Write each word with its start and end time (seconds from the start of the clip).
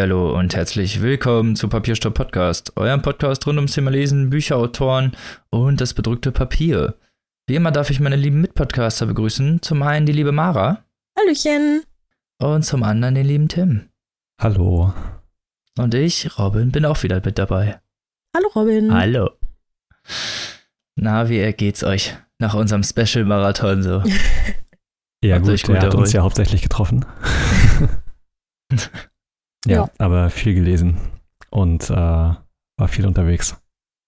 Hallo 0.00 0.38
und 0.38 0.54
herzlich 0.54 1.02
willkommen 1.02 1.56
zu 1.56 1.68
Papierstopp 1.68 2.14
Podcast, 2.14 2.76
eurem 2.76 3.02
Podcast 3.02 3.44
rund 3.48 3.56
ums 3.58 3.72
Thema 3.72 3.90
Lesen, 3.90 4.30
Bücherautoren 4.30 5.16
und 5.50 5.80
das 5.80 5.92
bedrückte 5.92 6.30
Papier. 6.30 6.94
Wie 7.48 7.56
immer 7.56 7.72
darf 7.72 7.90
ich 7.90 7.98
meine 7.98 8.14
lieben 8.14 8.40
Mitpodcaster 8.40 9.06
begrüßen. 9.06 9.60
Zum 9.60 9.82
einen 9.82 10.06
die 10.06 10.12
liebe 10.12 10.30
Mara. 10.30 10.84
Hallöchen. 11.18 11.82
Und 12.40 12.62
zum 12.62 12.84
anderen 12.84 13.16
den 13.16 13.26
lieben 13.26 13.48
Tim. 13.48 13.88
Hallo. 14.40 14.94
Und 15.76 15.94
ich, 15.94 16.38
Robin, 16.38 16.70
bin 16.70 16.84
auch 16.84 17.02
wieder 17.02 17.20
mit 17.24 17.36
dabei. 17.36 17.80
Hallo 18.36 18.48
Robin. 18.54 18.94
Hallo. 18.94 19.30
Na, 20.94 21.28
wie 21.28 21.52
geht's 21.54 21.82
euch 21.82 22.16
nach 22.38 22.54
unserem 22.54 22.84
Special-Marathon 22.84 23.82
so? 23.82 24.04
ja, 25.24 25.36
Habt 25.36 25.46
gut, 25.46 25.68
er 25.70 25.82
hat 25.82 25.94
uns 25.96 26.12
ja 26.12 26.22
hauptsächlich 26.22 26.62
getroffen. 26.62 27.04
ja, 29.66 29.76
ja, 29.76 29.90
aber 29.98 30.30
viel 30.30 30.54
gelesen 30.54 30.96
und 31.50 31.90
äh, 31.90 31.94
war 31.94 32.88
viel 32.88 33.06
unterwegs. 33.06 33.56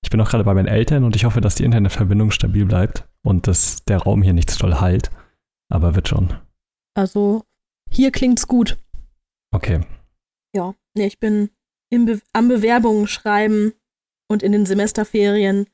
Ich 0.03 0.11
bin 0.11 0.21
auch 0.21 0.31
gerade 0.31 0.45
bei 0.45 0.55
meinen 0.55 0.69
Eltern 0.69 1.05
und 1.05 1.17
ich 1.17 1.25
hoffe, 1.25 1.41
dass 1.41 1.57
die 1.57 1.65
Internetverbindung 1.65 2.31
stabil 2.31 2.65
bleibt 2.65 3.09
und 3.23 3.47
dass 3.47 3.85
der 3.85 3.99
Raum 3.99 4.23
hier 4.23 4.33
nicht 4.33 4.51
zu 4.51 4.59
doll 4.59 4.81
halt. 4.81 5.11
Aber 5.71 5.95
wird 5.95 6.09
schon. 6.09 6.35
Also, 6.97 7.45
hier 7.91 8.11
klingt's 8.11 8.49
gut. 8.49 8.79
Okay. 9.55 9.81
Ja, 10.55 10.75
nee, 10.97 11.07
ich 11.07 11.19
bin 11.21 11.51
Be 11.91 12.21
am 12.33 12.49
Bewerbungen 12.49 13.07
schreiben 13.07 13.73
und 14.29 14.43
in 14.43 14.53
den 14.53 14.67
Semesterferien. 14.67 15.67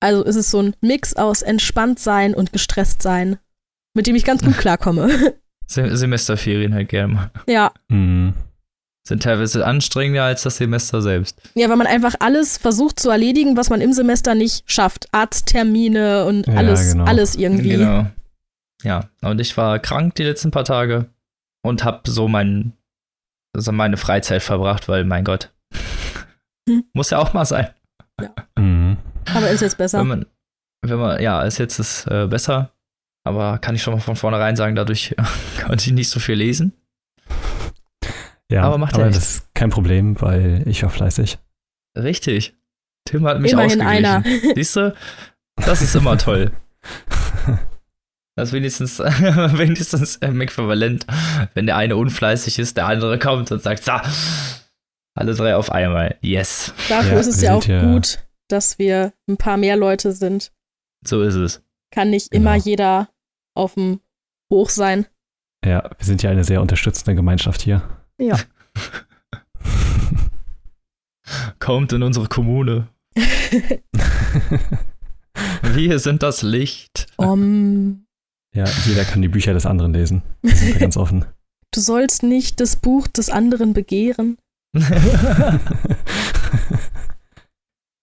Also 0.00 0.24
ist 0.24 0.36
es 0.36 0.50
so 0.50 0.60
ein 0.60 0.76
Mix 0.80 1.14
aus 1.14 1.42
entspannt 1.42 1.98
sein 1.98 2.34
und 2.34 2.52
gestresst 2.52 3.02
sein, 3.02 3.38
mit 3.94 4.06
dem 4.06 4.14
ich 4.16 4.24
ganz 4.24 4.42
gut 4.42 4.56
klarkomme. 4.58 5.34
Se 5.66 5.96
Semesterferien 5.96 6.72
halt 6.72 6.88
gerne 6.88 7.12
mal. 7.12 7.30
Ja. 7.46 7.72
Mhm. 7.88 8.34
Sind 9.08 9.22
teilweise 9.22 9.64
anstrengender 9.66 10.24
als 10.24 10.42
das 10.42 10.58
Semester 10.58 11.00
selbst. 11.00 11.40
Ja, 11.54 11.70
weil 11.70 11.76
man 11.76 11.86
einfach 11.86 12.16
alles 12.20 12.58
versucht 12.58 13.00
zu 13.00 13.08
erledigen, 13.08 13.56
was 13.56 13.70
man 13.70 13.80
im 13.80 13.94
Semester 13.94 14.34
nicht 14.34 14.70
schafft. 14.70 15.08
Arzttermine 15.12 16.26
und 16.26 16.46
ja, 16.46 16.52
alles, 16.52 16.92
genau. 16.92 17.04
alles 17.06 17.34
irgendwie. 17.34 17.70
Genau. 17.70 18.06
Ja, 18.82 19.08
und 19.22 19.40
ich 19.40 19.56
war 19.56 19.78
krank 19.78 20.14
die 20.16 20.24
letzten 20.24 20.50
paar 20.50 20.64
Tage 20.64 21.06
und 21.62 21.84
hab 21.84 22.06
so 22.06 22.28
mein, 22.28 22.74
also 23.56 23.72
meine 23.72 23.96
Freizeit 23.96 24.42
verbracht, 24.42 24.90
weil 24.90 25.04
mein 25.04 25.24
Gott. 25.24 25.54
Hm. 26.68 26.84
Muss 26.92 27.08
ja 27.08 27.16
auch 27.16 27.32
mal 27.32 27.46
sein. 27.46 27.68
Ja. 28.20 28.28
Mhm. 28.58 28.98
Aber 29.34 29.48
ist 29.48 29.62
jetzt 29.62 29.78
besser. 29.78 30.00
Wenn 30.00 30.06
man, 30.06 30.26
wenn 30.82 30.98
man, 30.98 31.22
ja, 31.22 31.42
ist 31.44 31.56
jetzt 31.56 31.78
ist, 31.78 32.06
äh, 32.08 32.26
besser. 32.26 32.72
Aber 33.24 33.56
kann 33.56 33.74
ich 33.74 33.82
schon 33.82 33.94
mal 33.94 34.00
von 34.00 34.16
vornherein 34.16 34.54
sagen, 34.54 34.76
dadurch 34.76 35.16
konnte 35.64 35.86
ich 35.86 35.92
nicht 35.92 36.10
so 36.10 36.20
viel 36.20 36.34
lesen. 36.34 36.74
Ja, 38.50 38.62
aber, 38.62 38.78
macht 38.78 38.94
aber 38.94 39.06
das 39.06 39.16
ist 39.16 39.54
kein 39.54 39.70
Problem, 39.70 40.20
weil 40.20 40.62
ich 40.66 40.82
war 40.82 40.90
fleißig. 40.90 41.38
Richtig. 41.96 42.54
Tim 43.04 43.26
hat 43.26 43.40
mich 43.40 43.52
Immerhin 43.52 43.80
ausgeglichen. 43.80 44.06
Einer. 44.06 44.24
Siehst 44.54 44.76
du? 44.76 44.94
Das 45.56 45.82
ist 45.82 45.94
immer 45.94 46.16
toll. 46.18 46.52
Das 48.36 48.50
ist 48.50 48.52
wenigstens, 48.52 48.98
wenigstens 49.00 50.18
äquivalent, 50.18 51.04
wenn 51.54 51.66
der 51.66 51.74
eine 51.74 51.96
unfleißig 51.96 52.60
ist, 52.60 52.76
der 52.76 52.86
andere 52.86 53.18
kommt 53.18 53.50
und 53.50 53.60
sagt, 53.60 53.82
so, 53.82 53.90
alle 55.16 55.34
drei 55.34 55.56
auf 55.56 55.72
einmal. 55.72 56.16
Yes. 56.20 56.72
Dafür 56.88 57.14
ja, 57.14 57.18
ist 57.18 57.26
es 57.26 57.42
ja 57.42 57.54
auch 57.54 57.64
ja 57.64 57.82
gut, 57.82 58.20
dass 58.46 58.78
wir 58.78 59.12
ein 59.28 59.38
paar 59.38 59.56
mehr 59.56 59.76
Leute 59.76 60.12
sind. 60.12 60.52
So 61.04 61.22
ist 61.22 61.34
es. 61.34 61.64
Kann 61.90 62.10
nicht 62.10 62.30
genau. 62.30 62.42
immer 62.42 62.54
jeder 62.54 63.08
auf 63.56 63.74
dem 63.74 63.98
Hoch 64.52 64.70
sein. 64.70 65.06
Ja, 65.66 65.90
wir 65.98 66.06
sind 66.06 66.22
ja 66.22 66.30
eine 66.30 66.44
sehr 66.44 66.60
unterstützende 66.60 67.16
Gemeinschaft 67.16 67.60
hier. 67.62 67.82
Ja. 68.18 68.38
Kommt 71.58 71.92
in 71.92 72.02
unsere 72.02 72.26
Kommune. 72.26 72.88
wir 75.62 75.98
sind 75.98 76.22
das 76.22 76.42
Licht. 76.42 77.06
Um, 77.16 78.06
ja, 78.54 78.64
jeder 78.86 79.04
kann 79.04 79.22
die 79.22 79.28
Bücher 79.28 79.52
des 79.52 79.66
anderen 79.66 79.92
lesen. 79.92 80.22
Das 80.42 80.58
sind 80.58 80.74
wir 80.74 80.80
ganz 80.80 80.96
offen. 80.96 81.24
Du 81.72 81.80
sollst 81.80 82.22
nicht 82.22 82.60
das 82.60 82.76
Buch 82.76 83.08
des 83.08 83.28
anderen 83.28 83.74
begehren. 83.74 84.38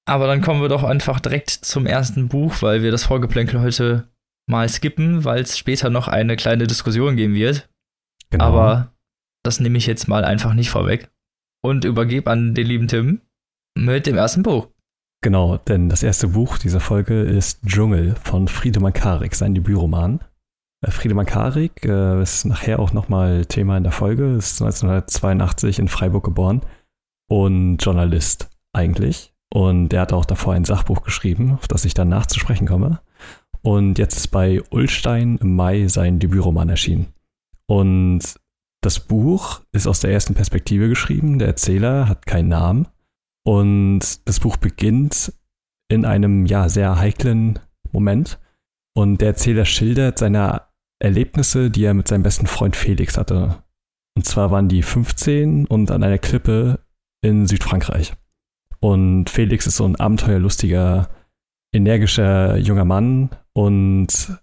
Aber 0.07 0.27
dann 0.27 0.41
kommen 0.41 0.61
wir 0.61 0.69
doch 0.69 0.83
einfach 0.83 1.19
direkt 1.19 1.49
zum 1.49 1.87
ersten 1.87 2.27
Buch, 2.27 2.61
weil 2.61 2.83
wir 2.83 2.91
das 2.91 3.05
Vorgeplänkel 3.05 3.59
heute 3.59 4.07
mal 4.47 4.69
skippen, 4.69 5.25
weil 5.25 5.41
es 5.41 5.57
später 5.57 5.89
noch 5.89 6.07
eine 6.07 6.35
kleine 6.35 6.67
Diskussion 6.67 7.15
geben 7.15 7.33
wird. 7.33 7.67
Genau. 8.29 8.45
Aber 8.45 8.94
das 9.45 9.59
nehme 9.59 9.78
ich 9.78 9.88
jetzt 9.88 10.07
mal 10.07 10.25
einfach 10.25 10.53
nicht 10.53 10.69
vorweg 10.69 11.09
und 11.63 11.85
übergebe 11.85 12.29
an 12.29 12.53
den 12.53 12.67
lieben 12.67 12.88
Tim 12.88 13.22
mit 13.78 14.06
dem 14.06 14.17
ersten 14.17 14.44
Buch. 14.44 14.67
Genau, 15.22 15.57
denn 15.57 15.89
das 15.89 16.03
erste 16.03 16.29
Buch 16.29 16.57
dieser 16.57 16.79
Folge 16.79 17.22
ist 17.22 17.66
Dschungel 17.66 18.16
von 18.23 18.47
Friedemann 18.47 18.94
Karik, 18.94 19.35
sein 19.35 19.56
Debütroman. 19.56 20.19
Äh, 20.85 20.91
Friedemann 20.91 21.25
Karik 21.25 21.83
äh, 21.83 22.22
ist 22.22 22.45
nachher 22.45 22.79
auch 22.79 22.94
nochmal 22.94 23.45
Thema 23.45 23.78
in 23.78 23.83
der 23.83 23.91
Folge, 23.91 24.35
ist 24.35 24.61
1982 24.61 25.79
in 25.79 25.88
Freiburg 25.88 26.25
geboren 26.25 26.62
und 27.27 27.77
Journalist 27.77 28.50
eigentlich. 28.73 29.33
Und 29.51 29.94
er 29.94 30.01
hat 30.01 30.13
auch 30.13 30.25
davor 30.25 30.53
ein 30.53 30.66
Sachbuch 30.66 31.01
geschrieben, 31.01 31.53
auf 31.53 31.67
das 31.67 31.85
ich 31.85 31.94
dann 31.94 32.09
nachzusprechen 32.09 32.67
komme. 32.67 33.00
Und 33.62 33.97
jetzt 33.97 34.17
ist 34.17 34.27
bei 34.27 34.62
Ulstein 34.69 35.38
im 35.38 35.56
Mai 35.56 35.88
sein 35.88 36.19
Debütroman 36.19 36.69
erschienen. 36.69 37.07
Und 37.67 38.35
das 38.85 39.00
Buch 39.00 39.62
ist 39.72 39.88
aus 39.88 40.00
der 40.00 40.12
ersten 40.12 40.35
Perspektive 40.35 40.88
geschrieben. 40.88 41.40
Der 41.40 41.47
Erzähler 41.47 42.07
hat 42.07 42.25
keinen 42.25 42.50
Namen. 42.50 42.88
Und 43.44 44.28
das 44.28 44.40
Buch 44.40 44.57
beginnt 44.57 45.34
in 45.88 46.06
einem 46.06 46.46
ja 46.46 46.69
sehr 46.69 46.97
heiklen 46.97 47.59
Moment. 47.91 48.40
Und 48.95 49.22
der 49.22 49.29
Erzähler 49.29 49.66
schildert 49.66 50.19
seine 50.19 50.62
Erlebnisse, 51.00 51.72
die 51.72 51.84
er 51.84 51.94
mit 51.94 52.07
seinem 52.07 52.24
besten 52.24 52.47
Freund 52.47 52.75
Felix 52.75 53.18
hatte. 53.18 53.63
Und 54.16 54.25
zwar 54.25 54.51
waren 54.51 54.69
die 54.69 54.84
15 54.84 55.66
und 55.66 55.91
an 55.91 56.03
einer 56.03 56.19
Klippe 56.19 56.79
in 57.22 57.47
Südfrankreich. 57.47 58.13
Und 58.79 59.29
Felix 59.29 59.68
ist 59.68 59.78
so 59.78 59.85
ein 59.85 59.95
abenteuerlustiger, 59.95 61.09
energischer 61.74 62.57
junger 62.57 62.85
Mann 62.85 63.31
und 63.53 64.40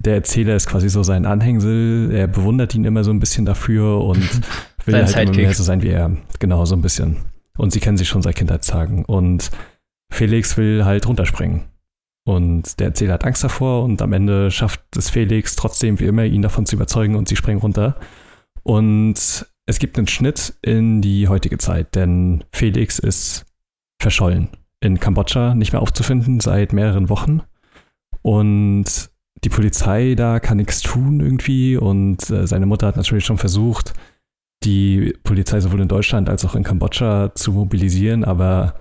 der 0.00 0.14
Erzähler 0.14 0.56
ist 0.56 0.66
quasi 0.66 0.88
so 0.88 1.02
sein 1.02 1.26
Anhängsel. 1.26 2.10
Er 2.12 2.26
bewundert 2.26 2.74
ihn 2.74 2.84
immer 2.84 3.04
so 3.04 3.10
ein 3.10 3.20
bisschen 3.20 3.44
dafür 3.44 4.02
und 4.02 4.18
will 4.86 4.94
halt 4.94 5.08
Sidekick. 5.08 5.34
immer 5.34 5.42
mehr 5.42 5.54
so 5.54 5.62
sein 5.62 5.82
wie 5.82 5.88
er. 5.88 6.16
Genau, 6.38 6.64
so 6.64 6.74
ein 6.74 6.82
bisschen. 6.82 7.18
Und 7.58 7.72
sie 7.72 7.80
kennen 7.80 7.98
sich 7.98 8.08
schon 8.08 8.22
seit 8.22 8.36
Kindheitstagen. 8.36 9.04
Und 9.04 9.50
Felix 10.10 10.56
will 10.56 10.84
halt 10.86 11.06
runterspringen. 11.06 11.64
Und 12.24 12.80
der 12.80 12.88
Erzähler 12.88 13.14
hat 13.14 13.24
Angst 13.24 13.44
davor 13.44 13.84
und 13.84 14.00
am 14.02 14.12
Ende 14.12 14.50
schafft 14.50 14.96
es 14.96 15.10
Felix 15.10 15.56
trotzdem 15.56 16.00
wie 16.00 16.06
immer, 16.06 16.24
ihn 16.24 16.42
davon 16.42 16.66
zu 16.66 16.76
überzeugen 16.76 17.16
und 17.16 17.28
sie 17.28 17.36
springen 17.36 17.60
runter. 17.60 17.96
Und 18.62 19.46
es 19.66 19.78
gibt 19.78 19.98
einen 19.98 20.06
Schnitt 20.06 20.54
in 20.62 21.02
die 21.02 21.28
heutige 21.28 21.58
Zeit, 21.58 21.94
denn 21.94 22.44
Felix 22.52 22.98
ist 22.98 23.46
verschollen. 24.00 24.48
In 24.80 24.98
Kambodscha 24.98 25.54
nicht 25.54 25.72
mehr 25.72 25.82
aufzufinden 25.82 26.40
seit 26.40 26.72
mehreren 26.72 27.08
Wochen. 27.08 27.42
Und 28.22 29.10
die 29.44 29.48
Polizei 29.48 30.14
da 30.14 30.40
kann 30.40 30.58
nichts 30.58 30.80
tun 30.80 31.20
irgendwie 31.20 31.76
und 31.76 32.28
äh, 32.30 32.46
seine 32.46 32.66
Mutter 32.66 32.86
hat 32.86 32.96
natürlich 32.96 33.24
schon 33.24 33.38
versucht, 33.38 33.94
die 34.64 35.14
Polizei 35.24 35.60
sowohl 35.60 35.80
in 35.80 35.88
Deutschland 35.88 36.28
als 36.28 36.44
auch 36.44 36.54
in 36.54 36.64
Kambodscha 36.64 37.34
zu 37.34 37.52
mobilisieren, 37.52 38.24
aber 38.24 38.74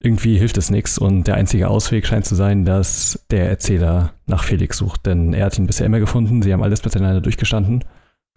irgendwie 0.00 0.38
hilft 0.38 0.58
es 0.58 0.70
nichts 0.70 0.98
und 0.98 1.24
der 1.24 1.34
einzige 1.34 1.68
Ausweg 1.68 2.06
scheint 2.06 2.26
zu 2.26 2.34
sein, 2.34 2.64
dass 2.64 3.24
der 3.30 3.48
Erzähler 3.48 4.12
nach 4.26 4.44
Felix 4.44 4.78
sucht, 4.78 5.06
denn 5.06 5.32
er 5.32 5.46
hat 5.46 5.58
ihn 5.58 5.66
bisher 5.66 5.86
immer 5.86 6.00
gefunden, 6.00 6.42
sie 6.42 6.52
haben 6.52 6.62
alles 6.62 6.84
miteinander 6.84 7.20
durchgestanden 7.20 7.84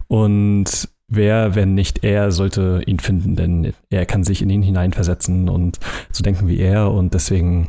und 0.08 0.88
wer, 1.06 1.54
wenn 1.54 1.74
nicht 1.74 2.02
er, 2.02 2.32
sollte 2.32 2.82
ihn 2.86 2.98
finden, 2.98 3.36
denn 3.36 3.72
er 3.90 4.06
kann 4.06 4.24
sich 4.24 4.42
in 4.42 4.50
ihn 4.50 4.62
hineinversetzen 4.62 5.48
und 5.48 5.78
so 6.10 6.22
denken 6.22 6.48
wie 6.48 6.58
er 6.58 6.90
und 6.90 7.14
deswegen 7.14 7.68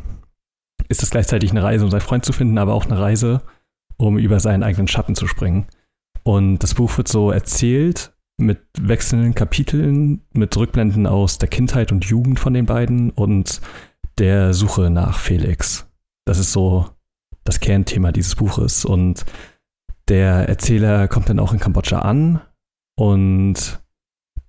ist 0.88 1.04
es 1.04 1.12
gleichzeitig 1.12 1.52
eine 1.52 1.64
Reise, 1.64 1.86
um 1.86 1.92
seinen 1.92 2.02
Freund 2.02 2.26
zu 2.26 2.34
finden, 2.34 2.58
aber 2.58 2.74
auch 2.74 2.86
eine 2.86 3.00
Reise, 3.00 3.42
um 4.02 4.18
über 4.18 4.40
seinen 4.40 4.64
eigenen 4.64 4.88
Schatten 4.88 5.16
zu 5.16 5.28
springen. 5.28 5.68
Und 6.24 6.60
das 6.60 6.74
Buch 6.74 6.98
wird 6.98 7.08
so 7.08 7.32
erzählt 7.32 8.14
mit 8.38 8.60
wechselnden 8.80 9.36
Kapiteln, 9.36 10.22
mit 10.34 10.56
Rückblenden 10.58 11.06
aus 11.06 11.38
der 11.38 11.50
Kindheit 11.50 11.92
und 11.92 12.06
Jugend 12.06 12.40
von 12.40 12.54
den 12.54 12.66
beiden 12.66 13.12
und 13.12 13.62
der 14.18 14.54
Suche 14.54 14.90
nach 14.90 15.20
Felix. 15.20 15.88
Das 16.26 16.40
ist 16.40 16.52
so 16.52 16.90
das 17.44 17.60
Kernthema 17.60 18.12
dieses 18.12 18.36
Buches. 18.36 18.86
Und 18.86 19.26
der 20.08 20.50
Erzähler 20.50 21.08
kommt 21.08 21.30
dann 21.30 21.40
auch 21.40 21.54
in 21.54 21.60
Kambodscha 21.60 22.00
an 22.00 22.42
und 22.96 23.80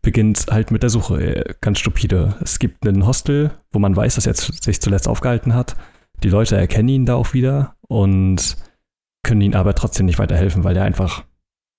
beginnt 0.00 0.46
halt 0.50 0.70
mit 0.70 0.82
der 0.82 0.90
Suche. 0.90 1.56
Ganz 1.60 1.78
stupide. 1.78 2.37
Es 2.40 2.58
gibt 2.58 2.87
einen 2.87 3.06
Hostel, 3.06 3.52
wo 3.70 3.78
man 3.78 3.94
weiß, 3.94 4.16
dass 4.16 4.26
er 4.26 4.34
sich 4.34 4.81
zuletzt 4.81 5.08
aufgehalten 5.08 5.54
hat. 5.54 5.76
Die 6.22 6.28
Leute 6.28 6.56
erkennen 6.56 6.88
ihn 6.88 7.06
da 7.06 7.14
auch 7.14 7.34
wieder 7.34 7.76
und 7.88 8.56
können 9.23 9.41
ihnen 9.41 9.55
aber 9.55 9.75
trotzdem 9.75 10.07
nicht 10.07 10.19
weiterhelfen, 10.19 10.65
weil 10.65 10.77
er 10.77 10.85
einfach 10.85 11.25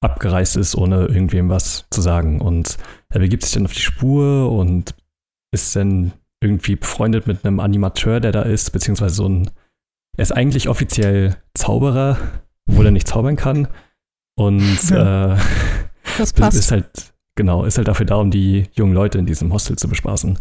abgereist 0.01 0.57
ist, 0.57 0.75
ohne 0.75 1.05
irgendwem 1.05 1.49
was 1.49 1.85
zu 1.89 2.01
sagen. 2.01 2.41
Und 2.41 2.77
er 3.09 3.19
begibt 3.19 3.43
sich 3.43 3.53
dann 3.53 3.65
auf 3.65 3.73
die 3.73 3.79
Spur 3.79 4.51
und 4.51 4.95
ist 5.51 5.75
dann 5.75 6.13
irgendwie 6.41 6.75
befreundet 6.75 7.25
mit 7.25 7.45
einem 7.45 7.59
Animateur, 7.59 8.19
der 8.19 8.31
da 8.31 8.41
ist, 8.41 8.71
beziehungsweise 8.71 9.15
so 9.15 9.27
ein. 9.27 9.49
Er 10.15 10.23
ist 10.23 10.31
eigentlich 10.31 10.69
offiziell 10.69 11.37
Zauberer, 11.55 12.17
obwohl 12.69 12.85
er 12.85 12.91
nicht 12.91 13.07
zaubern 13.07 13.35
kann. 13.35 13.67
Und 14.35 14.61
äh, 14.91 15.37
das 16.17 16.33
passt. 16.33 16.57
ist 16.57 16.71
halt, 16.71 17.13
genau, 17.35 17.65
ist 17.65 17.77
halt 17.77 17.87
dafür 17.87 18.05
da, 18.05 18.15
um 18.15 18.29
die 18.29 18.67
jungen 18.73 18.93
Leute 18.93 19.17
in 19.17 19.25
diesem 19.25 19.51
Hostel 19.51 19.77
zu 19.77 19.87
bespaßen. 19.87 20.37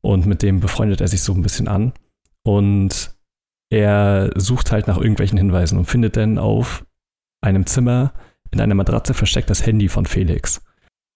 Und 0.00 0.26
mit 0.26 0.42
dem 0.42 0.60
befreundet 0.60 1.00
er 1.00 1.08
sich 1.08 1.22
so 1.22 1.32
ein 1.32 1.42
bisschen 1.42 1.66
an. 1.66 1.92
Und 2.44 3.17
er 3.70 4.30
sucht 4.36 4.72
halt 4.72 4.86
nach 4.86 4.96
irgendwelchen 4.96 5.38
Hinweisen 5.38 5.78
und 5.78 5.86
findet 5.86 6.16
dann 6.16 6.38
auf 6.38 6.84
einem 7.40 7.66
Zimmer 7.66 8.12
in 8.50 8.60
einer 8.60 8.74
Matratze 8.74 9.14
versteckt 9.14 9.50
das 9.50 9.66
Handy 9.66 9.88
von 9.88 10.06
Felix. 10.06 10.62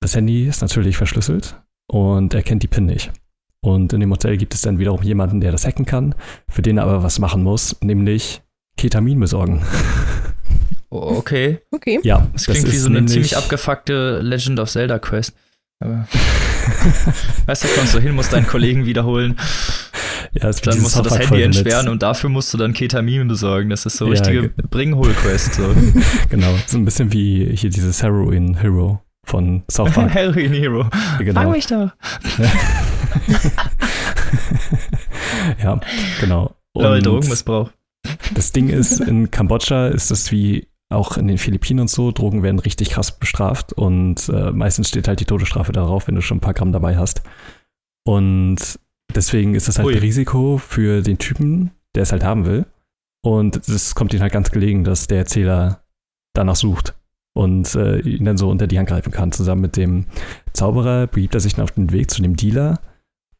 Das 0.00 0.14
Handy 0.14 0.46
ist 0.46 0.60
natürlich 0.60 0.96
verschlüsselt 0.96 1.60
und 1.86 2.34
er 2.34 2.42
kennt 2.42 2.62
die 2.62 2.68
PIN 2.68 2.86
nicht. 2.86 3.12
Und 3.64 3.92
in 3.92 4.00
dem 4.00 4.10
Hotel 4.10 4.36
gibt 4.36 4.54
es 4.54 4.60
dann 4.60 4.78
wiederum 4.78 5.02
jemanden, 5.02 5.40
der 5.40 5.52
das 5.52 5.66
hacken 5.66 5.86
kann, 5.86 6.14
für 6.48 6.62
den 6.62 6.78
er 6.78 6.84
aber 6.84 7.02
was 7.02 7.18
machen 7.18 7.42
muss, 7.42 7.76
nämlich 7.80 8.42
Ketamin 8.76 9.20
besorgen. 9.20 9.62
Oh, 10.94 11.16
okay. 11.16 11.58
Okay. 11.70 12.00
Ja, 12.02 12.28
das 12.34 12.44
klingt 12.44 12.66
das 12.66 12.74
wie 12.74 12.76
so 12.76 12.90
eine 12.90 13.06
ziemlich 13.06 13.34
abgefuckte 13.34 14.20
Legend 14.20 14.60
of 14.60 14.70
Zelda 14.70 14.98
Quest. 14.98 15.34
Aber 15.80 16.06
weißt 17.46 17.64
du, 17.64 17.68
kommst 17.68 17.94
du 17.94 17.98
hin, 17.98 18.14
musst 18.14 18.34
deinen 18.34 18.46
Kollegen 18.46 18.84
wiederholen. 18.84 19.38
Ja, 20.34 20.50
dann 20.50 20.80
musst 20.80 20.98
du 20.98 21.02
das 21.02 21.18
Handy 21.18 21.42
entsperren 21.42 21.88
und 21.88 22.02
dafür 22.02 22.30
musst 22.30 22.54
du 22.54 22.58
dann 22.58 22.72
Ketamin 22.72 23.28
besorgen. 23.28 23.68
Das 23.68 23.84
ist 23.84 23.98
so 23.98 24.06
ja, 24.06 24.12
richtige 24.12 24.48
Bring-Hol-Quest. 24.48 25.54
So. 25.54 25.74
genau, 26.30 26.54
so 26.66 26.78
ein 26.78 26.86
bisschen 26.86 27.12
wie 27.12 27.54
hier 27.54 27.68
dieses 27.68 28.02
Heroin 28.02 28.54
Hero 28.54 29.02
von 29.26 29.62
South 29.70 29.90
Park. 29.92 30.14
Heroin 30.14 30.52
Hero. 30.52 30.86
Genau. 31.18 31.42
Fang 31.42 31.52
mich 31.52 31.66
doch. 31.66 31.90
ja, 35.62 35.80
genau. 36.20 36.54
Und 36.72 37.06
Drogenmissbrauch. 37.06 37.70
Das 38.34 38.52
Ding 38.52 38.70
ist, 38.70 39.00
in 39.00 39.30
Kambodscha 39.30 39.88
ist 39.88 40.10
das 40.10 40.32
wie 40.32 40.66
auch 40.88 41.16
in 41.16 41.28
den 41.28 41.38
Philippinen 41.38 41.80
und 41.80 41.90
so, 41.90 42.10
Drogen 42.10 42.42
werden 42.42 42.58
richtig 42.58 42.90
krass 42.90 43.18
bestraft 43.18 43.72
und 43.72 44.28
äh, 44.28 44.52
meistens 44.52 44.88
steht 44.88 45.08
halt 45.08 45.20
die 45.20 45.24
Todesstrafe 45.24 45.72
darauf, 45.72 46.06
wenn 46.06 46.14
du 46.14 46.20
schon 46.20 46.38
ein 46.38 46.42
paar 46.42 46.54
Gramm 46.54 46.72
dabei 46.72 46.96
hast. 46.96 47.22
Und 48.04 48.78
deswegen 49.16 49.54
ist 49.54 49.68
das 49.68 49.78
halt 49.78 49.86
Ui. 49.86 49.94
ein 49.94 50.00
Risiko 50.00 50.58
für 50.58 51.02
den 51.02 51.18
Typen, 51.18 51.70
der 51.94 52.02
es 52.02 52.12
halt 52.12 52.24
haben 52.24 52.46
will. 52.46 52.66
Und 53.24 53.56
es 53.68 53.94
kommt 53.94 54.12
ihm 54.14 54.20
halt 54.20 54.32
ganz 54.32 54.50
gelegen, 54.50 54.84
dass 54.84 55.06
der 55.06 55.18
Erzähler 55.18 55.84
danach 56.34 56.56
sucht 56.56 56.94
und 57.34 57.74
äh, 57.74 58.00
ihn 58.00 58.24
dann 58.24 58.36
so 58.36 58.50
unter 58.50 58.66
die 58.66 58.78
Hand 58.78 58.88
greifen 58.88 59.12
kann. 59.12 59.32
Zusammen 59.32 59.62
mit 59.62 59.76
dem 59.76 60.06
Zauberer 60.52 61.06
begibt 61.06 61.34
er 61.34 61.40
sich 61.40 61.54
dann 61.54 61.64
auf 61.64 61.70
den 61.72 61.92
Weg 61.92 62.10
zu 62.10 62.22
dem 62.22 62.36
Dealer 62.36 62.80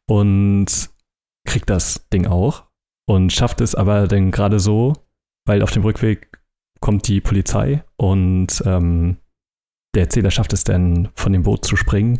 und 0.07 0.89
kriegt 1.45 1.69
das 1.69 2.07
Ding 2.09 2.27
auch 2.27 2.63
und 3.05 3.33
schafft 3.33 3.61
es 3.61 3.75
aber 3.75 4.07
dann 4.07 4.31
gerade 4.31 4.59
so, 4.59 4.93
weil 5.45 5.61
auf 5.61 5.71
dem 5.71 5.83
Rückweg 5.83 6.39
kommt 6.79 7.07
die 7.07 7.21
Polizei 7.21 7.83
und 7.97 8.63
ähm, 8.65 9.17
der 9.95 10.03
Erzähler 10.03 10.31
schafft 10.31 10.53
es 10.53 10.63
dann, 10.63 11.09
von 11.13 11.33
dem 11.33 11.43
Boot 11.43 11.65
zu 11.65 11.75
springen 11.75 12.19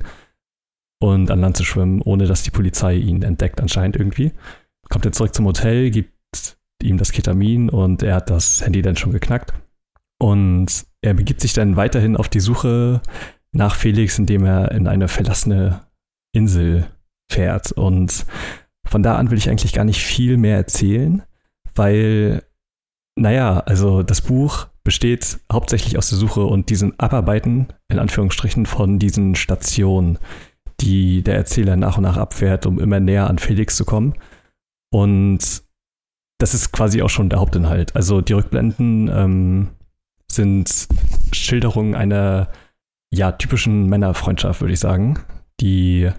und 1.04 1.30
an 1.32 1.42
Land 1.42 1.58
zu 1.58 1.66
schwimmen, 1.66 2.02
ohne 2.02 2.28
dass 2.28 2.44
die 2.44 2.52
Polizei 2.52 2.96
ihn 2.96 3.24
entdeckt, 3.24 3.60
anscheinend 3.60 3.98
irgendwie. 3.98 4.32
Kommt 4.88 5.04
er 5.04 5.12
zurück 5.12 5.34
zum 5.34 5.46
Hotel, 5.46 5.92
gibt 5.92 6.58
ihm 6.82 6.98
das 6.98 7.12
Ketamin 7.12 7.70
und 7.70 8.04
er 8.04 8.16
hat 8.16 8.30
das 8.30 8.64
Handy 8.64 8.82
dann 8.82 8.96
schon 8.96 9.12
geknackt. 9.12 9.54
Und 10.18 10.86
er 11.02 11.14
begibt 11.14 11.42
sich 11.42 11.52
dann 11.52 11.76
weiterhin 11.76 12.16
auf 12.16 12.30
die 12.30 12.40
Suche 12.40 13.02
nach 13.52 13.76
Felix, 13.76 14.18
indem 14.18 14.46
er 14.46 14.72
in 14.72 14.88
eine 14.88 15.10
verlassene 15.10 15.82
Insel 16.32 16.88
fährt. 17.30 17.74
Und 17.74 18.26
von 18.88 19.04
da 19.04 19.18
an 19.18 19.30
will 19.30 19.38
ich 19.38 19.50
eigentlich 19.50 19.74
gar 19.74 19.84
nicht 19.84 20.02
viel 20.02 20.38
mehr 20.38 20.56
erzählen, 20.56 21.24
weil 21.76 22.44
naja, 23.20 23.60
also 23.60 24.04
das 24.04 24.22
Buch 24.22 24.68
besteht 24.86 25.40
hauptsächlich 25.52 25.98
aus 25.98 26.08
der 26.08 26.18
Suche 26.18 26.46
und 26.46 26.70
diesen 26.70 26.98
Abarbeiten, 26.98 27.68
in 27.90 28.00
Anführungsstrichen, 28.00 28.66
von 28.66 29.00
diesen 29.00 29.36
Stationen, 29.36 30.18
die 30.84 31.24
der 31.24 31.36
Erzähler 31.36 31.76
nach 31.76 31.98
und 31.98 32.04
nach 32.04 32.18
abfährt, 32.18 32.66
um 32.66 32.80
immer 32.80 33.00
näher 33.00 33.30
an 33.30 33.40
Felix 33.40 33.76
zu 33.76 33.86
kommen. 33.86 34.14
Und 34.92 35.64
das 36.40 36.54
ist 36.54 36.72
quasi 36.72 37.02
auch 37.02 37.10
schon 37.10 37.30
der 37.30 37.40
Hauptinhalt. 37.40 37.96
Also 37.96 38.22
die 38.22 38.34
Rückblenden 38.34 39.08
ähm, 39.08 39.70
sind 40.30 40.88
Schilderungen 41.32 41.96
einer 41.96 42.50
ja, 43.12 43.32
typischen 43.32 43.88
Männerfreundschaft, 43.88 44.62
würde 44.62 44.74
ich 44.74 44.80
sagen, 44.80 45.20
die 45.62 46.10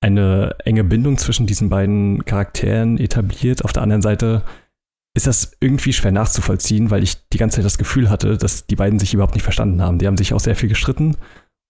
eine 0.00 0.54
enge 0.64 0.84
Bindung 0.84 1.18
zwischen 1.18 1.46
diesen 1.46 1.68
beiden 1.68 2.24
Charakteren 2.24 2.98
etabliert. 2.98 3.64
Auf 3.64 3.72
der 3.72 3.82
anderen 3.82 4.02
Seite 4.02 4.44
ist 5.16 5.26
das 5.26 5.56
irgendwie 5.60 5.94
schwer 5.94 6.12
nachzuvollziehen, 6.12 6.90
weil 6.90 7.02
ich 7.02 7.26
die 7.30 7.38
ganze 7.38 7.56
Zeit 7.56 7.64
das 7.64 7.78
Gefühl 7.78 8.10
hatte, 8.10 8.36
dass 8.36 8.66
die 8.66 8.76
beiden 8.76 8.98
sich 8.98 9.14
überhaupt 9.14 9.34
nicht 9.34 9.44
verstanden 9.44 9.80
haben. 9.80 9.98
Die 9.98 10.06
haben 10.06 10.18
sich 10.18 10.34
auch 10.34 10.40
sehr 10.40 10.56
viel 10.56 10.68
gestritten. 10.68 11.16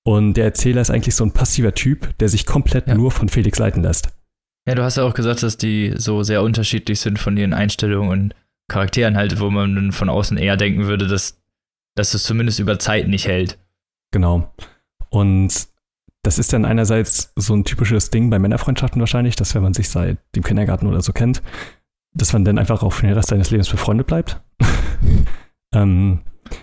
Und 0.07 0.35
der 0.35 0.45
Erzähler 0.45 0.83
ist 0.83 0.91
eigentlich 0.91 1.17
so 1.17 1.25
ein 1.25 1.33
passiver 1.33 1.75
Typ, 1.75 2.17
der 2.19 2.29
sich 2.29 2.47
komplett 2.47 2.87
ja. 2.87 2.95
nur 2.95 3.11
von 3.11 3.29
Felix 3.29 3.59
leiten 3.59 3.83
lässt. 3.83 4.11
Ja, 4.65 4.77
du 4.77 4.85
hast 4.85 4.97
ja 4.97 5.03
auch 5.03 5.15
gesagt, 5.15 5.43
dass 5.43 5.57
die 5.57 5.95
so 5.97 6.23
sehr 6.23 6.45
unterschiedlich 6.45 7.01
sind 7.01 7.19
von 7.19 7.37
ihren 7.37 7.53
Einstellungen 7.53 8.11
und 8.11 8.35
Charakteren 8.69 9.17
halt, 9.17 9.41
wo 9.41 9.51
man 9.51 9.91
von 9.91 10.09
außen 10.09 10.39
eher 10.39 10.57
denken 10.57 10.87
würde, 10.87 11.09
dass, 11.09 11.43
dass 11.97 12.15
es 12.15 12.23
zumindest 12.23 12.61
über 12.61 12.79
Zeit 12.79 13.09
nicht 13.09 13.27
hält. 13.27 13.59
Genau. 14.13 14.53
Und 15.11 15.67
das 16.23 16.39
ist 16.39 16.53
dann 16.53 16.65
einerseits 16.65 17.33
so 17.35 17.55
ein 17.55 17.65
typisches 17.65 18.11
Ding 18.11 18.31
bei 18.31 18.39
Männerfreundschaften 18.39 19.01
wahrscheinlich, 19.01 19.35
dass 19.35 19.57
wenn 19.57 19.63
man 19.63 19.75
sich 19.75 19.89
seit 19.89 20.19
dem 20.37 20.45
Kindergarten 20.45 20.87
oder 20.87 21.03
so 21.03 21.13
kennt, 21.13 21.43
dass 22.15 22.33
man 22.33 22.45
dann 22.45 22.59
einfach 22.59 22.85
auch 22.85 22.93
für 22.93 23.07
den 23.07 23.15
Rest 23.15 23.31
seines 23.31 23.51
Lebens 23.51 23.71
befreundet 23.71 24.07
bleibt. 24.07 24.41
ähm, 25.75 26.21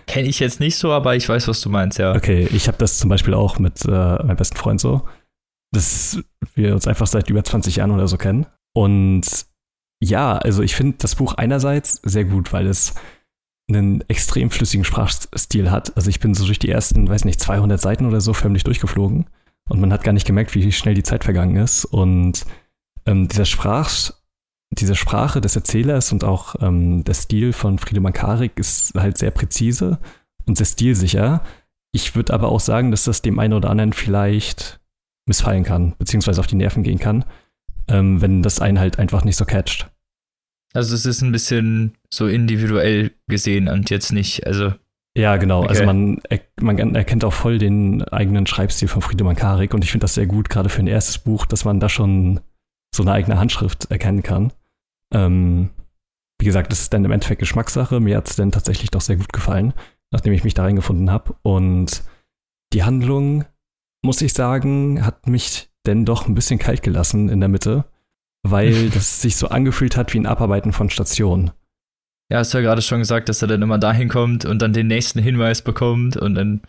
Kenne 0.07 0.27
ich 0.27 0.39
jetzt 0.39 0.59
nicht 0.59 0.75
so, 0.75 0.91
aber 0.91 1.15
ich 1.15 1.27
weiß, 1.27 1.47
was 1.47 1.61
du 1.61 1.69
meinst, 1.69 1.97
ja. 1.99 2.15
Okay, 2.15 2.47
ich 2.51 2.67
habe 2.67 2.77
das 2.77 2.97
zum 2.97 3.09
Beispiel 3.09 3.33
auch 3.33 3.59
mit 3.59 3.85
äh, 3.85 3.89
meinem 3.89 4.37
besten 4.37 4.57
Freund 4.57 4.79
so, 4.79 5.07
dass 5.71 6.19
wir 6.55 6.73
uns 6.73 6.87
einfach 6.87 7.07
seit 7.07 7.29
über 7.29 7.43
20 7.43 7.77
Jahren 7.77 7.91
oder 7.91 8.07
so 8.07 8.17
kennen. 8.17 8.45
Und 8.75 9.23
ja, 10.01 10.37
also 10.37 10.63
ich 10.63 10.75
finde 10.75 10.97
das 10.99 11.15
Buch 11.15 11.33
einerseits 11.35 12.01
sehr 12.03 12.25
gut, 12.25 12.51
weil 12.53 12.67
es 12.67 12.93
einen 13.69 14.03
extrem 14.09 14.51
flüssigen 14.51 14.83
Sprachstil 14.83 15.71
hat. 15.71 15.95
Also 15.95 16.09
ich 16.09 16.19
bin 16.19 16.33
so 16.33 16.45
durch 16.45 16.59
die 16.59 16.69
ersten, 16.69 17.07
weiß 17.07 17.25
nicht, 17.25 17.39
200 17.39 17.79
Seiten 17.79 18.05
oder 18.05 18.21
so 18.21 18.33
förmlich 18.33 18.63
durchgeflogen 18.63 19.25
und 19.69 19.79
man 19.79 19.93
hat 19.93 20.03
gar 20.03 20.11
nicht 20.11 20.27
gemerkt, 20.27 20.53
wie 20.55 20.71
schnell 20.71 20.95
die 20.95 21.03
Zeit 21.03 21.23
vergangen 21.23 21.55
ist. 21.55 21.85
Und 21.85 22.45
ähm, 23.05 23.27
dieser 23.27 23.45
Sprach 23.45 24.11
diese 24.75 24.95
Sprache 24.95 25.41
des 25.41 25.55
Erzählers 25.55 26.11
und 26.11 26.23
auch 26.23 26.55
ähm, 26.61 27.03
der 27.03 27.13
Stil 27.13 27.53
von 27.53 27.77
Friedemann 27.79 28.13
Karik 28.13 28.53
ist 28.57 28.93
halt 28.95 29.17
sehr 29.17 29.31
präzise 29.31 29.99
und 30.45 30.57
sehr 30.57 30.65
stilsicher. 30.65 31.43
Ich 31.91 32.15
würde 32.15 32.33
aber 32.33 32.49
auch 32.49 32.59
sagen, 32.59 32.91
dass 32.91 33.03
das 33.03 33.21
dem 33.21 33.39
einen 33.39 33.53
oder 33.53 33.69
anderen 33.69 33.93
vielleicht 33.93 34.79
missfallen 35.25 35.63
kann, 35.63 35.95
beziehungsweise 35.97 36.39
auf 36.39 36.47
die 36.47 36.55
Nerven 36.55 36.83
gehen 36.83 36.99
kann, 36.99 37.25
ähm, 37.87 38.21
wenn 38.21 38.41
das 38.41 38.59
einen 38.59 38.79
halt 38.79 38.99
einfach 38.99 39.23
nicht 39.23 39.37
so 39.37 39.45
catcht. 39.45 39.89
Also 40.73 40.95
es 40.95 41.05
ist 41.05 41.21
ein 41.21 41.31
bisschen 41.31 41.95
so 42.11 42.27
individuell 42.27 43.11
gesehen 43.27 43.67
und 43.67 43.89
jetzt 43.89 44.11
nicht, 44.11 44.45
also. 44.47 44.73
Ja, 45.15 45.37
genau. 45.37 45.59
Okay. 45.59 45.69
Also 45.69 45.85
man, 45.85 46.21
man 46.59 46.95
erkennt 46.95 47.23
auch 47.23 47.33
voll 47.33 47.59
den 47.59 48.03
eigenen 48.05 48.47
Schreibstil 48.47 48.87
von 48.87 49.03
Friedemann 49.03 49.35
Karik 49.35 49.75
und 49.75 49.83
ich 49.83 49.91
finde 49.91 50.05
das 50.05 50.15
sehr 50.15 50.25
gut, 50.25 50.49
gerade 50.49 50.69
für 50.69 50.81
ein 50.81 50.87
erstes 50.87 51.19
Buch, 51.19 51.45
dass 51.45 51.65
man 51.65 51.79
da 51.79 51.89
schon 51.89 52.39
so 52.95 53.03
eine 53.03 53.11
eigene 53.11 53.37
Handschrift 53.37 53.91
erkennen 53.91 54.23
kann. 54.23 54.51
Ähm, 55.13 55.69
wie 56.39 56.45
gesagt, 56.45 56.71
das 56.71 56.81
ist 56.81 56.93
dann 56.93 57.05
im 57.05 57.11
Endeffekt 57.11 57.39
Geschmackssache. 57.39 57.99
Mir 57.99 58.17
hat 58.17 58.29
es 58.29 58.35
dann 58.35 58.51
tatsächlich 58.51 58.91
doch 58.91 59.01
sehr 59.01 59.15
gut 59.15 59.31
gefallen, 59.31 59.73
nachdem 60.11 60.33
ich 60.33 60.43
mich 60.43 60.53
da 60.53 60.63
reingefunden 60.63 61.11
habe. 61.11 61.35
Und 61.41 62.03
die 62.73 62.83
Handlung, 62.83 63.45
muss 64.03 64.21
ich 64.21 64.33
sagen, 64.33 65.05
hat 65.05 65.27
mich 65.27 65.69
denn 65.85 66.05
doch 66.05 66.27
ein 66.27 66.35
bisschen 66.35 66.59
kalt 66.59 66.81
gelassen 66.81 67.29
in 67.29 67.39
der 67.39 67.49
Mitte, 67.49 67.85
weil 68.43 68.89
das 68.93 69.21
sich 69.21 69.37
so 69.37 69.47
angefühlt 69.47 69.95
hat 69.95 70.13
wie 70.13 70.19
ein 70.19 70.25
Abarbeiten 70.25 70.73
von 70.73 70.89
Stationen. 70.89 71.51
Ja, 72.31 72.39
hast 72.39 72.53
du 72.53 72.57
ja 72.57 72.63
gerade 72.63 72.81
schon 72.81 72.99
gesagt, 72.99 73.29
dass 73.29 73.41
er 73.41 73.47
dann 73.47 73.61
immer 73.61 73.77
dahin 73.77 74.09
kommt 74.09 74.43
und 74.45 74.61
dann 74.61 74.73
den 74.73 74.87
nächsten 74.87 75.19
Hinweis 75.19 75.61
bekommt 75.61 76.17
und 76.17 76.35
dann 76.35 76.61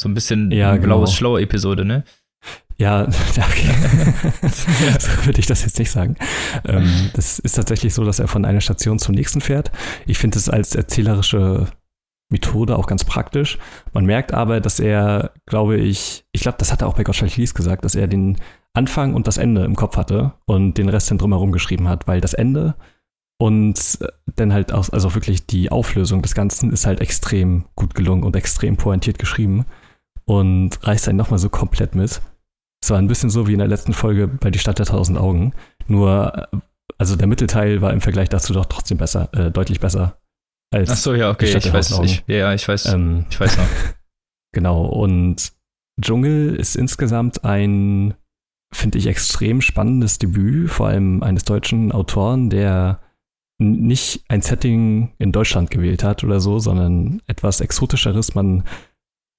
so 0.00 0.08
ein 0.08 0.14
bisschen 0.14 0.50
ja, 0.50 0.76
genau. 0.76 0.98
blaues 0.98 1.14
Schlau-Episode, 1.14 1.84
ne? 1.84 2.04
Ja, 2.80 3.02
okay. 3.30 3.74
so 4.98 5.26
würde 5.26 5.40
ich 5.40 5.46
das 5.46 5.62
jetzt 5.62 5.78
nicht 5.78 5.90
sagen. 5.90 6.16
Ähm, 6.64 7.10
das 7.14 7.38
ist 7.38 7.54
tatsächlich 7.54 7.92
so, 7.92 8.04
dass 8.04 8.18
er 8.20 8.28
von 8.28 8.44
einer 8.44 8.60
Station 8.60 8.98
zur 8.98 9.14
nächsten 9.14 9.40
fährt. 9.40 9.72
Ich 10.06 10.18
finde 10.18 10.38
es 10.38 10.48
als 10.48 10.74
erzählerische 10.74 11.66
Methode 12.30 12.76
auch 12.76 12.86
ganz 12.86 13.04
praktisch. 13.04 13.58
Man 13.92 14.04
merkt 14.04 14.32
aber, 14.32 14.60
dass 14.60 14.80
er, 14.80 15.32
glaube 15.46 15.76
ich, 15.78 16.24
ich 16.32 16.42
glaube, 16.42 16.58
das 16.58 16.70
hat 16.70 16.82
er 16.82 16.88
auch 16.88 16.94
bei 16.94 17.02
Gottschalk 17.04 17.36
Lies 17.36 17.54
gesagt, 17.54 17.84
dass 17.84 17.94
er 17.94 18.06
den 18.06 18.36
Anfang 18.74 19.14
und 19.14 19.26
das 19.26 19.38
Ende 19.38 19.64
im 19.64 19.74
Kopf 19.74 19.96
hatte 19.96 20.34
und 20.46 20.74
den 20.78 20.88
Rest 20.88 21.10
dann 21.10 21.18
drumherum 21.18 21.52
geschrieben 21.52 21.88
hat, 21.88 22.06
weil 22.06 22.20
das 22.20 22.34
Ende 22.34 22.76
und 23.40 23.98
dann 24.36 24.52
halt 24.52 24.72
auch, 24.72 24.88
also 24.90 25.14
wirklich 25.14 25.46
die 25.46 25.72
Auflösung 25.72 26.22
des 26.22 26.34
Ganzen 26.34 26.72
ist 26.72 26.86
halt 26.86 27.00
extrem 27.00 27.64
gut 27.76 27.94
gelungen 27.94 28.24
und 28.24 28.36
extrem 28.36 28.76
pointiert 28.76 29.18
geschrieben. 29.18 29.64
und 30.24 30.86
reißt 30.86 31.08
einen 31.08 31.16
nochmal 31.16 31.38
so 31.38 31.48
komplett 31.48 31.94
mit. 31.94 32.20
Es 32.82 32.90
war 32.90 32.98
ein 32.98 33.08
bisschen 33.08 33.30
so 33.30 33.46
wie 33.46 33.52
in 33.52 33.58
der 33.58 33.68
letzten 33.68 33.92
Folge 33.92 34.28
bei 34.28 34.50
Die 34.50 34.58
Stadt 34.58 34.78
der 34.78 34.86
tausend 34.86 35.18
Augen. 35.18 35.52
Nur, 35.86 36.48
also 36.96 37.16
der 37.16 37.26
Mittelteil 37.26 37.80
war 37.80 37.92
im 37.92 38.00
Vergleich 38.00 38.28
dazu 38.28 38.52
doch 38.52 38.66
trotzdem 38.66 38.98
besser, 38.98 39.28
äh, 39.32 39.50
deutlich 39.50 39.80
besser. 39.80 40.18
Als 40.70 40.90
Ach 40.90 40.96
so, 40.96 41.14
ja, 41.14 41.30
okay, 41.30 41.56
ich 41.56 41.72
weiß, 41.72 41.98
ich, 42.00 42.24
ja, 42.26 42.52
ich 42.52 42.68
weiß, 42.68 42.86
ähm, 42.92 43.24
ich 43.30 43.40
weiß 43.40 43.56
noch. 43.56 43.68
genau, 44.52 44.84
und 44.84 45.52
Dschungel 46.00 46.54
ist 46.56 46.76
insgesamt 46.76 47.44
ein, 47.44 48.14
finde 48.72 48.98
ich, 48.98 49.06
extrem 49.06 49.60
spannendes 49.62 50.18
Debüt, 50.18 50.70
vor 50.70 50.88
allem 50.88 51.22
eines 51.22 51.44
deutschen 51.44 51.90
Autoren, 51.90 52.50
der 52.50 53.00
nicht 53.60 54.24
ein 54.28 54.42
Setting 54.42 55.14
in 55.18 55.32
Deutschland 55.32 55.70
gewählt 55.70 56.04
hat 56.04 56.22
oder 56.22 56.38
so, 56.38 56.58
sondern 56.58 57.22
etwas 57.26 57.60
exotischeres. 57.60 58.34
Man, 58.34 58.64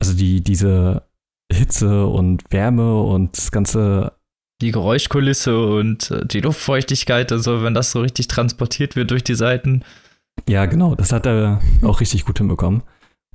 also 0.01 0.13
die, 0.13 0.41
diese 0.41 1.08
Hitze 1.51 2.05
und 2.05 2.43
Wärme 2.49 3.01
und 3.01 3.37
das 3.37 3.51
ganze. 3.51 4.13
Die 4.61 4.71
Geräuschkulisse 4.71 5.65
und 5.65 6.11
äh, 6.11 6.25
die 6.25 6.41
Luftfeuchtigkeit 6.41 7.31
und 7.31 7.39
so, 7.39 7.63
wenn 7.63 7.73
das 7.73 7.91
so 7.91 8.01
richtig 8.01 8.27
transportiert 8.27 8.95
wird 8.95 9.11
durch 9.11 9.23
die 9.23 9.35
Seiten. 9.35 9.83
Ja, 10.47 10.65
genau, 10.65 10.95
das 10.95 11.11
hat 11.13 11.25
er 11.25 11.61
auch 11.81 12.01
richtig 12.01 12.25
gut 12.25 12.39
hinbekommen. 12.39 12.83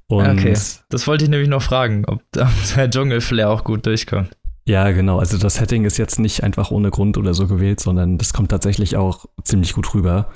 Und 0.07 0.29
okay, 0.29 0.53
das 0.91 1.07
wollte 1.07 1.25
ich 1.25 1.31
nämlich 1.31 1.49
noch 1.49 1.63
fragen, 1.63 2.05
ob 2.07 2.23
der 2.33 2.91
Dschungelflair 2.91 3.51
auch 3.51 3.65
gut 3.65 3.87
durchkommt. 3.87 4.37
Ja, 4.67 4.91
genau. 4.93 5.19
Also 5.19 5.37
das 5.37 5.55
Setting 5.55 5.85
ist 5.85 5.99
jetzt 5.99 6.19
nicht 6.19 6.43
einfach 6.43 6.71
ohne 6.71 6.91
Grund 6.91 7.19
oder 7.19 7.35
so 7.35 7.47
gewählt, 7.47 7.81
sondern 7.81 8.17
das 8.19 8.33
kommt 8.33 8.51
tatsächlich 8.51 8.97
auch 8.97 9.27
ziemlich 9.43 9.75
gut 9.75 9.95
rüber. 9.95 10.31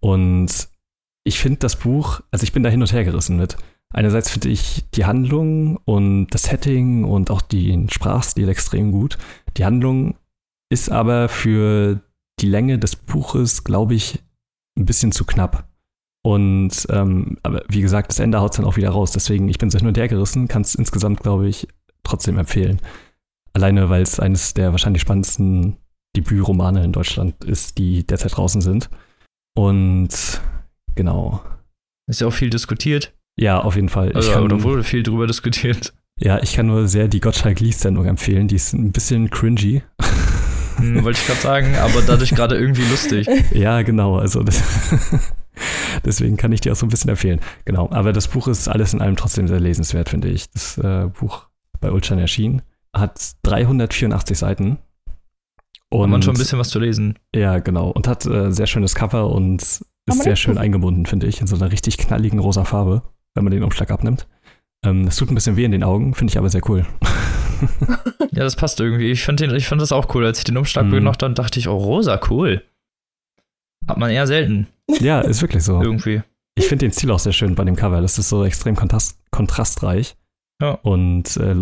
Und 0.00 0.68
ich 1.24 1.38
finde 1.38 1.58
das 1.60 1.76
Buch, 1.76 2.20
also 2.30 2.42
ich 2.42 2.52
bin 2.52 2.62
da 2.62 2.70
hin 2.70 2.80
und 2.80 2.92
her 2.92 3.04
gerissen 3.04 3.36
mit. 3.36 3.56
Einerseits 3.94 4.30
finde 4.30 4.48
ich 4.50 4.84
die 4.94 5.06
Handlung 5.06 5.78
und 5.84 6.28
das 6.28 6.42
Setting 6.42 7.04
und 7.04 7.30
auch 7.30 7.40
den 7.40 7.88
Sprachstil 7.88 8.48
extrem 8.48 8.92
gut. 8.92 9.16
Die 9.56 9.64
Handlung 9.64 10.16
ist 10.70 10.90
aber 10.90 11.28
für 11.28 12.00
die 12.40 12.48
Länge 12.48 12.78
des 12.78 12.96
Buches, 12.96 13.64
glaube 13.64 13.94
ich, 13.94 14.22
ein 14.78 14.84
bisschen 14.84 15.12
zu 15.12 15.24
knapp. 15.24 15.66
Und 16.22 16.86
ähm, 16.90 17.38
aber 17.42 17.62
wie 17.68 17.80
gesagt, 17.80 18.10
das 18.10 18.18
Ende 18.18 18.40
haut 18.40 18.58
dann 18.58 18.66
auch 18.66 18.76
wieder 18.76 18.90
raus. 18.90 19.12
Deswegen, 19.12 19.48
ich 19.48 19.58
bin 19.58 19.70
so 19.70 19.78
hin 19.78 19.88
und 19.88 19.96
her 19.96 20.08
gerissen, 20.08 20.48
kann 20.48 20.62
es 20.62 20.74
insgesamt, 20.74 21.20
glaube 21.20 21.48
ich, 21.48 21.66
trotzdem 22.02 22.38
empfehlen. 22.38 22.80
Alleine, 23.54 23.88
weil 23.88 24.02
es 24.02 24.20
eines 24.20 24.52
der 24.52 24.72
wahrscheinlich 24.72 25.02
spannendsten 25.02 25.78
Debütromane 26.14 26.84
in 26.84 26.92
Deutschland 26.92 27.44
ist, 27.44 27.78
die 27.78 28.06
derzeit 28.06 28.36
draußen 28.36 28.60
sind. 28.60 28.90
Und 29.54 30.40
genau. 30.94 31.42
Ist 32.06 32.20
ja 32.20 32.26
auch 32.26 32.32
viel 32.32 32.50
diskutiert. 32.50 33.14
Ja, 33.38 33.60
auf 33.60 33.76
jeden 33.76 33.88
Fall. 33.88 34.12
Also, 34.12 34.32
kann, 34.32 34.42
oder 34.42 34.62
wurde 34.62 34.82
viel 34.82 35.02
drüber 35.02 35.26
diskutiert. 35.26 35.92
Ja, 36.18 36.42
ich 36.42 36.54
kann 36.54 36.66
nur 36.66 36.88
sehr 36.88 37.06
die 37.08 37.20
Gottschalk 37.20 37.60
Lies-Sendung 37.60 38.06
empfehlen. 38.06 38.48
Die 38.48 38.56
ist 38.56 38.72
ein 38.72 38.90
bisschen 38.90 39.30
cringy. 39.30 39.82
Hm, 40.76 41.04
wollte 41.04 41.20
ich 41.20 41.26
gerade 41.26 41.40
sagen, 41.40 41.76
aber 41.76 42.02
dadurch 42.02 42.30
gerade 42.30 42.56
irgendwie 42.56 42.82
lustig. 42.90 43.28
Ja, 43.52 43.82
genau. 43.82 44.18
Also 44.18 44.42
das 44.42 44.62
deswegen 46.04 46.36
kann 46.36 46.52
ich 46.52 46.60
dir 46.60 46.72
auch 46.72 46.76
so 46.76 46.86
ein 46.86 46.88
bisschen 46.88 47.10
empfehlen. 47.10 47.40
Genau. 47.64 47.88
Aber 47.92 48.12
das 48.12 48.28
Buch 48.28 48.48
ist 48.48 48.68
alles 48.68 48.94
in 48.94 49.00
allem 49.00 49.16
trotzdem 49.16 49.46
sehr 49.46 49.60
lesenswert, 49.60 50.08
finde 50.08 50.28
ich. 50.28 50.50
Das 50.50 50.78
äh, 50.78 51.06
Buch 51.06 51.46
bei 51.80 51.92
Ulchan 51.92 52.18
erschienen 52.18 52.62
hat 52.92 53.32
384 53.42 54.36
Seiten 54.36 54.78
und 55.90 56.02
hat 56.02 56.10
man 56.10 56.22
schon 56.22 56.34
ein 56.34 56.38
bisschen 56.38 56.58
was 56.58 56.70
zu 56.70 56.78
lesen. 56.78 57.18
Ja, 57.34 57.58
genau. 57.58 57.90
Und 57.90 58.08
hat 58.08 58.26
äh, 58.26 58.50
sehr 58.50 58.66
schönes 58.66 58.94
Cover 58.94 59.30
und 59.30 59.62
ist 59.62 60.22
sehr 60.22 60.36
schön 60.36 60.58
eingebunden, 60.58 61.06
finde 61.06 61.26
ich, 61.26 61.40
in 61.40 61.46
so 61.46 61.56
einer 61.56 61.70
richtig 61.70 61.98
knalligen 61.98 62.38
rosa 62.38 62.64
Farbe, 62.64 63.02
wenn 63.34 63.44
man 63.44 63.52
den 63.52 63.62
Umschlag 63.62 63.90
abnimmt. 63.90 64.26
Ähm, 64.84 65.06
das 65.06 65.16
tut 65.16 65.30
ein 65.30 65.34
bisschen 65.34 65.56
weh 65.56 65.64
in 65.64 65.72
den 65.72 65.84
Augen, 65.84 66.14
finde 66.14 66.32
ich 66.32 66.38
aber 66.38 66.50
sehr 66.50 66.68
cool. 66.68 66.86
ja, 68.30 68.44
das 68.44 68.56
passt 68.56 68.78
irgendwie. 68.80 69.10
Ich 69.10 69.24
fand, 69.24 69.40
den, 69.40 69.54
ich 69.54 69.66
fand 69.66 69.80
das 69.80 69.92
auch 69.92 70.14
cool. 70.14 70.24
Als 70.24 70.38
ich 70.38 70.44
den 70.44 70.56
Umschlag 70.56 70.86
mm. 70.86 70.90
gemacht 70.90 71.22
habe, 71.22 71.34
dachte 71.34 71.58
ich, 71.58 71.68
oh, 71.68 71.76
rosa, 71.76 72.20
cool. 72.30 72.62
Hat 73.86 73.96
man 73.96 74.10
eher 74.10 74.26
selten. 74.26 74.68
Ja, 75.00 75.20
ist 75.20 75.42
wirklich 75.42 75.64
so. 75.64 75.80
irgendwie. 75.82 76.22
Ich 76.54 76.66
finde 76.66 76.86
den 76.86 76.92
Stil 76.92 77.10
auch 77.10 77.18
sehr 77.18 77.32
schön 77.32 77.54
bei 77.54 77.64
dem 77.64 77.76
Cover. 77.76 78.00
Das 78.00 78.18
ist 78.18 78.28
so 78.28 78.44
extrem 78.44 78.76
kontrast 78.76 79.18
kontrastreich. 79.30 80.16
Ja. 80.60 80.72
Und 80.72 81.36
äh, 81.36 81.56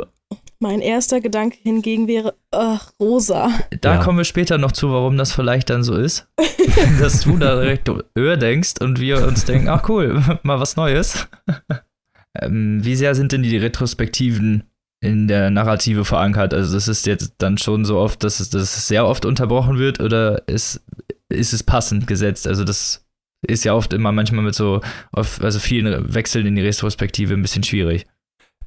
mein 0.59 0.81
erster 0.81 1.21
Gedanke 1.21 1.59
hingegen 1.63 2.09
wäre, 2.09 2.35
ach, 2.51 2.93
rosa. 2.99 3.51
Da 3.81 3.95
ja. 3.95 4.03
kommen 4.03 4.19
wir 4.19 4.25
später 4.25 4.59
noch 4.59 4.73
zu, 4.73 4.91
warum 4.91 5.17
das 5.17 5.33
vielleicht 5.33 5.71
dann 5.71 5.83
so 5.83 5.95
ist. 5.95 6.29
dass 7.01 7.21
du 7.23 7.37
da 7.37 7.61
direkt 7.61 7.91
Öhr 8.17 8.37
denkst 8.37 8.75
und 8.81 9.01
wir 9.01 9.27
uns 9.27 9.45
denken, 9.45 9.69
ach 9.69 9.89
cool, 9.89 10.23
mal 10.43 10.61
was 10.61 10.77
Neues. 10.77 11.29
ähm, 12.41 12.85
wie 12.85 12.97
sehr 12.97 13.15
sind 13.15 13.33
denn 13.33 13.43
die 13.43 13.57
Retrospektiven 13.57 14.65
in 15.01 15.29
der 15.29 15.51
Narrative 15.51 16.05
verankert? 16.05 16.55
Also 16.55 16.75
das 16.75 16.89
ist 16.89 17.07
jetzt 17.07 17.35
dann 17.39 17.59
schon 17.59 17.85
so 17.85 17.99
oft, 17.99 18.25
dass 18.25 18.41
es, 18.41 18.51
dass 18.51 18.77
es 18.77 18.89
sehr 18.89 19.07
oft 19.07 19.25
unterbrochen 19.25 19.79
wird 19.79 20.01
oder 20.01 20.47
ist, 20.49 20.83
ist 21.29 21.53
es 21.53 21.63
passend 21.63 22.07
gesetzt? 22.07 22.47
Also 22.47 22.65
das 22.65 23.07
ist 23.47 23.65
ja 23.65 23.75
oft 23.75 23.93
immer 23.93 24.13
manchmal 24.13 24.45
mit 24.45 24.55
so, 24.55 24.81
also 25.13 25.59
vielen 25.59 26.15
Wechseln 26.15 26.47
in 26.47 26.57
die 26.57 26.63
Retrospektive 26.63 27.35
ein 27.35 27.43
bisschen 27.43 27.63
schwierig. 27.63 28.07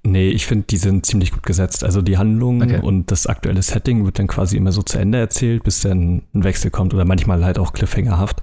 Nee, 0.03 0.29
ich 0.29 0.46
finde, 0.46 0.65
die 0.68 0.77
sind 0.77 1.06
ziemlich 1.06 1.32
gut 1.32 1.44
gesetzt. 1.44 1.84
Also 1.84 2.01
die 2.01 2.18
Handlung 2.18 2.62
okay. 2.62 2.79
und 2.82 3.12
das 3.12 3.27
aktuelle 3.27 3.62
Setting 3.62 4.06
wird 4.06 4.18
dann 4.18 4.27
quasi 4.27 4.56
immer 4.56 4.72
so 4.72 4.82
zu 4.82 4.98
Ende 4.98 5.18
erzählt, 5.18 5.63
bis 5.63 5.82
dann 5.82 6.24
ein 6.34 6.44
Wechsel 6.44 6.72
kommt 6.72 6.94
oder 6.94 7.06
manchmal 7.06 7.44
halt 7.44 7.60
auch 7.60 7.74
cliffhangerhaft, 7.74 8.41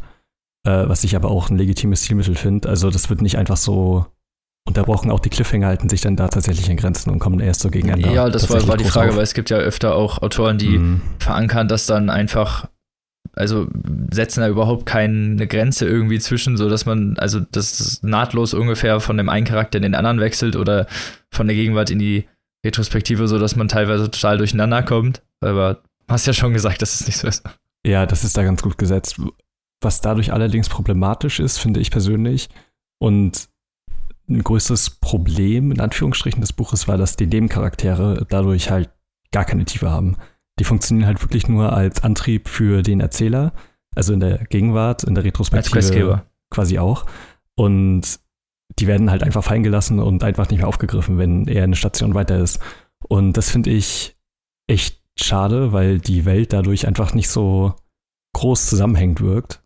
äh, 0.66 0.86
was 0.86 1.02
ich 1.04 1.16
aber 1.16 1.30
auch 1.30 1.48
ein 1.48 1.56
legitimes 1.56 2.04
Stilmittel 2.04 2.34
finde. 2.34 2.68
Also 2.68 2.90
das 2.90 3.08
wird 3.08 3.22
nicht 3.22 3.38
einfach 3.38 3.56
so 3.56 4.04
unterbrochen. 4.66 5.10
Auch 5.10 5.20
die 5.20 5.30
Cliffhanger 5.30 5.68
halten 5.68 5.88
sich 5.88 6.02
dann 6.02 6.16
da 6.16 6.28
tatsächlich 6.28 6.68
in 6.68 6.76
Grenzen 6.76 7.10
und 7.10 7.20
kommen 7.20 7.40
erst 7.40 7.60
so 7.60 7.70
gegen 7.70 7.88
Ende. 7.88 8.12
Ja, 8.12 8.28
das 8.28 8.50
war, 8.50 8.66
war 8.68 8.76
die 8.76 8.84
Frage, 8.84 9.10
auf. 9.10 9.16
weil 9.16 9.22
es 9.22 9.32
gibt 9.32 9.48
ja 9.48 9.56
öfter 9.56 9.94
auch 9.94 10.20
Autoren, 10.20 10.58
die 10.58 10.78
mhm. 10.78 11.00
verankern 11.18 11.68
das 11.68 11.86
dann 11.86 12.10
einfach 12.10 12.68
also 13.36 13.68
setzen 14.10 14.40
da 14.40 14.48
überhaupt 14.48 14.86
keine 14.86 15.46
Grenze 15.46 15.86
irgendwie 15.86 16.18
zwischen, 16.18 16.56
so 16.56 16.68
dass 16.68 16.86
man, 16.86 17.16
also 17.18 17.40
das 17.40 18.02
nahtlos 18.02 18.54
ungefähr 18.54 18.98
von 19.00 19.16
dem 19.16 19.28
einen 19.28 19.46
Charakter 19.46 19.76
in 19.76 19.82
den 19.82 19.94
anderen 19.94 20.20
wechselt 20.20 20.56
oder 20.56 20.86
von 21.30 21.46
der 21.46 21.54
Gegenwart 21.54 21.90
in 21.90 21.98
die 21.98 22.26
Retrospektive, 22.64 23.28
so 23.28 23.38
dass 23.38 23.54
man 23.54 23.68
teilweise 23.68 24.10
total 24.10 24.38
durcheinander 24.38 24.82
kommt. 24.82 25.22
Aber 25.40 25.82
hast 26.08 26.26
ja 26.26 26.32
schon 26.32 26.54
gesagt, 26.54 26.82
dass 26.82 26.98
es 26.98 27.06
nicht 27.06 27.18
so 27.18 27.28
ist. 27.28 27.44
Ja, 27.86 28.06
das 28.06 28.24
ist 28.24 28.36
da 28.36 28.42
ganz 28.42 28.62
gut 28.62 28.78
gesetzt. 28.78 29.20
Was 29.80 30.00
dadurch 30.00 30.32
allerdings 30.32 30.68
problematisch 30.68 31.38
ist, 31.38 31.58
finde 31.58 31.80
ich 31.80 31.90
persönlich, 31.90 32.48
und 32.98 33.48
ein 34.28 34.42
größtes 34.42 34.90
Problem 34.90 35.70
in 35.70 35.80
Anführungsstrichen 35.80 36.40
des 36.40 36.52
Buches 36.52 36.88
war, 36.88 36.96
dass 36.96 37.16
die 37.16 37.26
Nebencharaktere 37.26 38.26
dadurch 38.28 38.70
halt 38.70 38.90
gar 39.30 39.44
keine 39.44 39.64
Tiefe 39.64 39.90
haben. 39.90 40.16
Die 40.58 40.64
funktionieren 40.64 41.06
halt 41.06 41.22
wirklich 41.22 41.48
nur 41.48 41.72
als 41.72 42.02
Antrieb 42.02 42.48
für 42.48 42.82
den 42.82 43.00
Erzähler, 43.00 43.52
also 43.94 44.12
in 44.12 44.20
der 44.20 44.38
Gegenwart, 44.44 45.04
in 45.04 45.14
der 45.14 45.24
Retrospektive 45.24 46.22
quasi 46.50 46.78
auch. 46.78 47.06
Und 47.54 48.20
die 48.78 48.86
werden 48.86 49.10
halt 49.10 49.22
einfach 49.22 49.44
fallen 49.44 49.62
gelassen 49.62 50.00
und 50.00 50.24
einfach 50.24 50.48
nicht 50.50 50.58
mehr 50.58 50.68
aufgegriffen, 50.68 51.18
wenn 51.18 51.46
er 51.46 51.64
eine 51.64 51.76
Station 51.76 52.14
weiter 52.14 52.38
ist. 52.38 52.58
Und 53.08 53.34
das 53.36 53.50
finde 53.50 53.70
ich 53.70 54.16
echt 54.66 55.02
schade, 55.18 55.72
weil 55.72 55.98
die 55.98 56.24
Welt 56.24 56.52
dadurch 56.52 56.86
einfach 56.86 57.14
nicht 57.14 57.28
so 57.28 57.74
groß 58.34 58.66
zusammenhängend 58.66 59.20
wirkt. 59.20 59.62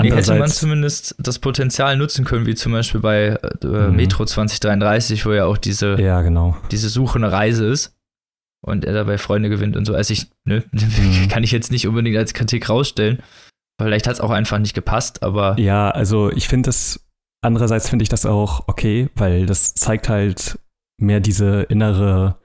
Nee, 0.00 0.12
hätte 0.12 0.38
man 0.38 0.48
zumindest 0.48 1.14
das 1.18 1.38
Potenzial 1.38 1.96
nutzen 1.96 2.24
können, 2.24 2.46
wie 2.46 2.54
zum 2.54 2.72
Beispiel 2.72 3.00
bei 3.00 3.38
äh, 3.62 3.66
mhm. 3.66 3.96
Metro 3.96 4.24
2033, 4.24 5.26
wo 5.26 5.32
ja 5.32 5.44
auch 5.44 5.58
diese, 5.58 6.00
ja, 6.00 6.22
genau. 6.22 6.56
diese 6.70 6.88
Suche 6.88 7.18
eine 7.18 7.30
Reise 7.30 7.66
ist 7.66 7.99
und 8.62 8.84
er 8.84 8.92
dabei 8.92 9.18
Freunde 9.18 9.48
gewinnt 9.48 9.76
und 9.76 9.84
so. 9.84 9.94
Also 9.94 10.12
ich, 10.12 10.26
ne, 10.44 10.64
mhm. 10.72 11.28
kann 11.28 11.44
ich 11.44 11.52
jetzt 11.52 11.70
nicht 11.70 11.86
unbedingt 11.86 12.16
als 12.16 12.34
Kritik 12.34 12.68
rausstellen. 12.68 13.22
Vielleicht 13.80 14.06
hat 14.06 14.14
es 14.14 14.20
auch 14.20 14.30
einfach 14.30 14.58
nicht 14.58 14.74
gepasst, 14.74 15.22
aber. 15.22 15.58
Ja, 15.58 15.90
also 15.90 16.30
ich 16.30 16.48
finde 16.48 16.68
das, 16.68 17.08
andererseits 17.42 17.88
finde 17.88 18.02
ich 18.02 18.10
das 18.10 18.26
auch 18.26 18.68
okay, 18.68 19.08
weil 19.14 19.46
das 19.46 19.74
zeigt 19.74 20.08
halt 20.08 20.58
mehr 20.98 21.20
diese 21.20 21.62
innere, 21.62 22.38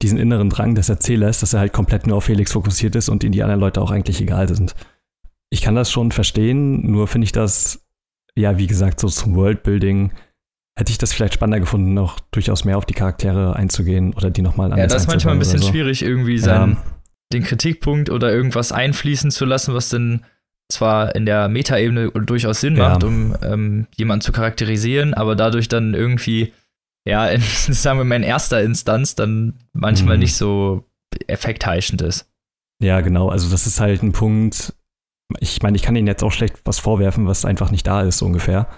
diesen 0.00 0.18
inneren 0.18 0.48
Drang 0.48 0.74
des 0.74 0.88
Erzählers, 0.88 1.40
dass 1.40 1.52
er 1.52 1.60
halt 1.60 1.74
komplett 1.74 2.06
nur 2.06 2.16
auf 2.16 2.24
Felix 2.24 2.52
fokussiert 2.52 2.96
ist 2.96 3.10
und 3.10 3.22
ihn 3.22 3.32
die 3.32 3.42
anderen 3.42 3.60
Leute 3.60 3.82
auch 3.82 3.90
eigentlich 3.90 4.20
egal 4.20 4.48
sind. 4.48 4.74
Ich 5.50 5.60
kann 5.60 5.74
das 5.74 5.90
schon 5.90 6.10
verstehen, 6.10 6.90
nur 6.90 7.06
finde 7.06 7.26
ich 7.26 7.32
das, 7.32 7.86
ja, 8.34 8.56
wie 8.56 8.66
gesagt, 8.66 9.00
so 9.00 9.08
zum 9.08 9.34
Worldbuilding 9.34 10.12
hätte 10.78 10.92
ich 10.92 10.98
das 10.98 11.12
vielleicht 11.12 11.34
spannender 11.34 11.58
gefunden, 11.58 11.92
noch 11.92 12.20
durchaus 12.30 12.64
mehr 12.64 12.78
auf 12.78 12.86
die 12.86 12.94
Charaktere 12.94 13.56
einzugehen 13.56 14.14
oder 14.14 14.30
die 14.30 14.42
nochmal 14.42 14.66
anders 14.66 14.78
Ja, 14.78 14.86
das 14.86 15.02
ist 15.02 15.08
manchmal 15.08 15.34
ein 15.34 15.40
bisschen 15.40 15.58
so. 15.58 15.68
schwierig, 15.68 16.02
irgendwie 16.02 16.38
seinen, 16.38 16.74
ja. 16.74 16.82
den 17.32 17.42
Kritikpunkt 17.42 18.10
oder 18.10 18.32
irgendwas 18.32 18.70
einfließen 18.70 19.32
zu 19.32 19.44
lassen, 19.44 19.74
was 19.74 19.88
dann 19.88 20.24
zwar 20.70 21.16
in 21.16 21.26
der 21.26 21.48
Metaebene 21.48 22.12
durchaus 22.12 22.60
Sinn 22.60 22.76
ja. 22.76 22.90
macht, 22.90 23.02
um 23.02 23.34
ähm, 23.42 23.88
jemanden 23.96 24.20
zu 24.20 24.30
charakterisieren, 24.30 25.14
aber 25.14 25.34
dadurch 25.34 25.66
dann 25.66 25.94
irgendwie, 25.94 26.52
ja, 27.04 27.26
in, 27.26 27.40
sagen 27.42 27.98
wir 27.98 28.04
mal 28.04 28.14
in 28.14 28.22
erster 28.22 28.62
Instanz 28.62 29.16
dann 29.16 29.54
manchmal 29.72 30.14
mhm. 30.14 30.20
nicht 30.20 30.36
so 30.36 30.84
effektheischend 31.26 32.02
ist. 32.02 32.30
Ja, 32.80 33.00
genau. 33.00 33.30
Also 33.30 33.50
das 33.50 33.66
ist 33.66 33.80
halt 33.80 34.04
ein 34.04 34.12
Punkt. 34.12 34.74
Ich 35.40 35.60
meine, 35.60 35.76
ich 35.76 35.82
kann 35.82 35.96
Ihnen 35.96 36.06
jetzt 36.06 36.22
auch 36.22 36.30
schlecht 36.30 36.60
was 36.64 36.78
vorwerfen, 36.78 37.26
was 37.26 37.44
einfach 37.44 37.72
nicht 37.72 37.86
da 37.88 38.02
ist, 38.02 38.18
so 38.18 38.26
ungefähr. 38.26 38.68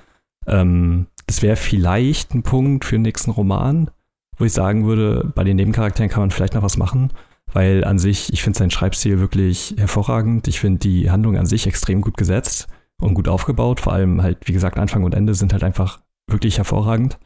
Ähm, 0.47 1.06
das 1.26 1.42
wäre 1.42 1.56
vielleicht 1.56 2.35
ein 2.35 2.42
Punkt 2.42 2.85
für 2.85 2.97
den 2.97 3.02
nächsten 3.02 3.30
Roman, 3.30 3.90
wo 4.37 4.44
ich 4.44 4.52
sagen 4.52 4.85
würde, 4.87 5.30
bei 5.35 5.44
den 5.44 5.56
Nebencharakteren 5.56 6.11
kann 6.11 6.23
man 6.23 6.30
vielleicht 6.30 6.54
noch 6.54 6.62
was 6.62 6.76
machen, 6.76 7.12
weil 7.52 7.85
an 7.85 7.99
sich, 7.99 8.32
ich 8.32 8.42
finde 8.42 8.59
seinen 8.59 8.70
Schreibstil 8.70 9.20
wirklich 9.20 9.75
hervorragend. 9.76 10.49
Ich 10.49 10.61
finde 10.61 10.80
die 10.80 11.11
Handlung 11.11 11.37
an 11.37 11.47
sich 11.47 11.66
extrem 11.66 12.00
gut 12.00 12.16
gesetzt 12.16 12.68
und 13.00 13.14
gut 13.14 13.28
aufgebaut. 13.28 13.80
Vor 13.80 13.92
allem 13.92 14.23
halt, 14.23 14.49
wie 14.49 14.52
gesagt, 14.52 14.78
Anfang 14.78 15.04
und 15.04 15.14
Ende 15.14 15.35
sind 15.35 15.52
halt 15.52 15.62
einfach 15.62 16.00
wirklich 16.28 16.59
hervorragend. 16.59 17.18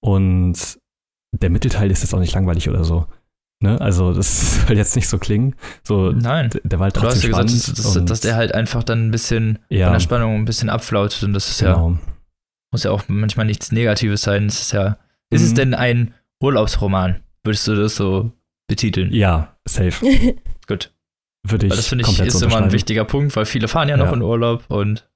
Und 0.00 0.78
der 1.32 1.50
Mittelteil 1.50 1.90
ist 1.90 2.02
jetzt 2.02 2.14
auch 2.14 2.20
nicht 2.20 2.34
langweilig 2.34 2.68
oder 2.68 2.84
so. 2.84 3.06
Ne? 3.60 3.80
Also 3.80 4.12
das 4.12 4.66
soll 4.66 4.76
jetzt 4.76 4.94
nicht 4.94 5.08
so 5.08 5.18
klingen. 5.18 5.56
So, 5.82 6.12
Nein. 6.12 6.50
Der 6.62 6.78
war 6.78 6.84
halt 6.84 6.94
trotzdem 6.94 7.32
du 7.32 7.36
hast 7.36 7.50
ja 7.50 7.56
gesagt, 7.56 7.78
dass, 7.78 7.94
dass, 7.94 8.04
dass, 8.04 8.20
der 8.20 8.36
halt 8.36 8.54
einfach 8.54 8.84
dann 8.84 9.08
ein 9.08 9.10
bisschen 9.10 9.58
ja. 9.68 9.86
von 9.86 9.94
der 9.94 10.00
Spannung 10.00 10.36
ein 10.36 10.44
bisschen 10.44 10.70
abflautet 10.70 11.24
und 11.24 11.32
das 11.32 11.48
ist 11.48 11.60
genau. 11.60 11.90
ja 11.90 11.98
muss 12.72 12.84
ja 12.84 12.90
auch 12.90 13.04
manchmal 13.08 13.46
nichts 13.46 13.72
Negatives 13.72 14.22
sein. 14.22 14.46
Es 14.46 14.60
ist 14.60 14.72
ja. 14.72 14.90
Mhm. 15.30 15.36
Ist 15.36 15.42
es 15.42 15.50
mhm. 15.50 15.56
denn 15.56 15.74
ein 15.74 16.14
Urlaubsroman? 16.40 17.22
Würdest 17.44 17.66
du 17.68 17.74
das 17.74 17.96
so 17.96 18.32
betiteln? 18.68 19.12
Ja, 19.12 19.56
safe. 19.64 20.36
Gut. 20.66 20.92
Würde 21.46 21.66
ich. 21.66 21.70
Weil 21.70 21.76
das 21.76 21.88
finde 21.88 22.04
ich 22.06 22.20
ist 22.20 22.42
immer 22.42 22.56
ein 22.56 22.72
wichtiger 22.72 23.04
Punkt, 23.04 23.34
weil 23.36 23.46
viele 23.46 23.68
fahren 23.68 23.88
ja 23.88 23.96
noch 23.96 24.06
ja. 24.06 24.12
in 24.12 24.22
Urlaub 24.22 24.64
und 24.68 25.08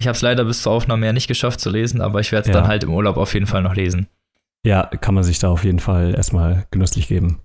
ich 0.00 0.06
habe 0.06 0.14
es 0.14 0.22
leider 0.22 0.44
bis 0.44 0.62
zur 0.62 0.72
Aufnahme 0.72 1.06
ja 1.06 1.12
nicht 1.12 1.26
geschafft 1.26 1.60
zu 1.60 1.70
lesen, 1.70 2.00
aber 2.00 2.20
ich 2.20 2.30
werde 2.30 2.48
es 2.48 2.54
ja. 2.54 2.60
dann 2.60 2.68
halt 2.68 2.84
im 2.84 2.94
Urlaub 2.94 3.16
auf 3.16 3.34
jeden 3.34 3.46
Fall 3.46 3.62
noch 3.62 3.74
lesen. 3.74 4.06
Ja, 4.64 4.84
kann 4.86 5.14
man 5.14 5.24
sich 5.24 5.38
da 5.38 5.48
auf 5.48 5.64
jeden 5.64 5.80
Fall 5.80 6.14
erstmal 6.14 6.66
genüsslich 6.70 7.08
geben. 7.08 7.40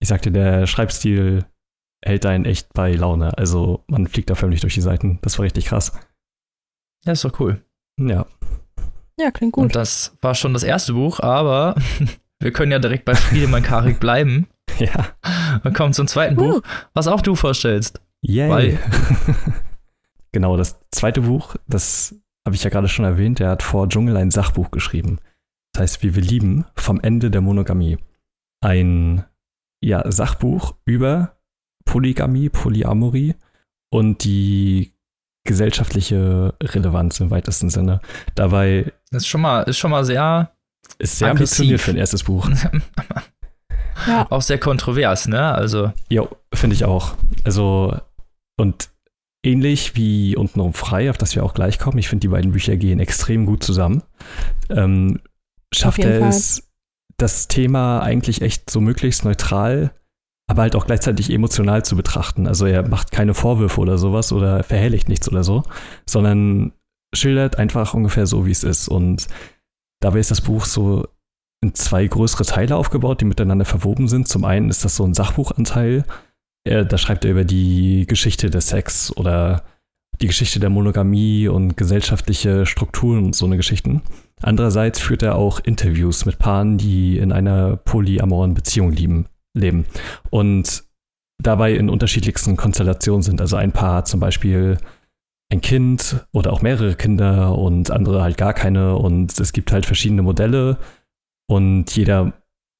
Ich 0.00 0.08
sagte, 0.08 0.32
der 0.32 0.66
Schreibstil 0.66 1.44
hält 2.02 2.24
einen 2.24 2.46
echt 2.46 2.72
bei 2.72 2.92
Laune. 2.92 3.36
Also 3.36 3.84
man 3.86 4.06
fliegt 4.06 4.30
da 4.30 4.34
förmlich 4.34 4.60
durch 4.60 4.74
die 4.74 4.80
Seiten. 4.80 5.18
Das 5.22 5.38
war 5.38 5.44
richtig 5.44 5.66
krass. 5.66 5.92
Ja, 7.04 7.12
ist 7.12 7.24
doch 7.24 7.38
cool. 7.40 7.62
Ja. 7.98 8.26
Ja, 9.20 9.30
klingt 9.30 9.52
gut. 9.52 9.64
Und 9.64 9.76
das 9.76 10.16
war 10.22 10.34
schon 10.34 10.54
das 10.54 10.62
erste 10.62 10.94
Buch, 10.94 11.20
aber 11.20 11.74
wir 12.40 12.52
können 12.52 12.72
ja 12.72 12.78
direkt 12.78 13.04
bei 13.04 13.14
Friedemann 13.14 13.62
Karik 13.62 14.00
bleiben. 14.00 14.46
Ja. 14.78 15.08
Und 15.64 15.74
kommen 15.74 15.92
zum 15.92 16.06
zweiten 16.06 16.38
uh. 16.38 16.42
Buch, 16.42 16.62
was 16.94 17.08
auch 17.08 17.20
du 17.20 17.34
vorstellst. 17.34 18.00
Yay. 18.22 18.78
Genau, 20.32 20.56
das 20.56 20.78
zweite 20.92 21.22
Buch, 21.22 21.56
das 21.66 22.14
habe 22.46 22.54
ich 22.54 22.62
ja 22.62 22.70
gerade 22.70 22.88
schon 22.88 23.04
erwähnt, 23.04 23.40
der 23.40 23.50
hat 23.50 23.62
vor 23.64 23.88
Dschungel 23.88 24.16
ein 24.16 24.30
Sachbuch 24.30 24.70
geschrieben. 24.70 25.18
Das 25.72 25.82
heißt, 25.82 26.02
wie 26.02 26.14
wir 26.14 26.22
lieben, 26.22 26.66
vom 26.76 27.00
Ende 27.00 27.30
der 27.30 27.40
Monogamie. 27.40 27.98
Ein 28.60 29.24
ja, 29.82 30.08
Sachbuch 30.10 30.76
über 30.84 31.36
Polygamie, 31.84 32.48
Polyamorie 32.48 33.34
und 33.90 34.24
die 34.24 34.92
gesellschaftliche 35.44 36.54
Relevanz 36.62 37.20
im 37.20 37.30
weitesten 37.30 37.70
Sinne. 37.70 38.00
Dabei. 38.34 38.92
Das 39.10 39.22
ist 39.22 39.28
schon 39.28 39.40
mal, 39.40 39.62
ist 39.62 39.78
schon 39.78 39.90
mal 39.90 40.04
sehr. 40.04 40.52
Ist 40.98 41.18
sehr 41.18 41.30
ambitioniert 41.30 41.80
für 41.80 41.92
ein 41.92 41.96
erstes 41.96 42.24
Buch. 42.24 42.48
ja. 44.06 44.26
Auch 44.30 44.42
sehr 44.42 44.58
kontrovers, 44.58 45.28
ne? 45.28 45.52
Also. 45.52 45.92
Ja, 46.08 46.26
finde 46.52 46.74
ich 46.74 46.84
auch. 46.84 47.14
Also, 47.44 47.96
und 48.56 48.90
ähnlich 49.42 49.96
wie 49.96 50.36
untenrum 50.36 50.74
frei, 50.74 51.10
auf 51.10 51.18
das 51.18 51.34
wir 51.34 51.44
auch 51.44 51.54
gleich 51.54 51.78
kommen, 51.78 51.98
ich 51.98 52.08
finde, 52.08 52.22
die 52.22 52.28
beiden 52.28 52.52
Bücher 52.52 52.76
gehen 52.76 53.00
extrem 53.00 53.46
gut 53.46 53.62
zusammen. 53.62 54.02
Ähm, 54.68 55.20
schafft 55.72 56.00
er 56.00 56.28
es, 56.28 56.58
Fall. 56.58 56.64
das 57.16 57.48
Thema 57.48 58.00
eigentlich 58.00 58.42
echt 58.42 58.68
so 58.68 58.80
möglichst 58.80 59.24
neutral 59.24 59.92
aber 60.50 60.62
halt 60.62 60.74
auch 60.74 60.84
gleichzeitig 60.84 61.30
emotional 61.30 61.84
zu 61.84 61.94
betrachten. 61.96 62.48
Also 62.48 62.66
er 62.66 62.86
macht 62.88 63.12
keine 63.12 63.34
Vorwürfe 63.34 63.80
oder 63.80 63.98
sowas 63.98 64.32
oder 64.32 64.64
verherrlicht 64.64 65.08
nichts 65.08 65.28
oder 65.28 65.44
so, 65.44 65.62
sondern 66.06 66.72
schildert 67.14 67.56
einfach 67.56 67.94
ungefähr 67.94 68.26
so, 68.26 68.46
wie 68.46 68.50
es 68.50 68.64
ist. 68.64 68.88
Und 68.88 69.28
dabei 70.00 70.18
ist 70.18 70.32
das 70.32 70.40
Buch 70.40 70.64
so 70.64 71.06
in 71.62 71.74
zwei 71.76 72.04
größere 72.04 72.44
Teile 72.44 72.76
aufgebaut, 72.76 73.20
die 73.20 73.26
miteinander 73.26 73.64
verwoben 73.64 74.08
sind. 74.08 74.26
Zum 74.26 74.44
einen 74.44 74.70
ist 74.70 74.84
das 74.84 74.96
so 74.96 75.04
ein 75.04 75.14
Sachbuchanteil. 75.14 76.04
Er, 76.64 76.84
da 76.84 76.98
schreibt 76.98 77.24
er 77.24 77.30
über 77.30 77.44
die 77.44 78.06
Geschichte 78.08 78.50
des 78.50 78.68
Sex 78.68 79.16
oder 79.16 79.62
die 80.20 80.26
Geschichte 80.26 80.58
der 80.58 80.68
Monogamie 80.68 81.46
und 81.46 81.76
gesellschaftliche 81.76 82.66
Strukturen 82.66 83.24
und 83.26 83.36
so 83.36 83.46
eine 83.46 83.56
Geschichten. 83.56 84.02
Andererseits 84.42 84.98
führt 84.98 85.22
er 85.22 85.36
auch 85.36 85.60
Interviews 85.60 86.26
mit 86.26 86.40
Paaren, 86.40 86.76
die 86.76 87.18
in 87.18 87.30
einer 87.30 87.76
polyamoren 87.76 88.54
Beziehung 88.54 88.90
lieben, 88.90 89.26
leben. 89.54 89.86
Und 90.30 90.84
dabei 91.42 91.72
in 91.72 91.88
unterschiedlichsten 91.88 92.56
Konstellationen 92.56 93.22
sind. 93.22 93.40
Also 93.40 93.56
ein 93.56 93.72
Paar 93.72 94.04
zum 94.04 94.20
Beispiel 94.20 94.78
ein 95.52 95.60
Kind 95.60 96.24
oder 96.32 96.52
auch 96.52 96.62
mehrere 96.62 96.94
Kinder 96.94 97.58
und 97.58 97.90
andere 97.90 98.22
halt 98.22 98.36
gar 98.36 98.54
keine. 98.54 98.96
Und 98.96 99.38
es 99.38 99.52
gibt 99.52 99.72
halt 99.72 99.86
verschiedene 99.86 100.22
Modelle 100.22 100.78
und 101.50 101.96
jeder, 101.96 102.32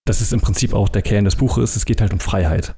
das 0.07 0.21
ist 0.21 0.33
im 0.33 0.41
Prinzip 0.41 0.75
auch 0.75 0.89
der 0.89 1.03
Kern 1.03 1.25
des 1.25 1.35
Buches, 1.35 1.75
es 1.75 1.85
geht 1.85 2.01
halt 2.01 2.13
um 2.13 2.21
Freiheit. 2.21 2.77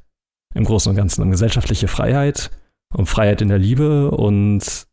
Im 0.55 0.65
Großen 0.65 0.89
und 0.89 0.97
Ganzen 0.97 1.23
um 1.23 1.31
gesellschaftliche 1.31 1.89
Freiheit, 1.89 2.51
um 2.95 3.07
Freiheit 3.07 3.43
in 3.43 3.49
der 3.49 3.59
Liebe 3.59 4.11
und 4.11 4.87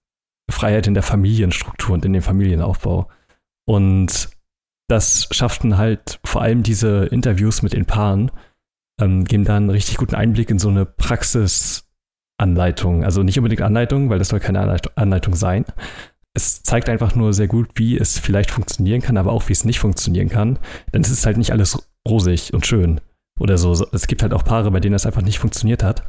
Freiheit 0.50 0.88
in 0.88 0.94
der 0.94 1.04
Familienstruktur 1.04 1.94
und 1.94 2.04
in 2.04 2.14
dem 2.14 2.22
Familienaufbau. 2.22 3.08
Und 3.66 4.30
das 4.90 5.28
schafften 5.32 5.78
halt 5.78 6.20
vor 6.26 6.42
allem 6.42 6.64
diese 6.64 7.06
Interviews 7.06 7.62
mit 7.62 7.74
den 7.74 7.86
Paaren, 7.86 8.32
ähm, 9.00 9.26
geben 9.26 9.46
da 9.46 9.58
einen 9.58 9.70
richtig 9.70 9.98
guten 9.98 10.16
Einblick 10.16 10.50
in 10.50 10.58
so 10.60 10.70
eine 10.70 10.86
Praxisanleitung. 10.86 13.04
Also 13.04 13.22
nicht 13.24 13.38
unbedingt 13.38 13.62
Anleitung, 13.62 14.10
weil 14.10 14.20
das 14.20 14.30
soll 14.30 14.40
keine 14.40 14.80
Anleitung 14.96 15.36
sein. 15.36 15.66
Es 16.34 16.64
zeigt 16.64 16.90
einfach 16.90 17.16
nur 17.16 17.34
sehr 17.34 17.48
gut, 17.48 17.70
wie 17.76 17.98
es 17.98 18.20
vielleicht 18.20 18.52
funktionieren 18.52 19.02
kann, 19.02 19.18
aber 19.18 19.32
auch 19.32 19.50
wie 19.50 19.54
es 19.54 19.66
nicht 19.66 19.80
funktionieren 19.80 20.30
kann. 20.30 20.60
Denn 20.94 21.02
es 21.02 21.10
ist 21.10 21.26
halt 21.26 21.38
nicht 21.38 21.52
alles 21.52 21.90
rosig 22.08 22.54
und 22.54 22.68
schön 22.68 23.02
oder 23.40 23.58
so. 23.58 23.72
Es 23.92 24.08
gibt 24.08 24.22
halt 24.22 24.34
auch 24.34 24.44
Paare, 24.44 24.72
bei 24.72 24.80
denen 24.80 24.94
das 24.94 25.06
einfach 25.06 25.22
nicht 25.22 25.40
funktioniert 25.40 25.84
hat. 25.84 26.04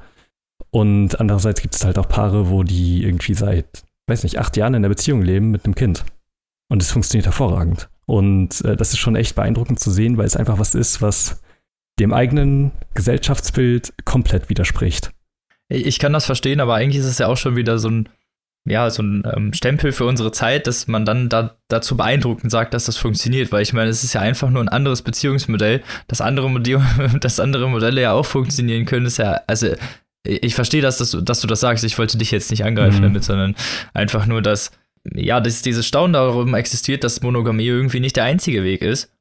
Und 0.71 1.19
andererseits 1.19 1.63
gibt 1.63 1.75
es 1.75 1.85
halt 1.85 1.99
auch 1.99 2.09
Paare, 2.09 2.51
wo 2.51 2.63
die 2.63 3.03
irgendwie 3.03 3.35
seit, 3.35 3.85
weiß 4.09 4.23
nicht, 4.23 4.39
acht 4.39 4.57
Jahren 4.57 4.75
in 4.75 4.83
der 4.83 4.89
Beziehung 4.89 5.23
leben 5.23 5.51
mit 5.51 5.65
einem 5.65 5.75
Kind. 5.75 6.05
Und 6.69 6.83
es 6.83 6.93
funktioniert 6.93 7.27
hervorragend. 7.27 7.89
Und 8.07 8.65
äh, 8.65 8.77
das 8.77 8.93
ist 8.93 8.99
schon 8.99 9.17
echt 9.17 9.35
beeindruckend 9.35 9.81
zu 9.81 9.91
sehen, 9.91 10.17
weil 10.17 10.27
es 10.27 10.37
einfach 10.37 10.59
was 10.59 10.75
ist, 10.75 11.03
was 11.03 11.40
dem 12.01 12.13
eigenen 12.13 12.73
Gesellschaftsbild 12.95 13.93
komplett 14.05 14.49
widerspricht. 14.49 15.13
Ich 15.69 15.99
kann 15.99 16.13
das 16.13 16.27
verstehen, 16.27 16.61
aber 16.61 16.75
eigentlich 16.75 17.01
ist 17.01 17.07
es 17.07 17.19
ja 17.19 17.29
auch 17.29 17.37
schon 17.37 17.55
wieder 17.55 17.79
so 17.79 17.89
ein, 17.89 18.09
ja, 18.67 18.91
so 18.91 19.03
ein 19.03 19.23
ähm, 19.33 19.53
Stempel 19.53 19.93
für 19.93 20.05
unsere 20.05 20.33
Zeit, 20.33 20.67
dass 20.67 20.89
man 20.89 21.05
dann 21.05 21.29
da, 21.29 21.57
dazu 21.69 21.97
beeindruckend 21.97 22.51
sagt, 22.51 22.75
dass 22.75 22.87
das 22.87 22.97
funktioniert, 22.97 23.53
weil 23.53 23.63
ich 23.63 23.73
meine, 23.73 23.91
es 23.91 24.03
ist 24.03 24.15
ja 24.15 24.21
einfach 24.21 24.51
nur 24.51 24.63
ein 24.63 24.69
anderes 24.69 25.03
Beziehungsmodell, 25.03 25.83
dass 26.09 26.21
andere, 26.21 26.51
Modell, 26.51 26.83
dass 27.21 27.39
andere 27.39 27.69
Modelle 27.69 28.01
ja 28.01 28.13
auch 28.13 28.27
funktionieren 28.27 28.87
können, 28.87 29.07
ist 29.07 29.19
ja, 29.19 29.41
also 29.47 29.69
ich 30.25 30.55
verstehe 30.55 30.83
das, 30.83 30.99
dass 30.99 31.13
du, 31.13 31.21
dass 31.21 31.41
du 31.41 31.47
das 31.47 31.61
sagst, 31.61 31.85
ich 31.85 31.99
wollte 31.99 32.19
dich 32.19 32.31
jetzt 32.31 32.51
nicht 32.51 32.65
angreifen 32.65 32.99
mhm. 32.99 33.05
damit, 33.05 33.25
sondern 33.25 33.55
einfach 33.95 34.27
nur, 34.27 34.43
dass, 34.43 34.71
ja, 35.15 35.41
dass 35.41 35.63
dieses 35.63 35.87
Staunen 35.87 36.13
darum 36.15 36.55
existiert, 36.55 37.05
dass 37.05 37.23
Monogamie 37.23 37.67
irgendwie 37.67 38.01
nicht 38.01 38.17
der 38.17 38.25
einzige 38.25 38.65
Weg 38.65 38.83
ist. 38.83 39.13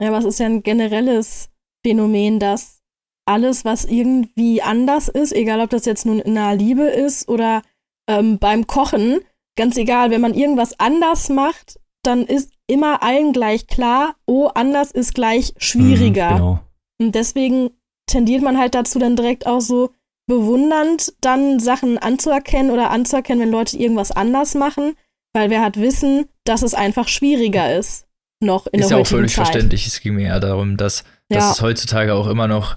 Ja, 0.00 0.08
aber 0.08 0.18
es 0.18 0.24
ist 0.24 0.40
ja 0.40 0.46
ein 0.46 0.62
generelles 0.62 1.51
Phänomen, 1.84 2.38
dass 2.38 2.82
alles, 3.24 3.64
was 3.64 3.84
irgendwie 3.84 4.62
anders 4.62 5.08
ist, 5.08 5.32
egal 5.32 5.60
ob 5.60 5.70
das 5.70 5.84
jetzt 5.84 6.06
nun 6.06 6.20
in 6.20 6.34
der 6.34 6.54
Liebe 6.56 6.84
ist 6.84 7.28
oder 7.28 7.62
ähm, 8.08 8.38
beim 8.38 8.66
Kochen, 8.66 9.20
ganz 9.56 9.76
egal, 9.76 10.10
wenn 10.10 10.20
man 10.20 10.34
irgendwas 10.34 10.78
anders 10.80 11.28
macht, 11.28 11.78
dann 12.02 12.26
ist 12.26 12.52
immer 12.66 13.02
allen 13.02 13.32
gleich 13.32 13.66
klar, 13.66 14.16
oh, 14.26 14.46
anders 14.46 14.90
ist 14.90 15.14
gleich 15.14 15.54
schwieriger. 15.56 16.30
Mhm, 16.30 16.36
genau. 16.36 16.60
Und 17.00 17.14
deswegen 17.14 17.70
tendiert 18.06 18.42
man 18.42 18.58
halt 18.58 18.74
dazu, 18.74 18.98
dann 18.98 19.16
direkt 19.16 19.46
auch 19.46 19.60
so 19.60 19.90
bewundernd 20.26 21.14
dann 21.20 21.60
Sachen 21.60 21.98
anzuerkennen 21.98 22.70
oder 22.70 22.90
anzuerkennen, 22.90 23.42
wenn 23.42 23.50
Leute 23.50 23.76
irgendwas 23.76 24.10
anders 24.10 24.54
machen, 24.54 24.94
weil 25.32 25.50
wer 25.50 25.62
hat 25.62 25.80
Wissen, 25.80 26.28
dass 26.44 26.62
es 26.62 26.74
einfach 26.74 27.08
schwieriger 27.08 27.76
ist. 27.76 28.06
Noch 28.40 28.66
in 28.66 28.80
ist 28.80 28.90
der 28.90 28.98
ja 28.98 29.02
auch 29.02 29.06
völlig 29.06 29.32
Zeit. 29.32 29.46
verständlich. 29.46 29.86
Es 29.86 30.00
ging 30.00 30.14
mir 30.14 30.28
ja 30.28 30.40
darum, 30.40 30.76
dass 30.76 31.04
dass 31.32 31.44
ja. 31.44 31.52
es 31.52 31.62
heutzutage 31.62 32.14
auch 32.14 32.26
immer 32.26 32.48
noch 32.48 32.76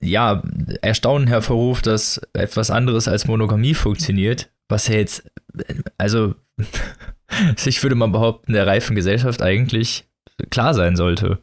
ja, 0.00 0.42
Erstaunen 0.82 1.26
hervorruft, 1.26 1.86
dass 1.86 2.20
etwas 2.32 2.70
anderes 2.70 3.08
als 3.08 3.26
Monogamie 3.26 3.74
funktioniert, 3.74 4.50
was 4.68 4.88
ja 4.88 4.94
jetzt, 4.94 5.30
also 5.98 6.34
ich 7.64 7.82
würde 7.82 7.94
mal 7.94 8.08
behaupten, 8.08 8.52
der 8.52 8.66
reifen 8.66 8.96
Gesellschaft 8.96 9.42
eigentlich 9.42 10.08
klar 10.50 10.74
sein 10.74 10.96
sollte. 10.96 11.38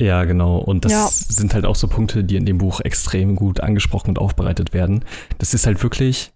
Ja, 0.00 0.24
genau. 0.24 0.58
Und 0.58 0.84
das 0.84 0.92
ja. 0.92 1.08
sind 1.08 1.54
halt 1.54 1.64
auch 1.64 1.76
so 1.76 1.86
Punkte, 1.86 2.24
die 2.24 2.36
in 2.36 2.46
dem 2.46 2.58
Buch 2.58 2.80
extrem 2.80 3.36
gut 3.36 3.60
angesprochen 3.60 4.10
und 4.10 4.18
aufbereitet 4.18 4.72
werden. 4.72 5.04
Das 5.38 5.54
ist 5.54 5.66
halt 5.66 5.82
wirklich 5.82 6.32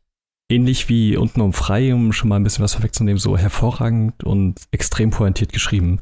ähnlich 0.49 0.89
wie 0.89 1.17
unten 1.17 1.41
um 1.41 1.53
frei, 1.53 1.93
um 1.93 2.13
schon 2.13 2.29
mal 2.29 2.37
ein 2.37 2.45
bisschen 2.45 2.63
was 2.63 2.75
vorwegzunehmen, 2.75 3.19
so 3.19 3.37
hervorragend 3.37 4.23
und 4.23 4.61
extrem 4.71 5.11
pointiert 5.11 5.53
geschrieben. 5.53 6.01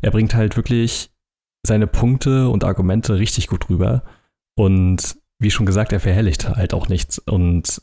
Er 0.00 0.10
bringt 0.10 0.34
halt 0.34 0.56
wirklich 0.56 1.11
seine 1.66 1.86
Punkte 1.86 2.48
und 2.48 2.64
Argumente 2.64 3.18
richtig 3.18 3.48
gut 3.48 3.68
rüber. 3.68 4.02
Und 4.56 5.16
wie 5.38 5.50
schon 5.50 5.66
gesagt, 5.66 5.92
er 5.92 6.00
verherrlicht 6.00 6.48
halt 6.48 6.74
auch 6.74 6.88
nichts. 6.88 7.18
Und 7.18 7.82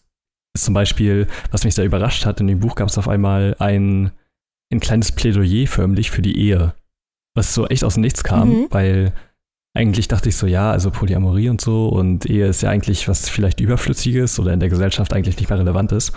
zum 0.57 0.73
Beispiel, 0.73 1.27
was 1.51 1.63
mich 1.63 1.75
sehr 1.75 1.85
überrascht 1.85 2.25
hat, 2.25 2.41
in 2.41 2.47
dem 2.47 2.59
Buch 2.59 2.75
gab 2.75 2.89
es 2.89 2.97
auf 2.97 3.07
einmal 3.07 3.55
ein, 3.59 4.11
ein 4.71 4.79
kleines 4.79 5.11
Plädoyer 5.11 5.67
förmlich 5.67 6.11
für 6.11 6.21
die 6.21 6.37
Ehe. 6.37 6.73
Was 7.35 7.53
so 7.53 7.67
echt 7.67 7.83
aus 7.83 7.93
dem 7.93 8.01
Nichts 8.01 8.23
kam, 8.23 8.49
mhm. 8.49 8.67
weil 8.71 9.13
eigentlich 9.75 10.07
dachte 10.07 10.29
ich 10.29 10.35
so, 10.35 10.47
ja, 10.47 10.71
also 10.71 10.89
Polyamorie 10.91 11.49
und 11.49 11.61
so 11.61 11.87
und 11.87 12.25
Ehe 12.25 12.47
ist 12.47 12.63
ja 12.63 12.69
eigentlich 12.69 13.07
was 13.07 13.29
vielleicht 13.29 13.59
Überflüssiges 13.59 14.39
oder 14.39 14.51
in 14.51 14.59
der 14.59 14.69
Gesellschaft 14.69 15.13
eigentlich 15.13 15.37
nicht 15.37 15.49
mehr 15.49 15.59
relevant 15.59 15.91
ist. 15.91 16.11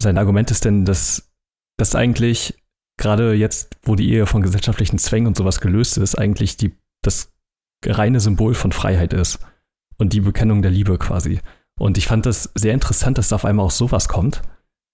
Sein 0.00 0.16
Argument 0.16 0.50
ist 0.50 0.64
denn, 0.64 0.84
dass 0.84 1.32
das 1.76 1.94
eigentlich 1.94 2.54
gerade 2.96 3.34
jetzt, 3.34 3.76
wo 3.82 3.96
die 3.96 4.10
Ehe 4.10 4.26
von 4.26 4.42
gesellschaftlichen 4.42 4.98
Zwängen 4.98 5.26
und 5.26 5.36
sowas 5.36 5.60
gelöst 5.60 5.98
ist, 5.98 6.14
eigentlich 6.14 6.56
die, 6.56 6.72
das 7.06 7.32
reine 7.84 8.20
Symbol 8.20 8.54
von 8.54 8.72
Freiheit 8.72 9.12
ist 9.12 9.38
und 9.98 10.12
die 10.12 10.20
Bekennung 10.20 10.62
der 10.62 10.70
Liebe 10.70 10.98
quasi. 10.98 11.40
Und 11.78 11.98
ich 11.98 12.06
fand 12.06 12.26
das 12.26 12.50
sehr 12.54 12.74
interessant, 12.74 13.18
dass 13.18 13.28
da 13.28 13.36
auf 13.36 13.44
einmal 13.44 13.66
auch 13.66 13.70
sowas 13.70 14.08
kommt, 14.08 14.42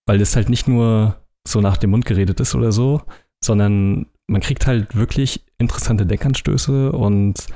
weil 0.07 0.21
es 0.21 0.37
halt 0.37 0.49
nicht 0.49 0.67
nur 0.67 1.17
so 1.47 1.61
nach 1.61 1.77
dem 1.77 1.91
Mund 1.91 2.05
geredet 2.05 2.41
ist 2.41 2.55
oder 2.55 2.73
so, 2.73 3.03
sondern 3.45 4.07
man 4.27 4.41
kriegt 4.41 4.67
halt 4.67 4.97
wirklich 4.97 5.45
interessante 5.59 6.07
Denkanstöße 6.07 6.93
und 6.93 7.47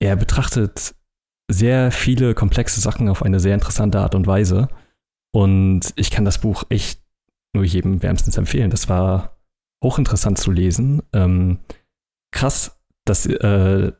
er 0.00 0.16
betrachtet 0.16 0.94
sehr 1.50 1.90
viele 1.90 2.34
komplexe 2.34 2.80
Sachen 2.80 3.08
auf 3.08 3.22
eine 3.22 3.40
sehr 3.40 3.54
interessante 3.54 4.00
Art 4.00 4.14
und 4.14 4.26
Weise. 4.26 4.68
Und 5.32 5.92
ich 5.96 6.10
kann 6.10 6.24
das 6.24 6.38
Buch 6.38 6.64
echt 6.68 7.02
nur 7.54 7.64
jedem 7.64 8.02
wärmstens 8.02 8.36
empfehlen. 8.36 8.70
Das 8.70 8.88
war 8.88 9.36
hochinteressant 9.82 10.38
zu 10.38 10.50
lesen. 10.50 11.02
Ähm, 11.12 11.58
krass, 12.32 12.80
dass 13.04 13.26
äh, 13.26 13.92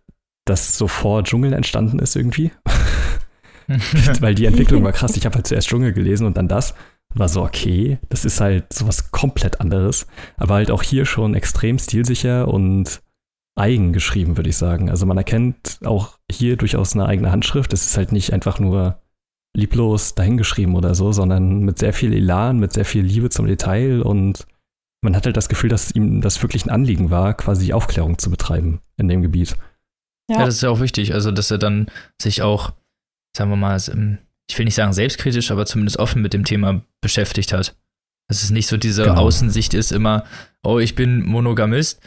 das 0.44 0.76
so 0.76 0.88
vor 0.88 1.24
Dschungel 1.24 1.52
entstanden 1.52 1.98
ist 1.98 2.16
irgendwie. 2.16 2.50
Weil 4.20 4.34
die 4.34 4.44
Entwicklung 4.44 4.84
war 4.84 4.92
krass. 4.92 5.16
Ich 5.16 5.24
habe 5.24 5.36
halt 5.36 5.46
zuerst 5.46 5.68
Dschungel 5.68 5.92
gelesen 5.92 6.26
und 6.26 6.36
dann 6.36 6.48
das. 6.48 6.74
War 7.14 7.28
so, 7.28 7.42
okay, 7.42 7.98
das 8.08 8.24
ist 8.24 8.40
halt 8.40 8.72
sowas 8.72 9.10
komplett 9.10 9.60
anderes. 9.60 10.06
Aber 10.36 10.54
halt 10.54 10.70
auch 10.70 10.82
hier 10.82 11.06
schon 11.06 11.34
extrem 11.34 11.78
stilsicher 11.78 12.48
und 12.48 13.00
eigen 13.56 13.92
geschrieben, 13.92 14.36
würde 14.36 14.50
ich 14.50 14.56
sagen. 14.56 14.90
Also 14.90 15.06
man 15.06 15.16
erkennt 15.16 15.78
auch 15.84 16.18
hier 16.30 16.56
durchaus 16.56 16.94
eine 16.94 17.06
eigene 17.06 17.30
Handschrift. 17.30 17.72
Es 17.72 17.86
ist 17.86 17.96
halt 17.96 18.12
nicht 18.12 18.32
einfach 18.32 18.58
nur 18.58 19.00
lieblos 19.56 20.14
dahingeschrieben 20.14 20.74
oder 20.74 20.94
so, 20.94 21.12
sondern 21.12 21.60
mit 21.60 21.78
sehr 21.78 21.92
viel 21.92 22.12
Elan, 22.12 22.58
mit 22.58 22.72
sehr 22.72 22.84
viel 22.84 23.04
Liebe 23.04 23.30
zum 23.30 23.46
Detail 23.46 24.02
und 24.02 24.46
man 25.04 25.14
hat 25.14 25.26
halt 25.26 25.36
das 25.36 25.48
Gefühl, 25.48 25.70
dass 25.70 25.92
ihm 25.92 26.20
das 26.20 26.42
wirklich 26.42 26.64
ein 26.64 26.70
Anliegen 26.70 27.10
war, 27.10 27.34
quasi 27.34 27.72
Aufklärung 27.72 28.18
zu 28.18 28.30
betreiben 28.30 28.80
in 28.96 29.08
dem 29.08 29.22
Gebiet. 29.22 29.56
Ja. 30.28 30.38
ja, 30.38 30.46
das 30.46 30.56
ist 30.56 30.62
ja 30.62 30.70
auch 30.70 30.80
wichtig. 30.80 31.14
Also, 31.14 31.30
dass 31.30 31.50
er 31.50 31.58
dann 31.58 31.86
sich 32.20 32.42
auch, 32.42 32.72
sagen 33.36 33.50
wir 33.50 33.56
mal, 33.56 33.76
ich 33.76 34.58
will 34.58 34.64
nicht 34.64 34.74
sagen 34.74 34.92
selbstkritisch, 34.92 35.50
aber 35.50 35.66
zumindest 35.66 35.98
offen 35.98 36.22
mit 36.22 36.32
dem 36.32 36.44
Thema 36.44 36.82
beschäftigt 37.00 37.52
hat. 37.52 37.76
Dass 38.28 38.42
es 38.42 38.50
nicht 38.50 38.66
so 38.66 38.78
diese 38.78 39.04
genau. 39.04 39.20
Außensicht 39.20 39.74
ist, 39.74 39.92
immer, 39.92 40.24
oh, 40.62 40.78
ich 40.78 40.94
bin 40.94 41.22
Monogamist, 41.24 42.00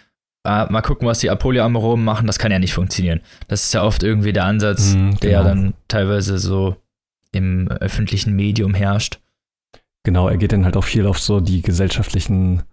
äh, 0.48 0.66
mal 0.72 0.82
gucken, 0.82 1.08
was 1.08 1.20
die 1.20 1.28
Polyamoren 1.28 2.04
machen, 2.04 2.26
das 2.26 2.40
kann 2.40 2.52
ja 2.52 2.58
nicht 2.58 2.74
funktionieren. 2.74 3.22
Das 3.48 3.66
ist 3.66 3.74
ja 3.74 3.84
oft 3.84 4.02
irgendwie 4.02 4.34
der 4.34 4.46
Ansatz, 4.46 4.94
mm, 4.94 4.96
genau. 4.96 5.18
der 5.20 5.44
dann 5.44 5.74
teilweise 5.88 6.40
so 6.40 6.78
im 7.32 7.68
öffentlichen 7.68 8.36
Medium 8.36 8.74
herrscht. 8.74 9.20
Genau, 10.04 10.28
er 10.28 10.38
geht 10.38 10.54
dann 10.54 10.66
halt 10.66 10.78
auch 10.78 10.84
viel 10.84 11.06
auf 11.06 11.20
so 11.20 11.40
die 11.40 11.62
gesellschaftlichen 11.62 12.64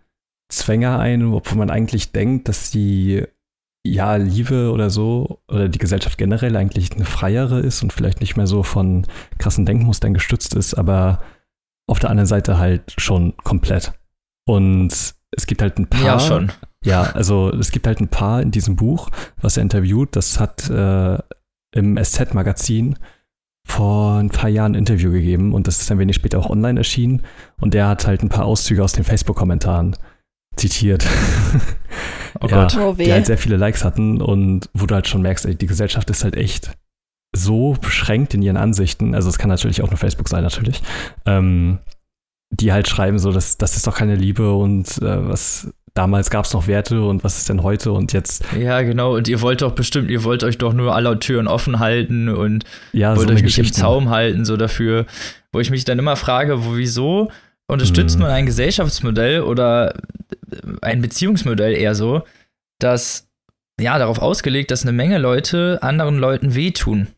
Zwänge 0.57 0.99
ein, 0.99 1.33
obwohl 1.33 1.59
man 1.59 1.71
eigentlich 1.71 2.13
denkt, 2.13 2.49
dass 2.49 2.71
die 2.71 3.25
ja, 3.87 4.17
Liebe 4.17 4.73
oder 4.73 4.89
so, 4.89 5.43
oder 5.47 5.69
die 5.69 5.79
Gesellschaft 5.79 6.17
generell 6.17 6.57
eigentlich 6.57 6.93
eine 6.93 7.05
freiere 7.05 7.61
ist 7.61 7.83
und 7.83 7.93
vielleicht 7.93 8.21
nicht 8.21 8.37
mehr 8.37 8.47
so 8.47 8.63
von 8.63 9.07
krassen 9.39 9.67
Denkmustern 9.67 10.15
gestützt 10.15 10.55
ist, 10.55 10.75
aber 10.75 11.21
auf 11.87 11.99
der 11.99 12.11
anderen 12.11 12.27
Seite 12.27 12.59
halt 12.59 12.95
schon 12.97 13.37
komplett. 13.45 13.93
Und 14.47 15.15
es 15.37 15.47
gibt 15.47 15.61
halt 15.61 15.79
ein 15.79 15.87
paar. 15.87 16.05
Ja, 16.05 16.21
schon. 16.21 16.53
Ja, 16.83 17.03
also 17.03 17.51
es 17.51 17.71
gibt 17.71 17.87
halt 17.87 18.01
ein 18.01 18.09
paar 18.09 18.43
in 18.43 18.51
diesem 18.51 18.77
Buch, 18.77 19.11
was 19.41 19.57
er 19.57 19.63
interviewt. 19.63 20.17
Das 20.17 20.41
hat 20.41 20.69
äh, 20.71 21.19
im 21.75 22.03
SZ-Magazin 22.03 22.99
vor 23.67 24.19
ein 24.19 24.29
paar 24.29 24.51
Jahren 24.51 24.73
ein 24.73 24.79
Interview 24.79 25.11
gegeben 25.11 25.55
und 25.55 25.67
das 25.67 25.81
ist 25.81 25.91
ein 25.91 25.99
wenig 25.99 26.17
später 26.17 26.39
auch 26.39 26.51
online 26.51 26.79
erschienen. 26.81 27.23
Und 27.61 27.75
der 27.75 27.89
hat 27.89 28.07
halt 28.07 28.23
ein 28.23 28.29
paar 28.29 28.45
Auszüge 28.45 28.85
aus 28.85 28.93
den 28.93 29.05
Facebook-Kommentaren 29.05 29.97
zitiert. 30.57 31.07
Oh 32.41 32.49
ja, 32.49 32.63
Gott. 32.63 32.77
Oh, 32.77 32.95
die 32.95 33.13
halt 33.13 33.27
sehr 33.27 33.39
viele 33.39 33.57
Likes 33.57 33.85
hatten 33.85 34.21
und 34.21 34.69
wo 34.75 34.87
du 34.87 34.95
halt 34.97 35.07
schon 35.07 35.23
merkst, 35.23 35.47
ey, 35.47 35.55
die 35.55 35.67
Gesellschaft 35.69 36.11
ist 36.11 36.25
halt 36.25 36.37
echt 36.37 36.73
so 37.33 37.77
beschränkt 37.81 38.35
in 38.35 38.43
ihren 38.43 38.57
Ansichten, 38.57 39.15
also 39.15 39.29
es 39.29 39.39
kann 39.39 39.51
natürlich 39.51 39.83
auch 39.83 39.91
nur 39.91 39.99
Facebook 39.99 40.29
sein, 40.29 40.43
natürlich, 40.43 40.83
ähm, 41.27 41.79
die 42.51 42.73
halt 42.73 42.89
schreiben 42.89 43.19
so, 43.19 43.33
dass 43.33 43.57
das 43.57 43.77
ist 43.77 43.87
doch 43.87 43.97
keine 43.97 44.15
Liebe 44.15 44.53
und 44.53 44.99
äh, 44.99 45.29
was 45.29 45.73
damals 45.95 46.29
gab 46.31 46.45
es 46.45 46.53
noch 46.53 46.67
Werte 46.67 47.03
und 47.03 47.25
was 47.25 47.39
ist 47.39 47.49
denn 47.49 47.63
heute 47.63 47.93
und 47.93 48.13
jetzt. 48.13 48.45
Ja, 48.59 48.83
genau, 48.83 49.15
und 49.15 49.29
ihr 49.29 49.41
wollt 49.41 49.63
doch 49.63 49.73
bestimmt, 49.73 50.11
ihr 50.11 50.25
wollt 50.25 50.43
euch 50.43 50.59
doch 50.59 50.73
nur 50.73 50.95
alle 50.95 51.19
Türen 51.19 51.47
offen 51.49 51.79
halten 51.79 52.29
und 52.29 52.65
ja, 52.93 53.17
wollt 53.17 53.29
so 53.29 53.35
euch 53.35 53.43
nicht 53.43 53.59
im 53.59 53.73
Zaum 53.73 54.11
halten, 54.11 54.45
so 54.45 54.57
dafür, 54.57 55.07
wo 55.53 55.61
ich 55.61 55.71
mich 55.71 55.85
dann 55.85 55.99
immer 55.99 56.17
frage, 56.17 56.65
wo, 56.65 56.77
wieso 56.77 57.31
unterstützt 57.67 58.19
man 58.19 58.31
ein 58.31 58.47
Gesellschaftsmodell 58.47 59.43
oder 59.43 59.95
ein 60.83 61.01
Beziehungsmodell 61.01 61.75
eher 61.75 61.95
so, 61.95 62.23
das 62.79 63.29
ja 63.81 63.99
darauf 63.99 64.19
ausgelegt, 64.19 64.71
dass 64.71 64.83
eine 64.83 64.93
Menge 64.93 65.19
Leute 65.19 65.79
anderen 65.83 66.19
Leuten 66.19 66.55
wehtun. 66.55 67.09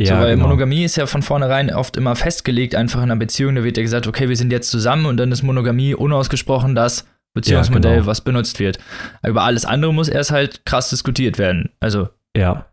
Ja, 0.00 0.16
so, 0.16 0.22
weil 0.22 0.34
genau. 0.34 0.46
Monogamie 0.46 0.84
ist 0.84 0.96
ja 0.96 1.06
von 1.06 1.22
vornherein 1.22 1.72
oft 1.74 1.96
immer 1.96 2.14
festgelegt, 2.14 2.74
einfach 2.74 2.98
in 2.98 3.10
einer 3.10 3.16
Beziehung. 3.16 3.56
Da 3.56 3.64
wird 3.64 3.76
ja 3.76 3.82
gesagt, 3.82 4.06
okay, 4.06 4.28
wir 4.28 4.36
sind 4.36 4.52
jetzt 4.52 4.70
zusammen 4.70 5.06
und 5.06 5.16
dann 5.16 5.32
ist 5.32 5.42
Monogamie 5.42 5.94
unausgesprochen 5.94 6.74
das 6.74 7.06
Beziehungsmodell, 7.34 7.92
ja, 7.92 7.96
genau. 7.98 8.06
was 8.06 8.20
benutzt 8.20 8.60
wird. 8.60 8.78
über 9.26 9.42
alles 9.42 9.64
andere 9.64 9.92
muss 9.92 10.08
erst 10.08 10.30
halt 10.30 10.64
krass 10.64 10.90
diskutiert 10.90 11.38
werden. 11.38 11.70
Also. 11.80 12.08
Ja. 12.36 12.66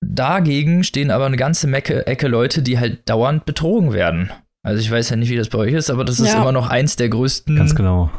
Dagegen 0.00 0.84
stehen 0.84 1.10
aber 1.10 1.26
eine 1.26 1.36
ganze 1.36 1.66
Mecke, 1.66 2.06
Ecke 2.06 2.28
Leute, 2.28 2.62
die 2.62 2.78
halt 2.78 3.08
dauernd 3.08 3.44
betrogen 3.44 3.92
werden. 3.92 4.30
Also 4.68 4.82
ich 4.82 4.90
weiß 4.90 5.08
ja 5.08 5.16
nicht, 5.16 5.30
wie 5.30 5.36
das 5.36 5.48
bei 5.48 5.56
euch 5.56 5.72
ist, 5.72 5.88
aber 5.88 6.04
das 6.04 6.20
ist 6.20 6.34
immer 6.34 6.52
noch 6.52 6.68
eins 6.68 6.96
der 6.96 7.08
größten 7.08 7.56
Ganz 7.56 7.74
genau. 7.74 8.10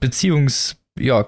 Beziehungs, 0.00 0.76
ja, 0.98 1.26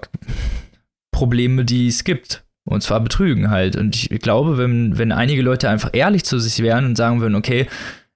Probleme, 1.11 1.65
die 1.65 1.87
es 1.87 2.03
gibt. 2.03 2.43
Und 2.67 2.81
zwar 2.81 2.99
Betrügen 2.99 3.51
halt. 3.51 3.75
Und 3.75 4.11
ich 4.11 4.21
glaube, 4.21 4.57
wenn, 4.57 4.97
wenn 4.97 5.11
einige 5.11 5.43
Leute 5.43 5.69
einfach 5.69 5.91
ehrlich 5.93 6.25
zu 6.25 6.39
sich 6.39 6.63
wären 6.63 6.85
und 6.85 6.95
sagen 6.95 7.21
würden, 7.21 7.35
okay, 7.35 7.67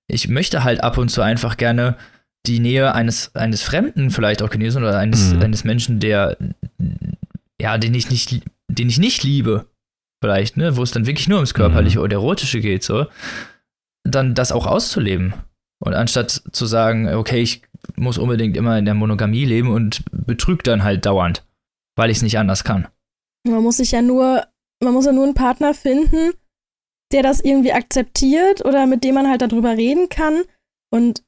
ich 0.08 0.28
möchte 0.28 0.64
halt 0.64 0.84
ab 0.84 0.98
und 0.98 1.10
zu 1.10 1.22
einfach 1.22 1.56
gerne 1.56 1.96
die 2.48 2.60
Nähe 2.60 2.96
eines, 2.96 3.36
eines 3.36 3.62
Fremden 3.62 4.10
vielleicht 4.10 4.42
auch 4.42 4.50
genießen 4.50 4.82
oder 4.82 4.98
eines, 4.98 5.36
mhm. 5.36 5.44
eines 5.44 5.64
Menschen, 5.66 6.00
der, 6.00 6.36
ja, 7.62 7.78
den 7.78 7.94
ich 7.94 8.10
nicht, 8.10 8.42
den 8.68 8.90
ich 8.90 8.98
nicht 8.98 9.24
liebe, 9.24 9.68
vielleicht, 10.20 10.58
ne, 10.58 10.78
wo 10.78 10.82
es 10.82 10.90
dann 10.90 11.06
wirklich 11.06 11.28
nur 11.28 11.38
ums 11.38 11.54
Körperliche 11.54 12.00
mhm. 12.00 12.06
oder 12.06 12.14
Erotische 12.16 12.60
geht, 12.60 12.84
so, 12.84 13.06
dann 14.04 14.34
das 14.34 14.52
auch 14.52 14.66
auszuleben. 14.66 15.36
Und 15.84 15.94
anstatt 15.94 16.44
zu 16.52 16.66
sagen, 16.66 17.08
okay, 17.14 17.42
ich 17.42 17.64
muss 17.96 18.18
unbedingt 18.18 18.58
immer 18.58 18.78
in 18.78 18.86
der 18.86 18.94
Monogamie 18.94 19.46
leben 19.46 19.72
und 19.72 20.04
betrügt 20.12 20.68
dann 20.68 20.84
halt 20.84 21.06
dauernd, 21.06 21.46
weil 21.96 22.10
ich 22.10 22.18
es 22.18 22.24
nicht 22.24 22.38
anders 22.38 22.64
kann. 22.64 22.88
Man 23.48 23.64
muss 23.64 23.78
sich 23.78 23.92
ja 23.92 24.02
nur, 24.02 24.46
man 24.84 24.94
muss 24.94 25.06
ja 25.06 25.12
nur 25.12 25.24
einen 25.24 25.34
Partner 25.34 25.74
finden, 25.74 26.32
der 27.12 27.24
das 27.24 27.40
irgendwie 27.40 27.74
akzeptiert 27.74 28.64
oder 28.66 28.86
mit 28.86 29.04
dem 29.04 29.16
man 29.16 29.30
halt 29.30 29.42
darüber 29.42 29.78
reden 29.78 30.10
kann. 30.10 30.44
Und 30.92 31.24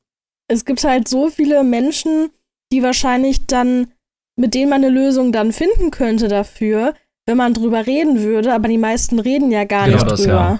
es 0.48 0.66
gibt 0.66 0.84
halt 0.84 1.08
so 1.08 1.30
viele 1.30 1.64
Menschen, 1.64 2.30
die 2.72 2.84
wahrscheinlich 2.84 3.46
dann, 3.48 3.92
mit 4.38 4.54
denen 4.54 4.70
man 4.70 4.84
eine 4.84 4.94
Lösung 4.94 5.32
dann 5.32 5.52
finden 5.52 5.92
könnte 5.92 6.28
dafür, 6.28 6.94
wenn 7.26 7.38
man 7.38 7.54
drüber 7.54 7.86
reden 7.86 8.22
würde, 8.22 8.54
aber 8.54 8.68
die 8.68 8.78
meisten 8.78 9.20
reden 9.20 9.52
ja 9.52 9.64
gar 9.64 9.86
genau 9.86 9.98
nicht 9.98 10.12
das, 10.12 10.22
drüber. 10.22 10.34
Ja. 10.34 10.60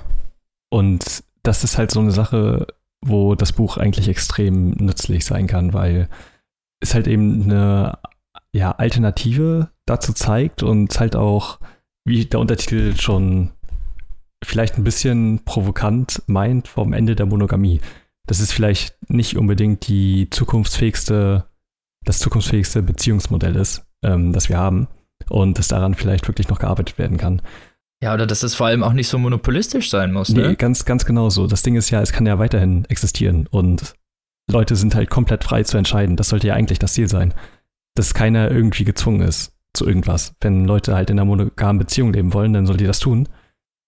Und 0.70 1.24
das 1.44 1.64
ist 1.64 1.78
halt 1.78 1.92
so 1.92 2.00
eine 2.00 2.12
Sache, 2.12 2.68
wo 3.04 3.36
das 3.36 3.54
Buch 3.54 3.78
eigentlich 3.78 4.08
extrem 4.08 4.72
nützlich 4.72 5.26
sein 5.26 5.48
kann, 5.48 5.74
weil 5.74 6.08
es 6.82 6.94
halt 6.94 7.08
eben 7.08 7.44
eine 7.44 7.98
ja, 8.54 8.72
Alternative 8.72 9.70
dazu 9.86 10.14
zeigt 10.14 10.64
und 10.64 11.00
halt 11.00 11.16
auch, 11.16 11.60
wie 12.06 12.26
der 12.26 12.40
Untertitel 12.40 12.96
schon 12.96 13.52
vielleicht 14.44 14.78
ein 14.78 14.84
bisschen 14.84 15.44
provokant 15.46 16.24
meint, 16.28 16.68
vom 16.68 16.94
Ende 16.94 17.16
der 17.16 17.26
Monogamie. 17.26 17.80
Das 18.28 18.40
ist 18.40 18.54
vielleicht 18.54 18.96
nicht 19.10 19.38
unbedingt 19.38 19.88
die 19.88 20.30
zukunftsfähigste, 20.30 21.46
das 22.06 22.20
zukunftsfähigste 22.20 22.82
Beziehungsmodell 22.82 23.56
ist, 23.56 23.86
ähm, 24.04 24.34
das 24.34 24.50
wir 24.50 24.58
haben 24.58 24.88
und 25.30 25.58
dass 25.58 25.68
daran 25.68 25.96
vielleicht 25.96 26.28
wirklich 26.28 26.50
noch 26.50 26.60
gearbeitet 26.60 26.98
werden 26.98 27.18
kann. 27.18 27.42
Ja, 28.02 28.14
oder 28.16 28.26
dass 28.26 28.42
es 28.42 28.56
vor 28.56 28.68
allem 28.68 28.84
auch 28.84 28.94
nicht 28.94 29.08
so 29.08 29.20
monopolistisch 29.20 29.90
sein 29.90 30.12
muss, 30.12 30.30
ne? 30.30 30.50
Nee, 30.50 30.56
ganz, 30.56 30.86
ganz 30.86 31.06
genau 31.06 31.30
so. 31.30 31.46
Das 31.46 31.62
Ding 31.62 31.76
ist 31.76 31.92
ja, 31.92 32.02
es 32.02 32.12
kann 32.12 32.26
ja 32.26 32.40
weiterhin 32.40 32.86
existieren 32.86 33.48
und 33.52 33.94
Leute 34.50 34.76
sind 34.76 34.96
halt 34.96 35.10
komplett 35.10 35.44
frei 35.44 35.64
zu 35.64 35.78
entscheiden. 35.78 36.18
Das 36.18 36.30
sollte 36.30 36.48
ja 36.48 36.56
eigentlich 36.56 36.80
das 36.80 36.94
Ziel 36.94 37.08
sein. 37.08 37.34
Dass 37.96 38.14
keiner 38.14 38.50
irgendwie 38.50 38.86
gezwungen 38.86 39.22
ist 39.22 39.54
zu 39.74 39.86
irgendwas. 39.86 40.34
Wenn 40.42 40.66
Leute 40.66 40.96
halt 40.96 41.10
in 41.10 41.20
einer 41.20 41.26
monogamen 41.26 41.80
Beziehung 41.80 42.14
leben 42.14 42.34
wollen, 42.34 42.54
dann 42.54 42.66
sollen 42.66 42.78
die 42.78 42.86
das 42.86 43.00
tun. 43.00 43.28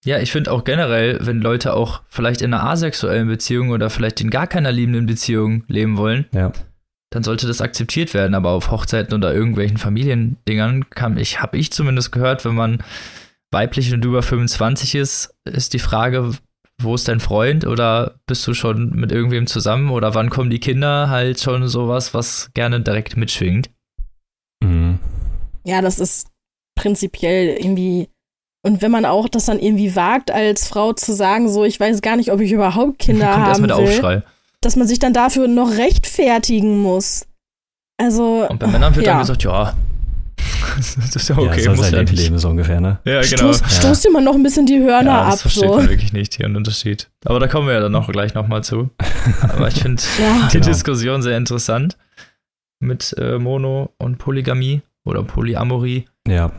Ja, 0.05 0.19
ich 0.19 0.31
finde 0.31 0.51
auch 0.51 0.63
generell, 0.63 1.19
wenn 1.21 1.41
Leute 1.41 1.73
auch 1.73 2.01
vielleicht 2.09 2.41
in 2.41 2.53
einer 2.53 2.63
asexuellen 2.63 3.27
Beziehung 3.27 3.69
oder 3.69 3.89
vielleicht 3.89 4.19
in 4.19 4.29
gar 4.29 4.47
keiner 4.47 4.71
liebenden 4.71 5.05
Beziehung 5.05 5.63
leben 5.67 5.97
wollen, 5.97 6.25
ja. 6.33 6.51
dann 7.09 7.23
sollte 7.23 7.47
das 7.47 7.61
akzeptiert 7.61 8.13
werden. 8.13 8.35
Aber 8.35 8.51
auf 8.51 8.69
Hochzeiten 8.69 9.13
oder 9.13 9.33
irgendwelchen 9.33 9.77
Familiendingern 9.77 10.89
kann 10.89 11.17
ich, 11.17 11.41
habe 11.41 11.57
ich 11.57 11.71
zumindest 11.71 12.11
gehört, 12.11 12.43
wenn 12.43 12.55
man 12.55 12.83
weiblich 13.53 13.93
und 13.93 14.03
über 14.03 14.23
25 14.23 14.95
ist, 14.95 15.35
ist 15.45 15.73
die 15.73 15.79
Frage, 15.79 16.31
wo 16.81 16.95
ist 16.95 17.07
dein 17.07 17.19
Freund 17.19 17.65
oder 17.65 18.15
bist 18.25 18.45
du 18.47 18.53
schon 18.53 18.91
mit 18.91 19.11
irgendwem 19.11 19.47
zusammen 19.47 19.89
oder 19.89 20.15
wann 20.15 20.29
kommen 20.29 20.49
die 20.49 20.59
Kinder? 20.59 21.09
Halt 21.09 21.39
schon 21.39 21.67
sowas, 21.67 22.13
was 22.13 22.51
gerne 22.53 22.81
direkt 22.81 23.15
mitschwingt. 23.15 23.69
Mhm. 24.63 24.99
Ja, 25.63 25.81
das 25.81 25.99
ist 25.99 26.27
prinzipiell 26.75 27.57
irgendwie. 27.57 28.09
Und 28.65 28.81
wenn 28.81 28.91
man 28.91 29.05
auch 29.05 29.27
das 29.27 29.45
dann 29.45 29.59
irgendwie 29.59 29.95
wagt, 29.95 30.31
als 30.31 30.67
Frau 30.67 30.93
zu 30.93 31.13
sagen, 31.13 31.49
so, 31.49 31.63
ich 31.63 31.79
weiß 31.79 32.01
gar 32.01 32.15
nicht, 32.15 32.31
ob 32.31 32.39
ich 32.39 32.51
überhaupt 32.51 32.99
Kinder 32.99 33.31
Kommt 33.31 33.45
haben 33.45 33.63
will, 33.63 33.71
Aufschrei. 33.71 34.23
dass 34.61 34.75
man 34.75 34.87
sich 34.87 34.99
dann 34.99 35.13
dafür 35.13 35.47
noch 35.47 35.71
rechtfertigen 35.71 36.81
muss. 36.81 37.25
Also. 37.97 38.47
Und 38.49 38.59
bei 38.59 38.67
Männern 38.67 38.95
wird 38.95 39.05
ja. 39.05 39.13
dann 39.13 39.21
gesagt, 39.21 39.43
ja, 39.43 39.73
das 40.77 41.15
ist 41.15 41.29
ja 41.29 41.37
okay. 41.37 41.63
Ja, 41.63 41.71
muss 41.71 41.91
halt 41.91 42.09
ja 42.09 42.15
Leben 42.15 42.37
so 42.37 42.49
ungefähr, 42.49 42.81
ne? 42.81 42.99
Ja, 43.05 43.21
genau. 43.21 43.53
Stoß, 43.53 43.77
stoß 43.77 44.01
dir 44.01 44.11
mal 44.11 44.23
noch 44.23 44.35
ein 44.35 44.43
bisschen 44.43 44.65
die 44.65 44.79
Hörner 44.79 45.11
ja, 45.11 45.25
das 45.25 45.25
ab. 45.25 45.31
Das 45.31 45.41
versteht 45.41 45.63
so. 45.63 45.75
man 45.75 45.89
wirklich 45.89 46.13
nicht, 46.13 46.35
hier 46.35 46.45
einen 46.45 46.55
Unterschied. 46.55 47.09
Aber 47.25 47.39
da 47.39 47.47
kommen 47.47 47.67
wir 47.67 47.73
ja 47.73 47.79
dann 47.79 47.91
noch 47.91 48.09
gleich 48.11 48.33
nochmal 48.33 48.63
zu. 48.63 48.89
Aber 49.41 49.67
ich 49.67 49.81
finde 49.81 50.01
ja. 50.19 50.47
die 50.47 50.57
genau. 50.57 50.67
Diskussion 50.67 51.21
sehr 51.21 51.37
interessant 51.37 51.97
mit 52.79 53.15
äh, 53.17 53.37
Mono 53.39 53.93
und 53.97 54.17
Polygamie 54.17 54.81
oder 55.05 55.23
Polyamorie. 55.23 56.05
Ja. 56.27 56.51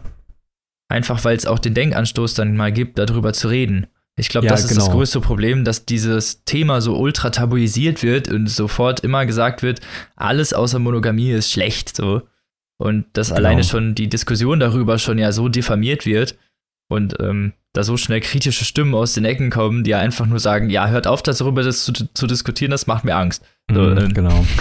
Einfach 0.88 1.25
weil 1.25 1.37
es 1.37 1.47
auch 1.47 1.59
den 1.59 1.75
Denkanstoß 1.75 2.35
dann 2.35 2.57
mal 2.57 2.73
gibt, 2.73 2.99
darüber 2.99 3.33
zu 3.33 3.49
reden. 3.49 3.87
Ich 4.17 4.29
glaube, 4.29 4.47
ja, 4.47 4.53
das 4.53 4.64
ist 4.64 4.71
genau. 4.71 4.85
das 4.85 4.95
größte 4.95 5.21
Problem, 5.21 5.64
dass 5.64 5.87
dieses 5.87 6.45
Thema 6.45 6.81
so 6.81 6.97
ultra 6.97 7.31
tabuisiert 7.31 8.03
wird 8.03 8.29
und 8.29 8.49
sofort 8.49 9.01
immer 9.01 9.27
gesagt 9.27 9.62
wird, 9.62 9.81
alles 10.14 10.53
außer 10.53 10.79
Monogamie 10.79 11.33
ist 11.33 11.51
schlecht, 11.51 11.97
so. 11.97 12.23
Und 12.78 13.06
dass 13.12 13.28
genau. 13.28 13.38
alleine 13.38 13.64
schon 13.64 13.94
die 13.94 14.08
Diskussion 14.08 14.60
darüber 14.60 14.98
schon 14.98 15.18
ja 15.18 15.32
so 15.32 15.48
diffamiert 15.48 16.06
wird 16.06 16.37
und 16.88 17.14
ähm, 17.20 17.52
da 17.72 17.82
so 17.82 17.96
schnell 17.96 18.20
kritische 18.20 18.64
Stimmen 18.64 18.94
aus 18.94 19.14
den 19.14 19.24
Ecken 19.24 19.50
kommen, 19.50 19.84
die 19.84 19.90
ja 19.90 19.98
einfach 19.98 20.26
nur 20.26 20.38
sagen, 20.38 20.70
ja, 20.70 20.88
hört 20.88 21.06
auf, 21.06 21.22
darüber 21.22 21.62
das 21.62 21.84
zu, 21.84 21.92
zu 21.92 22.26
diskutieren, 22.26 22.70
das 22.70 22.87
macht 22.87 23.04
mir 23.04 23.16
Angst. 23.16 23.42
So, 23.72 23.80
mhm, 23.80 23.98
ähm. 23.98 24.14
Genau. 24.14 24.44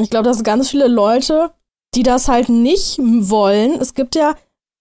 Ich 0.00 0.08
glaube, 0.08 0.24
dass 0.24 0.42
ganz 0.42 0.70
viele 0.70 0.88
Leute, 0.88 1.52
die 1.94 2.02
das 2.02 2.26
halt 2.26 2.48
nicht 2.48 2.98
wollen, 2.98 3.78
es 3.78 3.92
gibt 3.92 4.16
ja, 4.16 4.34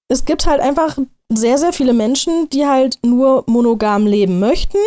es 0.08 0.23
gibt 0.23 0.47
halt 0.47 0.62
einfach 0.62 0.97
sehr, 1.30 1.58
sehr 1.58 1.73
viele 1.73 1.93
Menschen, 1.93 2.49
die 2.49 2.65
halt 2.65 2.97
nur 3.06 3.43
monogam 3.45 4.08
leben 4.08 4.39
möchten 4.39 4.77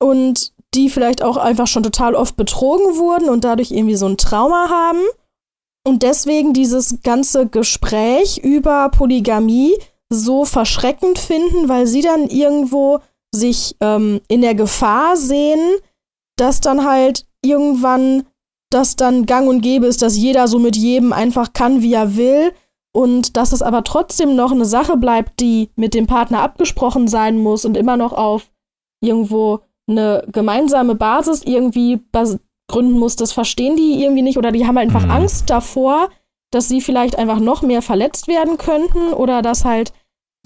und 0.00 0.52
die 0.74 0.88
vielleicht 0.88 1.22
auch 1.22 1.36
einfach 1.36 1.66
schon 1.66 1.82
total 1.82 2.14
oft 2.14 2.36
betrogen 2.36 2.96
wurden 2.96 3.28
und 3.28 3.42
dadurch 3.42 3.72
irgendwie 3.72 3.96
so 3.96 4.06
ein 4.06 4.16
Trauma 4.16 4.68
haben 4.70 5.00
und 5.88 6.02
deswegen 6.02 6.52
dieses 6.52 7.02
ganze 7.02 7.46
Gespräch 7.46 8.38
über 8.44 8.90
Polygamie 8.90 9.72
so 10.10 10.44
verschreckend 10.44 11.18
finden, 11.18 11.68
weil 11.68 11.86
sie 11.86 12.02
dann 12.02 12.28
irgendwo 12.28 13.00
sich 13.34 13.74
ähm, 13.80 14.20
in 14.28 14.42
der 14.42 14.54
Gefahr 14.54 15.16
sehen, 15.16 15.78
dass 16.36 16.60
dann 16.60 16.84
halt 16.84 17.26
irgendwann 17.42 18.24
das 18.70 18.96
dann 18.96 19.24
gang 19.24 19.48
und 19.48 19.62
gäbe 19.62 19.86
ist, 19.86 20.02
dass 20.02 20.16
jeder 20.16 20.46
so 20.46 20.58
mit 20.58 20.76
jedem 20.76 21.14
einfach 21.14 21.54
kann, 21.54 21.80
wie 21.80 21.94
er 21.94 22.16
will. 22.16 22.52
Und 22.94 23.38
dass 23.38 23.52
es 23.52 23.62
aber 23.62 23.82
trotzdem 23.82 24.36
noch 24.36 24.52
eine 24.52 24.66
Sache 24.66 24.98
bleibt, 24.98 25.40
die 25.40 25.70
mit 25.74 25.94
dem 25.94 26.06
Partner 26.06 26.42
abgesprochen 26.42 27.08
sein 27.08 27.38
muss 27.38 27.64
und 27.64 27.76
immer 27.76 27.96
noch 27.96 28.12
auf 28.12 28.50
irgendwo 29.00 29.60
eine 29.88 30.26
gemeinsame 30.30 30.94
Basis 30.94 31.44
irgendwie 31.44 31.96
bas 31.96 32.38
gründen 32.68 32.98
muss, 32.98 33.16
das 33.16 33.32
verstehen 33.32 33.76
die 33.76 34.02
irgendwie 34.02 34.22
nicht 34.22 34.38
oder 34.38 34.52
die 34.52 34.66
haben 34.66 34.78
einfach 34.78 35.04
mhm. 35.04 35.10
Angst 35.10 35.50
davor, 35.50 36.10
dass 36.50 36.68
sie 36.68 36.80
vielleicht 36.80 37.18
einfach 37.18 37.40
noch 37.40 37.62
mehr 37.62 37.82
verletzt 37.82 38.28
werden 38.28 38.58
könnten 38.58 39.12
oder 39.12 39.42
dass 39.42 39.64
halt 39.64 39.92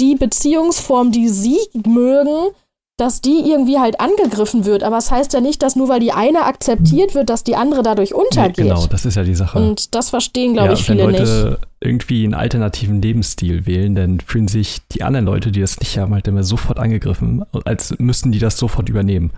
die 0.00 0.14
Beziehungsform, 0.14 1.12
die 1.12 1.28
sie 1.28 1.58
mögen, 1.86 2.52
dass 2.98 3.20
die 3.20 3.50
irgendwie 3.50 3.78
halt 3.78 4.00
angegriffen 4.00 4.64
wird. 4.64 4.82
Aber 4.82 4.98
es 4.98 5.06
das 5.06 5.12
heißt 5.12 5.32
ja 5.32 5.40
nicht, 5.40 5.62
dass 5.62 5.76
nur 5.76 5.88
weil 5.88 6.00
die 6.00 6.12
eine 6.12 6.44
akzeptiert 6.44 7.14
wird, 7.14 7.30
dass 7.30 7.42
die 7.42 7.56
andere 7.56 7.82
dadurch 7.82 8.14
untergeht. 8.14 8.58
Nee, 8.58 8.64
genau, 8.64 8.86
das 8.86 9.04
ist 9.04 9.16
ja 9.16 9.24
die 9.24 9.34
Sache. 9.34 9.58
Und 9.58 9.94
das 9.94 10.10
verstehen, 10.10 10.52
glaube 10.52 10.68
ja, 10.68 10.74
ich, 10.74 10.84
viele 10.84 10.98
wenn 10.98 11.10
Leute 11.10 11.50
nicht. 11.50 11.68
irgendwie 11.80 12.24
einen 12.24 12.34
alternativen 12.34 13.00
Lebensstil 13.00 13.66
wählen, 13.66 13.94
dann 13.94 14.20
fühlen 14.20 14.46
sich 14.46 14.78
die 14.92 15.02
anderen 15.02 15.26
Leute, 15.26 15.50
die 15.50 15.60
das 15.60 15.80
nicht 15.80 15.98
haben, 15.98 16.14
halt 16.14 16.28
immer 16.28 16.44
sofort 16.44 16.78
angegriffen, 16.78 17.44
als 17.64 17.98
müssten 17.98 18.30
die 18.30 18.38
das 18.38 18.56
sofort 18.56 18.88
übernehmen. 18.88 19.32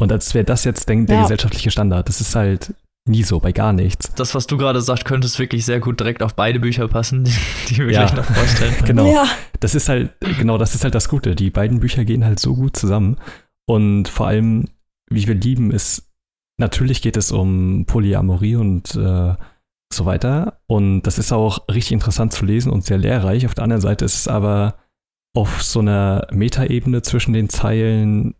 Und 0.00 0.10
als 0.12 0.32
wäre 0.32 0.44
das 0.44 0.64
jetzt 0.64 0.88
der, 0.88 0.96
der 0.96 1.16
ja. 1.16 1.22
gesellschaftliche 1.22 1.70
Standard. 1.70 2.08
Das 2.08 2.22
ist 2.22 2.34
halt 2.34 2.74
nie 3.06 3.22
so, 3.22 3.38
bei 3.38 3.52
gar 3.52 3.74
nichts. 3.74 4.12
Das, 4.14 4.34
was 4.34 4.46
du 4.46 4.56
gerade 4.56 4.80
sagst, 4.80 5.04
könnte 5.04 5.26
es 5.26 5.38
wirklich 5.38 5.66
sehr 5.66 5.78
gut 5.78 6.00
direkt 6.00 6.22
auf 6.22 6.34
beide 6.34 6.58
Bücher 6.58 6.88
passen, 6.88 7.24
die, 7.24 7.34
die 7.68 7.76
wir 7.78 7.90
ja. 7.90 8.06
gleich 8.06 8.16
noch 8.16 8.24
vorstellen. 8.24 8.74
genau. 8.86 9.12
Ja. 9.12 9.26
Das 9.60 9.74
ist 9.74 9.90
halt, 9.90 10.12
genau, 10.38 10.56
das 10.56 10.74
ist 10.74 10.84
halt 10.84 10.94
das 10.94 11.08
Gute. 11.10 11.34
Die 11.34 11.50
beiden 11.50 11.80
Bücher 11.80 12.04
gehen 12.06 12.24
halt 12.24 12.40
so 12.40 12.54
gut 12.54 12.76
zusammen. 12.76 13.16
Und 13.66 14.08
vor 14.08 14.26
allem, 14.26 14.68
wie 15.10 15.26
wir 15.26 15.34
lieben, 15.34 15.70
ist, 15.70 16.10
natürlich 16.58 17.02
geht 17.02 17.18
es 17.18 17.30
um 17.30 17.84
Polyamorie 17.84 18.56
und 18.56 18.94
äh, 18.94 19.34
so 19.92 20.06
weiter. 20.06 20.60
Und 20.66 21.02
das 21.02 21.18
ist 21.18 21.30
auch 21.30 21.68
richtig 21.68 21.92
interessant 21.92 22.32
zu 22.32 22.46
lesen 22.46 22.72
und 22.72 22.84
sehr 22.84 22.98
lehrreich. 22.98 23.44
Auf 23.44 23.54
der 23.54 23.64
anderen 23.64 23.82
Seite 23.82 24.06
ist 24.06 24.16
es 24.16 24.28
aber 24.28 24.76
auf 25.36 25.62
so 25.62 25.80
einer 25.80 26.26
Metaebene 26.32 27.02
zwischen 27.02 27.34
den 27.34 27.50
Zeilen 27.50 28.34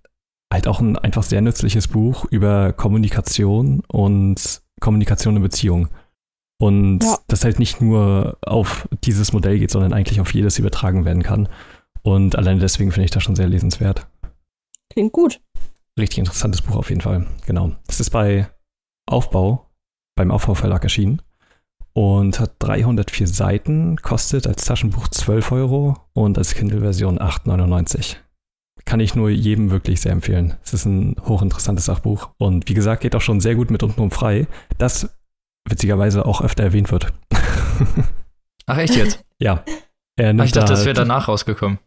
halt 0.52 0.66
auch 0.66 0.80
ein 0.80 0.96
einfach 0.98 1.22
sehr 1.22 1.40
nützliches 1.40 1.88
Buch 1.88 2.24
über 2.30 2.72
Kommunikation 2.72 3.82
und 3.88 4.62
Kommunikation 4.80 5.36
in 5.36 5.42
Beziehung. 5.42 5.88
Und 6.60 7.04
ja. 7.04 7.18
das 7.28 7.44
halt 7.44 7.58
nicht 7.58 7.80
nur 7.80 8.36
auf 8.42 8.88
dieses 9.04 9.32
Modell 9.32 9.58
geht, 9.58 9.70
sondern 9.70 9.92
eigentlich 9.92 10.20
auf 10.20 10.34
jedes 10.34 10.58
übertragen 10.58 11.04
werden 11.04 11.22
kann. 11.22 11.48
Und 12.02 12.36
alleine 12.36 12.60
deswegen 12.60 12.92
finde 12.92 13.06
ich 13.06 13.10
das 13.10 13.22
schon 13.22 13.36
sehr 13.36 13.48
lesenswert. 13.48 14.06
Klingt 14.90 15.12
gut. 15.12 15.40
Richtig 15.98 16.18
interessantes 16.18 16.62
Buch 16.62 16.76
auf 16.76 16.90
jeden 16.90 17.00
Fall. 17.00 17.26
Genau. 17.46 17.72
Das 17.86 18.00
ist 18.00 18.10
bei 18.10 18.48
Aufbau, 19.06 19.70
beim 20.16 20.30
Aufbauverlag 20.30 20.82
erschienen 20.82 21.22
und 21.92 22.38
hat 22.40 22.54
304 22.58 23.26
Seiten, 23.26 23.96
kostet 23.96 24.46
als 24.46 24.64
Taschenbuch 24.64 25.08
12 25.08 25.52
Euro 25.52 25.96
und 26.12 26.38
als 26.38 26.54
Kindle-Version 26.54 27.18
8,99 27.18 28.16
kann 28.90 28.98
ich 28.98 29.14
nur 29.14 29.30
jedem 29.30 29.70
wirklich 29.70 30.00
sehr 30.00 30.10
empfehlen. 30.10 30.54
Es 30.64 30.74
ist 30.74 30.84
ein 30.84 31.14
hochinteressantes 31.24 31.84
Sachbuch 31.84 32.30
und 32.38 32.68
wie 32.68 32.74
gesagt, 32.74 33.02
geht 33.02 33.14
auch 33.14 33.20
schon 33.20 33.40
sehr 33.40 33.54
gut 33.54 33.70
mit 33.70 33.84
untenrum 33.84 34.10
frei, 34.10 34.48
das 34.78 35.16
witzigerweise 35.68 36.26
auch 36.26 36.42
öfter 36.42 36.64
erwähnt 36.64 36.90
wird. 36.90 37.12
Ach 38.66 38.78
echt 38.78 38.96
jetzt? 38.96 39.24
ja. 39.38 39.62
Er 40.16 40.34
Ach, 40.36 40.44
ich 40.44 40.50
dachte, 40.50 40.66
da 40.66 40.74
das 40.74 40.84
wäre 40.86 40.94
danach 40.94 41.28
rausgekommen. 41.28 41.78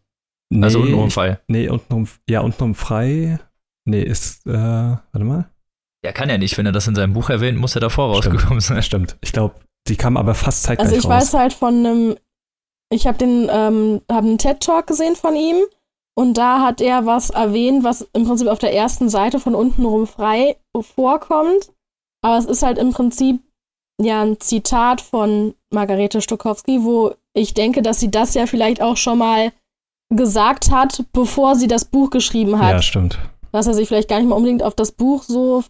Nee, 0.48 0.64
also 0.64 0.80
untenrum 0.80 1.10
frei. 1.10 1.40
Nee, 1.46 1.68
untenrum, 1.68 2.08
ja, 2.26 2.40
untenrum 2.40 2.74
frei. 2.74 3.38
Nee, 3.84 4.00
ist, 4.02 4.46
äh, 4.46 4.52
warte 4.52 5.24
mal. 5.24 5.50
Er 6.02 6.14
kann 6.14 6.30
ja 6.30 6.38
nicht, 6.38 6.56
wenn 6.56 6.64
er 6.64 6.72
das 6.72 6.88
in 6.88 6.94
seinem 6.94 7.12
Buch 7.12 7.28
erwähnt, 7.28 7.58
muss 7.58 7.74
er 7.74 7.82
davor 7.82 8.14
rausgekommen 8.14 8.60
sein. 8.60 8.82
Stimmt. 8.82 9.18
Ich 9.20 9.32
glaube, 9.32 9.56
die 9.88 9.96
kam 9.96 10.16
aber 10.16 10.34
fast 10.34 10.62
zeitgleich 10.62 10.86
Also 10.88 10.98
ich 10.98 11.04
raus. 11.04 11.34
weiß 11.34 11.34
halt 11.34 11.52
von 11.52 11.74
einem, 11.74 12.16
ich 12.90 13.06
habe 13.06 13.18
den, 13.18 13.50
ähm, 13.52 14.00
habe 14.10 14.26
einen 14.26 14.38
TED-Talk 14.38 14.86
gesehen 14.86 15.16
von 15.16 15.36
ihm 15.36 15.56
und 16.16 16.34
da 16.34 16.60
hat 16.60 16.80
er 16.80 17.06
was 17.06 17.30
erwähnt, 17.30 17.82
was 17.82 18.08
im 18.12 18.24
Prinzip 18.24 18.48
auf 18.48 18.58
der 18.58 18.74
ersten 18.74 19.08
Seite 19.08 19.40
von 19.40 19.54
unten 19.54 19.84
rum 19.84 20.06
frei 20.06 20.56
vorkommt. 20.94 21.72
Aber 22.22 22.38
es 22.38 22.46
ist 22.46 22.62
halt 22.62 22.78
im 22.78 22.92
Prinzip 22.92 23.40
ja 24.00 24.22
ein 24.22 24.40
Zitat 24.40 25.00
von 25.00 25.54
Margarete 25.70 26.20
Stokowski, 26.20 26.84
wo 26.84 27.14
ich 27.34 27.54
denke, 27.54 27.82
dass 27.82 28.00
sie 28.00 28.10
das 28.10 28.34
ja 28.34 28.46
vielleicht 28.46 28.80
auch 28.80 28.96
schon 28.96 29.18
mal 29.18 29.52
gesagt 30.10 30.70
hat, 30.70 31.04
bevor 31.12 31.56
sie 31.56 31.66
das 31.66 31.84
Buch 31.84 32.10
geschrieben 32.10 32.58
hat. 32.58 32.72
Ja, 32.72 32.82
stimmt. 32.82 33.18
Dass 33.50 33.66
er 33.66 33.74
sich 33.74 33.88
vielleicht 33.88 34.08
gar 34.08 34.18
nicht 34.18 34.28
mal 34.28 34.36
unbedingt 34.36 34.62
auf 34.62 34.74
das 34.74 34.92
Buch 34.92 35.24
so 35.24 35.62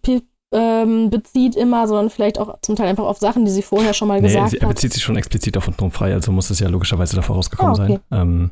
ähm, 0.53 1.11
bezieht 1.11 1.57
immer, 1.57 1.89
sondern 1.89 2.11
vielleicht 2.11 2.39
auch 2.39 2.59
zum 2.61 2.77
Teil 2.77 2.89
einfach 2.89 3.05
auf 3.05 3.19
Sachen, 3.19 3.45
die 3.45 3.51
sie 3.51 3.63
vorher 3.63 3.95
schon 3.95 4.09
mal 4.09 4.21
nee, 4.21 4.29
gesagt 4.29 4.53
hat. 4.53 4.63
Er 4.63 4.69
bezieht 4.69 4.93
sich 4.93 5.03
schon 5.03 5.17
explizit 5.17 5.57
auf 5.57 5.67
unten 5.67 5.91
frei, 5.91 6.13
also 6.13 6.31
muss 6.33 6.51
es 6.51 6.61
ja 6.61 6.69
logischerweise 6.69 7.17
davor 7.17 7.37
rausgekommen 7.37 7.81
ah, 7.81 7.85
okay. 7.85 8.01
sein. 8.11 8.21
Ähm, 8.21 8.51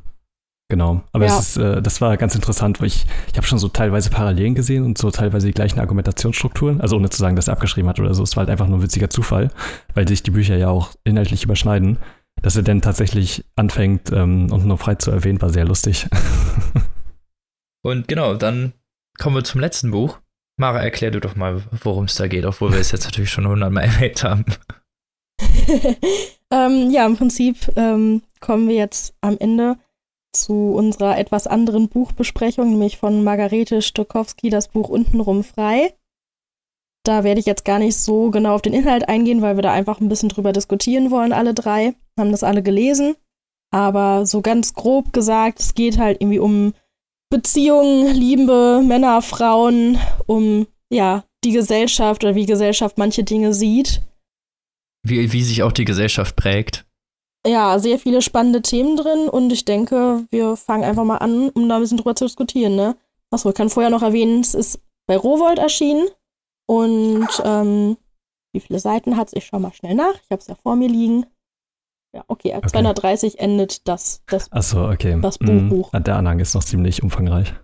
Genau, 0.72 1.02
aber 1.12 1.26
ja. 1.26 1.38
es 1.38 1.48
ist, 1.48 1.56
äh, 1.58 1.82
das 1.82 2.00
war 2.00 2.16
ganz 2.16 2.34
interessant, 2.34 2.80
weil 2.80 2.86
ich, 2.86 3.04
ich 3.30 3.36
habe 3.36 3.46
schon 3.46 3.58
so 3.58 3.68
teilweise 3.68 4.08
Parallelen 4.08 4.54
gesehen 4.54 4.86
und 4.86 4.96
so 4.96 5.10
teilweise 5.10 5.46
die 5.46 5.52
gleichen 5.52 5.78
Argumentationsstrukturen, 5.80 6.80
also 6.80 6.96
ohne 6.96 7.10
zu 7.10 7.18
sagen, 7.18 7.36
dass 7.36 7.48
er 7.48 7.52
abgeschrieben 7.52 7.90
hat 7.90 8.00
oder 8.00 8.14
so, 8.14 8.22
es 8.22 8.36
war 8.36 8.44
halt 8.44 8.50
einfach 8.50 8.68
nur 8.68 8.78
ein 8.78 8.82
witziger 8.82 9.10
Zufall, 9.10 9.50
weil 9.92 10.08
sich 10.08 10.22
die 10.22 10.30
Bücher 10.30 10.56
ja 10.56 10.70
auch 10.70 10.94
inhaltlich 11.04 11.44
überschneiden. 11.44 11.98
Dass 12.40 12.56
er 12.56 12.62
dann 12.62 12.80
tatsächlich 12.80 13.44
anfängt 13.54 14.10
ähm, 14.12 14.50
und 14.50 14.64
nur 14.64 14.78
frei 14.78 14.94
zu 14.94 15.10
erwähnen, 15.10 15.42
war 15.42 15.50
sehr 15.50 15.66
lustig. 15.66 16.08
und 17.84 18.08
genau, 18.08 18.32
dann 18.32 18.72
kommen 19.18 19.36
wir 19.36 19.44
zum 19.44 19.60
letzten 19.60 19.90
Buch. 19.90 20.20
Mara, 20.58 20.78
erklär 20.78 21.10
du 21.10 21.20
doch 21.20 21.36
mal, 21.36 21.62
worum 21.82 22.06
es 22.06 22.14
da 22.14 22.28
geht, 22.28 22.46
obwohl 22.46 22.72
wir 22.72 22.80
es 22.80 22.92
jetzt 22.92 23.04
natürlich 23.04 23.30
schon 23.30 23.46
hundertmal 23.46 23.84
erwähnt 23.94 24.24
haben. 24.24 24.46
ähm, 26.50 26.90
ja, 26.90 27.04
im 27.04 27.18
Prinzip 27.18 27.58
ähm, 27.76 28.22
kommen 28.40 28.68
wir 28.68 28.76
jetzt 28.76 29.14
am 29.20 29.36
Ende 29.38 29.76
zu 30.32 30.72
unserer 30.74 31.18
etwas 31.18 31.46
anderen 31.46 31.88
Buchbesprechung, 31.88 32.70
nämlich 32.70 32.96
von 32.96 33.22
Margarete 33.22 33.82
Stokowski, 33.82 34.50
das 34.50 34.68
Buch 34.68 34.88
Untenrum 34.88 35.44
frei. 35.44 35.94
Da 37.04 37.24
werde 37.24 37.40
ich 37.40 37.46
jetzt 37.46 37.64
gar 37.64 37.78
nicht 37.78 37.96
so 37.96 38.30
genau 38.30 38.54
auf 38.54 38.62
den 38.62 38.72
Inhalt 38.72 39.08
eingehen, 39.08 39.42
weil 39.42 39.56
wir 39.56 39.62
da 39.62 39.72
einfach 39.72 40.00
ein 40.00 40.08
bisschen 40.08 40.28
drüber 40.28 40.52
diskutieren 40.52 41.10
wollen, 41.10 41.32
alle 41.32 41.52
drei. 41.52 41.94
Haben 42.18 42.30
das 42.30 42.44
alle 42.44 42.62
gelesen. 42.62 43.16
Aber 43.72 44.26
so 44.26 44.40
ganz 44.42 44.74
grob 44.74 45.12
gesagt, 45.12 45.60
es 45.60 45.74
geht 45.74 45.98
halt 45.98 46.20
irgendwie 46.20 46.38
um 46.38 46.74
Beziehungen, 47.30 48.14
Liebe, 48.14 48.82
Männer, 48.84 49.22
Frauen, 49.22 49.98
um 50.26 50.66
ja, 50.90 51.24
die 51.42 51.52
Gesellschaft 51.52 52.22
oder 52.22 52.34
wie 52.34 52.46
Gesellschaft 52.46 52.98
manche 52.98 53.24
Dinge 53.24 53.54
sieht. 53.54 54.02
Wie, 55.02 55.32
wie 55.32 55.42
sich 55.42 55.62
auch 55.62 55.72
die 55.72 55.86
Gesellschaft 55.86 56.36
prägt. 56.36 56.84
Ja, 57.46 57.78
sehr 57.78 57.98
viele 57.98 58.22
spannende 58.22 58.62
Themen 58.62 58.96
drin 58.96 59.28
und 59.28 59.52
ich 59.52 59.64
denke, 59.64 60.24
wir 60.30 60.56
fangen 60.56 60.84
einfach 60.84 61.04
mal 61.04 61.16
an, 61.16 61.50
um 61.50 61.68
da 61.68 61.76
ein 61.76 61.80
bisschen 61.80 61.98
drüber 61.98 62.14
zu 62.14 62.26
diskutieren, 62.26 62.76
ne? 62.76 62.96
Achso, 63.30 63.48
ich 63.48 63.54
kann 63.54 63.70
vorher 63.70 63.90
noch 63.90 64.02
erwähnen, 64.02 64.40
es 64.40 64.54
ist 64.54 64.80
bei 65.06 65.16
Rowold 65.16 65.58
erschienen 65.58 66.06
und 66.66 67.28
ähm, 67.44 67.96
wie 68.52 68.60
viele 68.60 68.78
Seiten 68.78 69.16
hat 69.16 69.28
es? 69.28 69.32
Ich 69.32 69.46
schau 69.46 69.58
mal 69.58 69.72
schnell 69.72 69.94
nach. 69.94 70.14
Ich 70.22 70.30
habe 70.30 70.40
es 70.40 70.46
ja 70.46 70.54
vor 70.54 70.76
mir 70.76 70.88
liegen. 70.88 71.26
Ja, 72.14 72.24
okay, 72.28 72.54
okay. 72.54 72.68
230 72.68 73.38
endet 73.38 73.88
das, 73.88 74.22
das, 74.26 74.52
Achso, 74.52 74.90
okay. 74.90 75.18
das 75.20 75.38
Buchbuch. 75.38 75.92
Mm, 75.92 76.02
der 76.02 76.16
Anhang 76.16 76.38
ist 76.40 76.54
noch 76.54 76.62
ziemlich 76.62 77.02
umfangreich. 77.02 77.54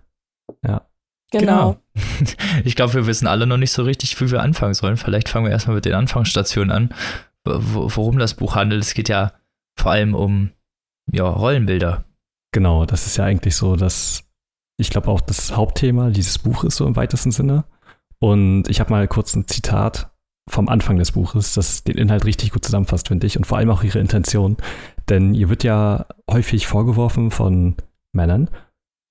Ja. 0.65 0.87
Genau. 1.31 1.77
genau. 1.93 2.25
Ich 2.65 2.75
glaube, 2.75 2.95
wir 2.95 3.07
wissen 3.07 3.27
alle 3.27 3.45
noch 3.45 3.57
nicht 3.57 3.71
so 3.71 3.83
richtig, 3.83 4.19
wie 4.19 4.31
wir 4.31 4.41
anfangen 4.41 4.73
sollen. 4.73 4.97
Vielleicht 4.97 5.29
fangen 5.29 5.45
wir 5.45 5.51
erstmal 5.51 5.75
mit 5.75 5.85
den 5.85 5.93
Anfangsstationen 5.93 6.71
an, 6.71 6.95
worum 7.45 8.17
das 8.17 8.33
Buch 8.33 8.55
handelt. 8.55 8.81
Es 8.81 8.95
geht 8.95 9.09
ja 9.09 9.33
vor 9.79 9.91
allem 9.91 10.13
um 10.13 10.51
ja, 11.11 11.27
Rollenbilder. 11.27 12.05
Genau, 12.51 12.85
das 12.85 13.05
ist 13.05 13.17
ja 13.17 13.25
eigentlich 13.25 13.55
so, 13.55 13.75
dass 13.75 14.23
ich 14.77 14.89
glaube 14.89 15.09
auch 15.09 15.21
das 15.21 15.55
Hauptthema 15.55 16.09
dieses 16.09 16.37
Buches 16.39 16.75
so 16.75 16.85
im 16.85 16.95
weitesten 16.95 17.31
Sinne. 17.31 17.65
Und 18.19 18.67
ich 18.69 18.79
habe 18.79 18.91
mal 18.91 19.07
kurz 19.07 19.35
ein 19.35 19.47
Zitat 19.47 20.11
vom 20.49 20.67
Anfang 20.67 20.97
des 20.97 21.11
Buches, 21.11 21.53
das 21.53 21.83
den 21.83 21.97
Inhalt 21.97 22.25
richtig 22.25 22.51
gut 22.51 22.65
zusammenfasst, 22.65 23.07
finde 23.07 23.27
ich, 23.27 23.37
und 23.37 23.45
vor 23.45 23.57
allem 23.57 23.69
auch 23.69 23.83
ihre 23.83 23.99
Intention. 23.99 24.57
Denn 25.07 25.33
ihr 25.33 25.49
wird 25.49 25.63
ja 25.63 26.07
häufig 26.29 26.67
vorgeworfen 26.67 27.31
von 27.31 27.75
Männern, 28.13 28.49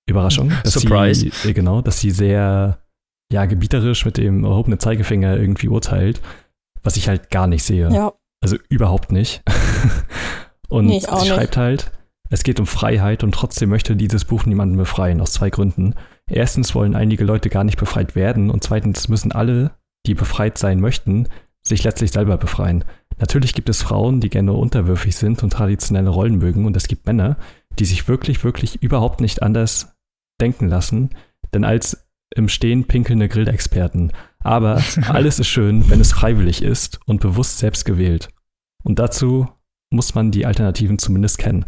Überraschung, 0.09 0.53
dass 0.65 0.75
Surprise. 0.75 1.31
sie, 1.31 1.55
genau, 1.55 1.81
dass 1.81 2.01
sie 2.01 2.11
sehr, 2.11 2.79
ja, 3.33 3.47
gebieterisch 3.47 4.05
mit 4.05 4.17
dem 4.17 4.45
erhobenen 4.45 4.81
Zeigefinger 4.81 5.37
irgendwie 5.37 5.69
urteilt, 5.69 6.21
was 6.83 6.97
ich 6.97 7.09
halt 7.09 7.31
gar 7.31 7.47
nicht 7.47 7.63
sehe. 7.63 7.89
Ja. 7.91 8.13
Also 8.41 8.57
überhaupt 8.69 9.13
nicht. 9.13 9.43
und 10.69 10.87
nee, 10.87 11.01
sie 11.01 11.27
schreibt 11.27 11.57
halt, 11.57 11.91
es 12.31 12.43
geht 12.43 12.61
um 12.61 12.67
Freiheit 12.67 13.25
und 13.25 13.33
trotzdem 13.33 13.71
möchte 13.71 13.97
dieses 13.97 14.25
Buch 14.25 14.45
niemanden 14.45 14.77
befreien, 14.77 15.21
aus 15.21 15.33
zwei 15.33 15.51
Gründen. 15.51 15.95
Erstens 16.29 16.75
wollen 16.75 16.95
einige 16.95 17.25
Leute 17.25 17.49
gar 17.49 17.65
nicht 17.65 17.79
befreit 17.79 18.15
werden 18.15 18.51
und 18.51 18.63
zweitens 18.63 19.09
müssen 19.09 19.33
alle, 19.33 19.73
die 20.07 20.15
befreit 20.15 20.59
sein 20.59 20.81
möchten, 20.81 21.29
sich 21.63 21.85
letztlich 21.85 22.13
selber 22.13 22.37
befreien. 22.37 22.85
Natürlich 23.19 23.55
gibt 23.55 23.69
es 23.69 23.83
Frauen, 23.83 24.21
die 24.21 24.29
gerne 24.29 24.53
unterwürfig 24.53 25.17
sind 25.17 25.43
und 25.43 25.51
traditionelle 25.51 26.11
Rollen 26.11 26.39
mögen 26.39 26.67
und 26.67 26.77
es 26.77 26.87
gibt 26.87 27.07
Männer, 27.07 27.37
die 27.79 27.85
sich 27.85 28.09
wirklich, 28.09 28.45
wirklich 28.45 28.83
überhaupt 28.83 29.21
nicht 29.21 29.43
anders 29.43 29.97
denken 30.41 30.69
lassen, 30.69 31.11
denn 31.55 31.65
als 31.65 32.09
im 32.35 32.49
Stehen 32.49 32.85
pinkelnde 32.85 33.29
Grillexperten. 33.29 34.13
Aber 34.41 34.83
alles 35.09 35.39
ist 35.39 35.49
schön, 35.49 35.89
wenn 35.89 36.01
es 36.01 36.13
freiwillig 36.13 36.63
ist 36.63 37.01
und 37.07 37.21
bewusst 37.21 37.59
selbst 37.59 37.85
gewählt. 37.85 38.29
Und 38.85 38.99
dazu 38.99 39.49
muss 39.91 40.15
man 40.15 40.31
die 40.31 40.47
Alternativen 40.47 40.99
zumindest 40.99 41.39
kennen. 41.39 41.67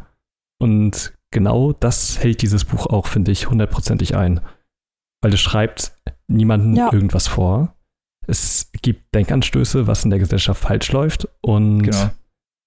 Und 0.58 1.12
genau 1.30 1.72
das 1.72 2.18
hält 2.18 2.42
dieses 2.42 2.64
Buch 2.64 2.86
auch, 2.86 3.06
finde 3.06 3.32
ich, 3.32 3.48
hundertprozentig 3.48 4.16
ein. 4.16 4.40
Weil 5.22 5.34
es 5.34 5.40
schreibt 5.40 5.92
niemandem 6.28 6.74
ja. 6.74 6.92
irgendwas 6.92 7.28
vor. 7.28 7.74
Es 8.26 8.70
gibt 8.82 9.14
Denkanstöße, 9.14 9.86
was 9.86 10.04
in 10.04 10.10
der 10.10 10.18
Gesellschaft 10.18 10.62
falsch 10.62 10.92
läuft. 10.92 11.28
Und 11.40 11.82
genau. 11.82 12.10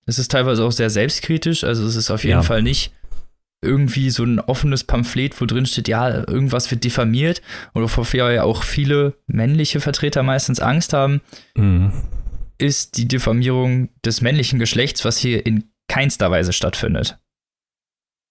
Es 0.05 0.19
ist 0.19 0.31
teilweise 0.31 0.65
auch 0.65 0.71
sehr 0.71 0.89
selbstkritisch. 0.89 1.63
Also 1.63 1.85
es 1.85 1.95
ist 1.95 2.11
auf 2.11 2.23
jeden 2.23 2.39
ja. 2.39 2.43
Fall 2.43 2.61
nicht 2.61 2.93
irgendwie 3.63 4.09
so 4.09 4.23
ein 4.23 4.39
offenes 4.39 4.83
Pamphlet, 4.83 5.39
wo 5.39 5.45
drin 5.45 5.65
steht, 5.65 5.87
ja, 5.87 6.09
irgendwas 6.27 6.69
wird 6.69 6.83
diffamiert 6.83 7.41
oder 7.73 7.85
wofür 7.95 8.29
ja 8.29 8.43
auch 8.43 8.63
viele 8.63 9.13
männliche 9.25 9.79
Vertreter 9.79 10.21
meistens 10.21 10.59
Angst 10.59 10.93
haben, 10.93 11.21
mhm. 11.55 11.93
Ist 12.63 12.97
die 12.97 13.07
Diffamierung 13.07 13.89
des 14.05 14.21
männlichen 14.21 14.57
Geschlechts, 14.57 15.03
was 15.03 15.17
hier 15.17 15.45
in 15.45 15.65
keinster 15.89 16.31
Weise 16.31 16.53
stattfindet. 16.53 17.19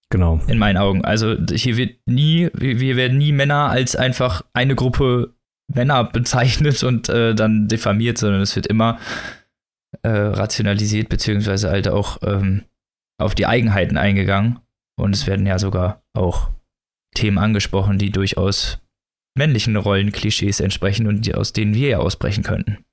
Genau. 0.09 0.41
In 0.47 0.57
meinen 0.57 0.77
Augen. 0.77 1.05
Also 1.05 1.35
hier 1.51 1.77
wird 1.77 1.97
nie, 2.07 2.49
wir 2.53 2.95
werden 2.95 3.17
nie 3.17 3.31
Männer 3.31 3.69
als 3.69 3.95
einfach 3.95 4.43
eine 4.53 4.75
Gruppe 4.75 5.35
Männer 5.73 6.03
bezeichnet 6.03 6.83
und 6.83 7.09
äh, 7.09 7.35
dann 7.35 7.67
diffamiert, 7.67 8.17
sondern 8.17 8.41
es 8.41 8.55
wird 8.55 8.67
immer 8.67 8.99
äh, 10.01 10.09
rationalisiert, 10.09 11.09
beziehungsweise 11.09 11.69
halt 11.69 11.87
auch 11.87 12.17
ähm, 12.23 12.63
auf 13.19 13.35
die 13.35 13.45
Eigenheiten 13.45 13.97
eingegangen. 13.97 14.59
Und 14.99 15.15
es 15.15 15.27
werden 15.27 15.45
ja 15.45 15.59
sogar 15.59 16.03
auch 16.13 16.49
Themen 17.15 17.37
angesprochen, 17.37 17.97
die 17.97 18.09
durchaus 18.09 18.79
männlichen 19.37 19.75
Rollenklischees 19.75 20.59
entsprechen 20.59 21.07
und 21.07 21.25
die, 21.25 21.35
aus 21.35 21.53
denen 21.53 21.73
wir 21.73 21.89
ja 21.89 21.97
ausbrechen 21.99 22.43
könnten. 22.43 22.85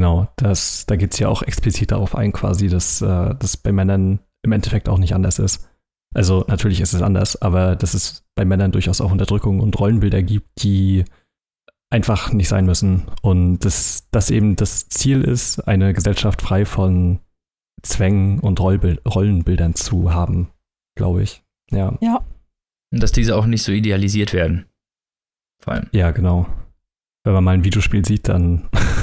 Genau, 0.00 0.28
das, 0.36 0.86
da 0.86 0.96
geht 0.96 1.12
es 1.12 1.18
ja 1.18 1.28
auch 1.28 1.42
explizit 1.42 1.90
darauf 1.90 2.14
ein, 2.14 2.32
quasi, 2.32 2.68
dass 2.68 3.02
äh, 3.02 3.34
das 3.38 3.58
bei 3.58 3.70
Männern 3.70 4.20
im 4.42 4.52
Endeffekt 4.52 4.88
auch 4.88 4.96
nicht 4.96 5.14
anders 5.14 5.38
ist. 5.38 5.68
Also 6.14 6.42
natürlich 6.48 6.80
ist 6.80 6.94
es 6.94 7.02
anders, 7.02 7.42
aber 7.42 7.76
dass 7.76 7.92
es 7.92 8.24
bei 8.34 8.46
Männern 8.46 8.72
durchaus 8.72 9.02
auch 9.02 9.12
Unterdrückung 9.12 9.60
und 9.60 9.78
Rollenbilder 9.78 10.22
gibt, 10.22 10.62
die 10.62 11.04
einfach 11.90 12.32
nicht 12.32 12.48
sein 12.48 12.64
müssen. 12.64 13.08
Und 13.20 13.58
dass 13.58 14.08
das 14.10 14.30
eben 14.30 14.56
das 14.56 14.88
Ziel 14.88 15.20
ist, 15.20 15.68
eine 15.68 15.92
Gesellschaft 15.92 16.40
frei 16.40 16.64
von 16.64 17.18
Zwängen 17.82 18.40
und 18.40 18.58
Rollbild 18.58 19.02
Rollenbildern 19.04 19.74
zu 19.74 20.14
haben, 20.14 20.48
glaube 20.96 21.24
ich. 21.24 21.42
Ja. 21.70 21.98
Ja. 22.00 22.24
Und 22.90 23.02
dass 23.02 23.12
diese 23.12 23.36
auch 23.36 23.44
nicht 23.44 23.64
so 23.64 23.72
idealisiert 23.72 24.32
werden. 24.32 24.64
Vor 25.62 25.74
allem. 25.74 25.88
Ja, 25.92 26.10
genau. 26.10 26.46
Wenn 27.22 27.34
man 27.34 27.44
mal 27.44 27.52
ein 27.52 27.64
Videospiel 27.64 28.02
sieht, 28.02 28.28
dann. 28.28 28.70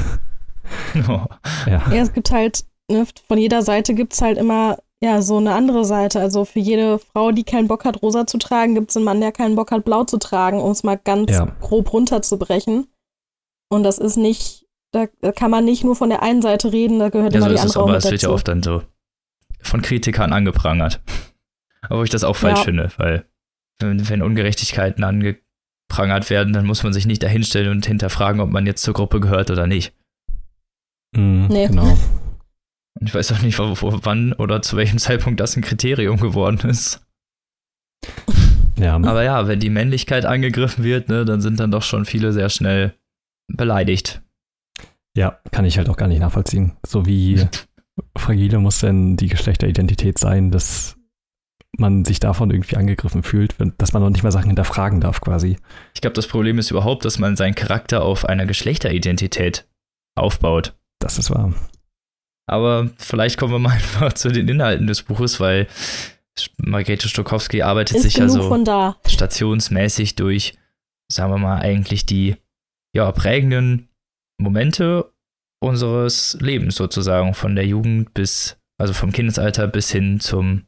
ja. 0.95 1.27
ja, 1.65 1.91
es 1.91 2.13
gibt 2.13 2.31
halt, 2.31 2.65
ne, 2.89 3.05
von 3.27 3.37
jeder 3.37 3.61
Seite 3.61 3.93
gibt 3.93 4.13
es 4.13 4.21
halt 4.21 4.37
immer 4.37 4.77
ja, 5.01 5.21
so 5.21 5.37
eine 5.37 5.53
andere 5.53 5.85
Seite. 5.85 6.19
Also 6.19 6.45
für 6.45 6.59
jede 6.59 6.99
Frau, 6.99 7.31
die 7.31 7.43
keinen 7.43 7.67
Bock 7.67 7.85
hat, 7.85 8.01
rosa 8.01 8.25
zu 8.25 8.37
tragen, 8.37 8.73
gibt 8.73 8.89
es 8.89 8.97
einen 8.97 9.05
Mann, 9.05 9.21
der 9.21 9.31
keinen 9.31 9.55
Bock 9.55 9.71
hat, 9.71 9.85
blau 9.85 10.03
zu 10.03 10.17
tragen, 10.17 10.59
um 10.59 10.71
es 10.71 10.83
mal 10.83 10.97
ganz 10.97 11.31
ja. 11.31 11.45
grob 11.61 11.93
runterzubrechen. 11.93 12.87
Und 13.69 13.83
das 13.83 13.99
ist 13.99 14.17
nicht, 14.17 14.65
da 14.91 15.07
kann 15.07 15.51
man 15.51 15.65
nicht 15.65 15.83
nur 15.83 15.95
von 15.95 16.09
der 16.09 16.23
einen 16.23 16.41
Seite 16.41 16.71
reden, 16.71 16.99
da 16.99 17.09
gehört 17.09 17.33
ja, 17.33 17.39
immer 17.39 17.49
so 17.49 17.55
die 17.55 17.59
andere 17.59 17.69
es, 17.69 17.77
aber 17.77 17.97
es 17.97 18.11
wird 18.11 18.21
ja 18.23 18.29
oft 18.29 18.47
dann 18.47 18.63
so 18.63 18.81
von 19.61 19.81
Kritikern 19.81 20.33
angeprangert. 20.33 21.01
Aber 21.89 22.03
ich 22.03 22.09
das 22.09 22.23
auch 22.23 22.35
falsch 22.35 22.59
ja. 22.59 22.65
finde, 22.65 22.91
weil 22.97 23.25
wenn, 23.79 24.09
wenn 24.09 24.21
Ungerechtigkeiten 24.21 25.03
angeprangert 25.03 26.29
werden, 26.29 26.51
dann 26.51 26.65
muss 26.65 26.83
man 26.83 26.91
sich 26.91 27.05
nicht 27.05 27.23
dahinstellen 27.23 27.69
und 27.69 27.85
hinterfragen, 27.85 28.41
ob 28.41 28.49
man 28.49 28.65
jetzt 28.65 28.81
zur 28.81 28.93
Gruppe 28.93 29.19
gehört 29.19 29.51
oder 29.51 29.67
nicht. 29.67 29.93
Mhm, 31.15 31.47
nee. 31.47 31.67
Genau. 31.67 31.97
Ich 32.99 33.13
weiß 33.13 33.31
auch 33.33 33.43
nicht, 33.43 33.59
wann 33.59 34.33
oder 34.33 34.63
zu 34.63 34.75
welchem 34.75 34.97
Zeitpunkt 34.97 35.39
das 35.39 35.55
ein 35.55 35.61
Kriterium 35.61 36.17
geworden 36.19 36.67
ist. 36.67 37.05
Ja. 38.79 38.93
Aber 38.95 39.23
ja, 39.23 39.47
wenn 39.47 39.59
die 39.59 39.71
Männlichkeit 39.71 40.25
angegriffen 40.25 40.83
wird, 40.83 41.09
ne, 41.09 41.25
dann 41.25 41.41
sind 41.41 41.59
dann 41.59 41.71
doch 41.71 41.81
schon 41.81 42.05
viele 42.05 42.31
sehr 42.31 42.49
schnell 42.49 42.93
beleidigt. 43.51 44.21
Ja, 45.15 45.39
kann 45.51 45.65
ich 45.65 45.79
halt 45.79 45.89
auch 45.89 45.97
gar 45.97 46.07
nicht 46.07 46.19
nachvollziehen. 46.19 46.77
So 46.85 47.07
wie 47.07 47.43
fragile 48.17 48.59
muss 48.59 48.77
denn 48.77 49.17
die 49.17 49.29
Geschlechteridentität 49.29 50.19
sein, 50.19 50.51
dass 50.51 50.95
man 51.75 52.05
sich 52.05 52.19
davon 52.19 52.51
irgendwie 52.51 52.75
angegriffen 52.75 53.23
fühlt, 53.23 53.55
dass 53.79 53.93
man 53.93 54.03
noch 54.03 54.11
nicht 54.11 54.23
mal 54.23 54.31
Sachen 54.31 54.49
hinterfragen 54.49 55.01
darf 55.01 55.21
quasi. 55.21 55.57
Ich 55.95 56.01
glaube, 56.01 56.13
das 56.13 56.27
Problem 56.27 56.59
ist 56.59 56.71
überhaupt, 56.71 57.03
dass 57.03 57.17
man 57.17 57.35
seinen 57.35 57.55
Charakter 57.55 58.03
auf 58.03 58.25
einer 58.25 58.45
Geschlechteridentität 58.45 59.67
aufbaut. 60.15 60.75
Das 60.99 61.17
ist 61.17 61.29
wahr. 61.29 61.53
Aber 62.49 62.89
vielleicht 62.97 63.37
kommen 63.37 63.53
wir 63.53 63.59
mal 63.59 63.71
einfach 63.73 64.13
zu 64.13 64.29
den 64.29 64.47
Inhalten 64.47 64.87
des 64.87 65.03
Buches, 65.03 65.39
weil 65.39 65.67
Margrethe 66.57 67.09
Stokowski 67.09 67.61
arbeitet 67.61 67.97
ist 67.97 68.03
sich 68.03 68.17
ja 68.17 68.29
so 68.29 68.63
stationsmäßig 69.07 70.15
durch, 70.15 70.53
sagen 71.11 71.31
wir 71.31 71.39
mal, 71.39 71.59
eigentlich 71.59 72.05
die 72.05 72.35
ja, 72.95 73.11
prägenden 73.11 73.89
Momente 74.39 75.11
unseres 75.59 76.37
Lebens 76.39 76.75
sozusagen, 76.75 77.33
von 77.33 77.55
der 77.55 77.65
Jugend 77.65 78.13
bis, 78.13 78.57
also 78.79 78.93
vom 78.93 79.11
Kindesalter 79.11 79.67
bis 79.67 79.91
hin 79.91 80.19
zum 80.19 80.67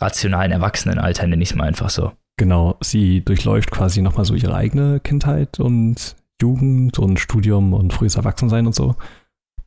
rationalen 0.00 0.52
Erwachsenenalter, 0.52 1.26
nenne 1.26 1.42
ich 1.42 1.50
es 1.50 1.56
mal 1.56 1.66
einfach 1.66 1.90
so. 1.90 2.12
Genau, 2.36 2.76
sie 2.80 3.24
durchläuft 3.24 3.72
quasi 3.72 4.00
nochmal 4.00 4.24
so 4.24 4.34
ihre 4.34 4.54
eigene 4.54 5.00
Kindheit 5.00 5.58
und 5.58 6.14
Jugend 6.40 7.00
und 7.00 7.18
Studium 7.18 7.72
und 7.72 7.92
frühes 7.92 8.14
Erwachsensein 8.14 8.66
und 8.66 8.76
so 8.76 8.94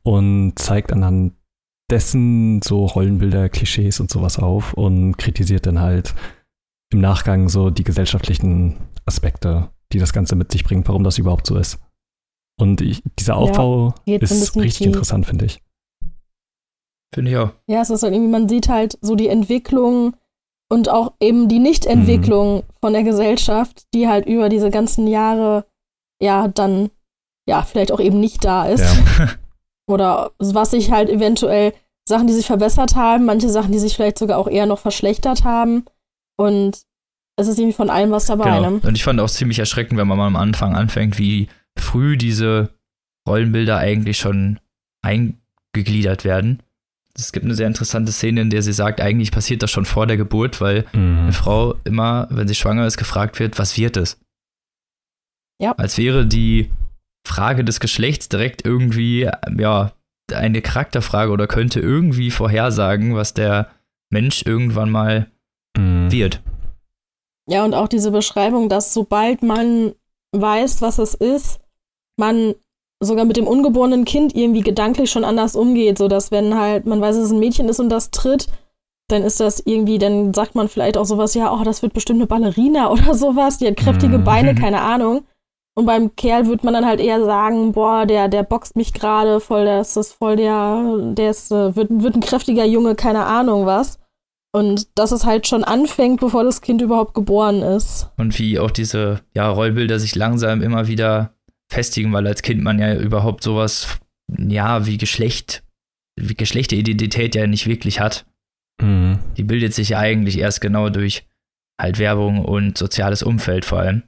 und 0.02 0.58
zeigt 0.58 0.92
anhand 0.92 1.34
dessen 1.90 2.62
so 2.62 2.86
Rollenbilder, 2.86 3.48
Klischees 3.48 4.00
und 4.00 4.10
sowas 4.10 4.38
auf 4.38 4.74
und 4.74 5.18
kritisiert 5.18 5.66
dann 5.66 5.80
halt 5.80 6.14
im 6.92 7.00
Nachgang 7.00 7.48
so 7.48 7.70
die 7.70 7.84
gesellschaftlichen 7.84 8.76
Aspekte, 9.04 9.70
die 9.92 9.98
das 9.98 10.12
Ganze 10.12 10.36
mit 10.36 10.50
sich 10.52 10.64
bringt, 10.64 10.88
warum 10.88 11.04
das 11.04 11.18
überhaupt 11.18 11.46
so 11.46 11.56
ist. 11.56 11.78
Und 12.60 12.80
ich, 12.80 13.02
dieser 13.18 13.36
Aufbau 13.36 13.94
ja, 14.06 14.18
ist 14.18 14.56
richtig 14.56 14.78
tief. 14.78 14.86
interessant, 14.88 15.26
finde 15.26 15.46
ich. 15.46 15.60
Finde 17.14 17.30
ich 17.30 17.36
auch. 17.36 17.50
Ja, 17.66 17.82
es 17.82 17.90
ist 17.90 18.02
halt 18.02 18.14
irgendwie, 18.14 18.30
man 18.30 18.48
sieht 18.48 18.68
halt 18.68 18.98
so 19.00 19.14
die 19.14 19.28
Entwicklung 19.28 20.14
Und 20.72 20.88
auch 20.88 21.12
eben 21.20 21.48
die 21.48 21.58
Nichtentwicklung 21.58 22.56
mhm. 22.56 22.62
von 22.80 22.94
der 22.94 23.02
Gesellschaft, 23.02 23.86
die 23.92 24.08
halt 24.08 24.24
über 24.24 24.48
diese 24.48 24.70
ganzen 24.70 25.06
Jahre 25.06 25.66
ja 26.18 26.48
dann 26.48 26.90
ja 27.46 27.60
vielleicht 27.62 27.92
auch 27.92 28.00
eben 28.00 28.20
nicht 28.20 28.42
da 28.42 28.64
ist. 28.64 28.80
Ja. 29.18 29.28
Oder 29.86 30.32
was 30.38 30.70
sich 30.70 30.90
halt 30.90 31.08
eventuell 31.10 31.72
Sachen, 32.08 32.26
die 32.26 32.32
sich 32.32 32.46
verbessert 32.46 32.96
haben, 32.96 33.24
manche 33.24 33.48
Sachen, 33.48 33.72
die 33.72 33.78
sich 33.78 33.94
vielleicht 33.94 34.18
sogar 34.18 34.38
auch 34.38 34.48
eher 34.48 34.66
noch 34.66 34.78
verschlechtert 34.78 35.44
haben. 35.44 35.84
Und 36.36 36.82
es 37.36 37.48
ist 37.48 37.58
irgendwie 37.58 37.74
von 37.74 37.90
allem 37.90 38.10
was 38.10 38.26
dabei. 38.26 38.56
Genau. 38.56 38.70
Ne? 38.70 38.80
Und 38.82 38.94
ich 38.94 39.04
fand 39.04 39.20
auch 39.20 39.30
ziemlich 39.30 39.58
erschreckend, 39.58 39.98
wenn 39.98 40.08
man 40.08 40.18
mal 40.18 40.26
am 40.26 40.36
Anfang 40.36 40.74
anfängt, 40.76 41.18
wie 41.18 41.48
früh 41.78 42.16
diese 42.16 42.70
Rollenbilder 43.28 43.78
eigentlich 43.78 44.18
schon 44.18 44.58
eingegliedert 45.02 46.24
werden. 46.24 46.62
Es 47.14 47.32
gibt 47.32 47.44
eine 47.44 47.54
sehr 47.54 47.66
interessante 47.66 48.10
Szene, 48.10 48.40
in 48.40 48.50
der 48.50 48.62
sie 48.62 48.72
sagt, 48.72 49.00
eigentlich 49.00 49.32
passiert 49.32 49.62
das 49.62 49.70
schon 49.70 49.84
vor 49.84 50.06
der 50.06 50.16
Geburt, 50.16 50.60
weil 50.60 50.86
mhm. 50.92 51.18
eine 51.20 51.32
Frau 51.32 51.74
immer, 51.84 52.26
wenn 52.30 52.48
sie 52.48 52.54
schwanger 52.54 52.86
ist, 52.86 52.96
gefragt 52.96 53.38
wird, 53.38 53.58
was 53.58 53.76
wird 53.76 53.96
es? 53.96 54.18
Ja. 55.60 55.72
Als 55.72 55.98
wäre 55.98 56.26
die 56.26 56.70
Frage 57.26 57.64
des 57.64 57.80
Geschlechts 57.80 58.28
direkt 58.28 58.64
irgendwie, 58.64 59.28
ja, 59.58 59.92
eine 60.32 60.62
Charakterfrage 60.62 61.30
oder 61.30 61.46
könnte 61.46 61.80
irgendwie 61.80 62.30
vorhersagen, 62.30 63.14
was 63.14 63.34
der 63.34 63.70
Mensch 64.10 64.44
irgendwann 64.44 64.90
mal 64.90 65.30
mhm. 65.76 66.10
wird. 66.10 66.42
Ja, 67.48 67.64
und 67.64 67.74
auch 67.74 67.88
diese 67.88 68.10
Beschreibung, 68.10 68.68
dass 68.68 68.94
sobald 68.94 69.42
man 69.42 69.92
weiß, 70.32 70.80
was 70.80 70.98
es 70.98 71.14
ist, 71.14 71.60
man 72.16 72.54
sogar 73.00 73.24
mit 73.24 73.36
dem 73.36 73.48
ungeborenen 73.48 74.04
Kind 74.04 74.34
irgendwie 74.34 74.60
gedanklich 74.60 75.10
schon 75.10 75.24
anders 75.24 75.56
umgeht, 75.56 75.98
so 75.98 76.08
dass 76.08 76.30
wenn 76.30 76.56
halt 76.56 76.86
man 76.86 77.00
weiß, 77.00 77.16
dass 77.16 77.26
es 77.26 77.32
ein 77.32 77.40
Mädchen 77.40 77.68
ist 77.68 77.80
und 77.80 77.88
das 77.88 78.10
tritt, 78.10 78.46
dann 79.08 79.24
ist 79.24 79.40
das 79.40 79.60
irgendwie, 79.64 79.98
dann 79.98 80.32
sagt 80.32 80.54
man 80.54 80.68
vielleicht 80.68 80.96
auch 80.96 81.04
sowas, 81.04 81.34
ja, 81.34 81.52
oh, 81.52 81.64
das 81.64 81.82
wird 81.82 81.92
bestimmt 81.94 82.20
eine 82.20 82.26
Ballerina 82.26 82.90
oder 82.92 83.14
sowas, 83.14 83.58
die 83.58 83.66
hat 83.66 83.76
kräftige 83.76 84.18
mhm. 84.18 84.24
Beine, 84.24 84.54
keine 84.60 84.80
Ahnung. 84.80 85.24
Und 85.74 85.86
beim 85.86 86.14
Kerl 86.16 86.46
würde 86.46 86.64
man 86.64 86.74
dann 86.74 86.86
halt 86.86 87.00
eher 87.00 87.24
sagen, 87.24 87.72
boah, 87.72 88.04
der, 88.04 88.28
der 88.28 88.42
boxt 88.42 88.76
mich 88.76 88.92
gerade 88.92 89.40
voll, 89.40 89.64
das 89.64 89.96
ist 89.96 90.12
voll 90.12 90.36
der, 90.36 91.12
der 91.14 91.30
ist, 91.30 91.50
äh, 91.50 91.74
wird, 91.74 91.88
wird 91.90 92.14
ein 92.14 92.20
kräftiger 92.20 92.66
Junge, 92.66 92.94
keine 92.94 93.24
Ahnung 93.24 93.64
was. 93.64 93.98
Und 94.54 94.98
dass 94.98 95.12
es 95.12 95.24
halt 95.24 95.46
schon 95.46 95.64
anfängt, 95.64 96.20
bevor 96.20 96.44
das 96.44 96.60
Kind 96.60 96.82
überhaupt 96.82 97.14
geboren 97.14 97.62
ist. 97.62 98.10
Und 98.18 98.38
wie 98.38 98.58
auch 98.58 98.70
diese 98.70 99.20
ja, 99.34 99.48
Rollbilder 99.48 99.98
sich 99.98 100.14
langsam 100.14 100.60
immer 100.60 100.88
wieder 100.88 101.34
festigen, 101.72 102.12
weil 102.12 102.26
als 102.26 102.42
Kind 102.42 102.62
man 102.62 102.78
ja 102.78 102.94
überhaupt 102.94 103.42
sowas, 103.42 103.98
ja, 104.28 104.84
wie 104.84 104.98
Geschlecht, 104.98 105.64
wie 106.20 106.34
Geschlechteridentität 106.34 107.34
ja 107.34 107.46
nicht 107.46 107.66
wirklich 107.66 107.98
hat. 107.98 108.26
Mhm. 108.82 109.20
Die 109.38 109.42
bildet 109.42 109.72
sich 109.72 109.90
ja 109.90 109.98
eigentlich 109.98 110.38
erst 110.38 110.60
genau 110.60 110.90
durch 110.90 111.26
halt 111.80 111.98
Werbung 111.98 112.44
und 112.44 112.76
soziales 112.76 113.22
Umfeld 113.22 113.64
vor 113.64 113.78
allem. 113.78 114.02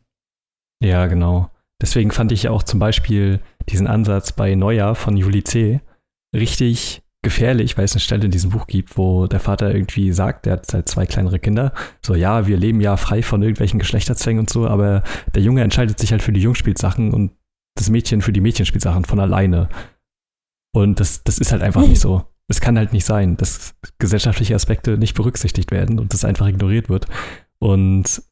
Ja, 0.83 1.07
genau. 1.07 1.51
Deswegen 1.85 2.12
fand 2.12 2.32
ich 2.32 2.49
auch 2.49 2.62
zum 2.62 2.80
Beispiel 2.80 3.41
diesen 3.68 3.87
Ansatz 3.87 4.32
bei 4.32 4.55
Neujahr 4.55 4.95
von 4.95 5.18
Juli 5.18 5.45
C. 5.45 5.82
richtig 6.35 7.03
gefährlich, 7.22 7.76
weil 7.76 7.85
es 7.85 7.93
eine 7.93 8.01
Stelle 8.01 8.24
in 8.24 8.30
diesem 8.30 8.49
Buch 8.49 8.66
gibt, 8.66 8.97
wo 8.97 9.26
der 9.26 9.39
Vater 9.39 9.74
irgendwie 9.74 10.11
sagt, 10.11 10.47
der 10.47 10.55
hat 10.55 10.72
halt 10.72 10.89
zwei 10.89 11.05
kleinere 11.05 11.39
Kinder, 11.39 11.74
so 12.01 12.14
ja, 12.14 12.47
wir 12.47 12.57
leben 12.57 12.80
ja 12.80 12.97
frei 12.97 13.22
von 13.22 13.43
irgendwelchen 13.43 13.78
Geschlechterzwängen 13.78 14.41
und 14.41 14.49
so, 14.49 14.66
aber 14.66 15.03
der 15.35 15.43
Junge 15.43 15.61
entscheidet 15.61 15.99
sich 15.99 16.11
halt 16.11 16.22
für 16.22 16.32
die 16.32 16.41
Jungspielsachen 16.41 17.12
und 17.12 17.32
das 17.76 17.91
Mädchen 17.91 18.22
für 18.22 18.32
die 18.32 18.41
Mädchenspielsachen 18.41 19.05
von 19.05 19.20
alleine. 19.20 19.68
Und 20.74 21.01
das, 21.01 21.22
das 21.22 21.37
ist 21.37 21.53
halt 21.53 21.61
einfach 21.61 21.87
nicht 21.87 22.01
so. 22.01 22.24
Es 22.49 22.62
kann 22.62 22.78
halt 22.78 22.95
nicht 22.95 23.05
sein, 23.05 23.37
dass 23.37 23.74
gesellschaftliche 23.99 24.55
Aspekte 24.55 24.97
nicht 24.97 25.12
berücksichtigt 25.12 25.70
werden 25.70 25.99
und 25.99 26.14
das 26.14 26.24
einfach 26.24 26.47
ignoriert 26.47 26.89
wird. 26.89 27.09
Und 27.59 28.22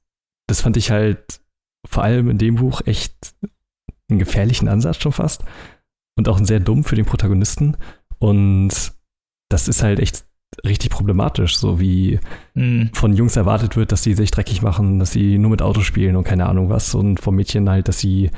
das 0.47 0.63
fand 0.63 0.79
ich 0.79 0.91
halt 0.91 1.43
vor 1.87 2.05
allem 2.05 2.31
in 2.31 2.39
dem 2.39 2.57
Buch 2.57 2.83
echt 2.87 3.35
einen 4.09 4.19
gefährlichen 4.19 4.69
Ansatz 4.69 5.03
schon 5.03 5.13
fast 5.13 5.45
und 6.17 6.29
auch 6.29 6.39
ein 6.39 6.45
sehr 6.45 6.61
dumm 6.61 6.85
für 6.85 6.97
den 6.97 7.07
Protagonisten. 7.07 7.77
Und 8.19 8.93
das 9.49 9.69
ist 9.69 9.83
halt 9.83 9.99
echt 9.99 10.25
richtig 10.67 10.91
problematisch, 10.91 11.57
so 11.57 11.81
wie 11.81 12.21
mhm. 12.55 12.91
von 12.93 13.17
Jungs 13.17 13.37
erwartet 13.37 13.77
wird, 13.77 13.91
dass 13.91 14.03
sie 14.03 14.15
sich 14.15 14.31
dreckig 14.31 14.63
machen, 14.63 14.99
dass 14.99 15.13
sie 15.13 15.39
nur 15.39 15.51
mit 15.51 15.63
Autos 15.63 15.85
spielen 15.85 16.17
und 16.17 16.25
keine 16.25 16.47
Ahnung 16.47 16.69
was 16.69 16.95
und 16.95 17.21
vom 17.21 17.37
Mädchen 17.37 17.69
halt, 17.71 17.89
dass 17.89 17.99
sie 17.99 18.31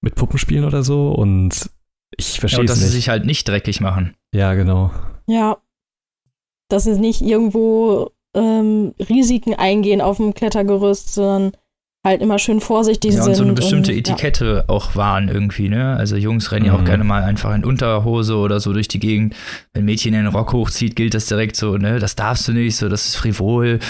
mit 0.00 0.14
Puppen 0.14 0.38
spielen 0.38 0.64
oder 0.64 0.82
so 0.82 1.12
und 1.12 1.70
ich 2.16 2.38
verstehe 2.38 2.58
ja, 2.58 2.60
und 2.60 2.70
dass 2.70 2.78
nicht. 2.78 2.86
sie 2.88 2.94
sich 2.94 3.08
halt 3.08 3.24
nicht 3.24 3.48
dreckig 3.48 3.80
machen. 3.80 4.14
Ja, 4.32 4.54
genau. 4.54 4.92
Ja. 5.26 5.58
Dass 6.68 6.84
sie 6.84 6.98
nicht 6.98 7.20
irgendwo 7.20 8.12
ähm, 8.34 8.94
Risiken 9.00 9.54
eingehen 9.54 10.00
auf 10.00 10.18
dem 10.18 10.34
Klettergerüst, 10.34 11.14
sondern 11.14 11.52
halt 12.06 12.22
immer 12.22 12.38
schön 12.38 12.60
vorsichtig 12.60 13.14
ja, 13.14 13.22
sind. 13.22 13.32
Und 13.32 13.36
so 13.36 13.42
eine 13.42 13.52
bestimmte 13.52 13.92
und, 13.92 13.98
Etikette 13.98 14.64
ja. 14.66 14.74
auch 14.74 14.96
wahren 14.96 15.28
irgendwie, 15.28 15.68
ne? 15.68 15.96
Also 15.96 16.16
Jungs 16.16 16.52
rennen 16.52 16.62
mhm. 16.62 16.68
ja 16.68 16.74
auch 16.74 16.80
mhm. 16.80 16.86
gerne 16.86 17.04
mal 17.04 17.22
einfach 17.22 17.54
in 17.54 17.64
Unterhose 17.64 18.36
oder 18.36 18.60
so 18.60 18.72
durch 18.72 18.88
die 18.88 19.00
Gegend. 19.00 19.34
Wenn 19.74 19.84
Mädchen 19.84 20.12
den 20.12 20.26
Rock 20.28 20.52
hochzieht, 20.52 20.96
gilt 20.96 21.14
das 21.14 21.26
direkt 21.26 21.56
so, 21.56 21.76
ne? 21.76 21.98
Das 21.98 22.14
darfst 22.16 22.46
du 22.48 22.52
nicht, 22.52 22.76
so, 22.76 22.88
das 22.88 23.06
ist 23.06 23.16
frivol. 23.16 23.80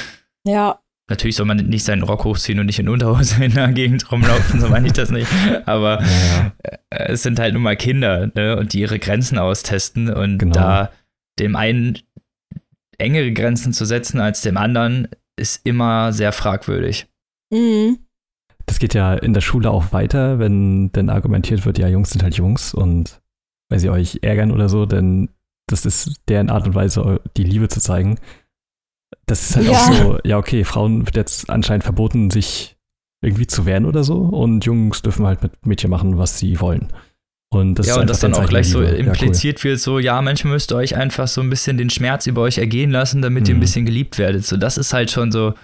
Ja. 0.45 0.81
Natürlich 1.09 1.37
soll 1.37 1.47
man 1.47 1.59
nicht 1.59 1.85
seinen 1.85 2.03
Rock 2.03 2.25
hochziehen 2.25 2.59
und 2.59 2.67
nicht 2.67 2.81
in 2.81 2.89
Unterhose 2.89 3.45
in 3.45 3.55
der 3.55 3.69
Gegend 3.69 4.11
rumlaufen, 4.11 4.61
so 4.61 4.69
meine 4.69 4.89
ich 4.89 4.93
das 4.93 5.11
nicht. 5.11 5.29
Aber 5.67 6.03
ja. 6.03 6.53
Äh, 6.62 7.12
es 7.12 7.23
sind 7.23 7.39
halt 7.39 7.53
nun 7.53 7.62
mal 7.62 7.77
Kinder, 7.77 8.31
ne? 8.35 8.57
Und 8.57 8.73
die 8.73 8.81
ihre 8.81 8.99
Grenzen 8.99 9.39
austesten 9.39 10.12
und 10.12 10.39
genau. 10.39 10.55
da 10.55 10.91
dem 11.39 11.55
einen 11.55 11.99
engere 12.99 13.31
Grenzen 13.33 13.75
zu 13.75 13.85
setzen 13.85 14.21
als 14.21 14.41
dem 14.41 14.57
anderen, 14.57 15.09
ist 15.39 15.61
immer 15.64 16.14
sehr 16.14 16.33
fragwürdig. 16.33 17.07
Mhm. 17.53 17.99
Das 18.67 18.79
geht 18.79 18.95
ja 18.95 19.14
in 19.14 19.33
der 19.33 19.41
Schule 19.41 19.71
auch 19.71 19.93
weiter, 19.93 20.39
wenn 20.39 20.91
dann 20.93 21.09
argumentiert 21.09 21.64
wird, 21.64 21.79
ja, 21.79 21.89
Jungs 21.89 22.11
sind 22.11 22.23
halt 22.23 22.35
Jungs 22.37 22.75
und 22.75 23.21
weil 23.69 23.79
sie 23.79 23.91
euch 23.91 24.21
ärgern 24.23 24.51
oder 24.51 24.69
so, 24.69 24.87
denn 24.87 25.31
das 25.69 25.87
ist 25.87 26.21
deren 26.29 26.51
Art 26.51 26.67
und 26.67 26.75
Weise, 26.75 27.21
die 27.37 27.45
Liebe 27.45 27.69
zu 27.69 27.81
zeigen. 27.81 28.19
Das 29.27 29.51
ist 29.51 29.57
halt 29.57 29.67
ja. 29.67 29.73
auch 29.73 29.93
so, 29.93 30.19
ja, 30.25 30.39
okay, 30.39 30.64
Frauen 30.64 31.07
wird 31.07 31.17
jetzt 31.17 31.51
anscheinend 31.51 31.85
verboten, 31.85 32.31
sich 32.31 32.77
irgendwie 33.23 33.47
zu 33.47 33.67
wehren 33.67 33.87
oder 33.87 34.05
so 34.05 34.19
und 34.19 34.64
Jungs 34.64 35.03
dürfen 35.03 35.27
halt 35.27 35.43
mit 35.43 35.67
Mädchen 35.67 35.91
machen, 35.91 36.19
was 36.19 36.39
sie 36.39 36.61
wollen. 36.61 36.93
Und 37.49 37.77
das 37.77 37.87
ja, 37.87 38.01
und 38.01 38.11
das 38.11 38.21
dann 38.21 38.35
auch 38.35 38.47
gleich 38.47 38.69
so 38.69 38.83
impliziert 38.83 39.59
ja, 39.59 39.64
cool. 39.64 39.71
wird, 39.71 39.81
so, 39.81 39.99
ja, 39.99 40.21
manchmal 40.21 40.55
müsst 40.55 40.73
ihr 40.73 40.77
euch 40.77 40.97
einfach 40.97 41.29
so 41.29 41.41
ein 41.41 41.49
bisschen 41.49 41.79
den 41.79 41.91
Schmerz 41.91 42.27
über 42.27 42.43
euch 42.43 42.59
ergehen 42.59 42.91
lassen, 42.91 43.23
damit 43.23 43.45
mhm. 43.45 43.49
ihr 43.49 43.55
ein 43.55 43.57
mhm. 43.59 43.61
bisschen 43.61 43.87
geliebt 43.87 44.19
werdet. 44.19 44.45
So, 44.45 44.57
das 44.57 44.77
ist 44.77 44.93
halt 44.93 45.11
schon 45.11 45.31
so. 45.31 45.55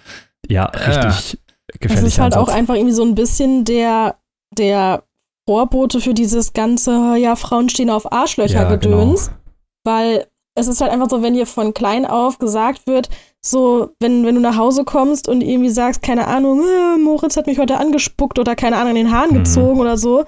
Ja, 0.48 0.66
richtig, 0.66 1.38
gefährlich. 1.80 2.06
Es 2.06 2.12
ist 2.14 2.18
halt 2.18 2.34
Ansatz. 2.34 2.48
auch 2.48 2.54
einfach 2.54 2.74
irgendwie 2.74 2.94
so 2.94 3.04
ein 3.04 3.14
bisschen 3.14 3.64
der, 3.64 4.16
der 4.56 5.04
Vorbote 5.48 6.00
für 6.00 6.14
dieses 6.14 6.52
ganze, 6.52 7.16
ja, 7.16 7.36
Frauen 7.36 7.68
stehen 7.68 7.90
auf 7.90 8.12
Arschlöcher-Gedöns. 8.12 9.26
Ja, 9.26 9.32
genau. 9.32 9.38
Weil 9.84 10.26
es 10.54 10.68
ist 10.68 10.80
halt 10.80 10.92
einfach 10.92 11.10
so, 11.10 11.22
wenn 11.22 11.34
dir 11.34 11.46
von 11.46 11.74
klein 11.74 12.06
auf 12.06 12.38
gesagt 12.38 12.86
wird, 12.86 13.08
so, 13.40 13.90
wenn, 14.00 14.24
wenn 14.24 14.34
du 14.34 14.40
nach 14.40 14.56
Hause 14.56 14.84
kommst 14.84 15.28
und 15.28 15.40
irgendwie 15.40 15.70
sagst, 15.70 16.02
keine 16.02 16.26
Ahnung, 16.28 16.60
äh, 16.60 16.98
Moritz 16.98 17.36
hat 17.36 17.46
mich 17.46 17.58
heute 17.58 17.78
angespuckt 17.78 18.38
oder 18.38 18.54
keine 18.54 18.76
Ahnung, 18.76 18.90
in 18.90 19.06
den 19.06 19.12
Haaren 19.12 19.30
mhm. 19.30 19.38
gezogen 19.38 19.80
oder 19.80 19.96
so. 19.96 20.24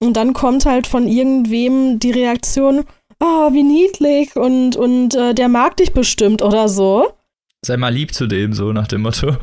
Und 0.00 0.16
dann 0.16 0.34
kommt 0.34 0.66
halt 0.66 0.86
von 0.86 1.08
irgendwem 1.08 1.98
die 1.98 2.10
Reaktion, 2.10 2.84
oh, 3.20 3.52
wie 3.52 3.62
niedlich 3.62 4.36
und, 4.36 4.76
und 4.76 5.14
äh, 5.14 5.34
der 5.34 5.48
mag 5.48 5.76
dich 5.78 5.92
bestimmt 5.92 6.42
oder 6.42 6.68
so. 6.68 7.08
Sei 7.64 7.76
mal 7.76 7.92
lieb 7.92 8.12
zu 8.12 8.26
dem, 8.26 8.52
so 8.52 8.72
nach 8.72 8.86
dem 8.86 9.02
Motto. 9.02 9.36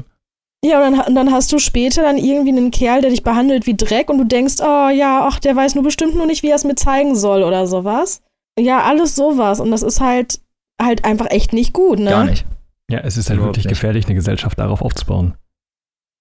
Ja, 0.64 0.86
und 0.86 0.94
dann, 0.94 1.08
und 1.08 1.16
dann, 1.16 1.32
hast 1.32 1.52
du 1.52 1.58
später 1.58 2.04
dann 2.04 2.18
irgendwie 2.18 2.52
einen 2.52 2.70
Kerl, 2.70 3.02
der 3.02 3.10
dich 3.10 3.24
behandelt 3.24 3.66
wie 3.66 3.76
Dreck 3.76 4.10
und 4.10 4.20
du 4.20 4.26
denkst, 4.26 4.56
oh 4.60 4.90
ja, 4.90 5.28
ach, 5.28 5.40
der 5.40 5.56
weiß 5.56 5.74
nur 5.74 5.84
bestimmt 5.84 6.16
nur 6.16 6.28
nicht, 6.28 6.44
wie 6.44 6.50
er 6.50 6.56
es 6.56 6.64
mir 6.64 6.76
zeigen 6.76 7.16
soll 7.16 7.42
oder 7.42 7.66
sowas. 7.66 8.22
Ja, 8.60 8.84
alles 8.84 9.16
sowas. 9.16 9.60
Und 9.60 9.72
das 9.72 9.82
ist 9.82 10.02
halt, 10.02 10.40
halt 10.80 11.04
einfach 11.04 11.32
echt 11.32 11.52
nicht 11.52 11.74
gut, 11.74 11.98
ne? 11.98 12.12
Gar 12.12 12.26
nicht. 12.26 12.46
Ja, 12.92 13.00
es 13.00 13.18
ist 13.18 13.30
halt 13.30 13.38
Überhaupt 13.38 13.56
wirklich 13.56 13.66
nicht. 13.66 13.74
gefährlich, 13.74 14.06
eine 14.06 14.16
Gesellschaft 14.16 14.60
darauf 14.60 14.82
aufzubauen. 14.82 15.34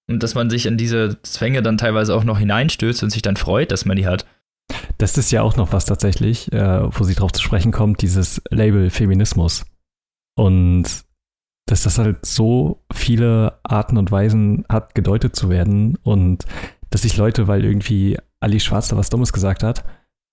Und 0.09 0.23
dass 0.23 0.33
man 0.33 0.49
sich 0.49 0.65
in 0.65 0.77
diese 0.77 1.21
Zwänge 1.21 1.61
dann 1.61 1.77
teilweise 1.77 2.15
auch 2.15 2.23
noch 2.23 2.39
hineinstößt 2.39 3.03
und 3.03 3.11
sich 3.11 3.21
dann 3.21 3.35
freut, 3.35 3.71
dass 3.71 3.85
man 3.85 3.97
die 3.97 4.07
hat. 4.07 4.25
Das 4.97 5.17
ist 5.17 5.31
ja 5.31 5.41
auch 5.41 5.55
noch 5.55 5.71
was 5.73 5.85
tatsächlich, 5.85 6.51
äh, 6.51 6.81
wo 6.97 7.03
sie 7.03 7.13
drauf 7.13 7.31
zu 7.31 7.41
sprechen 7.41 7.71
kommt, 7.71 8.01
dieses 8.01 8.41
Label 8.49 8.89
Feminismus. 8.89 9.65
Und 10.35 10.85
dass 11.65 11.83
das 11.83 11.97
halt 11.97 12.25
so 12.25 12.83
viele 12.93 13.59
Arten 13.63 13.97
und 13.97 14.11
Weisen 14.11 14.65
hat, 14.69 14.95
gedeutet 14.95 15.35
zu 15.35 15.49
werden 15.49 15.97
und 16.03 16.45
dass 16.89 17.03
sich 17.03 17.17
Leute, 17.17 17.47
weil 17.47 17.63
irgendwie 17.63 18.17
Ali 18.39 18.59
Schwarz 18.59 18.89
da 18.89 18.97
was 18.97 19.09
Dummes 19.09 19.31
gesagt 19.31 19.63
hat, 19.63 19.83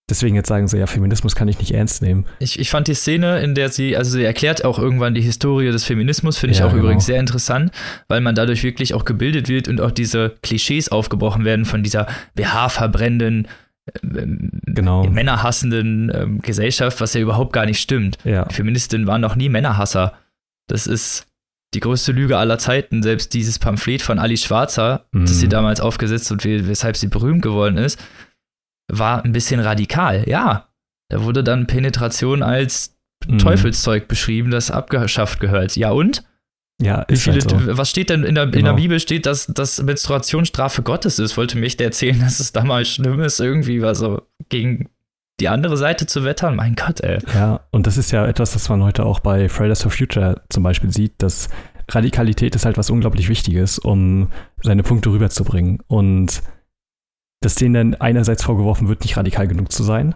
deswegen 0.09 0.35
jetzt 0.35 0.49
sagen 0.49 0.69
sie, 0.69 0.79
ja, 0.79 0.87
Feminismus 0.87 1.35
kann 1.35 1.49
ich 1.49 1.59
nicht 1.59 1.73
ernst 1.73 2.03
nehmen. 2.03 2.27
Ich, 2.39 2.59
ich 2.59 2.71
fand 2.71 2.89
die 2.89 2.95
Szene, 2.95 3.41
in 3.41 3.55
der 3.55 3.69
sie, 3.69 3.97
also 3.97 4.13
sie 4.13 4.25
erklärt 4.25 4.65
auch 4.65 4.79
irgendwann 4.79 5.15
die 5.15 5.21
Historie 5.21 5.71
des 5.71 5.85
Feminismus, 5.85 6.39
finde 6.39 6.53
ich 6.53 6.61
ja, 6.61 6.67
auch 6.67 6.71
genau. 6.71 6.85
übrigens 6.85 7.07
sehr 7.07 7.21
interessant, 7.21 7.73
weil 8.09 8.21
man 8.21 8.35
dadurch 8.35 8.63
wirklich 8.65 8.95
auch 8.95 9.05
gebildet 9.05 9.49
wird 9.49 9.69
und 9.69 9.81
auch 9.81 9.91
diese 9.91 10.37
Klischees 10.43 10.91
aufgebrochen 10.91 11.45
werden 11.45 11.65
von 11.65 11.83
dieser 11.83 12.07
BH-verbrennenden, 12.35 13.49
ähm, 14.03 14.51
genau. 14.67 15.05
männerhassenden 15.05 16.11
ähm, 16.15 16.41
Gesellschaft, 16.41 17.01
was 17.01 17.15
ja 17.15 17.21
überhaupt 17.21 17.53
gar 17.53 17.67
nicht 17.67 17.81
stimmt. 17.81 18.19
Ja. 18.25 18.49
Feministinnen 18.49 19.07
waren 19.07 19.21
noch 19.21 19.37
nie 19.37 19.49
Männerhasser. 19.49 20.15
Das 20.69 20.87
ist 20.87 21.27
die 21.75 21.81
größte 21.81 22.13
Lüge 22.13 22.39
aller 22.39 22.59
Zeiten, 22.59 23.03
selbst 23.03 23.35
dieses 23.35 23.59
Pamphlet 23.59 24.01
von 24.01 24.19
Ali 24.19 24.37
Schwarzer, 24.37 25.07
mhm. 25.13 25.27
das 25.27 25.39
sie 25.39 25.49
damals 25.49 25.81
aufgesetzt 25.81 26.31
und 26.33 26.45
weshalb 26.45 26.97
sie 26.97 27.09
berühmt 27.09 27.43
geworden 27.43 27.77
ist, 27.77 28.01
war 28.91 29.25
ein 29.25 29.33
bisschen 29.33 29.61
radikal. 29.61 30.25
Ja, 30.27 30.69
da 31.11 31.25
wurde 31.25 31.45
dann 31.45 31.67
Penetration 31.67 32.43
als 32.43 32.97
mhm. 33.27 33.39
Teufelszeug 33.39 34.09
beschrieben, 34.09 34.51
das 34.51 34.71
abgeschafft 34.71 35.41
gehört. 35.41 35.77
Ja 35.77 35.91
und? 35.91 36.25
Ja, 36.81 37.05
Wie 37.09 37.17
viele, 37.17 37.41
halt 37.41 37.51
so. 37.51 37.77
Was 37.77 37.91
steht 37.91 38.09
denn 38.09 38.23
in 38.23 38.37
der, 38.37 38.47
genau. 38.47 38.59
in 38.59 38.65
der 38.65 38.73
genau. 38.73 38.77
Bibel? 38.77 39.01
Steht, 39.01 39.27
dass, 39.27 39.47
dass 39.47 39.83
Menstruation 39.83 40.47
Strafe 40.47 40.83
Gottes 40.83 41.19
ist. 41.19 41.37
Wollte 41.37 41.59
mich 41.59 41.77
der 41.77 41.89
erzählen, 41.89 42.21
dass 42.21 42.41
es 42.41 42.53
damals 42.53 42.89
schlimm 42.89 43.21
ist, 43.21 43.41
irgendwie 43.41 43.83
was 43.83 43.99
so 43.99 44.23
gegen 44.49 44.89
die 45.41 45.49
andere 45.49 45.77
Seite 45.77 46.07
zu 46.07 46.25
wettern? 46.25 46.57
Mein 46.57 46.75
Gott, 46.75 47.01
ey. 47.01 47.19
Ja, 47.35 47.61
und 47.71 47.87
das 47.87 47.97
ist 47.97 48.11
ja 48.11 48.27
etwas, 48.27 48.53
das 48.53 48.69
man 48.69 48.83
heute 48.83 49.05
auch 49.05 49.21
bei 49.21 49.49
Fridays 49.49 49.83
for 49.83 49.91
Future 49.91 50.43
zum 50.49 50.63
Beispiel 50.63 50.93
sieht, 50.93 51.23
dass 51.23 51.49
Radikalität 51.91 52.55
ist 52.55 52.65
halt 52.65 52.77
was 52.77 52.91
unglaublich 52.91 53.29
Wichtiges, 53.29 53.79
um 53.79 54.31
seine 54.63 54.83
Punkte 54.83 55.11
rüberzubringen. 55.11 55.79
Und 55.87 56.43
dass 57.41 57.55
denen 57.55 57.75
dann 57.75 57.95
einerseits 58.01 58.43
vorgeworfen 58.43 58.89
wird, 58.89 59.03
nicht 59.03 59.17
radikal 59.17 59.47
genug 59.47 59.71
zu 59.73 59.85
sein, 59.85 60.15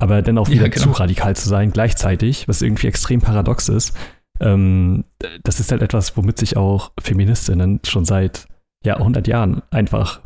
aber 0.00 0.22
dann 0.22 0.38
auch 0.38 0.48
wieder 0.48 0.62
ja, 0.62 0.68
genau. 0.68 0.86
zu 0.86 0.90
radikal 0.90 1.36
zu 1.36 1.48
sein 1.48 1.70
gleichzeitig, 1.70 2.48
was 2.48 2.62
irgendwie 2.62 2.88
extrem 2.88 3.20
paradox 3.20 3.68
ist. 3.68 3.96
Ähm, 4.40 5.04
das 5.44 5.60
ist 5.60 5.70
halt 5.70 5.82
etwas, 5.82 6.16
womit 6.16 6.38
sich 6.38 6.56
auch 6.56 6.90
Feministinnen 7.00 7.80
schon 7.86 8.04
seit 8.04 8.48
ja, 8.84 8.96
100 8.96 9.28
Jahren 9.28 9.62
einfach 9.70 10.20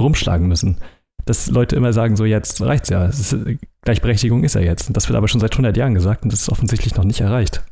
rumschlagen 0.00 0.48
müssen. 0.48 0.78
Dass 1.24 1.48
Leute 1.48 1.76
immer 1.76 1.92
sagen, 1.92 2.16
so 2.16 2.24
jetzt 2.24 2.60
reicht's 2.60 2.88
ja, 2.88 3.06
ist, 3.06 3.36
Gleichberechtigung 3.82 4.42
ist 4.44 4.54
ja 4.54 4.60
jetzt. 4.60 4.88
Und 4.88 4.96
das 4.96 5.08
wird 5.08 5.16
aber 5.16 5.28
schon 5.28 5.40
seit 5.40 5.52
100 5.52 5.76
Jahren 5.76 5.94
gesagt 5.94 6.24
und 6.24 6.32
das 6.32 6.42
ist 6.42 6.48
offensichtlich 6.48 6.94
noch 6.96 7.04
nicht 7.04 7.20
erreicht. 7.20 7.62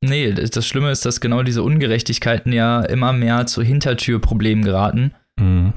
Nee, 0.00 0.32
das 0.32 0.64
Schlimme 0.64 0.92
ist, 0.92 1.04
dass 1.04 1.20
genau 1.20 1.42
diese 1.42 1.64
Ungerechtigkeiten 1.64 2.52
ja 2.52 2.82
immer 2.82 3.12
mehr 3.12 3.46
zu 3.46 3.62
Hintertürproblemen 3.62 4.64
geraten. 4.64 5.12
Mhm 5.40 5.72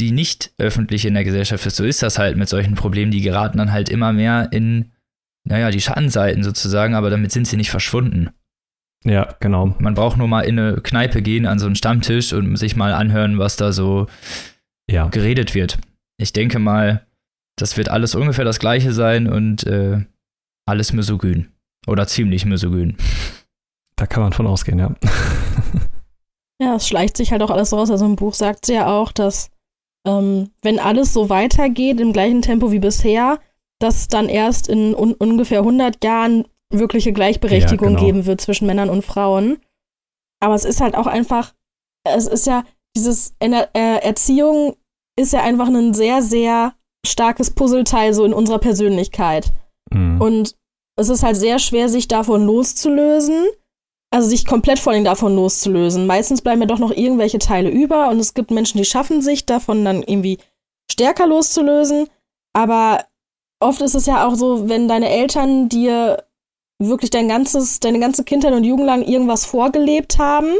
die 0.00 0.12
nicht 0.12 0.52
öffentlich 0.58 1.04
in 1.04 1.14
der 1.14 1.24
Gesellschaft 1.24 1.64
ist. 1.66 1.76
So 1.76 1.84
ist 1.84 2.02
das 2.02 2.18
halt 2.18 2.36
mit 2.36 2.48
solchen 2.48 2.74
Problemen. 2.74 3.12
Die 3.12 3.20
geraten 3.20 3.58
dann 3.58 3.70
halt 3.70 3.88
immer 3.88 4.12
mehr 4.12 4.48
in, 4.50 4.92
naja, 5.44 5.70
die 5.70 5.80
Schattenseiten 5.80 6.42
sozusagen, 6.42 6.94
aber 6.94 7.10
damit 7.10 7.30
sind 7.30 7.46
sie 7.46 7.56
nicht 7.56 7.70
verschwunden. 7.70 8.30
Ja, 9.04 9.34
genau. 9.40 9.74
Man 9.78 9.94
braucht 9.94 10.16
nur 10.16 10.28
mal 10.28 10.42
in 10.42 10.58
eine 10.58 10.80
Kneipe 10.80 11.22
gehen, 11.22 11.46
an 11.46 11.58
so 11.58 11.66
einen 11.66 11.76
Stammtisch 11.76 12.32
und 12.32 12.56
sich 12.56 12.76
mal 12.76 12.92
anhören, 12.92 13.38
was 13.38 13.56
da 13.56 13.72
so 13.72 14.06
ja. 14.90 15.08
geredet 15.08 15.54
wird. 15.54 15.78
Ich 16.18 16.32
denke 16.32 16.58
mal, 16.58 17.06
das 17.56 17.76
wird 17.76 17.88
alles 17.88 18.14
ungefähr 18.14 18.44
das 18.44 18.58
gleiche 18.58 18.92
sein 18.92 19.26
und 19.26 19.64
äh, 19.66 20.04
alles 20.66 20.92
misogyn. 20.92 21.48
Oder 21.86 22.06
ziemlich 22.06 22.44
misogyn. 22.44 22.96
Da 23.96 24.06
kann 24.06 24.22
man 24.22 24.32
von 24.32 24.46
ausgehen, 24.46 24.78
ja. 24.78 24.94
ja, 26.58 26.76
es 26.76 26.88
schleicht 26.88 27.18
sich 27.18 27.32
halt 27.32 27.42
auch 27.42 27.50
alles 27.50 27.70
raus. 27.74 27.90
Also 27.90 28.06
im 28.06 28.16
Buch 28.16 28.32
sagt 28.32 28.64
sie 28.64 28.72
ja 28.72 28.86
auch, 28.86 29.12
dass 29.12 29.50
ähm, 30.06 30.52
wenn 30.62 30.78
alles 30.78 31.12
so 31.12 31.28
weitergeht 31.28 32.00
im 32.00 32.14
gleichen 32.14 32.40
Tempo 32.40 32.72
wie 32.72 32.78
bisher, 32.78 33.38
dass 33.78 33.96
es 33.96 34.08
dann 34.08 34.30
erst 34.30 34.68
in 34.68 34.94
un 34.94 35.12
ungefähr 35.12 35.58
100 35.58 36.02
Jahren 36.02 36.46
wirkliche 36.72 37.12
Gleichberechtigung 37.12 37.90
ja, 37.90 37.96
genau. 37.96 38.06
geben 38.06 38.26
wird 38.26 38.40
zwischen 38.40 38.66
Männern 38.66 38.88
und 38.88 39.04
Frauen. 39.04 39.58
Aber 40.40 40.54
es 40.54 40.64
ist 40.64 40.80
halt 40.80 40.94
auch 40.94 41.06
einfach, 41.06 41.52
es 42.04 42.26
ist 42.26 42.46
ja, 42.46 42.64
dieses 42.96 43.34
Ener 43.38 43.68
äh, 43.74 44.02
Erziehung 44.02 44.76
ist 45.20 45.32
ja 45.32 45.42
einfach 45.42 45.68
ein 45.68 45.94
sehr, 45.94 46.22
sehr 46.22 46.74
starkes 47.06 47.50
Puzzleteil 47.50 48.12
so 48.14 48.24
in 48.24 48.34
unserer 48.34 48.58
Persönlichkeit. 48.58 49.52
Mhm. 49.92 50.20
Und 50.20 50.56
es 50.96 51.08
ist 51.08 51.22
halt 51.22 51.36
sehr 51.36 51.58
schwer, 51.58 51.88
sich 51.88 52.08
davon 52.08 52.44
loszulösen 52.44 53.46
also 54.10 54.28
sich 54.28 54.44
komplett 54.44 54.78
von 54.78 54.94
ihnen 54.94 55.04
davon 55.04 55.36
loszulösen. 55.36 56.06
Meistens 56.06 56.42
bleiben 56.42 56.60
ja 56.60 56.66
doch 56.66 56.80
noch 56.80 56.90
irgendwelche 56.90 57.38
Teile 57.38 57.70
über 57.70 58.08
und 58.10 58.18
es 58.18 58.34
gibt 58.34 58.50
Menschen, 58.50 58.78
die 58.78 58.84
schaffen 58.84 59.22
sich 59.22 59.46
davon 59.46 59.84
dann 59.84 60.02
irgendwie 60.02 60.38
stärker 60.90 61.26
loszulösen. 61.26 62.08
Aber 62.52 63.04
oft 63.60 63.80
ist 63.80 63.94
es 63.94 64.06
ja 64.06 64.26
auch 64.26 64.34
so, 64.34 64.68
wenn 64.68 64.88
deine 64.88 65.08
Eltern 65.08 65.68
dir 65.68 66.24
wirklich 66.82 67.10
dein 67.10 67.28
ganzes, 67.28 67.78
deine 67.78 68.00
ganze 68.00 68.24
Kindheit 68.24 68.52
und 68.52 68.64
Jugend 68.64 68.86
lang 68.86 69.02
irgendwas 69.02 69.44
vorgelebt 69.44 70.18
haben 70.18 70.54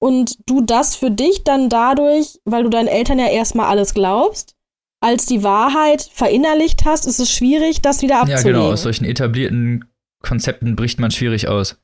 und 0.00 0.38
du 0.46 0.62
das 0.62 0.96
für 0.96 1.10
dich 1.10 1.44
dann 1.44 1.68
dadurch, 1.68 2.40
weil 2.44 2.64
du 2.64 2.70
deinen 2.70 2.88
Eltern 2.88 3.18
ja 3.18 3.26
erstmal 3.26 3.66
alles 3.66 3.94
glaubst, 3.94 4.56
als 5.00 5.26
die 5.26 5.44
Wahrheit 5.44 6.02
verinnerlicht 6.12 6.84
hast, 6.84 7.06
ist 7.06 7.20
es 7.20 7.30
schwierig, 7.30 7.80
das 7.82 8.02
wieder 8.02 8.20
abzulegen. 8.20 8.46
Ja, 8.46 8.52
genau, 8.52 8.72
aus 8.72 8.82
solchen 8.82 9.04
etablierten 9.04 9.84
Konzepten 10.22 10.74
bricht 10.76 10.98
man 11.00 11.10
schwierig 11.10 11.48
aus. 11.48 11.78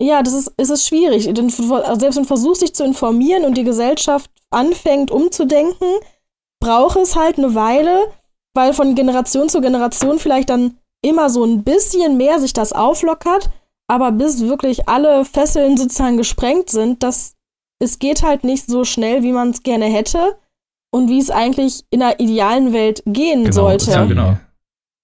Ja, 0.00 0.22
das 0.22 0.34
ist, 0.34 0.52
ist 0.56 0.70
es 0.70 0.86
schwierig. 0.86 1.32
Denn 1.32 1.50
selbst 1.50 2.16
wenn 2.16 2.22
du 2.22 2.24
versuchst, 2.24 2.62
dich 2.62 2.74
zu 2.74 2.84
informieren 2.84 3.44
und 3.44 3.56
die 3.56 3.64
Gesellschaft 3.64 4.30
anfängt 4.50 5.10
umzudenken, 5.10 5.88
braucht 6.60 6.96
es 6.96 7.16
halt 7.16 7.38
eine 7.38 7.54
Weile, 7.54 7.98
weil 8.54 8.72
von 8.72 8.94
Generation 8.94 9.48
zu 9.48 9.60
Generation 9.60 10.18
vielleicht 10.18 10.50
dann 10.50 10.78
immer 11.02 11.30
so 11.30 11.44
ein 11.44 11.64
bisschen 11.64 12.16
mehr 12.16 12.40
sich 12.40 12.52
das 12.52 12.72
auflockert, 12.72 13.50
aber 13.88 14.12
bis 14.12 14.40
wirklich 14.40 14.88
alle 14.88 15.24
Fesseln 15.24 15.76
sozusagen 15.76 16.16
gesprengt 16.16 16.70
sind, 16.70 17.02
das, 17.02 17.34
es 17.80 17.98
geht 17.98 18.22
halt 18.22 18.44
nicht 18.44 18.66
so 18.66 18.84
schnell, 18.84 19.22
wie 19.22 19.32
man 19.32 19.50
es 19.50 19.62
gerne 19.62 19.86
hätte 19.86 20.36
und 20.92 21.08
wie 21.08 21.18
es 21.18 21.30
eigentlich 21.30 21.84
in 21.90 22.02
einer 22.02 22.20
idealen 22.20 22.72
Welt 22.72 23.02
gehen 23.06 23.44
genau, 23.44 23.54
sollte. 23.54 23.90
Ja, 23.90 24.04
genau. 24.04 24.38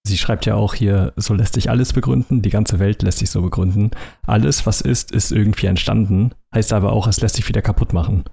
Sie 0.07 0.19
schreibt 0.19 0.47
ja 0.47 0.55
auch 0.55 0.75
hier, 0.75 1.13
so 1.17 1.35
lässt 1.35 1.55
sich 1.55 1.69
alles 1.69 1.93
begründen, 1.93 2.43
die 2.43 2.51
ganze 2.51 2.79
Welt 2.79 3.03
lässt 3.03 3.19
sich 3.19 3.31
so 3.31 3.43
begründen. 3.43 3.91
Alles, 4.25 4.65
was 4.65 4.81
ist, 4.81 5.11
ist 5.11 5.33
irgendwie 5.33 5.67
entstanden, 5.67 6.31
heißt 6.55 6.73
aber 6.73 6.93
auch, 6.93 7.09
es 7.09 7.21
lässt 7.21 7.35
sich 7.35 7.49
wieder 7.49 7.63
kaputt 7.63 7.93
machen. 7.93 8.25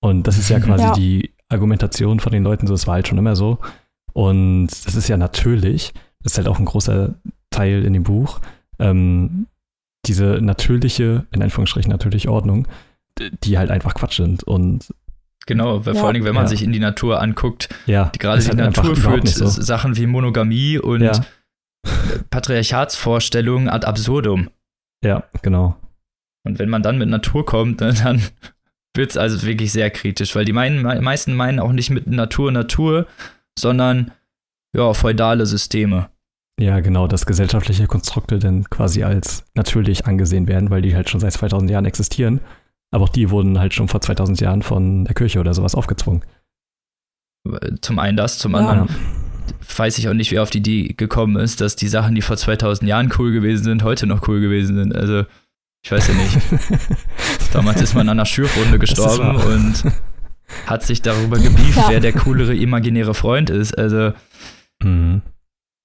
Und 0.00 0.28
das 0.28 0.38
ist 0.38 0.48
ja 0.48 0.60
quasi 0.60 0.84
ja. 0.84 0.92
die 0.92 1.34
Argumentation 1.48 2.20
von 2.20 2.30
den 2.30 2.44
Leuten, 2.44 2.68
so 2.68 2.74
es 2.74 2.86
war 2.86 2.94
halt 2.94 3.08
schon 3.08 3.18
immer 3.18 3.34
so. 3.34 3.58
Und 4.12 4.68
das 4.68 4.94
ist 4.94 5.08
ja 5.08 5.16
natürlich, 5.16 5.92
das 6.22 6.32
ist 6.32 6.38
halt 6.38 6.48
auch 6.48 6.58
ein 6.58 6.66
großer 6.66 7.14
Teil 7.50 7.84
in 7.84 7.94
dem 7.94 8.04
Buch, 8.04 8.40
ähm, 8.78 9.46
diese 10.06 10.40
natürliche, 10.40 11.26
in 11.32 11.42
Anführungsstrichen 11.42 11.90
natürliche 11.90 12.30
Ordnung, 12.30 12.68
die 13.44 13.58
halt 13.58 13.70
einfach 13.70 13.94
Quatsch 13.94 14.16
sind. 14.16 14.44
Und 14.44 14.88
Genau, 15.48 15.86
weil 15.86 15.94
ja. 15.94 16.00
vor 16.00 16.10
allem, 16.10 16.24
wenn 16.24 16.34
man 16.34 16.44
ja. 16.44 16.48
sich 16.48 16.62
in 16.62 16.72
die 16.72 16.78
Natur 16.78 17.22
anguckt, 17.22 17.70
ja, 17.86 18.10
die, 18.14 18.18
gerade 18.18 18.42
die 18.42 18.48
halt 18.48 18.58
Natur 18.58 18.94
führt 18.94 19.26
so. 19.28 19.46
Sachen 19.46 19.96
wie 19.96 20.06
Monogamie 20.06 20.76
und 20.76 21.00
ja. 21.00 21.24
Patriarchatsvorstellungen 22.30 23.70
ad 23.70 23.86
absurdum. 23.86 24.50
Ja, 25.02 25.24
genau. 25.40 25.74
Und 26.44 26.58
wenn 26.58 26.68
man 26.68 26.82
dann 26.82 26.98
mit 26.98 27.08
Natur 27.08 27.46
kommt, 27.46 27.80
ne, 27.80 27.94
dann 27.94 28.20
wird 28.94 29.10
es 29.10 29.16
also 29.16 29.46
wirklich 29.46 29.72
sehr 29.72 29.88
kritisch, 29.90 30.36
weil 30.36 30.44
die 30.44 30.52
meinen, 30.52 30.82
meisten 31.02 31.34
meinen 31.34 31.60
auch 31.60 31.72
nicht 31.72 31.88
mit 31.88 32.06
Natur 32.06 32.52
Natur, 32.52 33.06
sondern 33.58 34.10
ja, 34.76 34.92
feudale 34.92 35.46
Systeme. 35.46 36.10
Ja, 36.60 36.80
genau, 36.80 37.06
dass 37.06 37.24
gesellschaftliche 37.24 37.86
Konstrukte 37.86 38.38
dann 38.38 38.64
quasi 38.68 39.02
als 39.02 39.44
natürlich 39.54 40.04
angesehen 40.04 40.46
werden, 40.46 40.68
weil 40.68 40.82
die 40.82 40.94
halt 40.94 41.08
schon 41.08 41.20
seit 41.20 41.32
2000 41.32 41.70
Jahren 41.70 41.86
existieren. 41.86 42.40
Aber 42.90 43.04
auch 43.04 43.08
die 43.10 43.30
wurden 43.30 43.58
halt 43.58 43.74
schon 43.74 43.88
vor 43.88 44.00
2000 44.00 44.40
Jahren 44.40 44.62
von 44.62 45.04
der 45.04 45.14
Kirche 45.14 45.40
oder 45.40 45.54
sowas 45.54 45.74
aufgezwungen. 45.74 46.24
Zum 47.80 47.98
einen 47.98 48.16
das, 48.16 48.38
zum 48.38 48.54
anderen 48.54 48.88
ja. 48.88 48.94
weiß 49.76 49.98
ich 49.98 50.08
auch 50.08 50.14
nicht, 50.14 50.32
wer 50.32 50.42
auf 50.42 50.50
die 50.50 50.58
Idee 50.58 50.94
gekommen 50.94 51.36
ist, 51.36 51.60
dass 51.60 51.76
die 51.76 51.88
Sachen, 51.88 52.14
die 52.14 52.22
vor 52.22 52.36
2000 52.36 52.88
Jahren 52.88 53.12
cool 53.18 53.32
gewesen 53.32 53.64
sind, 53.64 53.82
heute 53.82 54.06
noch 54.06 54.26
cool 54.28 54.40
gewesen 54.40 54.76
sind. 54.76 54.94
Also, 54.94 55.24
ich 55.84 55.92
weiß 55.92 56.08
ja 56.08 56.14
nicht. 56.14 56.38
Damals 57.52 57.80
ist 57.80 57.94
man 57.94 58.08
an 58.08 58.18
einer 58.18 58.26
Schürfrunde 58.26 58.78
gestorben 58.78 59.36
und 59.36 59.84
hat 60.66 60.82
sich 60.82 61.02
darüber 61.02 61.38
gebieft, 61.38 61.76
ja. 61.76 61.88
wer 61.88 62.00
der 62.00 62.12
coolere 62.12 62.56
imaginäre 62.56 63.14
Freund 63.14 63.50
ist. 63.50 63.76
Also, 63.78 64.12
mhm. 64.82 65.22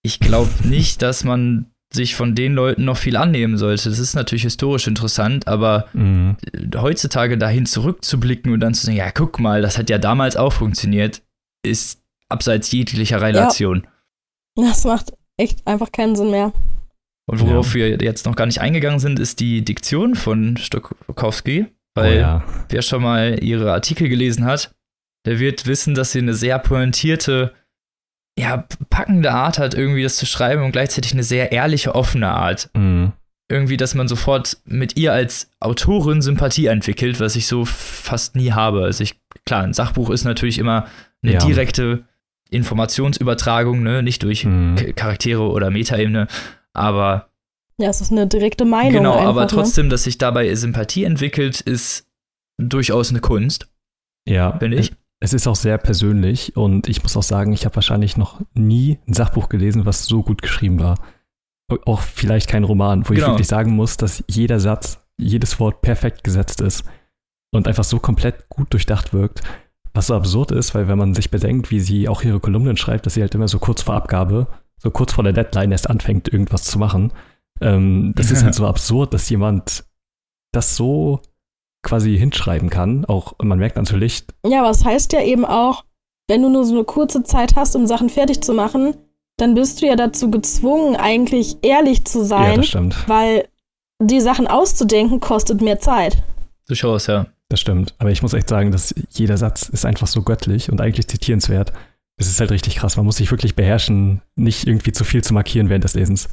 ich 0.01 0.19
glaube 0.19 0.51
nicht, 0.63 1.01
dass 1.01 1.23
man 1.23 1.72
sich 1.93 2.15
von 2.15 2.35
den 2.35 2.53
Leuten 2.53 2.85
noch 2.85 2.97
viel 2.97 3.15
annehmen 3.15 3.57
sollte. 3.57 3.89
Das 3.89 3.99
ist 3.99 4.15
natürlich 4.15 4.43
historisch 4.43 4.87
interessant, 4.87 5.47
aber 5.47 5.87
mhm. 5.93 6.37
heutzutage 6.75 7.37
dahin 7.37 7.65
zurückzublicken 7.65 8.51
und 8.51 8.59
dann 8.59 8.73
zu 8.73 8.85
sagen, 8.85 8.97
ja, 8.97 9.11
guck 9.11 9.39
mal, 9.39 9.61
das 9.61 9.77
hat 9.77 9.89
ja 9.89 9.99
damals 9.99 10.35
auch 10.35 10.53
funktioniert, 10.53 11.21
ist 11.65 12.01
abseits 12.29 12.71
jeglicher 12.71 13.21
Relation. 13.21 13.83
Ja. 14.57 14.67
Das 14.67 14.83
macht 14.85 15.13
echt 15.37 15.65
einfach 15.65 15.91
keinen 15.91 16.15
Sinn 16.15 16.31
mehr. 16.31 16.51
Und 17.25 17.39
worauf 17.39 17.75
ja. 17.75 17.75
wir 17.75 17.97
jetzt 17.97 18.25
noch 18.25 18.35
gar 18.35 18.45
nicht 18.45 18.59
eingegangen 18.59 18.99
sind, 18.99 19.19
ist 19.19 19.39
die 19.39 19.63
Diktion 19.63 20.15
von 20.15 20.57
Stokowski. 20.57 21.67
Weil 21.95 22.17
oh 22.17 22.19
ja. 22.19 22.43
wer 22.69 22.81
schon 22.81 23.03
mal 23.03 23.43
ihre 23.43 23.71
Artikel 23.71 24.09
gelesen 24.09 24.45
hat, 24.45 24.73
der 25.25 25.39
wird 25.39 25.67
wissen, 25.67 25.95
dass 25.95 26.11
sie 26.11 26.19
eine 26.19 26.33
sehr 26.33 26.59
pointierte 26.59 27.53
ja, 28.37 28.65
packende 28.89 29.31
Art 29.31 29.59
hat, 29.59 29.73
irgendwie 29.73 30.03
das 30.03 30.15
zu 30.15 30.25
schreiben 30.25 30.63
und 30.63 30.71
gleichzeitig 30.71 31.13
eine 31.13 31.23
sehr 31.23 31.51
ehrliche, 31.51 31.95
offene 31.95 32.29
Art. 32.29 32.69
Mhm. 32.73 33.13
Irgendwie, 33.49 33.77
dass 33.77 33.93
man 33.93 34.07
sofort 34.07 34.57
mit 34.65 34.97
ihr 34.97 35.13
als 35.13 35.51
Autorin 35.59 36.21
Sympathie 36.21 36.67
entwickelt, 36.67 37.19
was 37.19 37.35
ich 37.35 37.45
so 37.45 37.65
fast 37.65 38.35
nie 38.35 38.51
habe. 38.53 38.83
Also 38.83 39.03
ich, 39.03 39.19
klar, 39.45 39.63
ein 39.63 39.73
Sachbuch 39.73 40.09
ist 40.09 40.23
natürlich 40.23 40.57
immer 40.57 40.87
eine 41.21 41.33
ja. 41.33 41.39
direkte 41.39 42.05
Informationsübertragung, 42.49 43.83
ne? 43.83 44.01
nicht 44.01 44.23
durch 44.23 44.45
mhm. 44.45 44.75
Charaktere 44.95 45.43
oder 45.43 45.69
Metaebene, 45.69 46.27
aber 46.73 47.29
Ja, 47.77 47.89
es 47.89 48.01
ist 48.01 48.11
eine 48.11 48.27
direkte 48.27 48.65
Meinung. 48.65 48.93
Genau, 48.93 49.13
einfach, 49.13 49.25
aber 49.27 49.41
ne? 49.41 49.47
trotzdem, 49.47 49.89
dass 49.89 50.03
sich 50.03 50.17
dabei 50.17 50.53
Sympathie 50.55 51.03
entwickelt, 51.03 51.61
ist 51.61 52.07
durchaus 52.57 53.09
eine 53.09 53.19
Kunst, 53.19 53.67
Ja, 54.27 54.57
finde 54.57 54.77
ich. 54.77 54.93
Es 55.23 55.31
ist 55.31 55.47
auch 55.47 55.55
sehr 55.55 55.77
persönlich 55.77 56.57
und 56.57 56.89
ich 56.89 57.01
muss 57.01 57.15
auch 57.15 57.23
sagen, 57.23 57.53
ich 57.53 57.63
habe 57.63 57.75
wahrscheinlich 57.75 58.17
noch 58.17 58.41
nie 58.55 58.99
ein 59.07 59.13
Sachbuch 59.13 59.47
gelesen, 59.47 59.85
was 59.85 60.05
so 60.05 60.21
gut 60.21 60.41
geschrieben 60.41 60.81
war. 60.81 60.99
Auch 61.85 62.01
vielleicht 62.01 62.49
kein 62.49 62.65
Roman, 62.65 63.07
wo 63.07 63.13
ich 63.13 63.19
Genau. 63.19 63.31
wirklich 63.31 63.47
sagen 63.47 63.71
muss, 63.71 63.95
dass 63.95 64.21
jeder 64.27 64.59
Satz, 64.59 65.01
jedes 65.17 65.61
Wort 65.61 65.81
perfekt 65.81 66.25
gesetzt 66.25 66.59
ist 66.59 66.83
und 67.53 67.69
einfach 67.69 67.85
so 67.85 67.99
komplett 67.99 68.49
gut 68.49 68.73
durchdacht 68.73 69.13
wirkt. 69.13 69.41
Was 69.93 70.07
so 70.07 70.15
absurd 70.15 70.51
ist, 70.51 70.75
weil 70.75 70.89
wenn 70.89 70.97
man 70.97 71.13
sich 71.13 71.31
bedenkt, 71.31 71.71
wie 71.71 71.79
sie 71.79 72.09
auch 72.09 72.21
ihre 72.21 72.41
Kolumnen 72.41 72.75
schreibt, 72.75 73.05
dass 73.05 73.13
sie 73.13 73.21
halt 73.21 73.33
immer 73.33 73.47
so 73.47 73.59
kurz 73.59 73.81
vor 73.81 73.95
Abgabe, 73.95 74.47
so 74.75 74.91
kurz 74.91 75.13
vor 75.13 75.23
der 75.23 75.31
Deadline 75.31 75.71
erst 75.71 75.89
anfängt, 75.89 76.27
irgendwas 76.27 76.65
zu 76.65 76.77
machen. 76.77 77.13
Ähm, 77.61 78.11
das 78.17 78.29
ist 78.29 78.43
halt 78.43 78.55
so 78.55 78.67
absurd, 78.67 79.13
dass 79.13 79.29
jemand 79.29 79.85
das 80.51 80.75
so 80.75 81.21
quasi 81.83 82.17
hinschreiben 82.17 82.69
kann. 82.69 83.05
Auch 83.05 83.33
man 83.41 83.59
merkt 83.59 83.75
natürlich, 83.75 84.23
Ja, 84.45 84.61
aber 84.61 84.71
es 84.71 84.83
heißt 84.83 85.13
ja 85.13 85.21
eben 85.21 85.45
auch, 85.45 85.83
wenn 86.27 86.41
du 86.41 86.49
nur 86.49 86.65
so 86.65 86.73
eine 86.73 86.83
kurze 86.85 87.23
Zeit 87.23 87.55
hast, 87.55 87.75
um 87.75 87.85
Sachen 87.85 88.09
fertig 88.09 88.41
zu 88.41 88.53
machen, 88.53 88.95
dann 89.37 89.55
bist 89.55 89.81
du 89.81 89.87
ja 89.87 89.95
dazu 89.95 90.31
gezwungen, 90.31 90.95
eigentlich 90.95 91.57
ehrlich 91.63 92.05
zu 92.05 92.19
ja, 92.19 92.25
sein, 92.25 92.57
das 92.57 92.67
stimmt. 92.67 92.95
weil 93.07 93.47
die 94.01 94.21
Sachen 94.21 94.47
auszudenken 94.47 95.19
kostet 95.19 95.61
mehr 95.61 95.79
Zeit. 95.79 96.23
Durchaus, 96.67 97.07
ja. 97.07 97.27
Das 97.49 97.59
stimmt. 97.59 97.93
Aber 97.99 98.09
ich 98.09 98.23
muss 98.23 98.33
echt 98.33 98.49
sagen, 98.49 98.71
dass 98.71 98.95
jeder 99.11 99.37
Satz 99.37 99.69
ist 99.69 99.85
einfach 99.85 100.07
so 100.07 100.23
göttlich 100.23 100.71
und 100.71 100.81
eigentlich 100.81 101.07
zitierenswert. 101.07 101.71
Das 102.17 102.27
ist 102.27 102.39
halt 102.39 102.49
richtig 102.49 102.77
krass. 102.77 102.97
Man 102.97 103.05
muss 103.05 103.17
sich 103.17 103.29
wirklich 103.29 103.55
beherrschen, 103.55 104.21
nicht 104.35 104.65
irgendwie 104.65 104.91
zu 104.91 105.03
viel 105.03 105.23
zu 105.23 105.35
markieren 105.35 105.69
während 105.69 105.83
des 105.83 105.93
Lesens. 105.93 106.29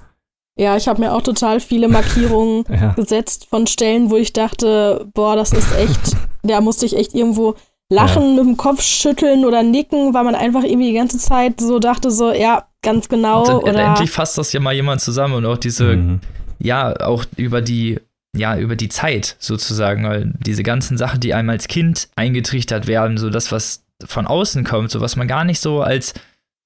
Ja, 0.59 0.77
ich 0.77 0.89
habe 0.89 1.01
mir 1.01 1.13
auch 1.15 1.23
total 1.23 1.61
viele 1.61 1.89
Markierungen 1.99 2.65
Ja. 2.69 2.93
gesetzt 2.95 3.47
von 3.49 3.67
Stellen, 3.67 4.11
wo 4.11 4.17
ich 4.17 4.33
dachte, 4.33 5.07
boah, 5.15 5.37
das 5.37 5.53
ist 5.53 5.75
echt, 5.77 6.17
da 6.43 6.61
musste 6.61 6.87
ich 6.87 6.97
echt 6.97 7.15
irgendwo 7.15 7.55
lachen, 7.93 8.37
mit 8.37 8.45
dem 8.45 8.57
Kopf 8.57 8.83
schütteln 8.83 9.45
oder 9.45 9.63
nicken, 9.63 10.15
weil 10.15 10.25
man 10.25 10.35
einfach 10.35 10.63
irgendwie 10.63 10.89
die 10.89 10.97
ganze 10.97 11.19
Zeit 11.19 11.61
so 11.61 11.79
dachte, 11.79 12.11
so, 12.11 12.33
ja, 12.33 12.67
ganz 12.83 13.09
genau. 13.09 13.41
Und 13.41 13.49
dann, 13.49 13.57
oder 13.75 13.83
endlich 13.85 14.11
fasst 14.11 14.39
das 14.39 14.53
ja 14.53 14.61
mal 14.61 14.75
jemand 14.75 15.01
zusammen 15.01 15.35
und 15.35 15.47
auch 15.47 15.59
diese, 15.59 15.97
Mhm. 15.97 16.21
ja, 16.61 16.95
auch 17.01 17.25
über 17.37 17.61
die, 17.63 17.99
ja, 18.37 18.57
über 18.57 18.77
die 18.77 18.89
Zeit 18.89 19.35
sozusagen, 19.41 20.05
weil 20.05 20.33
diese 20.39 20.63
ganzen 20.63 20.97
Sachen, 20.99 21.19
die 21.19 21.35
einem 21.35 21.51
als 21.51 21.67
Kind 21.67 22.09
eingetrichtert 22.15 22.87
werden, 22.87 23.19
so 23.19 23.29
das, 23.29 23.51
was 23.51 23.83
von 24.05 24.27
außen 24.29 24.63
kommt, 24.65 24.93
so 24.93 25.01
was 25.01 25.17
man 25.17 25.27
gar 25.27 25.45
nicht 25.45 25.61
so 25.61 25.81
als, 25.83 26.15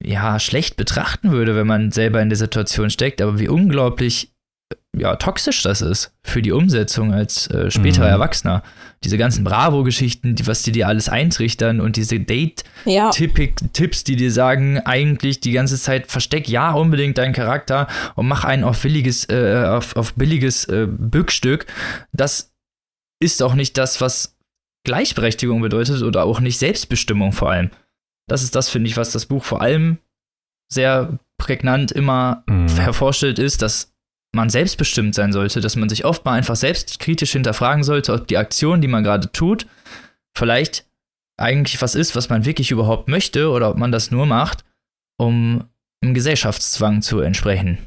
ja, 0.03 0.39
schlecht 0.39 0.77
betrachten 0.77 1.31
würde, 1.31 1.55
wenn 1.55 1.67
man 1.67 1.91
selber 1.91 2.21
in 2.21 2.29
der 2.29 2.37
Situation 2.37 2.89
steckt, 2.89 3.21
aber 3.21 3.39
wie 3.39 3.47
unglaublich, 3.47 4.31
ja, 4.97 5.15
toxisch 5.15 5.61
das 5.63 5.81
ist 5.81 6.13
für 6.23 6.41
die 6.41 6.51
Umsetzung 6.51 7.13
als 7.13 7.47
äh, 7.47 7.69
späterer 7.71 8.05
Mhm. 8.05 8.11
Erwachsener. 8.11 8.63
Diese 9.03 9.17
ganzen 9.17 9.43
Bravo-Geschichten, 9.43 10.35
die, 10.35 10.47
was 10.47 10.63
die 10.63 10.71
dir 10.71 10.87
alles 10.87 11.09
eintrichtern 11.09 11.79
und 11.79 11.95
diese 11.95 12.19
Date- 12.19 12.63
ja, 12.85 13.09
Tippig, 13.11 13.55
Tipps, 13.73 14.03
die 14.03 14.15
dir 14.15 14.31
sagen, 14.31 14.79
eigentlich 14.79 15.39
die 15.41 15.51
ganze 15.51 15.79
Zeit 15.79 16.07
versteck 16.11 16.47
ja 16.49 16.71
unbedingt 16.71 17.17
deinen 17.17 17.33
Charakter 17.33 17.87
und 18.15 18.27
mach 18.27 18.43
einen 18.43 18.63
auf 18.63 18.81
billiges, 18.81 19.25
äh, 19.29 19.65
auf, 19.67 19.95
auf 19.95 20.13
billiges 20.13 20.65
äh, 20.65 20.87
Bückstück. 20.89 21.67
Das 22.13 22.53
ist 23.21 23.43
auch 23.43 23.53
nicht 23.53 23.77
das, 23.77 24.01
was 24.01 24.35
Gleichberechtigung 24.85 25.61
bedeutet 25.61 26.01
oder 26.03 26.23
auch 26.25 26.39
nicht 26.39 26.57
Selbstbestimmung 26.59 27.31
vor 27.33 27.51
allem. 27.51 27.71
Das 28.27 28.43
ist 28.43 28.55
das, 28.55 28.69
finde 28.69 28.89
ich, 28.89 28.97
was 28.97 29.11
das 29.11 29.25
Buch 29.25 29.43
vor 29.43 29.61
allem 29.61 29.97
sehr 30.71 31.19
prägnant 31.37 31.91
immer 31.91 32.43
Mhm. 32.47 32.67
hervorstellt, 32.69 33.39
ist, 33.39 33.61
dass 33.61 33.93
man 34.33 34.49
selbstbestimmt 34.49 35.15
sein 35.15 35.31
sollte, 35.31 35.61
dass 35.61 35.75
man 35.75 35.89
sich 35.89 36.03
oft 36.05 36.25
mal 36.25 36.33
einfach 36.33 36.55
selbstkritisch 36.55 37.31
hinterfragen 37.33 37.83
sollte, 37.83 38.13
ob 38.13 38.27
die 38.27 38.37
Aktion, 38.37 38.81
die 38.81 38.87
man 38.87 39.03
gerade 39.03 39.31
tut, 39.31 39.67
vielleicht 40.35 40.85
eigentlich 41.37 41.81
was 41.81 41.95
ist, 41.95 42.15
was 42.15 42.29
man 42.29 42.45
wirklich 42.45 42.71
überhaupt 42.71 43.07
möchte 43.07 43.49
oder 43.49 43.69
ob 43.69 43.77
man 43.77 43.91
das 43.91 44.11
nur 44.11 44.25
macht, 44.25 44.63
um 45.17 45.63
im 46.01 46.13
Gesellschaftszwang 46.13 47.01
zu 47.01 47.19
entsprechen. 47.19 47.77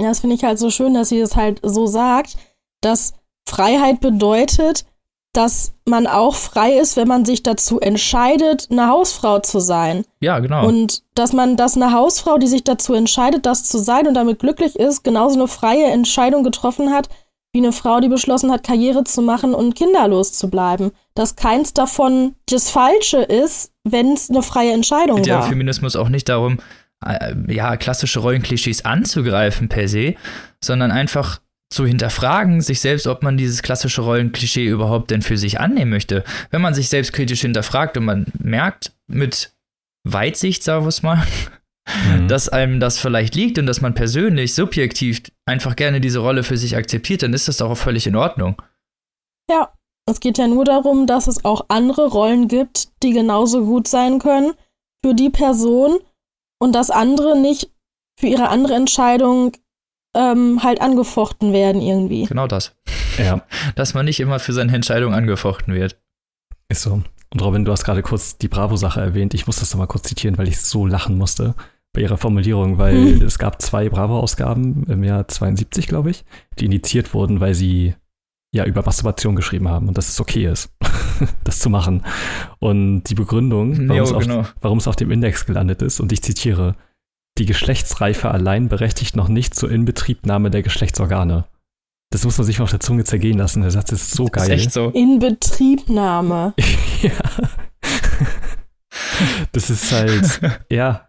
Ja, 0.00 0.08
das 0.08 0.20
finde 0.20 0.36
ich 0.36 0.44
halt 0.44 0.58
so 0.58 0.70
schön, 0.70 0.94
dass 0.94 1.10
sie 1.10 1.20
das 1.20 1.36
halt 1.36 1.60
so 1.62 1.86
sagt, 1.86 2.36
dass 2.80 3.14
Freiheit 3.46 4.00
bedeutet, 4.00 4.86
dass 5.32 5.74
man 5.84 6.06
auch 6.06 6.34
frei 6.34 6.78
ist, 6.78 6.96
wenn 6.96 7.06
man 7.06 7.24
sich 7.24 7.42
dazu 7.42 7.78
entscheidet, 7.78 8.68
eine 8.70 8.88
Hausfrau 8.88 9.38
zu 9.38 9.60
sein. 9.60 10.04
Ja, 10.20 10.40
genau. 10.40 10.66
Und 10.66 11.02
dass 11.14 11.32
man, 11.32 11.56
dass 11.56 11.76
eine 11.76 11.92
Hausfrau, 11.92 12.38
die 12.38 12.48
sich 12.48 12.64
dazu 12.64 12.94
entscheidet, 12.94 13.46
das 13.46 13.64
zu 13.64 13.78
sein 13.78 14.08
und 14.08 14.14
damit 14.14 14.40
glücklich 14.40 14.76
ist, 14.76 15.04
genauso 15.04 15.36
eine 15.36 15.48
freie 15.48 15.86
Entscheidung 15.86 16.42
getroffen 16.42 16.90
hat, 16.90 17.08
wie 17.52 17.58
eine 17.58 17.72
Frau, 17.72 18.00
die 18.00 18.08
beschlossen 18.08 18.50
hat, 18.50 18.64
Karriere 18.64 19.04
zu 19.04 19.22
machen 19.22 19.54
und 19.54 19.74
kinderlos 19.74 20.32
zu 20.32 20.50
bleiben. 20.50 20.92
Dass 21.14 21.36
keins 21.36 21.74
davon 21.74 22.34
das 22.48 22.70
Falsche 22.70 23.18
ist, 23.18 23.72
wenn 23.84 24.12
es 24.12 24.30
eine 24.30 24.42
freie 24.42 24.72
Entscheidung 24.72 25.22
ja 25.24 25.36
im 25.36 25.40
war. 25.40 25.48
Feminismus 25.48 25.96
auch 25.96 26.08
nicht 26.08 26.28
darum, 26.28 26.58
äh, 27.04 27.34
ja, 27.48 27.76
klassische 27.76 28.20
Rollenklischees 28.20 28.84
anzugreifen 28.84 29.68
per 29.68 29.88
se, 29.88 30.14
sondern 30.62 30.90
einfach 30.90 31.40
zu 31.70 31.86
hinterfragen, 31.86 32.60
sich 32.60 32.80
selbst, 32.80 33.06
ob 33.06 33.22
man 33.22 33.36
dieses 33.36 33.62
klassische 33.62 34.02
Rollenklischee 34.02 34.66
überhaupt 34.66 35.10
denn 35.10 35.22
für 35.22 35.38
sich 35.38 35.60
annehmen 35.60 35.90
möchte. 35.90 36.24
Wenn 36.50 36.60
man 36.60 36.74
sich 36.74 36.88
selbst 36.88 37.12
kritisch 37.12 37.42
hinterfragt 37.42 37.96
und 37.96 38.04
man 38.04 38.26
merkt 38.38 38.92
mit 39.06 39.52
Weitsicht, 40.04 40.62
sagen 40.62 40.84
wir 40.84 40.88
es 40.88 41.02
mal, 41.02 41.24
Mhm. 42.06 42.28
dass 42.28 42.48
einem 42.48 42.80
das 42.80 42.98
vielleicht 42.98 43.34
liegt 43.34 43.58
und 43.58 43.66
dass 43.66 43.80
man 43.80 43.94
persönlich, 43.94 44.54
subjektiv 44.54 45.22
einfach 45.46 45.76
gerne 45.76 46.00
diese 46.00 46.20
Rolle 46.20 46.42
für 46.42 46.56
sich 46.56 46.76
akzeptiert, 46.76 47.22
dann 47.22 47.32
ist 47.32 47.48
das 47.48 47.58
doch 47.58 47.70
auch 47.70 47.76
völlig 47.76 48.06
in 48.06 48.16
Ordnung. 48.16 48.60
Ja, 49.50 49.72
es 50.08 50.20
geht 50.20 50.38
ja 50.38 50.46
nur 50.46 50.64
darum, 50.64 51.06
dass 51.06 51.26
es 51.26 51.44
auch 51.44 51.66
andere 51.68 52.08
Rollen 52.08 52.48
gibt, 52.48 52.88
die 53.02 53.12
genauso 53.12 53.64
gut 53.64 53.88
sein 53.88 54.18
können 54.18 54.52
für 55.04 55.14
die 55.14 55.30
Person 55.30 55.98
und 56.60 56.74
dass 56.74 56.90
andere 56.90 57.38
nicht 57.38 57.70
für 58.18 58.26
ihre 58.26 58.48
andere 58.48 58.74
Entscheidung 58.74 59.52
ähm, 60.16 60.62
halt 60.62 60.80
angefochten 60.80 61.52
werden 61.52 61.80
irgendwie. 61.80 62.24
Genau 62.26 62.46
das. 62.46 62.74
ja, 63.18 63.42
Dass 63.76 63.94
man 63.94 64.04
nicht 64.04 64.20
immer 64.20 64.38
für 64.38 64.52
seine 64.52 64.74
Entscheidung 64.74 65.14
angefochten 65.14 65.74
wird. 65.74 65.98
ist 66.68 66.82
so. 66.82 67.02
Und 67.32 67.42
Robin, 67.42 67.64
du 67.64 67.70
hast 67.70 67.84
gerade 67.84 68.02
kurz 68.02 68.38
die 68.38 68.48
Bravo-Sache 68.48 69.00
erwähnt. 69.00 69.34
Ich 69.34 69.46
muss 69.46 69.60
das 69.60 69.72
nochmal 69.72 69.86
kurz 69.86 70.08
zitieren, 70.08 70.36
weil 70.36 70.48
ich 70.48 70.60
so 70.60 70.84
lachen 70.86 71.16
musste 71.16 71.54
bei 71.92 72.00
ihrer 72.00 72.16
Formulierung, 72.18 72.78
weil 72.78 72.94
Hm. 73.16 73.22
es 73.22 73.38
gab 73.38 73.62
zwei 73.62 73.88
Bravo-Ausgaben 73.88 74.84
im 74.88 75.04
Jahr 75.04 75.28
72, 75.28 75.86
glaube 75.86 76.10
ich, 76.10 76.24
die 76.58 76.64
initiiert 76.66 77.14
wurden, 77.14 77.40
weil 77.40 77.54
sie 77.54 77.94
ja 78.52 78.64
über 78.64 78.82
Masturbation 78.84 79.36
geschrieben 79.36 79.68
haben 79.68 79.86
und 79.86 79.96
dass 79.96 80.08
es 80.08 80.20
okay 80.20 80.46
ist, 80.46 80.72
das 81.44 81.60
zu 81.60 81.70
machen. 81.70 82.04
Und 82.58 83.04
die 83.04 83.14
Begründung, 83.14 83.76
warum, 83.88 83.96
Jo, 83.96 84.02
es 84.02 84.12
auf, 84.12 84.22
genau. 84.24 84.44
warum 84.60 84.78
es 84.78 84.88
auf 84.88 84.96
dem 84.96 85.12
Index 85.12 85.46
gelandet 85.46 85.82
ist, 85.82 86.00
und 86.00 86.10
ich 86.10 86.22
zitiere, 86.22 86.74
die 87.38 87.46
Geschlechtsreife 87.46 88.30
allein 88.30 88.68
berechtigt 88.68 89.16
noch 89.16 89.28
nicht 89.28 89.54
zur 89.54 89.70
Inbetriebnahme 89.70 90.50
der 90.50 90.62
Geschlechtsorgane. 90.62 91.44
Das 92.12 92.24
muss 92.24 92.36
man 92.38 92.44
sich 92.46 92.58
mal 92.58 92.64
auf 92.64 92.70
der 92.70 92.80
Zunge 92.80 93.04
zergehen 93.04 93.38
lassen. 93.38 93.62
Der 93.62 93.70
Satz 93.70 93.92
ist 93.92 94.10
so 94.10 94.24
Das 94.28 94.46
geil. 94.46 94.56
ist 94.56 94.62
echt 94.64 94.72
so. 94.72 94.90
Inbetriebnahme. 94.90 96.54
ja. 97.02 97.10
Das 99.52 99.70
ist 99.70 99.92
halt, 99.92 100.40
ja. 100.70 101.06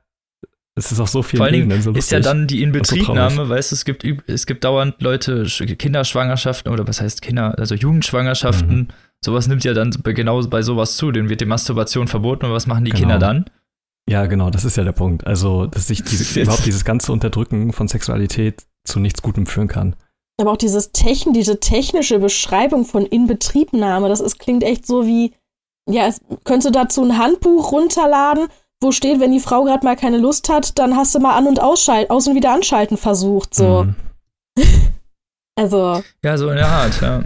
Es 0.74 0.92
ist 0.92 1.00
auf 1.02 1.10
so 1.10 1.22
vielen 1.22 1.40
Vor 1.40 1.46
allen 1.48 1.54
Dingen 1.54 1.66
Ebenen 1.66 1.82
so 1.82 1.92
ist 1.92 2.12
ja 2.12 2.22
dann 2.22 2.48
die 2.48 2.60
so 2.60 2.64
Inbetriebnahme, 2.64 3.36
traurig. 3.36 3.50
weißt 3.50 3.72
du, 3.72 3.76
es 3.76 3.84
gibt, 3.86 4.06
es 4.30 4.46
gibt 4.46 4.64
dauernd 4.64 5.02
Leute, 5.02 5.44
Sch- 5.44 5.76
Kinderschwangerschaften 5.76 6.72
oder 6.72 6.88
was 6.88 7.02
heißt 7.02 7.22
Kinder, 7.22 7.58
also 7.60 7.76
Jugendschwangerschaften, 7.76 8.78
Mhm. 8.78 8.88
sowas 9.24 9.48
nimmt 9.48 9.66
ja 9.66 9.74
dann 9.74 9.90
bei- 10.02 10.14
genau 10.14 10.42
bei 10.48 10.62
sowas 10.62 10.96
zu, 10.96 11.12
denen 11.12 11.28
wird 11.30 11.42
die 11.42 11.46
Masturbation 11.46 12.08
verboten 12.08 12.46
und 12.46 12.54
was 12.54 12.68
machen 12.68 12.86
die 12.86 12.92
Genau. 12.92 13.02
Kinder 13.02 13.20
dann? 13.20 13.46
Ja, 14.10 14.26
genau, 14.26 14.50
das 14.50 14.66
ist 14.66 14.78
ja 14.78 14.84
der 14.84 14.92
Punkt. 14.92 15.26
Also, 15.26 15.68
dass 15.68 15.88
sich 15.88 16.04
diese, 16.04 16.40
überhaupt 16.42 16.66
dieses 16.66 16.86
ganze 16.86 17.12
Unterdrücken 17.12 17.74
von 17.74 17.88
Sexualität 17.88 18.66
zu 18.84 19.00
nichts 19.00 19.22
Gutem 19.22 19.46
führen 19.46 19.68
kann. 19.68 19.96
Aber 20.40 20.52
auch 20.52 20.58
dieses 20.58 20.92
Techn, 20.92 21.34
diese 21.34 21.60
technische 21.60 22.20
Beschreibung 22.20 22.86
von 22.86 23.06
Inbetriebnahme, 23.06 24.10
das 24.10 24.20
ist, 24.20 24.40
klingt 24.40 24.64
echt 24.64 24.88
so 24.88 25.06
wie, 25.06 25.34
ja, 25.90 26.08
es, 26.08 26.20
könntest 26.44 26.68
du 26.68 26.72
dazu 26.72 27.04
ein 27.04 27.18
Handbuch 27.18 27.72
runterladen, 27.72 28.48
wo 28.82 28.92
steht, 28.92 29.20
wenn 29.20 29.32
die 29.32 29.40
Frau 29.40 29.64
gerade 29.64 29.86
mal 29.86 29.96
keine 29.96 30.18
Lust 30.18 30.50
hat, 30.50 30.80
dann 30.80 30.96
hast 30.96 31.14
du 31.14 31.20
mal 31.20 31.38
an- 31.38 31.48
und 31.48 31.62
ausschalten, 31.62 32.10
aus- 32.10 32.28
und 32.28 32.36
wieder 32.36 32.54
anschalten 32.54 32.98
versucht, 32.98 33.54
so. 33.56 33.86
Mhm. 33.86 33.96
Also, 35.58 36.02
Ja, 36.24 36.38
so 36.38 36.50
in 36.50 36.56
der 36.56 36.68
Art, 36.68 37.02
ja. 37.02 37.24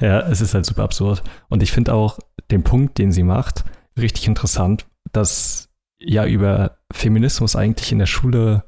Ja, 0.00 0.20
es 0.28 0.40
ist 0.40 0.54
halt 0.54 0.64
super 0.64 0.82
absurd. 0.84 1.22
Und 1.48 1.62
ich 1.62 1.70
finde 1.70 1.92
auch 1.92 2.18
den 2.50 2.64
Punkt, 2.64 2.98
den 2.98 3.12
sie 3.12 3.22
macht, 3.22 3.64
richtig 3.96 4.26
interessant, 4.26 4.86
dass 5.12 5.67
ja 6.00 6.26
über 6.26 6.78
Feminismus 6.92 7.56
eigentlich 7.56 7.92
in 7.92 7.98
der 7.98 8.06
Schule 8.06 8.64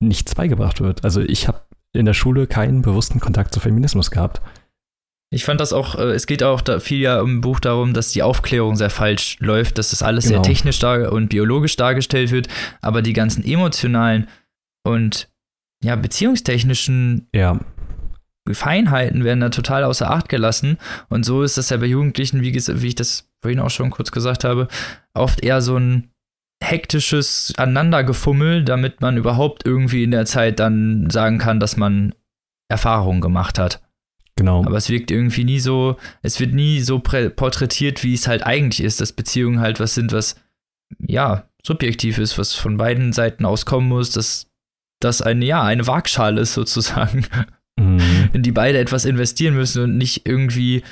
nichts 0.00 0.34
beigebracht 0.34 0.80
wird. 0.80 1.04
Also 1.04 1.20
ich 1.20 1.48
habe 1.48 1.62
in 1.92 2.06
der 2.06 2.14
Schule 2.14 2.46
keinen 2.46 2.82
bewussten 2.82 3.20
Kontakt 3.20 3.52
zu 3.52 3.60
Feminismus 3.60 4.10
gehabt. 4.10 4.40
Ich 5.30 5.44
fand 5.44 5.60
das 5.60 5.72
auch, 5.72 5.96
äh, 5.96 6.12
es 6.12 6.26
geht 6.26 6.42
auch 6.42 6.62
viel 6.80 7.00
ja 7.00 7.20
im 7.20 7.40
Buch 7.40 7.60
darum, 7.60 7.92
dass 7.92 8.12
die 8.12 8.22
Aufklärung 8.22 8.76
sehr 8.76 8.90
falsch 8.90 9.36
läuft, 9.40 9.76
dass 9.78 9.90
das 9.90 10.02
alles 10.02 10.24
Genau. 10.24 10.42
sehr 10.42 10.54
technisch 10.54 10.82
und 10.82 11.28
biologisch 11.28 11.76
dargestellt 11.76 12.30
wird, 12.30 12.48
aber 12.80 13.02
die 13.02 13.12
ganzen 13.12 13.44
emotionalen 13.44 14.28
und 14.84 15.28
ja, 15.82 15.96
beziehungstechnischen 15.96 17.28
Ja, 17.34 17.60
Feinheiten 18.50 19.24
werden 19.24 19.40
da 19.40 19.50
total 19.50 19.84
außer 19.84 20.10
Acht 20.10 20.28
gelassen. 20.28 20.78
Und 21.10 21.24
so 21.24 21.42
ist 21.42 21.58
das 21.58 21.68
ja 21.70 21.76
bei 21.76 21.86
Jugendlichen, 21.86 22.40
wie, 22.42 22.54
wie 22.54 22.86
ich 22.86 22.94
das 22.94 23.30
vorhin 23.42 23.60
auch 23.60 23.70
schon 23.70 23.90
kurz 23.90 24.10
gesagt 24.10 24.44
habe, 24.44 24.68
oft 25.14 25.44
eher 25.44 25.60
so 25.60 25.76
ein 25.76 26.10
hektisches 26.62 27.52
Aneinandergefummel, 27.56 28.64
damit 28.64 29.00
man 29.00 29.16
überhaupt 29.16 29.64
irgendwie 29.64 30.02
in 30.02 30.10
der 30.10 30.26
Zeit 30.26 30.58
dann 30.58 31.08
sagen 31.10 31.38
kann, 31.38 31.60
dass 31.60 31.76
man 31.76 32.14
Erfahrungen 32.68 33.20
gemacht 33.20 33.58
hat. 33.58 33.80
Genau. 34.36 34.64
Aber 34.64 34.76
es 34.76 34.88
wirkt 34.88 35.10
irgendwie 35.10 35.44
nie 35.44 35.58
so, 35.58 35.96
es 36.22 36.38
wird 36.38 36.54
nie 36.54 36.80
so 36.80 37.00
porträtiert, 37.00 38.04
wie 38.04 38.14
es 38.14 38.28
halt 38.28 38.44
eigentlich 38.44 38.82
ist, 38.82 39.00
dass 39.00 39.12
Beziehungen 39.12 39.60
halt 39.60 39.80
was 39.80 39.94
sind, 39.94 40.12
was 40.12 40.36
ja 41.00 41.48
subjektiv 41.62 42.18
ist, 42.18 42.38
was 42.38 42.54
von 42.54 42.76
beiden 42.76 43.12
Seiten 43.12 43.44
auskommen 43.44 43.88
muss, 43.88 44.12
dass 44.12 44.46
das 45.00 45.22
eine, 45.22 45.44
ja, 45.44 45.64
eine 45.64 45.86
Waagschale 45.86 46.40
ist 46.40 46.54
sozusagen, 46.54 47.26
mhm. 47.76 48.30
in 48.32 48.42
die 48.42 48.52
beide 48.52 48.78
etwas 48.78 49.04
investieren 49.04 49.54
müssen 49.54 49.82
und 49.82 49.98
nicht 49.98 50.28
irgendwie 50.28 50.82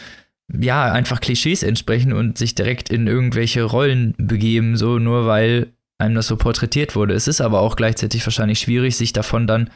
ja, 0.52 0.92
einfach 0.92 1.20
Klischees 1.20 1.62
entsprechen 1.62 2.12
und 2.12 2.38
sich 2.38 2.54
direkt 2.54 2.88
in 2.88 3.06
irgendwelche 3.06 3.64
Rollen 3.64 4.14
begeben, 4.16 4.76
so 4.76 4.98
nur 4.98 5.26
weil 5.26 5.72
einem 5.98 6.14
das 6.14 6.26
so 6.26 6.36
porträtiert 6.36 6.94
wurde. 6.94 7.14
Es 7.14 7.26
ist 7.26 7.40
aber 7.40 7.60
auch 7.60 7.76
gleichzeitig 7.76 8.24
wahrscheinlich 8.26 8.60
schwierig, 8.60 8.96
sich 8.96 9.12
davon 9.12 9.46
dann 9.46 9.70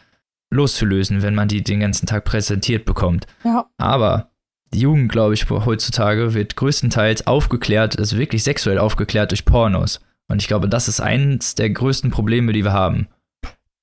loszulösen, 0.52 1.22
wenn 1.22 1.34
man 1.34 1.48
die 1.48 1.62
den 1.62 1.80
ganzen 1.80 2.06
Tag 2.06 2.24
präsentiert 2.24 2.84
bekommt. 2.84 3.26
Ja. 3.44 3.66
Aber 3.78 4.30
die 4.72 4.80
Jugend, 4.80 5.10
glaube 5.10 5.34
ich, 5.34 5.48
heutzutage 5.50 6.34
wird 6.34 6.56
größtenteils 6.56 7.26
aufgeklärt, 7.26 7.98
also 7.98 8.18
wirklich 8.18 8.42
sexuell 8.44 8.78
aufgeklärt 8.78 9.32
durch 9.32 9.44
Pornos. 9.44 10.00
Und 10.28 10.40
ich 10.40 10.48
glaube, 10.48 10.68
das 10.68 10.86
ist 10.86 11.00
eins 11.00 11.56
der 11.56 11.70
größten 11.70 12.10
Probleme, 12.10 12.52
die 12.52 12.64
wir 12.64 12.72
haben. 12.72 13.08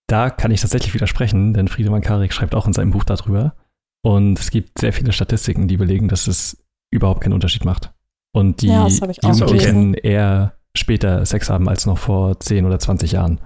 Da 0.08 0.30
kann 0.30 0.52
ich 0.52 0.62
tatsächlich 0.62 0.94
widersprechen, 0.94 1.54
denn 1.54 1.68
Friedemann 1.68 2.02
Karik 2.02 2.32
schreibt 2.32 2.56
auch 2.56 2.68
in 2.68 2.74
seinem 2.74 2.92
Buch 2.92 3.04
darüber. 3.04 3.56
Und 4.02 4.40
es 4.40 4.52
gibt 4.52 4.80
sehr 4.80 4.94
viele 4.94 5.12
Statistiken, 5.12 5.68
die 5.68 5.76
belegen, 5.76 6.08
dass 6.08 6.28
es 6.28 6.64
überhaupt 6.92 7.22
keinen 7.22 7.34
Unterschied 7.34 7.66
macht. 7.66 7.94
Und 8.34 8.62
die 8.62 8.68
ja, 8.68 8.88
Jugendlichen 8.88 9.94
eher 9.94 10.58
später 10.76 11.26
Sex 11.26 11.50
haben 11.50 11.68
als 11.68 11.86
noch 11.86 11.98
vor 11.98 12.40
10 12.40 12.66
oder 12.66 12.80
20 12.80 13.14
Jahren. 13.14 13.42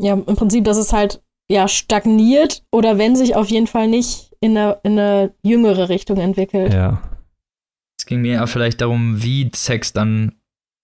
Ja, 0.00 0.12
im 0.14 0.36
Prinzip, 0.36 0.64
dass 0.64 0.76
es 0.76 0.92
halt 0.92 1.22
ja 1.48 1.68
stagniert 1.68 2.64
oder 2.72 2.98
wenn 2.98 3.16
sich 3.16 3.36
auf 3.36 3.48
jeden 3.48 3.66
Fall 3.66 3.88
nicht 3.88 4.34
in 4.40 4.56
eine, 4.56 4.78
in 4.82 4.98
eine 4.98 5.34
jüngere 5.42 5.88
Richtung 5.88 6.18
entwickelt. 6.18 6.72
Ja. 6.72 7.02
Es 7.98 8.04
ging 8.04 8.20
mir 8.20 8.34
ja 8.34 8.46
vielleicht 8.46 8.80
darum, 8.80 9.22
wie 9.22 9.50
Sex 9.54 9.92
dann 9.92 10.32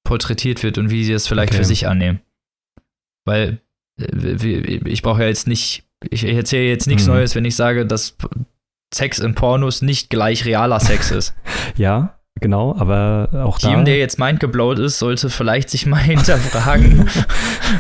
porträtiert 0.05 0.63
wird 0.63 0.79
und 0.79 0.91
wie 0.91 1.05
sie 1.05 1.13
es 1.13 1.27
vielleicht 1.27 1.53
okay. 1.53 1.59
für 1.59 1.65
sich 1.65 1.87
annehmen. 1.87 2.21
Weil 3.25 3.61
äh, 4.01 4.81
ich 4.89 5.03
brauche 5.03 5.23
ja 5.23 5.29
jetzt 5.29 5.47
nicht, 5.47 5.85
ich 6.11 6.25
erzähle 6.25 6.69
jetzt 6.69 6.87
nichts 6.87 7.07
mhm. 7.07 7.15
Neues, 7.15 7.35
wenn 7.35 7.45
ich 7.45 7.55
sage, 7.55 7.87
dass 7.87 8.17
Sex 8.95 9.19
in 9.19 9.35
Pornos 9.35 9.83
nicht 9.83 10.11
gleich 10.11 10.45
realer 10.45 10.81
Sex 10.81 11.11
ist. 11.11 11.35
ja, 11.77 12.15
genau, 12.41 12.77
aber 12.77 13.29
auch 13.45 13.59
Jedem, 13.61 13.79
da. 13.79 13.85
der 13.85 13.99
jetzt 13.99 14.19
mindgeblowt 14.19 14.79
ist, 14.79 14.99
sollte 14.99 15.31
vielleicht 15.31 15.71
sich 15.71 15.87
mal 15.87 15.97
hinterfragen, 16.01 17.09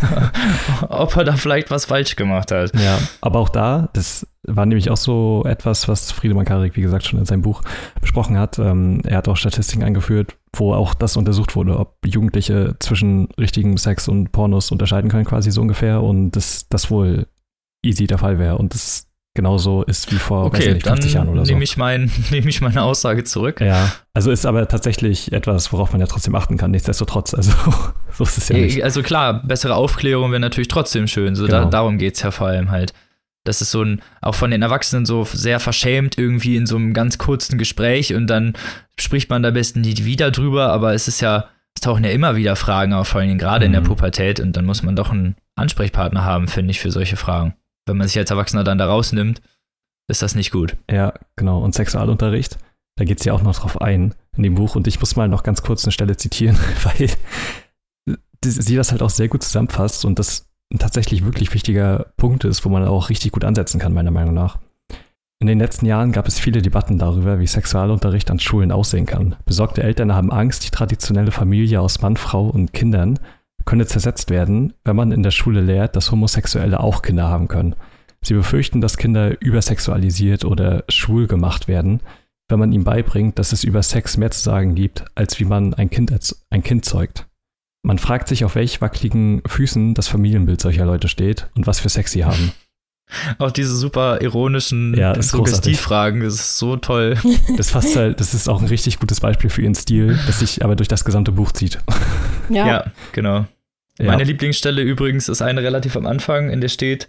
ob 0.88 1.16
er 1.16 1.24
da 1.24 1.36
vielleicht 1.36 1.70
was 1.70 1.86
falsch 1.86 2.16
gemacht 2.16 2.50
hat. 2.50 2.72
Ja, 2.74 2.98
aber 3.20 3.40
auch 3.40 3.48
da, 3.48 3.88
das 3.92 4.26
war 4.44 4.66
nämlich 4.66 4.90
auch 4.90 4.96
so 4.96 5.44
etwas, 5.46 5.88
was 5.88 6.10
Friedemann 6.10 6.44
Karik, 6.44 6.76
wie 6.76 6.82
gesagt, 6.82 7.06
schon 7.06 7.18
in 7.18 7.26
seinem 7.26 7.42
Buch 7.42 7.62
besprochen 8.00 8.38
hat. 8.38 8.58
Ähm, 8.58 9.00
er 9.04 9.18
hat 9.18 9.28
auch 9.28 9.36
Statistiken 9.36 9.84
angeführt, 9.84 10.36
wo 10.54 10.74
auch 10.74 10.94
das 10.94 11.16
untersucht 11.16 11.54
wurde, 11.54 11.78
ob 11.78 11.96
Jugendliche 12.04 12.74
zwischen 12.80 13.28
richtigem 13.38 13.76
Sex 13.76 14.08
und 14.08 14.32
Pornos 14.32 14.72
unterscheiden 14.72 15.10
können, 15.10 15.24
quasi 15.24 15.50
so 15.50 15.60
ungefähr, 15.60 16.02
und 16.02 16.32
das, 16.32 16.68
das 16.68 16.90
wohl 16.90 17.26
easy 17.84 18.06
der 18.06 18.18
Fall 18.18 18.38
wäre. 18.38 18.58
Und 18.58 18.74
das 18.74 19.08
genauso 19.34 19.82
ist 19.82 20.12
wie 20.12 20.16
vor 20.16 20.46
okay, 20.46 20.74
nicht, 20.74 20.86
50 20.86 21.14
Jahren 21.14 21.28
oder 21.28 21.44
so. 21.44 21.52
Nehme 21.52 21.64
ich, 21.64 21.76
mein, 21.76 22.10
nehm 22.30 22.46
ich 22.46 22.60
meine 22.60 22.82
Aussage 22.82 23.24
zurück. 23.24 23.60
Ja, 23.60 23.92
also 24.12 24.30
ist 24.30 24.44
aber 24.44 24.68
tatsächlich 24.68 25.32
etwas, 25.32 25.72
worauf 25.72 25.92
man 25.92 26.00
ja 26.00 26.06
trotzdem 26.06 26.34
achten 26.34 26.56
kann, 26.56 26.70
nichtsdestotrotz. 26.70 27.34
Also 27.34 27.52
so 28.12 28.24
ist 28.24 28.38
es 28.38 28.48
ja 28.48 28.56
nicht. 28.56 28.84
Also 28.84 29.02
klar, 29.02 29.42
bessere 29.44 29.74
Aufklärung 29.74 30.30
wäre 30.30 30.40
natürlich 30.40 30.68
trotzdem 30.68 31.06
schön. 31.06 31.34
So 31.34 31.46
genau. 31.46 31.64
da, 31.64 31.70
darum 31.70 31.98
geht 31.98 32.16
es 32.16 32.22
ja 32.22 32.30
vor 32.30 32.48
allem 32.48 32.70
halt. 32.70 32.92
Das 33.44 33.60
ist 33.60 33.72
so 33.72 33.82
ein, 33.82 34.02
auch 34.20 34.36
von 34.36 34.52
den 34.52 34.62
Erwachsenen 34.62 35.04
so 35.04 35.24
sehr 35.24 35.58
verschämt 35.58 36.16
irgendwie 36.16 36.56
in 36.56 36.66
so 36.66 36.76
einem 36.76 36.92
ganz 36.92 37.18
kurzen 37.18 37.58
Gespräch 37.58 38.14
und 38.14 38.28
dann 38.28 38.52
spricht 38.96 39.30
man 39.30 39.42
da 39.42 39.50
besten 39.50 39.80
nicht 39.80 40.04
wieder 40.04 40.30
drüber, 40.30 40.68
aber 40.68 40.94
es 40.94 41.08
ist 41.08 41.20
ja, 41.20 41.48
es 41.74 41.80
tauchen 41.80 42.04
ja 42.04 42.10
immer 42.10 42.36
wieder 42.36 42.54
Fragen 42.54 42.92
auf, 42.92 43.08
vor 43.08 43.20
allem 43.20 43.38
gerade 43.38 43.64
mhm. 43.64 43.66
in 43.66 43.72
der 43.72 43.80
mhm. 43.80 43.86
Pubertät 43.86 44.38
und 44.38 44.56
dann 44.56 44.64
muss 44.64 44.84
man 44.84 44.94
doch 44.94 45.10
einen 45.10 45.34
Ansprechpartner 45.56 46.24
haben, 46.24 46.46
finde 46.46 46.70
ich, 46.70 46.78
für 46.78 46.92
solche 46.92 47.16
Fragen 47.16 47.54
wenn 47.86 47.96
man 47.96 48.06
sich 48.06 48.18
als 48.18 48.30
Erwachsener 48.30 48.64
dann 48.64 48.78
da 48.78 48.86
rausnimmt, 48.86 49.40
ist 50.08 50.22
das 50.22 50.34
nicht 50.34 50.50
gut. 50.50 50.76
Ja, 50.90 51.14
genau. 51.36 51.60
Und 51.60 51.74
Sexualunterricht, 51.74 52.58
da 52.96 53.04
geht 53.04 53.20
es 53.20 53.24
ja 53.24 53.32
auch 53.32 53.42
noch 53.42 53.58
drauf 53.58 53.80
ein 53.80 54.14
in 54.36 54.42
dem 54.42 54.54
Buch. 54.54 54.76
Und 54.76 54.86
ich 54.86 55.00
muss 55.00 55.16
mal 55.16 55.28
noch 55.28 55.42
ganz 55.42 55.62
kurz 55.62 55.84
eine 55.84 55.92
Stelle 55.92 56.16
zitieren, 56.16 56.58
weil 56.84 57.10
sie 58.44 58.76
das 58.76 58.90
halt 58.90 59.02
auch 59.02 59.10
sehr 59.10 59.28
gut 59.28 59.42
zusammenfasst 59.42 60.04
und 60.04 60.18
das 60.18 60.48
ein 60.72 60.78
tatsächlich 60.78 61.24
wirklich 61.24 61.52
wichtiger 61.52 62.12
Punkt 62.16 62.44
ist, 62.44 62.64
wo 62.64 62.68
man 62.68 62.86
auch 62.86 63.10
richtig 63.10 63.32
gut 63.32 63.44
ansetzen 63.44 63.78
kann, 63.78 63.92
meiner 63.92 64.10
Meinung 64.10 64.34
nach. 64.34 64.58
In 65.38 65.46
den 65.46 65.58
letzten 65.58 65.86
Jahren 65.86 66.12
gab 66.12 66.28
es 66.28 66.38
viele 66.38 66.62
Debatten 66.62 66.98
darüber, 66.98 67.40
wie 67.40 67.46
Sexualunterricht 67.46 68.30
an 68.30 68.38
Schulen 68.38 68.70
aussehen 68.70 69.06
kann. 69.06 69.34
Besorgte 69.44 69.82
Eltern 69.82 70.14
haben 70.14 70.30
Angst, 70.30 70.64
die 70.64 70.70
traditionelle 70.70 71.32
Familie 71.32 71.80
aus 71.80 72.00
Mann, 72.00 72.16
Frau 72.16 72.48
und 72.48 72.72
Kindern 72.72 73.18
könne 73.64 73.86
zersetzt 73.86 74.30
werden, 74.30 74.74
wenn 74.84 74.96
man 74.96 75.12
in 75.12 75.22
der 75.22 75.30
Schule 75.30 75.60
lehrt, 75.60 75.96
dass 75.96 76.10
Homosexuelle 76.10 76.80
auch 76.80 77.02
Kinder 77.02 77.28
haben 77.28 77.48
können. 77.48 77.74
Sie 78.22 78.34
befürchten, 78.34 78.80
dass 78.80 78.96
Kinder 78.96 79.40
übersexualisiert 79.40 80.44
oder 80.44 80.84
schwul 80.88 81.26
gemacht 81.26 81.68
werden, 81.68 82.00
wenn 82.48 82.58
man 82.58 82.72
ihnen 82.72 82.84
beibringt, 82.84 83.38
dass 83.38 83.52
es 83.52 83.64
über 83.64 83.82
Sex 83.82 84.16
mehr 84.16 84.30
zu 84.30 84.40
sagen 84.40 84.74
gibt, 84.74 85.04
als 85.14 85.40
wie 85.40 85.44
man 85.44 85.74
ein 85.74 85.90
Kind, 85.90 86.12
ein 86.50 86.62
kind 86.62 86.84
zeugt. 86.84 87.26
Man 87.84 87.98
fragt 87.98 88.28
sich, 88.28 88.44
auf 88.44 88.54
welch 88.54 88.80
wackeligen 88.80 89.42
Füßen 89.46 89.94
das 89.94 90.06
Familienbild 90.06 90.60
solcher 90.60 90.84
Leute 90.84 91.08
steht 91.08 91.50
und 91.56 91.66
was 91.66 91.80
für 91.80 91.88
Sex 91.88 92.12
sie 92.12 92.24
haben. 92.24 92.52
Auch 93.38 93.50
diese 93.50 93.76
super 93.76 94.22
ironischen 94.22 94.96
ja, 94.96 95.20
Suggestivfragen, 95.20 96.22
das 96.22 96.34
ist 96.34 96.58
so 96.58 96.76
toll. 96.76 97.16
Das, 97.56 97.70
fasst 97.70 97.96
halt, 97.96 98.20
das 98.20 98.34
ist 98.34 98.48
auch 98.48 98.60
ein 98.60 98.68
richtig 98.68 98.98
gutes 98.98 99.20
Beispiel 99.20 99.50
für 99.50 99.62
ihren 99.62 99.74
Stil, 99.74 100.18
das 100.26 100.40
sich 100.40 100.64
aber 100.64 100.76
durch 100.76 100.88
das 100.88 101.04
gesamte 101.04 101.32
Buch 101.32 101.52
zieht. 101.52 101.78
Ja, 102.48 102.66
ja 102.66 102.84
genau. 103.12 103.46
Ja. 103.98 104.06
Meine 104.06 104.24
Lieblingsstelle 104.24 104.82
übrigens 104.82 105.28
ist 105.28 105.42
eine 105.42 105.62
relativ 105.62 105.96
am 105.96 106.06
Anfang, 106.06 106.50
in 106.50 106.60
der 106.60 106.68
steht, 106.68 107.08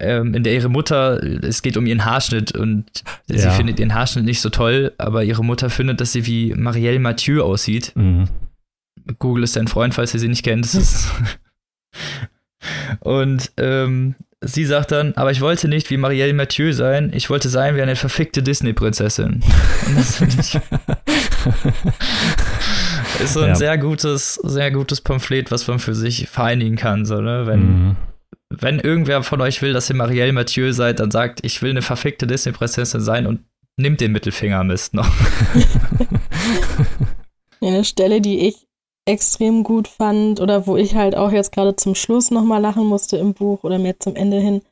ähm, 0.00 0.34
in 0.34 0.44
der 0.44 0.54
ihre 0.54 0.68
Mutter, 0.68 1.22
es 1.42 1.62
geht 1.62 1.76
um 1.76 1.86
ihren 1.86 2.04
Haarschnitt 2.04 2.52
und 2.52 2.86
ja. 3.28 3.38
sie 3.38 3.50
findet 3.50 3.80
ihren 3.80 3.94
Haarschnitt 3.94 4.24
nicht 4.24 4.40
so 4.40 4.50
toll, 4.50 4.92
aber 4.98 5.24
ihre 5.24 5.44
Mutter 5.44 5.70
findet, 5.70 6.00
dass 6.00 6.12
sie 6.12 6.26
wie 6.26 6.54
Marielle 6.54 7.00
Mathieu 7.00 7.42
aussieht. 7.42 7.92
Mhm. 7.96 8.28
Google 9.18 9.44
ist 9.44 9.56
dein 9.56 9.68
Freund, 9.68 9.94
falls 9.94 10.14
ihr 10.14 10.20
sie 10.20 10.28
nicht 10.28 10.44
kennt. 10.44 10.68
und 13.00 13.50
ähm, 13.56 14.14
sie 14.40 14.64
sagt 14.64 14.92
dann, 14.92 15.14
aber 15.14 15.30
ich 15.30 15.40
wollte 15.40 15.68
nicht 15.68 15.90
wie 15.90 15.96
Marielle 15.96 16.32
Mathieu 16.32 16.72
sein, 16.72 17.12
ich 17.14 17.30
wollte 17.30 17.48
sein 17.48 17.76
wie 17.76 17.82
eine 17.82 17.96
verfickte 17.96 18.42
Disney-Prinzessin. 18.42 19.42
Und 19.86 19.96
das 19.96 20.16
finde 20.16 20.36
ich. 20.40 20.54
ist 23.22 23.34
so 23.34 23.40
ein 23.40 23.48
ja. 23.48 23.54
sehr 23.54 23.78
gutes, 23.78 24.34
sehr 24.34 24.70
gutes 24.70 25.00
Pamphlet, 25.00 25.50
was 25.50 25.66
man 25.66 25.78
für 25.78 25.94
sich 25.94 26.28
vereinigen 26.28 26.76
kann, 26.76 27.04
so, 27.04 27.20
ne? 27.20 27.46
Wenn, 27.46 27.60
mhm. 27.60 27.96
wenn 28.50 28.78
irgendwer 28.78 29.22
von 29.22 29.40
euch 29.40 29.62
will, 29.62 29.72
dass 29.72 29.90
ihr 29.90 29.96
Marielle 29.96 30.32
Mathieu 30.32 30.72
seid, 30.72 31.00
dann 31.00 31.10
sagt, 31.10 31.44
ich 31.44 31.62
will 31.62 31.70
eine 31.70 31.82
verfickte 31.82 32.26
Disney-Prinzessin 32.26 33.00
sein 33.00 33.26
und 33.26 33.40
nimmt 33.76 34.00
den 34.00 34.12
Mittelfinger 34.12 34.64
Mist 34.64 34.94
noch. 34.94 35.10
Eine 37.60 37.84
Stelle, 37.84 38.20
die 38.20 38.46
ich 38.46 38.67
extrem 39.08 39.64
gut 39.64 39.88
fand 39.88 40.40
oder 40.40 40.66
wo 40.66 40.76
ich 40.76 40.94
halt 40.94 41.16
auch 41.16 41.32
jetzt 41.32 41.52
gerade 41.52 41.74
zum 41.76 41.94
Schluss 41.94 42.30
nochmal 42.30 42.60
lachen 42.60 42.86
musste 42.86 43.16
im 43.16 43.34
Buch 43.34 43.64
oder 43.64 43.78
mehr 43.78 43.98
zum 43.98 44.14
Ende 44.14 44.38
hin, 44.38 44.62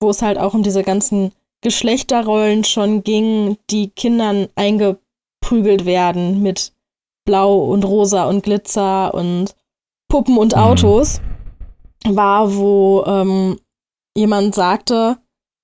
wo 0.00 0.10
es 0.10 0.22
halt 0.22 0.38
auch 0.38 0.54
um 0.54 0.62
diese 0.62 0.82
ganzen 0.82 1.32
Geschlechterrollen 1.62 2.64
schon 2.64 3.02
ging, 3.02 3.58
die 3.68 3.90
Kindern 3.90 4.48
eingeprügelt 4.54 5.84
werden 5.84 6.42
mit 6.42 6.72
Blau 7.26 7.64
und 7.64 7.84
Rosa 7.84 8.24
und 8.28 8.42
Glitzer 8.42 9.12
und 9.12 9.54
Puppen 10.08 10.38
und 10.38 10.56
mhm. 10.56 10.62
Autos, 10.62 11.20
war, 12.04 12.56
wo 12.56 13.04
ähm, 13.06 13.58
jemand 14.16 14.54
sagte, 14.54 15.18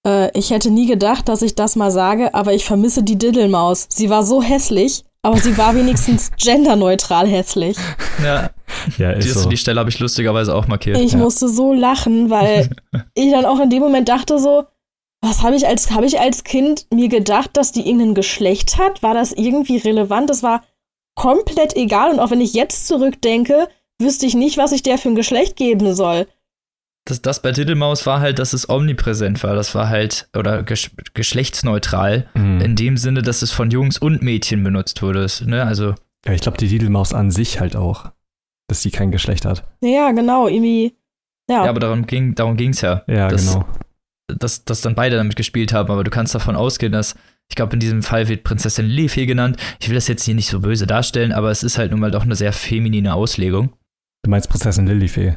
äh, 0.07 0.31
ich 0.39 0.51
hätte 0.51 0.71
nie 0.71 0.87
gedacht, 0.87 1.29
dass 1.29 1.43
ich 1.43 1.55
das 1.55 1.77
mal 1.77 1.91
sage, 1.91 2.35
aber 2.35 2.53
ich 2.53 2.65
vermisse 2.65 3.03
die 3.03 3.17
Diddelmaus. 3.17 3.87
Sie 3.89 4.11
war 4.11 4.23
so 4.23 4.43
hässlich, 4.43 5.05
aber 5.27 5.39
sie 5.39 5.59
war 5.59 5.75
wenigstens 5.75 6.31
genderneutral 6.41 7.27
hässlich. 7.27 7.77
Ja, 8.23 8.51
ja 8.97 9.11
ist 9.11 9.25
die, 9.25 9.33
so. 9.33 9.49
die 9.49 9.57
Stelle 9.57 9.81
habe 9.81 9.91
ich 9.91 9.99
lustigerweise 9.99 10.55
auch 10.55 10.69
markiert. 10.69 10.99
Ich 10.99 11.13
ja. 11.13 11.19
musste 11.19 11.49
so 11.49 11.73
lachen, 11.73 12.31
weil 12.31 12.71
ich 13.15 13.33
dann 13.33 13.45
auch 13.45 13.59
in 13.59 13.69
dem 13.69 13.81
Moment 13.81 14.09
dachte 14.09 14.39
so, 14.39 14.67
was 15.21 15.43
habe 15.43 15.57
ich 15.57 15.67
als 15.67 15.91
habe 15.91 16.07
ich 16.07 16.21
als 16.21 16.45
Kind 16.45 16.87
mir 16.95 17.09
gedacht, 17.09 17.57
dass 17.57 17.73
die 17.73 17.89
irgendein 17.89 18.15
Geschlecht 18.15 18.79
hat? 18.79 19.03
War 19.03 19.15
das 19.15 19.33
irgendwie 19.33 19.79
relevant? 19.79 20.31
Das 20.31 20.45
war 20.45 20.63
komplett 21.17 21.75
egal 21.75 22.13
und 22.13 22.21
auch 22.21 22.31
wenn 22.31 22.41
ich 22.41 22.55
jetzt 22.55 22.87
zurückdenke, 22.87 23.69
wüsste 23.99 24.27
ich 24.27 24.35
nicht, 24.35 24.59
was 24.59 24.71
ich 24.71 24.85
der 24.85 24.97
für 24.97 25.09
ein 25.09 25.17
Geschlecht 25.17 25.57
geben 25.57 25.93
soll. 25.97 26.29
Das, 27.07 27.23
das 27.23 27.41
bei 27.41 27.53
Diddlemaus 27.53 28.05
war 28.05 28.21
halt, 28.21 28.39
dass 28.39 28.53
es 28.53 28.69
omnipräsent 28.69 29.43
war. 29.43 29.55
Das 29.55 29.75
war 29.75 29.89
halt, 29.89 30.29
oder 30.37 30.63
gesch 30.65 30.91
geschlechtsneutral, 31.15 32.29
mhm. 32.35 32.61
in 32.61 32.77
dem 32.77 32.97
Sinne, 32.97 33.23
dass 33.23 33.43
es 33.43 33.53
von 33.53 33.71
Jungs 33.71 33.97
und 33.97 34.23
Mädchen 34.23 34.63
benutzt 34.63 35.01
wurde. 35.03 35.27
Ne? 35.47 35.65
Also. 35.65 35.95
Ja, 36.27 36.33
ich 36.33 36.41
glaube, 36.41 36.59
die 36.59 36.69
Diddlemaus 36.69 37.15
an 37.15 37.31
sich 37.31 37.61
halt 37.61 37.77
auch, 37.77 38.11
dass 38.69 38.83
sie 38.83 38.91
kein 38.91 39.13
Geschlecht 39.13 39.45
hat. 39.45 39.65
Ja, 39.81 40.11
genau, 40.11 40.49
irgendwie. 40.49 40.97
Ja, 41.49 41.65
ja 41.65 41.71
aber 41.71 41.79
darum 41.79 42.07
ging 42.07 42.35
darum 42.35 42.57
ging's 42.57 42.81
ja. 42.81 43.05
Ja, 43.07 43.29
dass, 43.29 43.53
genau. 43.53 43.65
Dass, 44.27 44.65
dass 44.65 44.81
dann 44.81 44.97
beide 44.97 45.17
damit 45.17 45.37
gespielt 45.37 45.73
haben, 45.73 45.93
aber 45.93 46.03
du 46.03 46.11
kannst 46.11 46.35
davon 46.35 46.57
ausgehen, 46.57 46.91
dass, 46.91 47.15
ich 47.49 47.55
glaube, 47.55 47.75
in 47.75 47.81
diesem 47.81 48.03
Fall 48.03 48.27
wird 48.27 48.43
Prinzessin 48.43 48.85
Lilifee 48.85 49.27
genannt. 49.27 49.57
Ich 49.79 49.89
will 49.89 49.95
das 49.95 50.09
jetzt 50.09 50.25
hier 50.25 50.35
nicht 50.35 50.49
so 50.49 50.59
böse 50.59 50.89
darstellen, 50.89 51.33
aber 51.33 51.53
es 51.53 51.63
ist 51.63 51.79
halt 51.79 51.93
nun 51.93 52.01
mal 52.01 52.11
doch 52.11 52.25
eine 52.25 52.35
sehr 52.35 52.53
feminine 52.53 53.15
Auslegung. 53.15 53.75
Du 54.25 54.31
meinst 54.31 54.51
Prinzessin 54.51 54.89
Lilifee? 54.89 55.37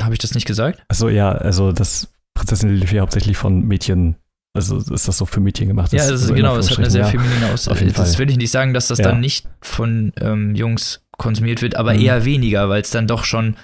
Habe 0.00 0.14
ich 0.14 0.18
das 0.18 0.34
nicht 0.34 0.46
gesagt? 0.46 0.82
Achso, 0.88 1.08
ja, 1.08 1.32
also 1.32 1.72
das 1.72 2.08
Prinzessin 2.34 2.70
Lilifee 2.70 3.00
hauptsächlich 3.00 3.36
von 3.36 3.62
Mädchen, 3.66 4.16
also 4.54 4.78
ist 4.78 5.08
das 5.08 5.18
so 5.18 5.26
für 5.26 5.40
Mädchen 5.40 5.68
gemacht? 5.68 5.92
Ja, 5.92 6.08
das 6.08 6.22
ist, 6.22 6.34
genau, 6.34 6.56
es 6.56 6.70
hat 6.70 6.78
eine 6.78 6.90
sehr 6.90 7.06
feminine 7.06 7.52
Aussage. 7.52 7.86
Das 7.92 8.18
will 8.18 8.30
ich 8.30 8.36
nicht 8.36 8.50
sagen, 8.50 8.74
dass 8.74 8.88
das 8.88 8.98
ja. 8.98 9.06
dann 9.06 9.20
nicht 9.20 9.46
von 9.60 10.12
ähm, 10.20 10.54
Jungs 10.54 11.02
konsumiert 11.16 11.62
wird, 11.62 11.74
aber 11.74 11.94
mhm. 11.94 12.00
eher 12.00 12.24
weniger, 12.24 12.68
weil 12.68 12.82
es 12.82 12.90
dann 12.90 13.06
doch 13.06 13.24
schon 13.24 13.56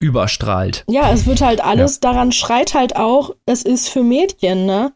überstrahlt. 0.00 0.84
Ja, 0.88 1.10
es 1.12 1.26
wird 1.26 1.40
halt 1.40 1.62
alles, 1.62 1.96
ja. 1.96 2.10
daran 2.10 2.32
schreit 2.32 2.74
halt 2.74 2.96
auch, 2.96 3.34
es 3.46 3.62
ist 3.62 3.88
für 3.88 4.02
Mädchen, 4.02 4.66
ne? 4.66 4.92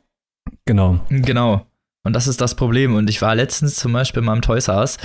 Genau. 0.64 1.00
Genau. 1.08 1.66
Und 2.04 2.14
das 2.14 2.26
ist 2.26 2.40
das 2.40 2.54
Problem. 2.54 2.94
Und 2.94 3.08
ich 3.08 3.22
war 3.22 3.34
letztens 3.34 3.76
zum 3.76 3.92
Beispiel 3.92 4.22
mal 4.22 4.34
im 4.34 4.42
Toys 4.42 4.68
R 4.68 4.78
Us 4.78 4.98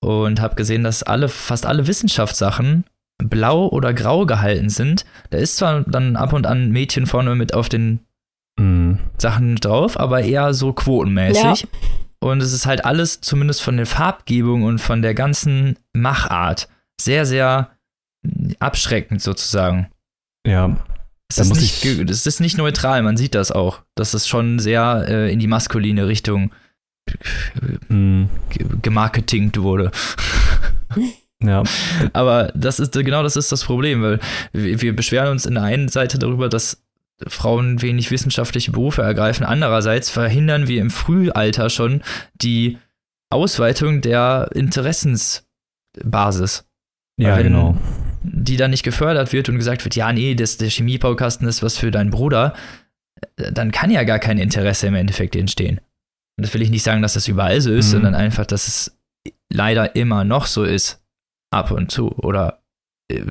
und 0.00 0.40
habe 0.40 0.54
gesehen, 0.54 0.84
dass 0.84 1.02
alle, 1.02 1.28
fast 1.28 1.66
alle 1.66 1.86
Wissenschaftssachen 1.86 2.84
blau 3.22 3.68
oder 3.68 3.94
grau 3.94 4.26
gehalten 4.26 4.68
sind. 4.68 5.04
Da 5.30 5.38
ist 5.38 5.56
zwar 5.56 5.82
dann 5.82 6.16
ab 6.16 6.32
und 6.32 6.46
an 6.46 6.70
Mädchen 6.70 7.06
vorne 7.06 7.34
mit 7.34 7.54
auf 7.54 7.68
den 7.68 8.00
mm. 8.58 8.94
Sachen 9.18 9.56
drauf, 9.56 9.98
aber 9.98 10.22
eher 10.22 10.54
so 10.54 10.72
quotenmäßig. 10.72 11.62
Ja. 11.62 11.68
Und 12.20 12.42
es 12.42 12.52
ist 12.52 12.66
halt 12.66 12.84
alles, 12.84 13.20
zumindest 13.20 13.62
von 13.62 13.76
der 13.76 13.86
Farbgebung 13.86 14.64
und 14.64 14.78
von 14.78 15.02
der 15.02 15.14
ganzen 15.14 15.78
Machart, 15.94 16.68
sehr, 17.00 17.24
sehr 17.24 17.70
abschreckend 18.58 19.22
sozusagen. 19.22 19.90
Ja. 20.46 20.76
Es 21.28 21.38
ist, 21.38 21.54
nicht, 21.54 21.84
es 21.84 22.26
ist 22.26 22.40
nicht 22.40 22.58
neutral, 22.58 23.02
man 23.02 23.16
sieht 23.16 23.36
das 23.36 23.52
auch. 23.52 23.82
Das 23.94 24.14
ist 24.14 24.28
schon 24.28 24.58
sehr 24.58 25.04
äh, 25.08 25.32
in 25.32 25.38
die 25.38 25.46
maskuline 25.46 26.08
Richtung 26.08 26.50
mm. 27.88 28.24
gemarketingt 28.82 29.60
wurde. 29.62 29.92
Ja. 31.42 31.62
Aber 32.12 32.52
das 32.54 32.78
ist 32.80 32.92
genau 32.92 33.22
das 33.22 33.36
ist 33.36 33.50
das 33.52 33.64
Problem, 33.64 34.02
weil 34.02 34.20
wir 34.52 34.94
beschweren 34.94 35.30
uns 35.30 35.46
in 35.46 35.54
der 35.54 35.62
einen 35.64 35.88
Seite 35.88 36.18
darüber, 36.18 36.48
dass 36.48 36.82
Frauen 37.26 37.82
wenig 37.82 38.10
wissenschaftliche 38.10 38.72
Berufe 38.72 39.02
ergreifen. 39.02 39.44
Andererseits 39.44 40.10
verhindern 40.10 40.68
wir 40.68 40.80
im 40.80 40.90
Frühalter 40.90 41.68
schon 41.68 42.02
die 42.40 42.78
Ausweitung 43.30 44.00
der 44.00 44.50
Interessensbasis. 44.54 45.44
Ja, 47.18 47.36
wenn 47.36 47.44
genau. 47.44 47.76
Die 48.22 48.56
dann 48.56 48.70
nicht 48.70 48.82
gefördert 48.82 49.32
wird 49.32 49.48
und 49.48 49.56
gesagt 49.56 49.84
wird, 49.84 49.96
ja, 49.96 50.12
nee, 50.12 50.34
das, 50.34 50.56
der 50.56 50.68
Chemiebaukasten 50.68 51.46
ist 51.48 51.62
was 51.62 51.76
für 51.76 51.90
deinen 51.90 52.10
Bruder, 52.10 52.54
dann 53.36 53.70
kann 53.70 53.90
ja 53.90 54.04
gar 54.04 54.18
kein 54.18 54.38
Interesse 54.38 54.86
im 54.86 54.94
Endeffekt 54.94 55.36
entstehen. 55.36 55.80
Und 56.36 56.46
das 56.46 56.54
will 56.54 56.62
ich 56.62 56.70
nicht 56.70 56.82
sagen, 56.82 57.02
dass 57.02 57.14
das 57.14 57.28
überall 57.28 57.60
so 57.60 57.70
ist, 57.70 57.88
mhm. 57.88 57.92
sondern 57.92 58.14
einfach, 58.14 58.46
dass 58.46 58.66
es 58.66 58.98
leider 59.50 59.94
immer 59.94 60.24
noch 60.24 60.46
so 60.46 60.64
ist 60.64 60.99
ab 61.50 61.70
und 61.70 61.90
zu 61.90 62.10
oder 62.12 62.62
äh, 63.10 63.24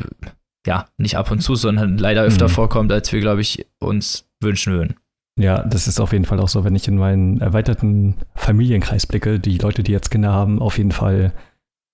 ja, 0.67 0.87
nicht 0.97 1.17
ab 1.17 1.31
und 1.31 1.39
zu, 1.39 1.55
sondern 1.55 1.97
leider 1.97 2.23
öfter 2.23 2.47
mhm. 2.47 2.51
vorkommt, 2.51 2.91
als 2.91 3.11
wir, 3.11 3.21
glaube 3.21 3.41
ich, 3.41 3.65
uns 3.79 4.29
wünschen 4.41 4.73
würden. 4.73 4.95
Ja, 5.39 5.63
das 5.63 5.87
ist 5.87 6.01
auf 6.01 6.11
jeden 6.11 6.25
Fall 6.25 6.39
auch 6.39 6.49
so, 6.49 6.65
wenn 6.65 6.75
ich 6.75 6.87
in 6.87 6.97
meinen 6.97 7.39
erweiterten 7.39 8.15
Familienkreis 8.35 9.07
blicke, 9.07 9.39
die 9.39 9.57
Leute, 9.57 9.83
die 9.83 9.93
jetzt 9.93 10.11
Kinder 10.11 10.33
haben, 10.33 10.59
auf 10.61 10.77
jeden 10.77 10.91
Fall 10.91 11.33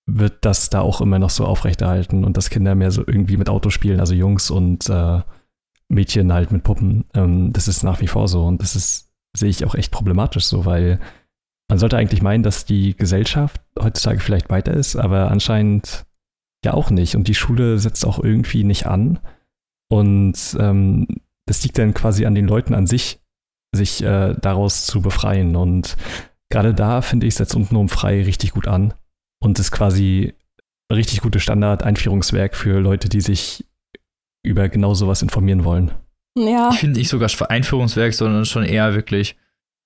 wird 0.08 0.46
das 0.46 0.70
da 0.70 0.82
auch 0.82 1.00
immer 1.00 1.20
noch 1.20 1.30
so 1.30 1.46
aufrechterhalten 1.46 2.26
und 2.26 2.38
dass 2.38 2.50
Kinder 2.50 2.74
mehr 2.74 2.92
so 2.92 3.04
irgendwie 3.06 3.38
mit 3.38 3.50
Autos 3.50 3.74
spielen, 3.74 4.00
also 4.00 4.14
Jungs 4.16 4.50
und 4.50 4.90
äh, 4.90 5.22
Mädchen 5.90 6.34
halt 6.34 6.52
mit 6.52 6.64
Puppen. 6.64 7.06
Ähm, 7.14 7.54
das 7.54 7.68
ist 7.68 7.84
nach 7.84 8.02
wie 8.02 8.08
vor 8.08 8.28
so 8.28 8.46
und 8.46 8.62
das 8.62 8.76
ist, 8.76 9.12
sehe 9.36 9.50
ich 9.50 9.64
auch 9.64 9.76
echt 9.76 9.92
problematisch 9.92 10.46
so, 10.46 10.66
weil 10.66 11.00
man 11.70 11.78
sollte 11.80 11.98
eigentlich 11.98 12.22
meinen, 12.22 12.44
dass 12.44 12.66
die 12.66 12.96
Gesellschaft 12.96 13.62
heutzutage 13.80 14.20
vielleicht 14.20 14.50
weiter 14.50 14.74
ist, 14.74 14.96
aber 14.96 15.32
anscheinend 15.32 16.06
ja 16.66 16.74
auch 16.74 16.89
nicht. 16.89 17.16
Und 17.16 17.28
die 17.28 17.36
Schule 17.36 17.80
setzt 17.80 18.05
auch 18.05 18.24
irgendwie 18.24 18.63
nicht 18.63 18.86
an. 18.86 19.20
Und 19.89 20.36
ähm, 20.59 21.07
das 21.45 21.63
liegt 21.63 21.78
dann 21.78 21.93
quasi 21.93 22.26
an 22.26 22.36
den 22.36 22.47
Leuten 22.47 22.74
an 22.74 22.88
sich, 22.88 23.20
sich 23.76 24.03
äh, 24.03 24.36
daraus 24.39 24.86
zu 24.86 25.01
befreien. 25.01 25.55
Und 25.55 25.95
gerade 26.49 26.74
da 26.74 27.01
finde 27.01 27.28
ich, 27.28 27.36
setzt 27.36 27.55
untenrum 27.55 27.89
frei 27.89 28.24
richtig 28.24 28.51
gut 28.51 28.68
an. 28.68 28.93
Und 29.41 29.59
ist 29.59 29.72
quasi 29.72 30.34
ein 30.89 30.95
richtig 30.95 31.22
gutes 31.22 31.43
Standard-Einführungswerk 31.43 32.55
für 32.55 32.80
Leute, 32.80 33.09
die 33.09 33.22
sich 33.22 33.66
über 34.43 34.70
genau 34.70 34.93
sowas 34.93 35.22
informieren 35.22 35.63
wollen. 35.63 35.91
Ja. 36.38 36.70
Ich 36.72 36.80
finde 36.80 36.99
nicht 36.99 37.09
sogar 37.09 37.30
Einführungswerk, 37.49 38.13
sondern 38.13 38.45
schon 38.45 38.63
eher 38.63 38.93
wirklich, 38.93 39.36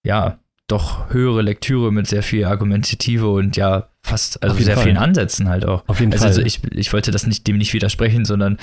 ja, 0.03 0.39
doch 0.67 1.11
höhere 1.11 1.41
Lektüre 1.41 1.91
mit 1.91 2.07
sehr 2.07 2.23
viel 2.23 2.45
Argumentative 2.45 3.27
und 3.29 3.57
ja, 3.57 3.89
fast, 4.09 4.43
also 4.43 4.55
sehr 4.57 4.75
Fall. 4.75 4.83
vielen 4.85 4.97
Ansätzen 4.97 5.49
halt 5.49 5.65
auch. 5.65 5.83
Auf 5.87 5.99
jeden 5.99 6.11
also, 6.11 6.23
Fall. 6.23 6.29
Also 6.29 6.41
ich, 6.41 6.61
ich 6.73 6.91
wollte 6.91 7.11
das 7.11 7.25
nicht, 7.25 7.47
dem 7.47 7.57
nicht 7.57 7.73
widersprechen, 7.73 8.25
sondern 8.25 8.57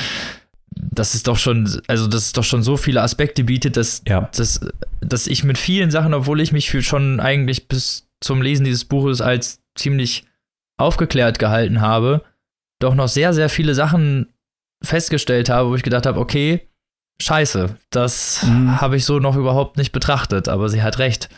das 0.70 1.14
ist 1.14 1.26
doch 1.26 1.38
schon, 1.38 1.80
also 1.86 2.06
das 2.06 2.26
ist 2.26 2.36
doch 2.36 2.44
schon 2.44 2.62
so 2.62 2.76
viele 2.76 3.02
Aspekte 3.02 3.44
bietet, 3.44 3.76
dass, 3.76 4.02
ja. 4.06 4.28
dass, 4.36 4.60
dass 5.00 5.26
ich 5.26 5.44
mit 5.44 5.58
vielen 5.58 5.90
Sachen, 5.90 6.14
obwohl 6.14 6.40
ich 6.40 6.52
mich 6.52 6.70
für 6.70 6.82
schon 6.82 7.20
eigentlich 7.20 7.68
bis 7.68 8.08
zum 8.20 8.42
Lesen 8.42 8.64
dieses 8.64 8.84
Buches 8.84 9.20
als 9.20 9.60
ziemlich 9.74 10.24
aufgeklärt 10.78 11.38
gehalten 11.38 11.80
habe, 11.80 12.22
doch 12.78 12.94
noch 12.94 13.08
sehr, 13.08 13.32
sehr 13.32 13.48
viele 13.48 13.74
Sachen 13.74 14.26
festgestellt 14.82 15.48
habe, 15.48 15.70
wo 15.70 15.74
ich 15.74 15.82
gedacht 15.82 16.06
habe, 16.06 16.20
okay, 16.20 16.68
scheiße, 17.20 17.76
das 17.90 18.42
mhm. 18.42 18.80
habe 18.80 18.96
ich 18.96 19.04
so 19.04 19.18
noch 19.18 19.36
überhaupt 19.36 19.78
nicht 19.78 19.92
betrachtet, 19.92 20.48
aber 20.48 20.68
sie 20.68 20.82
hat 20.82 20.98
recht. 20.98 21.30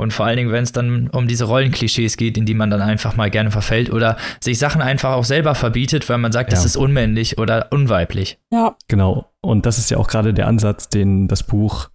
Und 0.00 0.12
vor 0.12 0.26
allen 0.26 0.36
Dingen, 0.36 0.52
wenn 0.52 0.64
es 0.64 0.72
dann 0.72 1.08
um 1.08 1.28
diese 1.28 1.44
Rollenklischees 1.44 2.16
geht, 2.16 2.38
in 2.38 2.46
die 2.46 2.54
man 2.54 2.70
dann 2.70 2.80
einfach 2.80 3.16
mal 3.16 3.30
gerne 3.30 3.50
verfällt 3.50 3.92
oder 3.92 4.16
sich 4.40 4.58
Sachen 4.58 4.80
einfach 4.80 5.12
auch 5.12 5.24
selber 5.24 5.54
verbietet, 5.54 6.08
weil 6.08 6.18
man 6.18 6.32
sagt, 6.32 6.50
ja. 6.50 6.56
das 6.56 6.64
ist 6.64 6.76
unmännlich 6.76 7.38
oder 7.38 7.68
unweiblich. 7.70 8.38
Ja. 8.52 8.76
Genau. 8.88 9.30
Und 9.40 9.66
das 9.66 9.78
ist 9.78 9.90
ja 9.90 9.98
auch 9.98 10.08
gerade 10.08 10.34
der 10.34 10.48
Ansatz, 10.48 10.88
den 10.88 11.28
das 11.28 11.42
Buch 11.42 11.90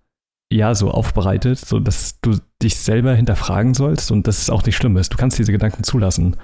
ja 0.51 0.75
so 0.75 0.91
aufbereitet, 0.91 1.59
so 1.59 1.79
dass 1.79 2.19
du 2.21 2.37
dich 2.61 2.77
selber 2.77 3.13
hinterfragen 3.13 3.73
sollst 3.73 4.11
und 4.11 4.27
dass 4.27 4.41
es 4.41 4.49
auch 4.49 4.63
nicht 4.63 4.75
schlimm 4.75 4.97
ist. 4.97 5.11
Du 5.11 5.17
kannst 5.17 5.37
diese 5.39 5.51
Gedanken 5.51 5.83
zulassen. 5.83 6.37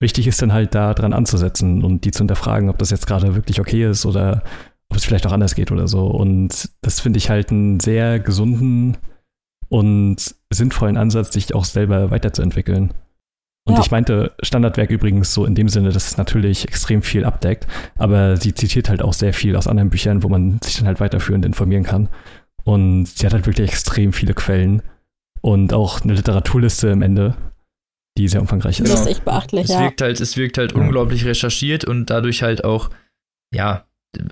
Wichtig 0.00 0.26
ist 0.26 0.40
dann 0.42 0.52
halt 0.52 0.74
da 0.74 0.94
dran 0.94 1.12
anzusetzen 1.12 1.82
und 1.82 2.04
die 2.04 2.10
zu 2.10 2.20
hinterfragen, 2.20 2.68
ob 2.68 2.78
das 2.78 2.90
jetzt 2.90 3.06
gerade 3.06 3.34
wirklich 3.34 3.60
okay 3.60 3.88
ist 3.88 4.06
oder 4.06 4.44
ob 4.90 4.96
es 4.96 5.04
vielleicht 5.04 5.26
auch 5.26 5.32
anders 5.32 5.54
geht 5.54 5.72
oder 5.72 5.88
so. 5.88 6.06
Und 6.06 6.70
das 6.82 7.00
finde 7.00 7.18
ich 7.18 7.30
halt 7.30 7.50
einen 7.50 7.80
sehr 7.80 8.20
gesunden 8.20 8.96
und 9.68 10.34
sinnvollen 10.52 10.96
Ansatz, 10.96 11.32
sich 11.32 11.54
auch 11.54 11.64
selber 11.64 12.10
weiterzuentwickeln. 12.10 12.94
Und 13.66 13.74
ja. 13.74 13.80
ich 13.80 13.90
meinte 13.90 14.32
Standardwerk 14.42 14.90
übrigens 14.90 15.34
so 15.34 15.44
in 15.44 15.54
dem 15.54 15.68
Sinne, 15.68 15.90
dass 15.90 16.06
es 16.06 16.16
natürlich 16.16 16.66
extrem 16.66 17.02
viel 17.02 17.26
abdeckt, 17.26 17.66
aber 17.96 18.38
sie 18.38 18.54
zitiert 18.54 18.88
halt 18.88 19.02
auch 19.02 19.12
sehr 19.12 19.34
viel 19.34 19.56
aus 19.56 19.66
anderen 19.66 19.90
Büchern, 19.90 20.22
wo 20.22 20.28
man 20.30 20.58
sich 20.62 20.78
dann 20.78 20.86
halt 20.86 21.00
weiterführend 21.00 21.44
informieren 21.44 21.84
kann. 21.84 22.08
Und 22.64 23.06
sie 23.06 23.26
hat 23.26 23.34
halt 23.34 23.46
wirklich 23.46 23.68
extrem 23.68 24.14
viele 24.14 24.32
Quellen 24.32 24.82
und 25.42 25.74
auch 25.74 26.00
eine 26.00 26.14
Literaturliste 26.14 26.92
am 26.92 27.02
Ende, 27.02 27.36
die 28.16 28.26
sehr 28.28 28.40
umfangreich 28.40 28.80
ist. 28.80 28.90
Das 28.90 29.02
ist 29.02 29.06
echt 29.06 29.24
beachtlich, 29.26 29.64
es 29.64 29.70
ja. 29.70 29.80
Wirkt 29.80 30.00
halt, 30.00 30.20
es 30.20 30.36
wirkt 30.38 30.56
halt 30.56 30.72
unglaublich 30.72 31.26
recherchiert 31.26 31.84
und 31.84 32.06
dadurch 32.06 32.42
halt 32.42 32.64
auch, 32.64 32.88
ja, 33.54 33.84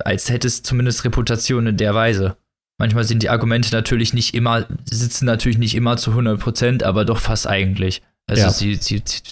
als 0.05 0.31
hätte 0.31 0.49
es 0.49 0.63
zumindest 0.63 1.05
Reputation 1.05 1.67
in 1.67 1.77
der 1.77 1.95
Weise. 1.95 2.37
Manchmal 2.79 3.05
sind 3.05 3.23
die 3.23 3.31
Argumente 3.31 3.75
natürlich 3.75 4.13
nicht 4.13 4.35
immer, 4.35 4.67
sitzen 4.85 5.25
natürlich 5.25 5.59
nicht 5.59 5.75
immer 5.75 5.97
zu 5.97 6.11
100 6.11 6.39
Prozent, 6.39 6.83
aber 6.83 7.05
doch 7.05 7.21
fast 7.21 7.47
eigentlich. 7.47 8.03
Also 8.27 8.43
ja. 8.43 8.51
sie, 8.51 8.75
sie, 8.75 9.03
sie, 9.05 9.23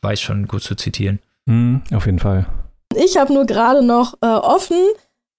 weiß 0.00 0.20
schon 0.20 0.46
gut 0.46 0.62
zu 0.62 0.74
zitieren. 0.74 1.18
Mhm, 1.46 1.82
auf 1.92 2.06
jeden 2.06 2.20
Fall. 2.20 2.46
Ich 2.96 3.16
habe 3.16 3.32
nur 3.32 3.44
gerade 3.44 3.82
noch 3.82 4.14
äh, 4.22 4.26
offen, 4.26 4.78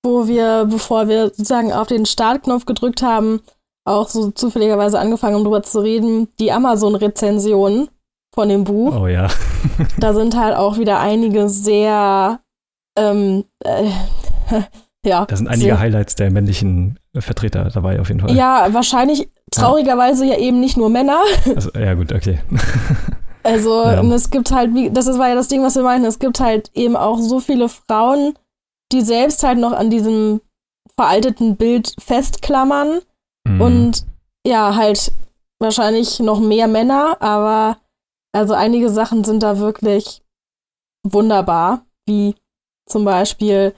wo 0.04 0.28
wir, 0.28 0.68
bevor 0.70 1.08
wir 1.08 1.28
sozusagen 1.30 1.72
auf 1.72 1.88
den 1.88 2.06
Startknopf 2.06 2.66
gedrückt 2.66 3.02
haben, 3.02 3.42
auch 3.86 4.10
so 4.10 4.32
zufälligerweise 4.32 5.00
angefangen, 5.00 5.36
um 5.36 5.44
drüber 5.44 5.64
zu 5.64 5.80
reden, 5.80 6.28
die 6.39 6.52
Amazon-Rezensionen 6.52 7.89
von 8.34 8.50
dem 8.50 8.64
Buch. 8.64 8.96
Oh 8.96 9.08
ja. 9.08 9.28
da 10.00 10.14
sind 10.14 10.36
halt 10.36 10.56
auch 10.56 10.78
wieder 10.78 11.00
einige 11.00 11.50
sehr 11.50 12.39
ähm, 12.98 13.46
äh, 13.64 13.89
ja. 15.06 15.26
Da 15.26 15.36
sind 15.36 15.47
einige 15.47 15.80
Highlights 15.80 16.16
der 16.16 16.32
männlichen 16.32 16.99
Vertreter 17.18 17.70
dabei 17.74 17.99
auf 17.99 18.10
jeden 18.10 18.22
Fall. 18.22 18.36
Ja, 18.36 18.68
wahrscheinlich 18.72 19.30
traurigerweise 19.52 20.26
ja, 20.26 20.34
ja 20.34 20.39
eben 20.39 20.60
nicht 20.60 20.78
nur 20.78 20.89
Männer. 20.89 21.22
Also, 21.56 21.72
ja, 21.78 21.93
gut, 21.93 22.12
okay. 22.12 22.39
Also, 23.43 23.84
ja. 23.86 23.99
und 23.99 24.12
es 24.12 24.30
gibt 24.30 24.52
halt, 24.52 24.76
wie, 24.76 24.91
das 24.91 25.08
war 25.18 25.30
ja 25.30 25.36
das 25.36 25.47
Ding, 25.47 25.64
was 25.64 25.76
wir 25.76 25.82
meinen, 25.82 26.06
es 26.06 26.20
gibt 26.20 26.39
halt 26.39 26.70
eben 26.76 26.95
auch 26.95 27.20
so 27.20 27.39
viele 27.39 27.70
Frauen, 27.70 28.36
die 28.91 29.02
selbst 29.02 29.41
halt 29.41 29.58
noch 29.58 29.72
an 29.72 29.89
diesem 29.89 30.41
veralteten 30.95 31.56
Bild 31.56 31.95
festklammern. 31.99 32.99
Mhm. 33.47 33.62
Und 33.62 34.06
ja, 34.45 34.76
halt 34.76 35.12
wahrscheinlich 35.60 36.20
noch 36.20 36.39
mehr 36.39 36.68
Männer, 36.68 37.18
aber 37.20 37.78
also 38.32 38.54
einige 38.54 38.89
Sachen 38.89 39.24
sind 39.24 39.41
da 39.41 39.58
wirklich 39.58 40.22
wunderbar, 41.04 41.86
wie 42.08 42.36
zum 42.88 43.06
Beispiel, 43.06 43.74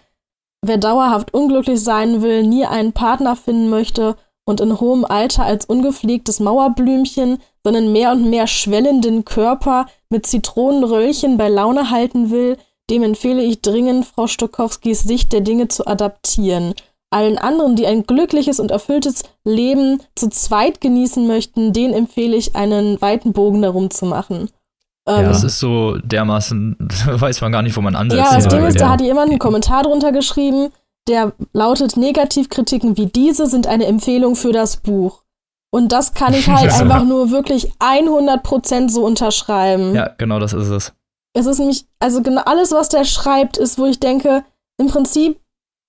wer 0.63 0.77
dauerhaft 0.77 1.33
unglücklich 1.33 1.81
sein 1.81 2.21
will, 2.21 2.43
nie 2.43 2.65
einen 2.65 2.93
Partner 2.93 3.35
finden 3.35 3.69
möchte 3.69 4.15
und 4.45 4.59
in 4.61 4.79
hohem 4.79 5.05
Alter 5.05 5.43
als 5.43 5.65
ungepflegtes 5.65 6.39
Mauerblümchen 6.39 7.37
seinen 7.63 7.91
mehr 7.91 8.11
und 8.11 8.29
mehr 8.29 8.47
schwellenden 8.47 9.23
Körper 9.25 9.85
mit 10.09 10.25
Zitronenröllchen 10.25 11.37
bei 11.37 11.49
Laune 11.49 11.91
halten 11.91 12.29
will, 12.31 12.57
dem 12.89 13.03
empfehle 13.03 13.41
ich 13.41 13.61
dringend, 13.61 14.05
Frau 14.05 14.27
Stokowskis 14.27 15.03
Sicht 15.03 15.31
der 15.31 15.41
Dinge 15.41 15.69
zu 15.69 15.87
adaptieren. 15.87 16.73
Allen 17.09 17.37
anderen, 17.37 17.75
die 17.75 17.85
ein 17.85 18.05
glückliches 18.05 18.59
und 18.59 18.71
erfülltes 18.71 19.23
Leben 19.43 20.01
zu 20.15 20.29
zweit 20.29 20.81
genießen 20.81 21.27
möchten, 21.27 21.71
denen 21.71 21.93
empfehle 21.93 22.35
ich, 22.35 22.55
einen 22.55 22.99
weiten 23.01 23.33
Bogen 23.33 23.61
darum 23.61 23.91
zu 23.91 24.05
machen. 24.05 24.49
Ja, 25.07 25.19
ähm, 25.19 25.25
das 25.25 25.43
ist 25.43 25.59
so 25.59 25.97
dermaßen, 25.97 26.77
weiß 27.05 27.41
man 27.41 27.51
gar 27.51 27.61
nicht, 27.61 27.75
wo 27.75 27.81
man 27.81 27.95
ansetzt. 27.95 28.31
Ja, 28.31 28.35
das 28.35 28.47
Ding 28.47 28.65
ist, 28.65 28.79
da 28.79 28.89
hat 28.89 29.01
jemand 29.01 29.29
einen 29.29 29.39
Kommentar 29.39 29.83
drunter 29.83 30.11
geschrieben, 30.11 30.69
der 31.07 31.33
lautet, 31.51 31.97
Negativkritiken 31.97 32.97
wie 32.97 33.07
diese 33.07 33.47
sind 33.47 33.67
eine 33.67 33.85
Empfehlung 33.85 34.35
für 34.35 34.53
das 34.53 34.77
Buch. 34.77 35.23
Und 35.71 35.91
das 35.91 36.13
kann 36.13 36.33
ich 36.33 36.47
halt 36.47 36.71
einfach 36.79 37.03
nur 37.03 37.31
wirklich 37.31 37.71
100% 37.79 38.89
so 38.89 39.05
unterschreiben. 39.05 39.95
Ja, 39.95 40.09
genau 40.17 40.39
das 40.39 40.53
ist 40.53 40.69
es. 40.69 40.93
Es 41.35 41.47
ist 41.47 41.57
nämlich, 41.57 41.85
also 41.99 42.21
genau 42.21 42.43
alles, 42.45 42.71
was 42.71 42.89
der 42.89 43.05
schreibt, 43.05 43.57
ist, 43.57 43.79
wo 43.79 43.85
ich 43.85 43.99
denke, 43.99 44.45
im 44.77 44.87
Prinzip 44.87 45.39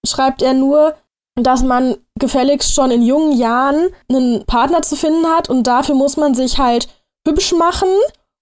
schreibt 0.07 0.43
er 0.43 0.55
nur, 0.55 0.95
dass 1.37 1.62
man 1.62 1.97
gefälligst 2.19 2.75
schon 2.75 2.91
in 2.91 3.03
jungen 3.03 3.37
Jahren 3.39 3.89
einen 4.09 4.45
Partner 4.47 4.83
zu 4.83 4.97
finden 4.97 5.27
hat 5.27 5.51
und 5.51 5.67
dafür 5.67 5.95
muss 5.95 6.17
man 6.17 6.35
sich 6.35 6.59
halt 6.59 6.89
hübsch 7.27 7.53
machen 7.53 7.89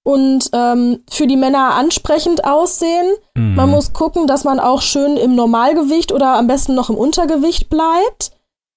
und 0.05 0.51
ähm, 0.53 1.03
für 1.11 1.27
die 1.27 1.37
Männer 1.37 1.75
ansprechend 1.75 2.45
aussehen. 2.45 3.15
Mhm. 3.37 3.55
Man 3.55 3.71
muss 3.71 3.93
gucken, 3.93 4.27
dass 4.27 4.45
man 4.45 4.59
auch 4.59 4.83
schön 4.83 5.17
im 5.17 5.35
Normalgewicht 5.35 6.13
oder 6.13 6.37
am 6.37 6.47
besten 6.47 6.75
noch 6.75 6.91
im 6.91 6.97
Untergewicht 6.97 7.71
bleibt. 7.71 8.33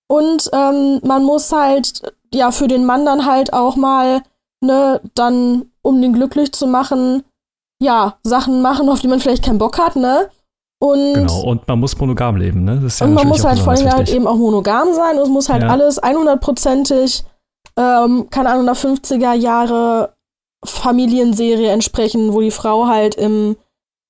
Und 0.07 0.49
ähm, 0.53 0.99
man 1.03 1.23
muss 1.23 1.51
halt, 1.51 2.13
ja, 2.33 2.51
für 2.51 2.67
den 2.67 2.85
Mann 2.85 3.05
dann 3.05 3.25
halt 3.25 3.53
auch 3.53 3.75
mal, 3.75 4.21
ne, 4.61 5.01
dann, 5.15 5.65
um 5.81 5.99
den 6.01 6.13
glücklich 6.13 6.51
zu 6.51 6.67
machen, 6.67 7.23
ja, 7.81 8.17
Sachen 8.23 8.61
machen, 8.61 8.87
auf 8.87 8.99
die 8.99 9.07
man 9.07 9.19
vielleicht 9.19 9.43
keinen 9.43 9.57
Bock 9.57 9.79
hat, 9.79 9.95
ne? 9.95 10.29
Und 10.79 11.13
genau, 11.13 11.41
und 11.43 11.67
man 11.67 11.79
muss 11.79 11.97
monogam 11.97 12.35
leben, 12.35 12.63
ne? 12.63 12.87
Ja 12.87 13.05
und 13.05 13.13
man 13.13 13.27
muss 13.27 13.43
halt 13.43 13.59
vor 13.59 13.73
allem 13.73 13.89
halt 13.91 14.09
eben 14.09 14.27
auch 14.27 14.35
monogam 14.35 14.93
sein 14.93 15.17
und 15.17 15.23
es 15.23 15.29
muss 15.29 15.49
halt 15.49 15.63
ja. 15.63 15.69
alles 15.69 16.01
100%ig, 16.01 17.23
ähm, 17.77 18.27
keine 18.29 18.49
Ahnung, 18.49 18.65
nach 18.65 18.75
50er 18.75 19.33
Jahre 19.33 20.14
Familienserie 20.65 21.69
entsprechen, 21.69 22.33
wo 22.33 22.41
die 22.41 22.51
Frau 22.51 22.87
halt 22.87 23.15
im, 23.15 23.55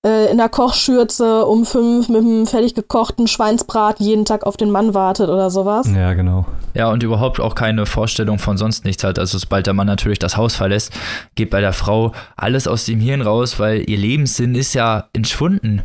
äh, 0.06 0.32
in 0.32 0.38
der 0.38 0.50
Kochschürze 0.50 1.46
um 1.46 1.66
fünf 1.66 2.10
mit 2.10 2.22
einem 2.22 2.48
fertig 2.48 2.76
gekochten 2.76 3.28
Schweinsbraten 3.28 4.06
jeden 4.06 4.26
Tag 4.26 4.46
auf 4.46 4.58
den 4.58 4.72
Mann 4.72 4.94
wartet 4.94 5.30
oder 5.30 5.50
sowas. 5.50 5.90
Ja, 5.94 6.14
genau. 6.14 6.46
Ja, 6.74 6.92
und 6.92 7.04
überhaupt 7.04 7.40
auch 7.40 7.56
keine 7.56 7.86
Vorstellung 7.86 8.40
von 8.40 8.58
sonst 8.58 8.86
nichts 8.86 9.04
hat. 9.04 9.18
Also 9.18 9.38
sobald 9.38 9.66
der 9.66 9.74
Mann 9.74 9.88
natürlich 9.88 10.20
das 10.20 10.38
Haus 10.38 10.56
verlässt, 10.56 10.92
geht 11.36 11.50
bei 11.50 11.62
der 11.62 11.74
Frau 11.74 12.12
alles 12.36 12.68
aus 12.68 12.86
dem 12.86 13.00
Hirn 13.00 13.22
raus, 13.22 13.60
weil 13.60 13.90
ihr 13.90 13.98
Lebenssinn 13.98 14.56
ist 14.56 14.74
ja 14.74 15.10
entschwunden. 15.14 15.84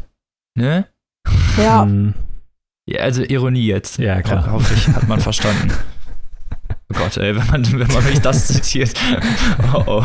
Ne? 0.57 0.87
Ja. 1.57 1.83
Hm. 1.83 2.15
ja 2.87 3.01
also 3.03 3.23
Ironie 3.23 3.67
jetzt. 3.67 3.99
Ja, 3.99 4.21
klar. 4.23 4.47
Ho 4.47 4.53
hoffe 4.53 4.75
ich, 4.75 4.89
hat 4.89 5.09
man 5.09 5.21
verstanden. 5.21 5.73
Oh 6.91 6.99
Gott, 6.99 7.17
ey, 7.17 7.37
wenn 7.37 7.47
man, 7.47 7.73
wenn 7.73 7.89
man 7.89 8.05
mich 8.05 8.21
das 8.21 8.49
zitiert. 8.49 8.93
Oh, 9.75 9.85
oh. 9.87 10.05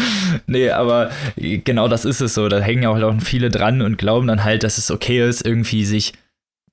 nee, 0.46 0.70
aber 0.70 1.10
genau 1.36 1.88
das 1.88 2.04
ist 2.04 2.20
es 2.20 2.34
so. 2.34 2.48
Da 2.48 2.58
hängen 2.60 2.86
auch 2.86 3.20
viele 3.20 3.50
dran 3.50 3.82
und 3.82 3.98
glauben 3.98 4.26
dann 4.26 4.44
halt, 4.44 4.62
dass 4.62 4.78
es 4.78 4.90
okay 4.90 5.26
ist, 5.26 5.44
irgendwie 5.44 5.84
sich 5.84 6.12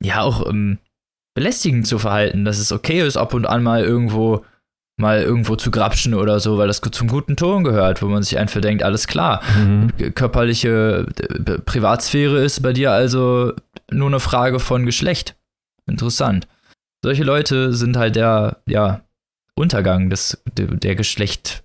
ja 0.02 0.22
auch 0.22 0.48
ähm, 0.48 0.78
belästigend 1.34 1.88
zu 1.88 1.98
verhalten. 1.98 2.46
Dass 2.46 2.60
es 2.60 2.72
okay 2.72 3.02
ist, 3.02 3.18
ab 3.18 3.34
und 3.34 3.46
an 3.46 3.64
mal 3.64 3.84
irgendwo 3.84 4.46
mal 4.98 5.22
irgendwo 5.22 5.56
zu 5.58 5.72
grapschen 5.72 6.14
oder 6.14 6.39
so, 6.39 6.58
weil 6.58 6.68
das 6.68 6.80
zum 6.80 7.08
guten 7.08 7.36
Ton 7.36 7.66
gehört, 7.66 8.02
wo 8.02 8.08
man 8.08 8.24
sich 8.24 8.39
einfach 8.39 8.62
denkt, 8.62 8.82
alles 8.82 9.08
klar, 9.08 9.41
mhm. 9.58 9.91
körperliche 10.16 11.06
äh, 11.20 11.60
Privatsphäre 11.60 12.41
ist 12.41 12.62
bei 12.62 12.72
dir 12.72 12.91
also 12.91 13.52
nur 13.91 14.08
eine 14.08 14.22
Frage 14.22 14.60
von 14.60 14.86
Geschlecht. 14.86 15.36
Interessant. 15.86 16.48
Solche 17.06 17.24
Leute 17.24 17.72
sind 17.72 17.97
halt 17.97 18.16
der, 18.16 18.64
ja, 18.66 19.01
Untergang 19.53 20.10
des, 20.10 20.41
der, 20.58 20.95
Geschlecht, 20.95 21.64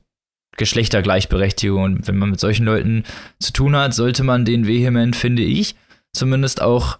Geschlechtergleichberechtigung. 0.58 1.82
Und 1.82 2.08
wenn 2.08 2.18
man 2.18 2.28
mit 2.28 2.40
solchen 2.40 2.66
Leuten 2.66 3.04
zu 3.38 3.50
tun 3.54 3.74
hat, 3.74 3.94
sollte 3.94 4.22
man 4.22 4.44
den 4.44 4.66
vehement, 4.66 5.16
finde 5.16 5.42
ich, 5.42 5.76
zumindest 6.12 6.60
auch 6.60 6.98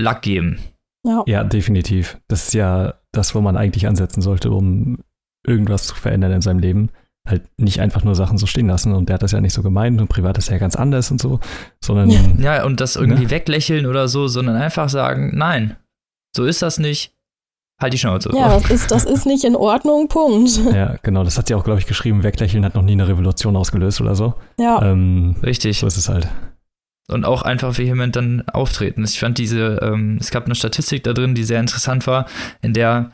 Lack 0.00 0.22
geben. 0.22 0.60
Ja. 1.06 1.24
ja, 1.26 1.44
definitiv. 1.44 2.16
Das 2.26 2.46
ist 2.46 2.54
ja 2.54 2.94
das, 3.12 3.34
wo 3.34 3.42
man 3.42 3.58
eigentlich 3.58 3.86
ansetzen 3.86 4.22
sollte, 4.22 4.50
um 4.50 5.00
irgendwas 5.46 5.86
zu 5.86 5.94
verändern 5.94 6.32
in 6.32 6.40
seinem 6.40 6.60
Leben. 6.60 6.88
Halt 7.28 7.42
nicht 7.58 7.80
einfach 7.80 8.02
nur 8.02 8.14
Sachen 8.14 8.38
so 8.38 8.46
stehen 8.46 8.68
lassen 8.68 8.94
und 8.94 9.10
der 9.10 9.16
hat 9.16 9.22
das 9.22 9.32
ja 9.32 9.42
nicht 9.42 9.52
so 9.52 9.62
gemeint 9.62 10.00
und 10.00 10.08
privat 10.08 10.38
ist 10.38 10.48
ja 10.48 10.56
ganz 10.56 10.74
anders 10.74 11.10
und 11.10 11.20
so, 11.20 11.38
sondern. 11.84 12.40
Ja, 12.40 12.64
und 12.64 12.80
das 12.80 12.96
irgendwie 12.96 13.24
ne? 13.24 13.30
weglächeln 13.30 13.84
oder 13.84 14.08
so, 14.08 14.26
sondern 14.26 14.56
einfach 14.56 14.88
sagen, 14.88 15.36
nein, 15.36 15.76
so 16.34 16.46
ist 16.46 16.62
das 16.62 16.78
nicht. 16.78 17.13
Halt 17.80 17.92
die 17.92 17.98
Schnauze. 17.98 18.30
Ja, 18.34 18.58
das 18.58 18.70
ist, 18.70 18.90
das 18.90 19.04
ist 19.04 19.26
nicht 19.26 19.44
in 19.44 19.56
Ordnung, 19.56 20.08
Punkt. 20.08 20.60
Ja, 20.72 20.96
genau, 21.02 21.24
das 21.24 21.36
hat 21.38 21.48
sie 21.48 21.54
auch, 21.54 21.64
glaube 21.64 21.80
ich, 21.80 21.86
geschrieben. 21.86 22.22
Weglächeln 22.22 22.64
hat 22.64 22.74
noch 22.74 22.82
nie 22.82 22.92
eine 22.92 23.08
Revolution 23.08 23.56
ausgelöst 23.56 24.00
oder 24.00 24.14
so. 24.14 24.34
Ja. 24.58 24.80
Ähm, 24.82 25.36
Richtig. 25.42 25.78
So 25.78 25.86
ist 25.86 25.96
es 25.96 26.08
halt 26.08 26.28
und 27.08 27.24
auch 27.24 27.42
einfach 27.42 27.76
vehement 27.76 28.16
dann 28.16 28.44
auftreten. 28.48 29.04
Ich 29.04 29.18
fand 29.18 29.38
diese, 29.38 29.78
ähm, 29.82 30.18
es 30.20 30.30
gab 30.30 30.46
eine 30.46 30.54
Statistik 30.54 31.04
da 31.04 31.12
drin, 31.12 31.34
die 31.34 31.44
sehr 31.44 31.60
interessant 31.60 32.06
war, 32.06 32.26
in 32.62 32.72
der 32.72 33.12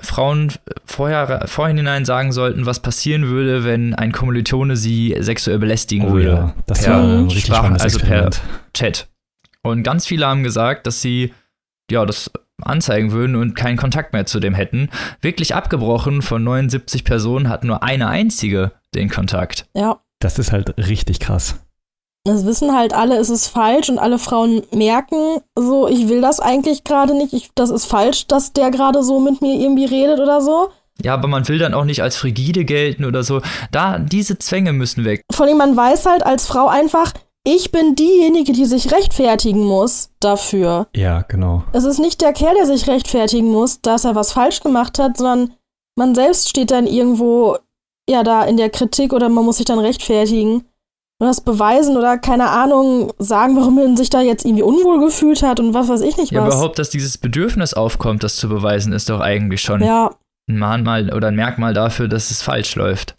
Frauen 0.00 0.52
vorher, 0.84 1.46
vorhinein 1.46 2.04
sagen 2.04 2.32
sollten, 2.32 2.66
was 2.66 2.80
passieren 2.80 3.28
würde, 3.28 3.64
wenn 3.64 3.94
ein 3.94 4.12
Kommilitone 4.12 4.76
sie 4.76 5.16
sexuell 5.20 5.58
belästigen 5.58 6.08
oh, 6.08 6.12
würde. 6.14 6.28
Ja. 6.28 6.54
Das 6.66 6.82
per 6.82 6.94
war 6.94 7.02
ein 7.02 7.24
richtig 7.24 7.46
Sprach, 7.46 7.70
also 7.70 7.98
per 8.00 8.30
Chat. 8.74 9.08
Und 9.62 9.82
ganz 9.82 10.06
viele 10.06 10.26
haben 10.26 10.42
gesagt, 10.42 10.86
dass 10.86 11.00
sie 11.00 11.32
ja 11.90 12.04
das 12.04 12.30
anzeigen 12.66 13.12
würden 13.12 13.36
und 13.36 13.54
keinen 13.54 13.76
Kontakt 13.76 14.12
mehr 14.12 14.26
zu 14.26 14.40
dem 14.40 14.54
hätten. 14.54 14.90
Wirklich 15.20 15.54
abgebrochen 15.54 16.22
von 16.22 16.42
79 16.42 17.04
Personen 17.04 17.48
hat 17.48 17.64
nur 17.64 17.82
eine 17.82 18.08
einzige 18.08 18.72
den 18.94 19.10
Kontakt. 19.10 19.66
Ja. 19.74 20.00
Das 20.20 20.38
ist 20.38 20.52
halt 20.52 20.74
richtig 20.78 21.20
krass 21.20 21.56
das 22.24 22.46
wissen 22.46 22.74
halt 22.74 22.94
alle, 22.94 23.18
es 23.18 23.28
ist 23.28 23.48
falsch 23.48 23.90
und 23.90 23.98
alle 23.98 24.18
Frauen 24.18 24.62
merken 24.72 25.40
so, 25.56 25.86
ich 25.86 26.08
will 26.08 26.22
das 26.22 26.40
eigentlich 26.40 26.82
gerade 26.82 27.14
nicht, 27.14 27.34
ich, 27.34 27.50
das 27.54 27.70
ist 27.70 27.84
falsch, 27.84 28.26
dass 28.26 28.54
der 28.54 28.70
gerade 28.70 29.02
so 29.02 29.20
mit 29.20 29.42
mir 29.42 29.60
irgendwie 29.60 29.84
redet 29.84 30.20
oder 30.20 30.40
so. 30.40 30.70
Ja, 31.02 31.12
aber 31.14 31.28
man 31.28 31.46
will 31.48 31.58
dann 31.58 31.74
auch 31.74 31.84
nicht 31.84 32.02
als 32.02 32.16
frigide 32.16 32.64
gelten 32.64 33.04
oder 33.04 33.24
so. 33.24 33.42
Da, 33.72 33.98
diese 33.98 34.38
Zwänge 34.38 34.72
müssen 34.72 35.04
weg. 35.04 35.22
Vor 35.32 35.44
allem, 35.44 35.58
man 35.58 35.76
weiß 35.76 36.06
halt 36.06 36.24
als 36.24 36.46
Frau 36.46 36.68
einfach, 36.68 37.12
ich 37.44 37.70
bin 37.70 37.94
diejenige, 37.94 38.52
die 38.52 38.64
sich 38.64 38.90
rechtfertigen 38.90 39.64
muss 39.64 40.10
dafür. 40.20 40.88
Ja, 40.96 41.22
genau. 41.22 41.64
Es 41.72 41.84
ist 41.84 41.98
nicht 41.98 42.20
der 42.20 42.32
Kerl, 42.32 42.54
der 42.54 42.66
sich 42.66 42.88
rechtfertigen 42.88 43.48
muss, 43.48 43.80
dass 43.80 44.04
er 44.04 44.14
was 44.14 44.32
falsch 44.32 44.60
gemacht 44.60 44.98
hat, 44.98 45.18
sondern 45.18 45.54
man 45.96 46.14
selbst 46.14 46.48
steht 46.48 46.70
dann 46.70 46.86
irgendwo, 46.86 47.58
ja, 48.08 48.22
da 48.22 48.42
in 48.44 48.56
der 48.56 48.70
Kritik 48.70 49.12
oder 49.12 49.28
man 49.28 49.44
muss 49.44 49.58
sich 49.58 49.66
dann 49.66 49.78
rechtfertigen 49.78 50.64
das 51.20 51.40
beweisen 51.40 51.96
oder 51.96 52.18
keine 52.18 52.50
Ahnung 52.50 53.12
sagen, 53.18 53.56
warum 53.56 53.76
man 53.76 53.96
sich 53.96 54.10
da 54.10 54.20
jetzt 54.20 54.44
irgendwie 54.44 54.62
unwohl 54.62 55.00
gefühlt 55.00 55.42
hat 55.42 55.60
und 55.60 55.74
was 55.74 55.88
weiß 55.88 56.00
ich 56.00 56.16
nicht 56.16 56.32
ja, 56.32 56.44
was. 56.44 56.54
überhaupt, 56.54 56.78
dass 56.78 56.90
dieses 56.90 57.18
Bedürfnis 57.18 57.74
aufkommt, 57.74 58.22
das 58.22 58.36
zu 58.36 58.48
beweisen, 58.48 58.92
ist 58.92 59.08
doch 59.08 59.20
eigentlich 59.20 59.62
schon 59.62 59.82
ja. 59.82 60.10
ein 60.48 60.58
Mahnmal 60.58 61.12
oder 61.12 61.28
ein 61.28 61.36
Merkmal 61.36 61.74
dafür, 61.74 62.08
dass 62.08 62.30
es 62.30 62.42
falsch 62.42 62.74
läuft. 62.74 63.16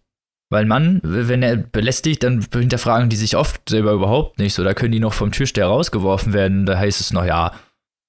Weil 0.52 0.66
Mann, 0.66 1.00
wenn 1.04 1.42
er 1.42 1.58
belästigt, 1.58 2.24
dann 2.24 2.46
hinterfragen 2.54 3.10
die 3.10 3.16
sich 3.16 3.36
oft 3.36 3.68
selber 3.68 3.94
überhaupt 3.94 4.38
nicht. 4.38 4.54
So, 4.54 4.64
da 4.64 4.74
können 4.74 4.92
die 4.92 5.00
noch 5.00 5.14
vom 5.14 5.32
Türsteher 5.32 5.68
rausgeworfen 5.68 6.34
werden. 6.34 6.66
Da 6.66 6.78
heißt 6.78 7.02
es 7.02 7.14
noch, 7.14 7.26
ja, 7.26 7.52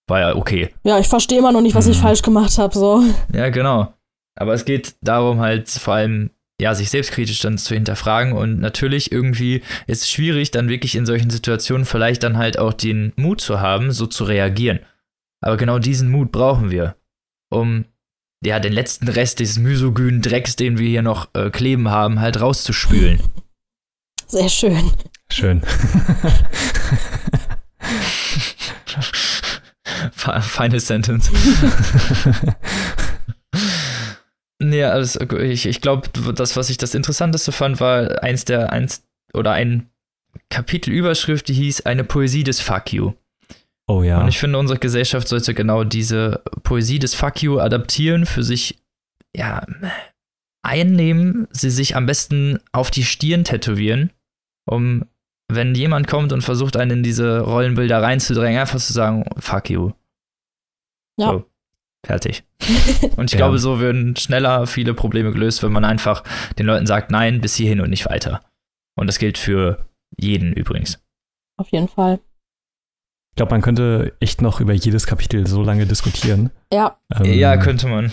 war 0.07 0.20
ja 0.20 0.37
okay. 0.37 0.70
Ja, 0.84 0.99
ich 0.99 1.09
verstehe 1.09 1.39
immer 1.39 1.53
noch 1.53 1.62
nicht, 1.62 1.74
was 1.74 1.87
hm. 1.87 1.93
ich 1.93 1.99
falsch 1.99 2.22
gemacht 2.22 2.59
habe. 2.59 2.74
So. 2.74 3.03
Ja, 3.32 3.49
genau. 3.49 3.93
Aber 4.39 4.53
es 4.53 4.66
geht 4.66 4.97
darum, 5.01 5.41
halt 5.41 5.68
vor 5.70 5.95
allem 5.95 6.30
ja, 6.61 6.74
sich 6.74 6.91
selbstkritisch 6.91 7.41
dann 7.41 7.59
zu 7.59 7.74
hinterfragen 7.74 8.32
und 8.32 8.61
natürlich 8.61 9.12
irgendwie 9.12 9.62
ist 9.87 10.03
es 10.03 10.11
schwierig, 10.11 10.51
dann 10.51 10.68
wirklich 10.68 10.97
in 10.97 11.05
solchen 11.05 11.28
Situationen 11.28 11.84
vielleicht 11.84 12.22
dann 12.22 12.39
halt 12.39 12.59
auch 12.59 12.72
den 12.72 13.12
Mut 13.16 13.41
zu 13.41 13.61
haben, 13.61 13.93
so 13.93 14.07
zu 14.07 14.24
reagieren. 14.24 14.80
Aber 15.43 15.59
genau 15.59 15.78
diesen 15.78 16.11
Mut 16.11 16.32
brauchen 16.32 16.70
wir, 16.70 16.97
um 17.51 17.84
ja 18.45 18.61
den 18.61 18.72
letzten 18.72 19.09
Rest 19.09 19.41
des 19.41 19.59
misogynen 19.59 20.22
Drecks, 20.22 20.57
den 20.57 20.78
wir 20.78 20.89
hier 20.89 21.03
noch 21.03 21.28
äh, 21.34 21.51
kleben 21.51 21.91
haben, 21.91 22.20
halt 22.20 22.41
rauszuspülen. 22.41 23.20
Sehr 24.26 24.49
schön. 24.49 24.93
Schön. 25.30 25.61
Final 30.16 30.80
Sentence. 30.80 31.30
nee, 34.59 34.84
also 34.84 35.20
ich, 35.39 35.66
ich 35.66 35.80
glaube, 35.80 36.09
das, 36.34 36.57
was 36.57 36.70
ich 36.70 36.78
das 36.78 36.95
Interessanteste 36.95 37.53
fand, 37.53 37.80
war 37.80 38.22
eins 38.22 38.45
der, 38.45 38.72
eins 38.72 39.05
oder 39.32 39.53
ein 39.53 39.91
Kapitelüberschrift, 40.51 41.49
die 41.49 41.55
hieß 41.55 41.87
Eine 41.87 42.05
Poesie 42.05 42.45
des 42.45 42.61
Fuck 42.61 42.93
You. 42.93 43.12
Oh 43.89 44.03
ja. 44.03 44.20
Und 44.20 44.28
ich 44.28 44.39
finde, 44.39 44.59
unsere 44.59 44.78
Gesellschaft 44.78 45.28
sollte 45.28 45.55
genau 45.55 45.84
diese 45.84 46.43
Poesie 46.62 46.99
des 46.99 47.14
Fuck 47.14 47.43
You 47.43 47.61
adaptieren, 47.61 48.26
für 48.26 48.43
sich, 48.43 48.82
ja, 49.34 49.64
einnehmen, 50.62 51.47
sie 51.53 51.70
sich 51.70 51.95
am 51.95 52.07
besten 52.07 52.59
auf 52.72 52.91
die 52.91 53.05
Stirn 53.05 53.45
tätowieren, 53.45 54.11
um, 54.68 55.05
wenn 55.49 55.76
jemand 55.76 56.09
kommt 56.09 56.32
und 56.32 56.43
versucht, 56.43 56.76
einen 56.76 56.99
in 56.99 57.03
diese 57.05 57.41
Rollenbilder 57.41 58.03
reinzudrängen, 58.03 58.61
einfach 58.61 58.80
zu 58.80 58.93
sagen, 58.93 59.24
fuck 59.39 59.70
you. 59.70 59.93
Ja. 61.18 61.30
So, 61.30 61.45
fertig. 62.05 62.43
und 63.16 63.26
ich 63.26 63.32
ja. 63.32 63.37
glaube, 63.39 63.59
so 63.59 63.78
würden 63.78 64.16
schneller 64.16 64.66
viele 64.66 64.95
Probleme 64.95 65.30
gelöst, 65.30 65.62
wenn 65.62 65.72
man 65.72 65.84
einfach 65.84 66.24
den 66.59 66.66
Leuten 66.66 66.87
sagt, 66.87 67.12
nein, 67.12 67.41
bis 67.41 67.55
hierhin 67.55 67.80
und 67.80 67.91
nicht 67.91 68.07
weiter. 68.07 68.41
Und 68.97 69.07
das 69.07 69.20
gilt 69.20 69.39
für 69.39 69.87
jeden 70.18 70.53
übrigens. 70.53 71.01
Auf 71.59 71.68
jeden 71.70 71.89
Fall. 71.89 72.18
Ich 73.37 73.39
glaube, 73.39 73.51
man 73.51 73.61
könnte 73.61 74.14
echt 74.18 74.41
noch 74.41 74.61
über 74.61 74.72
jedes 74.72 75.07
Kapitel 75.07 75.47
so 75.47 75.62
lange 75.62 75.84
diskutieren. 75.84 76.49
Ja. 76.72 76.97
Ähm, 77.14 77.34
ja, 77.34 77.59
könnte 77.59 77.87
man. 77.87 78.07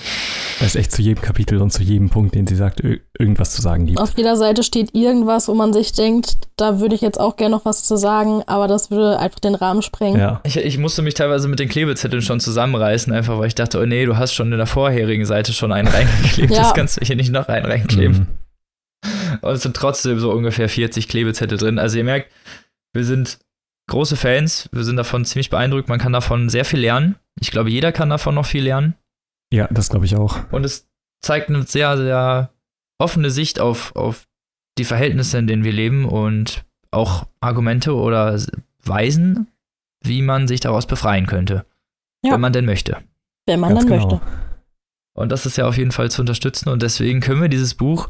Weil 0.59 0.67
es 0.67 0.75
echt 0.75 0.91
zu 0.91 1.01
jedem 1.01 1.21
Kapitel 1.21 1.61
und 1.61 1.71
zu 1.71 1.81
jedem 1.81 2.09
Punkt, 2.09 2.35
den 2.35 2.45
sie 2.45 2.57
sagt, 2.57 2.83
irgendwas 3.17 3.51
zu 3.51 3.61
sagen 3.61 3.85
gibt. 3.85 4.01
Auf 4.01 4.17
jeder 4.17 4.35
Seite 4.35 4.63
steht 4.63 4.93
irgendwas, 4.93 5.47
wo 5.47 5.53
man 5.53 5.71
sich 5.71 5.93
denkt, 5.93 6.39
da 6.57 6.81
würde 6.81 6.95
ich 6.95 6.99
jetzt 6.99 7.21
auch 7.21 7.37
gerne 7.37 7.55
noch 7.55 7.63
was 7.63 7.85
zu 7.85 7.95
sagen, 7.95 8.43
aber 8.47 8.67
das 8.67 8.91
würde 8.91 9.17
einfach 9.17 9.39
den 9.39 9.55
Rahmen 9.55 9.81
sprengen. 9.81 10.19
Ja. 10.19 10.41
Ich, 10.43 10.57
ich 10.57 10.77
musste 10.77 11.01
mich 11.01 11.13
teilweise 11.13 11.47
mit 11.47 11.59
den 11.59 11.69
Klebezetteln 11.69 12.21
schon 12.21 12.41
zusammenreißen, 12.41 13.13
einfach 13.13 13.39
weil 13.39 13.47
ich 13.47 13.55
dachte, 13.55 13.79
oh 13.79 13.85
nee, 13.85 14.05
du 14.05 14.17
hast 14.17 14.33
schon 14.33 14.51
in 14.51 14.57
der 14.57 14.67
vorherigen 14.67 15.25
Seite 15.25 15.53
schon 15.53 15.71
einen 15.71 15.87
reingeklebt, 15.87 16.51
ja. 16.51 16.63
das 16.63 16.73
kannst 16.73 16.99
du 16.99 17.05
hier 17.05 17.15
nicht 17.15 17.31
noch 17.31 17.47
einen 17.47 17.65
reinkleben. 17.65 18.27
Mhm. 19.01 19.39
Und 19.39 19.53
es 19.53 19.61
sind 19.61 19.77
trotzdem 19.77 20.19
so 20.19 20.33
ungefähr 20.33 20.67
40 20.67 21.07
Klebezettel 21.07 21.57
drin. 21.57 21.79
Also 21.79 21.97
ihr 21.97 22.03
merkt, 22.03 22.29
wir 22.91 23.05
sind 23.05 23.39
große 23.87 24.15
Fans. 24.15 24.69
Wir 24.71 24.83
sind 24.83 24.97
davon 24.97 25.25
ziemlich 25.25 25.49
beeindruckt. 25.49 25.89
Man 25.89 25.99
kann 25.99 26.13
davon 26.13 26.49
sehr 26.49 26.65
viel 26.65 26.79
lernen. 26.79 27.15
Ich 27.39 27.51
glaube, 27.51 27.69
jeder 27.69 27.91
kann 27.91 28.09
davon 28.09 28.35
noch 28.35 28.45
viel 28.45 28.63
lernen. 28.63 28.95
Ja, 29.51 29.67
das 29.71 29.89
glaube 29.89 30.05
ich 30.05 30.15
auch. 30.15 30.51
Und 30.51 30.65
es 30.65 30.87
zeigt 31.21 31.49
eine 31.49 31.63
sehr, 31.63 31.97
sehr 31.97 32.53
offene 32.99 33.29
Sicht 33.29 33.59
auf, 33.59 33.95
auf 33.95 34.27
die 34.77 34.85
Verhältnisse, 34.85 35.37
in 35.37 35.47
denen 35.47 35.63
wir 35.63 35.71
leben 35.71 36.05
und 36.05 36.65
auch 36.91 37.27
Argumente 37.39 37.95
oder 37.95 38.39
Weisen, 38.83 39.47
wie 40.03 40.21
man 40.21 40.47
sich 40.47 40.59
daraus 40.59 40.87
befreien 40.87 41.25
könnte. 41.25 41.65
Ja. 42.23 42.33
Wenn 42.33 42.41
man 42.41 42.53
denn 42.53 42.65
möchte. 42.65 42.97
Wenn 43.45 43.59
man 43.59 43.75
Ganz 43.75 43.85
dann 43.85 43.99
genau. 43.99 44.09
möchte. 44.11 44.27
Und 45.15 45.31
das 45.31 45.45
ist 45.45 45.57
ja 45.57 45.67
auf 45.67 45.77
jeden 45.77 45.91
Fall 45.91 46.09
zu 46.09 46.21
unterstützen 46.21 46.69
und 46.69 46.81
deswegen 46.81 47.19
können 47.19 47.41
wir 47.41 47.49
dieses 47.49 47.75
Buch 47.75 48.09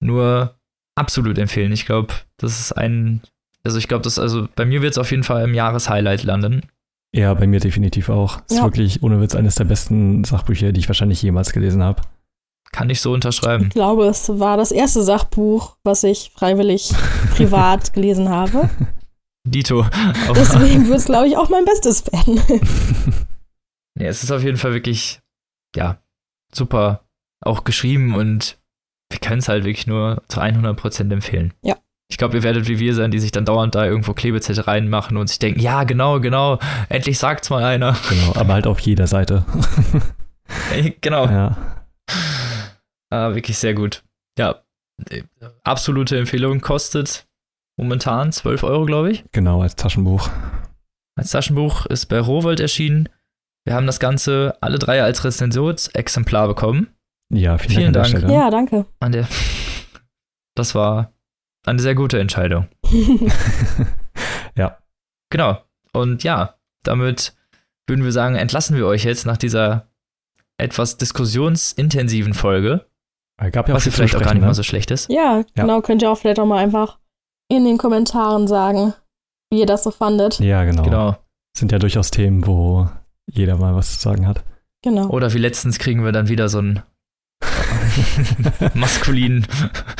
nur 0.00 0.58
absolut 0.96 1.38
empfehlen. 1.38 1.70
Ich 1.70 1.86
glaube, 1.86 2.12
das 2.38 2.58
ist 2.58 2.72
ein 2.72 3.22
also 3.64 3.78
ich 3.78 3.88
glaube, 3.88 4.02
das, 4.02 4.18
also 4.18 4.48
bei 4.56 4.64
mir 4.64 4.82
wird 4.82 4.92
es 4.92 4.98
auf 4.98 5.10
jeden 5.10 5.22
Fall 5.22 5.44
im 5.44 5.54
Jahreshighlight 5.54 6.22
landen. 6.22 6.62
Ja, 7.14 7.34
bei 7.34 7.46
mir 7.46 7.60
definitiv 7.60 8.08
auch. 8.08 8.36
Ja. 8.36 8.56
Ist 8.56 8.62
wirklich 8.62 9.02
ohne 9.02 9.20
Witz 9.20 9.34
eines 9.34 9.56
der 9.56 9.64
besten 9.64 10.24
Sachbücher, 10.24 10.72
die 10.72 10.80
ich 10.80 10.88
wahrscheinlich 10.88 11.20
jemals 11.22 11.52
gelesen 11.52 11.82
habe. 11.82 12.02
Kann 12.72 12.88
ich 12.88 13.00
so 13.00 13.12
unterschreiben. 13.12 13.64
Ich 13.64 13.70
glaube, 13.70 14.06
es 14.06 14.28
war 14.38 14.56
das 14.56 14.70
erste 14.70 15.02
Sachbuch, 15.02 15.76
was 15.82 16.04
ich 16.04 16.30
freiwillig 16.34 16.92
privat 17.34 17.92
gelesen 17.92 18.28
habe. 18.28 18.70
Dito. 19.44 19.84
Deswegen 20.34 20.86
wird 20.86 20.98
es, 20.98 21.06
glaube 21.06 21.26
ich, 21.26 21.36
auch 21.36 21.48
mein 21.48 21.64
Bestes 21.64 22.04
werden. 22.12 22.40
nee, 23.98 24.06
es 24.06 24.22
ist 24.22 24.30
auf 24.30 24.44
jeden 24.44 24.56
Fall 24.56 24.72
wirklich, 24.72 25.20
ja, 25.74 26.00
super 26.54 27.04
auch 27.42 27.64
geschrieben 27.64 28.14
und 28.14 28.58
wir 29.10 29.18
können 29.18 29.38
es 29.38 29.48
halt 29.48 29.64
wirklich 29.64 29.86
nur 29.86 30.22
zu 30.28 30.40
100% 30.40 31.12
empfehlen. 31.12 31.54
Ja. 31.62 31.76
Ich 32.10 32.18
glaube, 32.18 32.36
ihr 32.36 32.42
werdet 32.42 32.68
wie 32.68 32.78
wir 32.80 32.94
sein, 32.94 33.12
die 33.12 33.20
sich 33.20 33.30
dann 33.30 33.44
dauernd 33.44 33.74
da 33.74 33.86
irgendwo 33.86 34.12
Klebezettel 34.12 34.64
reinmachen 34.64 35.16
und 35.16 35.28
sich 35.28 35.38
denken, 35.38 35.60
ja, 35.60 35.84
genau, 35.84 36.20
genau, 36.20 36.58
endlich 36.88 37.18
sagt's 37.18 37.50
mal 37.50 37.62
einer. 37.62 37.96
Genau, 38.08 38.34
aber 38.34 38.54
halt 38.54 38.66
auf 38.66 38.80
jeder 38.80 39.06
Seite. 39.06 39.44
genau. 41.00 41.26
Ja. 41.26 41.56
Ah, 43.10 43.34
wirklich 43.34 43.58
sehr 43.58 43.74
gut. 43.74 44.02
Ja, 44.38 44.62
absolute 45.64 46.18
Empfehlung 46.18 46.60
kostet 46.60 47.26
momentan 47.78 48.32
12 48.32 48.64
Euro, 48.64 48.84
glaube 48.86 49.12
ich. 49.12 49.24
Genau, 49.32 49.62
als 49.62 49.76
Taschenbuch. 49.76 50.28
Als 51.16 51.30
Taschenbuch 51.30 51.86
ist 51.86 52.06
bei 52.06 52.18
Rowold 52.18 52.60
erschienen. 52.60 53.08
Wir 53.64 53.74
haben 53.74 53.86
das 53.86 54.00
Ganze 54.00 54.56
alle 54.60 54.78
drei 54.78 55.02
als 55.02 55.24
Rezensionsexemplar 55.24 56.48
bekommen. 56.48 56.88
Ja, 57.32 57.58
vielen, 57.58 57.76
vielen 57.76 57.92
Dank. 57.92 58.12
Dank. 58.12 58.30
Ja, 58.30 58.50
danke. 58.50 58.86
An 58.98 59.12
der, 59.12 59.28
das 60.56 60.74
war 60.74 61.12
eine 61.66 61.80
sehr 61.80 61.94
gute 61.94 62.18
Entscheidung. 62.18 62.68
ja. 64.56 64.78
Genau. 65.30 65.58
Und 65.92 66.24
ja, 66.24 66.54
damit 66.82 67.34
würden 67.86 68.04
wir 68.04 68.12
sagen, 68.12 68.36
entlassen 68.36 68.76
wir 68.76 68.86
euch 68.86 69.04
jetzt 69.04 69.26
nach 69.26 69.36
dieser 69.36 69.88
etwas 70.58 70.96
diskussionsintensiven 70.96 72.34
Folge. 72.34 72.86
Gab 73.52 73.68
ja 73.68 73.74
was 73.74 73.88
vielleicht 73.88 74.14
auch 74.16 74.20
gar 74.20 74.34
nicht 74.34 74.42
ne? 74.42 74.48
mal 74.48 74.54
so 74.54 74.62
schlecht 74.62 74.90
ist. 74.90 75.08
Ja, 75.10 75.38
ja, 75.38 75.44
genau. 75.54 75.80
Könnt 75.80 76.02
ihr 76.02 76.10
auch 76.10 76.18
vielleicht 76.18 76.38
auch 76.38 76.46
mal 76.46 76.58
einfach 76.58 76.98
in 77.48 77.64
den 77.64 77.78
Kommentaren 77.78 78.46
sagen, 78.46 78.92
wie 79.50 79.60
ihr 79.60 79.66
das 79.66 79.82
so 79.82 79.90
fandet. 79.90 80.38
Ja, 80.40 80.64
genau. 80.64 80.82
genau. 80.82 81.16
Sind 81.56 81.72
ja 81.72 81.78
durchaus 81.78 82.10
Themen, 82.10 82.46
wo 82.46 82.88
jeder 83.26 83.56
mal 83.56 83.74
was 83.74 83.94
zu 83.94 84.00
sagen 84.00 84.26
hat. 84.26 84.44
Genau. 84.82 85.08
Oder 85.08 85.32
wie 85.32 85.38
letztens 85.38 85.78
kriegen 85.78 86.04
wir 86.04 86.12
dann 86.12 86.28
wieder 86.28 86.48
so 86.48 86.60
ein 86.60 86.82
maskulinen 88.74 89.46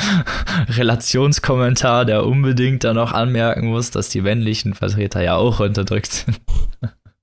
Relationskommentar, 0.69 2.05
der 2.05 2.25
unbedingt 2.25 2.83
dann 2.83 2.95
noch 2.95 3.11
anmerken 3.11 3.67
muss, 3.67 3.91
dass 3.91 4.09
die 4.09 4.21
männlichen 4.21 4.73
Vertreter 4.73 5.21
ja 5.21 5.35
auch 5.35 5.59
unterdrückt 5.59 6.11
sind. 6.11 6.41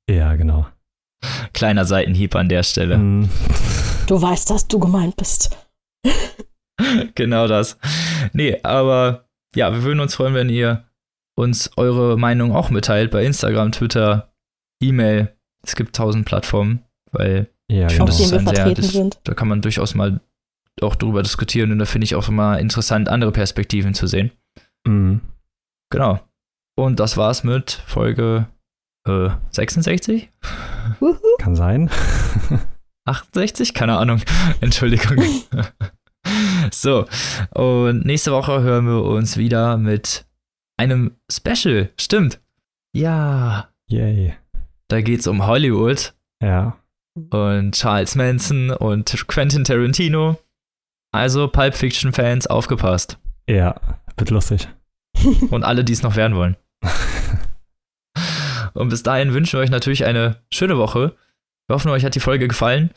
Ja, 0.09 0.35
genau. 0.37 0.67
Kleiner 1.53 1.85
Seitenhieb 1.85 2.35
an 2.35 2.49
der 2.49 2.63
Stelle. 2.63 2.97
Mm. 2.97 3.29
Du 4.07 4.21
weißt, 4.21 4.51
dass 4.51 4.69
du 4.69 4.79
gemeint 4.79 5.17
bist. 5.17 5.57
genau 7.15 7.47
das. 7.47 7.79
Nee, 8.33 8.59
aber 8.63 9.29
ja, 9.55 9.73
wir 9.73 9.83
würden 9.83 10.01
uns 10.01 10.15
freuen, 10.15 10.35
wenn 10.35 10.49
ihr 10.49 10.85
uns 11.37 11.71
eure 11.77 12.19
Meinung 12.19 12.55
auch 12.55 12.71
mitteilt 12.71 13.11
bei 13.11 13.25
Instagram, 13.25 13.73
Twitter, 13.73 14.33
E-Mail. 14.83 15.37
Es 15.63 15.77
gibt 15.77 15.95
tausend 15.95 16.25
Plattformen, 16.25 16.85
weil 17.11 17.49
ja, 17.71 17.87
ich 17.87 17.95
finde, 17.95 17.97
genau. 17.97 18.07
das 18.07 18.21
ist 18.21 18.33
ein 18.33 18.47
sehr, 18.47 18.75
das, 18.75 19.21
da 19.25 19.35
kann 19.35 19.49
man 19.49 19.61
durchaus 19.61 19.95
mal 19.95 20.21
auch 20.83 20.97
drüber 20.97 21.23
diskutieren 21.23 21.73
und 21.73 21.79
da 21.79 21.85
finde 21.85 22.05
ich 22.05 22.15
auch 22.15 22.29
immer 22.29 22.59
interessant, 22.59 23.09
andere 23.09 23.33
Perspektiven 23.33 23.95
zu 23.95 24.07
sehen. 24.07 24.31
Mhm. 24.87 25.21
Genau. 25.91 26.21
Und 26.77 27.01
das 27.01 27.17
war's 27.17 27.45
mit 27.45 27.83
Folge 27.87 28.47
äh, 29.07 29.31
66? 29.51 30.31
Kann 31.41 31.57
sein. 31.57 31.91
68? 33.05 33.75
Keine 33.75 33.97
Ahnung. 33.97 34.23
Entschuldigung. 34.61 35.25
so, 36.71 37.07
und 37.55 38.05
nächste 38.05 38.33
Woche 38.33 38.61
hören 38.61 38.87
wir 38.87 39.03
uns 39.03 39.37
wieder 39.37 39.77
mit 39.77 40.27
einem 40.77 41.17
Special. 41.31 41.91
Stimmt. 41.99 42.41
Ja. 42.95 43.69
Yay. 43.89 44.35
Da 44.89 45.01
geht's 45.01 45.27
um 45.27 45.47
Hollywood. 45.47 46.15
Ja. 46.43 46.77
Und 47.31 47.75
Charles 47.75 48.15
Manson 48.15 48.71
und 48.71 49.27
Quentin 49.27 49.65
Tarantino. 49.65 50.39
Also 51.13 51.49
Pulp 51.49 51.75
Fiction 51.75 52.13
Fans, 52.13 52.47
aufgepasst. 52.47 53.19
Ja, 53.49 53.81
wird 54.17 54.31
lustig. 54.31 54.69
Und 55.51 55.65
alle, 55.65 55.85
die 55.85 55.93
es 55.93 56.03
noch 56.03 56.17
werden 56.17 56.37
wollen. 56.37 56.57
Und 58.75 58.91
bis 58.91 59.03
dahin 59.03 59.33
wünschen 59.33 59.55
wir 59.55 59.65
euch 59.65 59.71
natürlich 59.71 60.05
eine 60.05 60.37
schöne 60.53 60.79
Woche. 60.79 61.17
Wir 61.67 61.75
hoffen, 61.75 61.91
euch 61.91 62.05
hat 62.05 62.15
die 62.15 62.21
Folge 62.21 62.47
gefallen. 62.49 62.91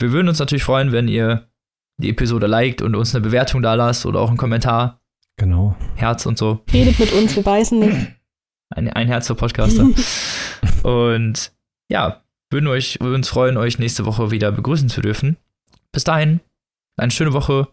Wir 0.00 0.12
würden 0.12 0.28
uns 0.28 0.38
natürlich 0.38 0.64
freuen, 0.64 0.92
wenn 0.92 1.08
ihr 1.08 1.48
die 1.98 2.10
Episode 2.10 2.46
liked 2.46 2.82
und 2.82 2.96
uns 2.96 3.14
eine 3.14 3.22
Bewertung 3.22 3.62
da 3.62 3.74
lasst 3.74 4.06
oder 4.06 4.20
auch 4.20 4.28
einen 4.28 4.38
Kommentar. 4.38 5.00
Genau. 5.36 5.76
Herz 5.94 6.26
und 6.26 6.38
so. 6.38 6.60
Redet 6.72 6.98
mit 6.98 7.12
uns, 7.12 7.36
wir 7.36 7.42
beißen 7.42 7.78
nicht. 7.78 7.96
Ein, 8.72 8.88
ein 8.88 9.08
Herz 9.08 9.26
für 9.26 9.34
Podcaster. 9.34 9.84
und 10.84 11.52
ja, 11.88 12.22
würden 12.50 12.68
euch, 12.68 13.00
würden 13.00 13.16
uns 13.16 13.28
freuen, 13.28 13.56
euch 13.56 13.80
nächste 13.80 14.06
Woche 14.06 14.30
wieder 14.30 14.52
begrüßen 14.52 14.88
zu 14.88 15.00
dürfen. 15.00 15.38
Bis 15.90 16.04
dahin, 16.04 16.38
eine 17.00 17.10
schöne 17.10 17.32
Woche, 17.32 17.68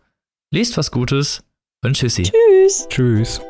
lest 0.51 0.77
was 0.77 0.91
Gutes 0.91 1.43
und 1.83 1.95
tschüssi. 1.95 2.23
Tschüss. 2.23 2.87
Tschüss. 2.89 3.41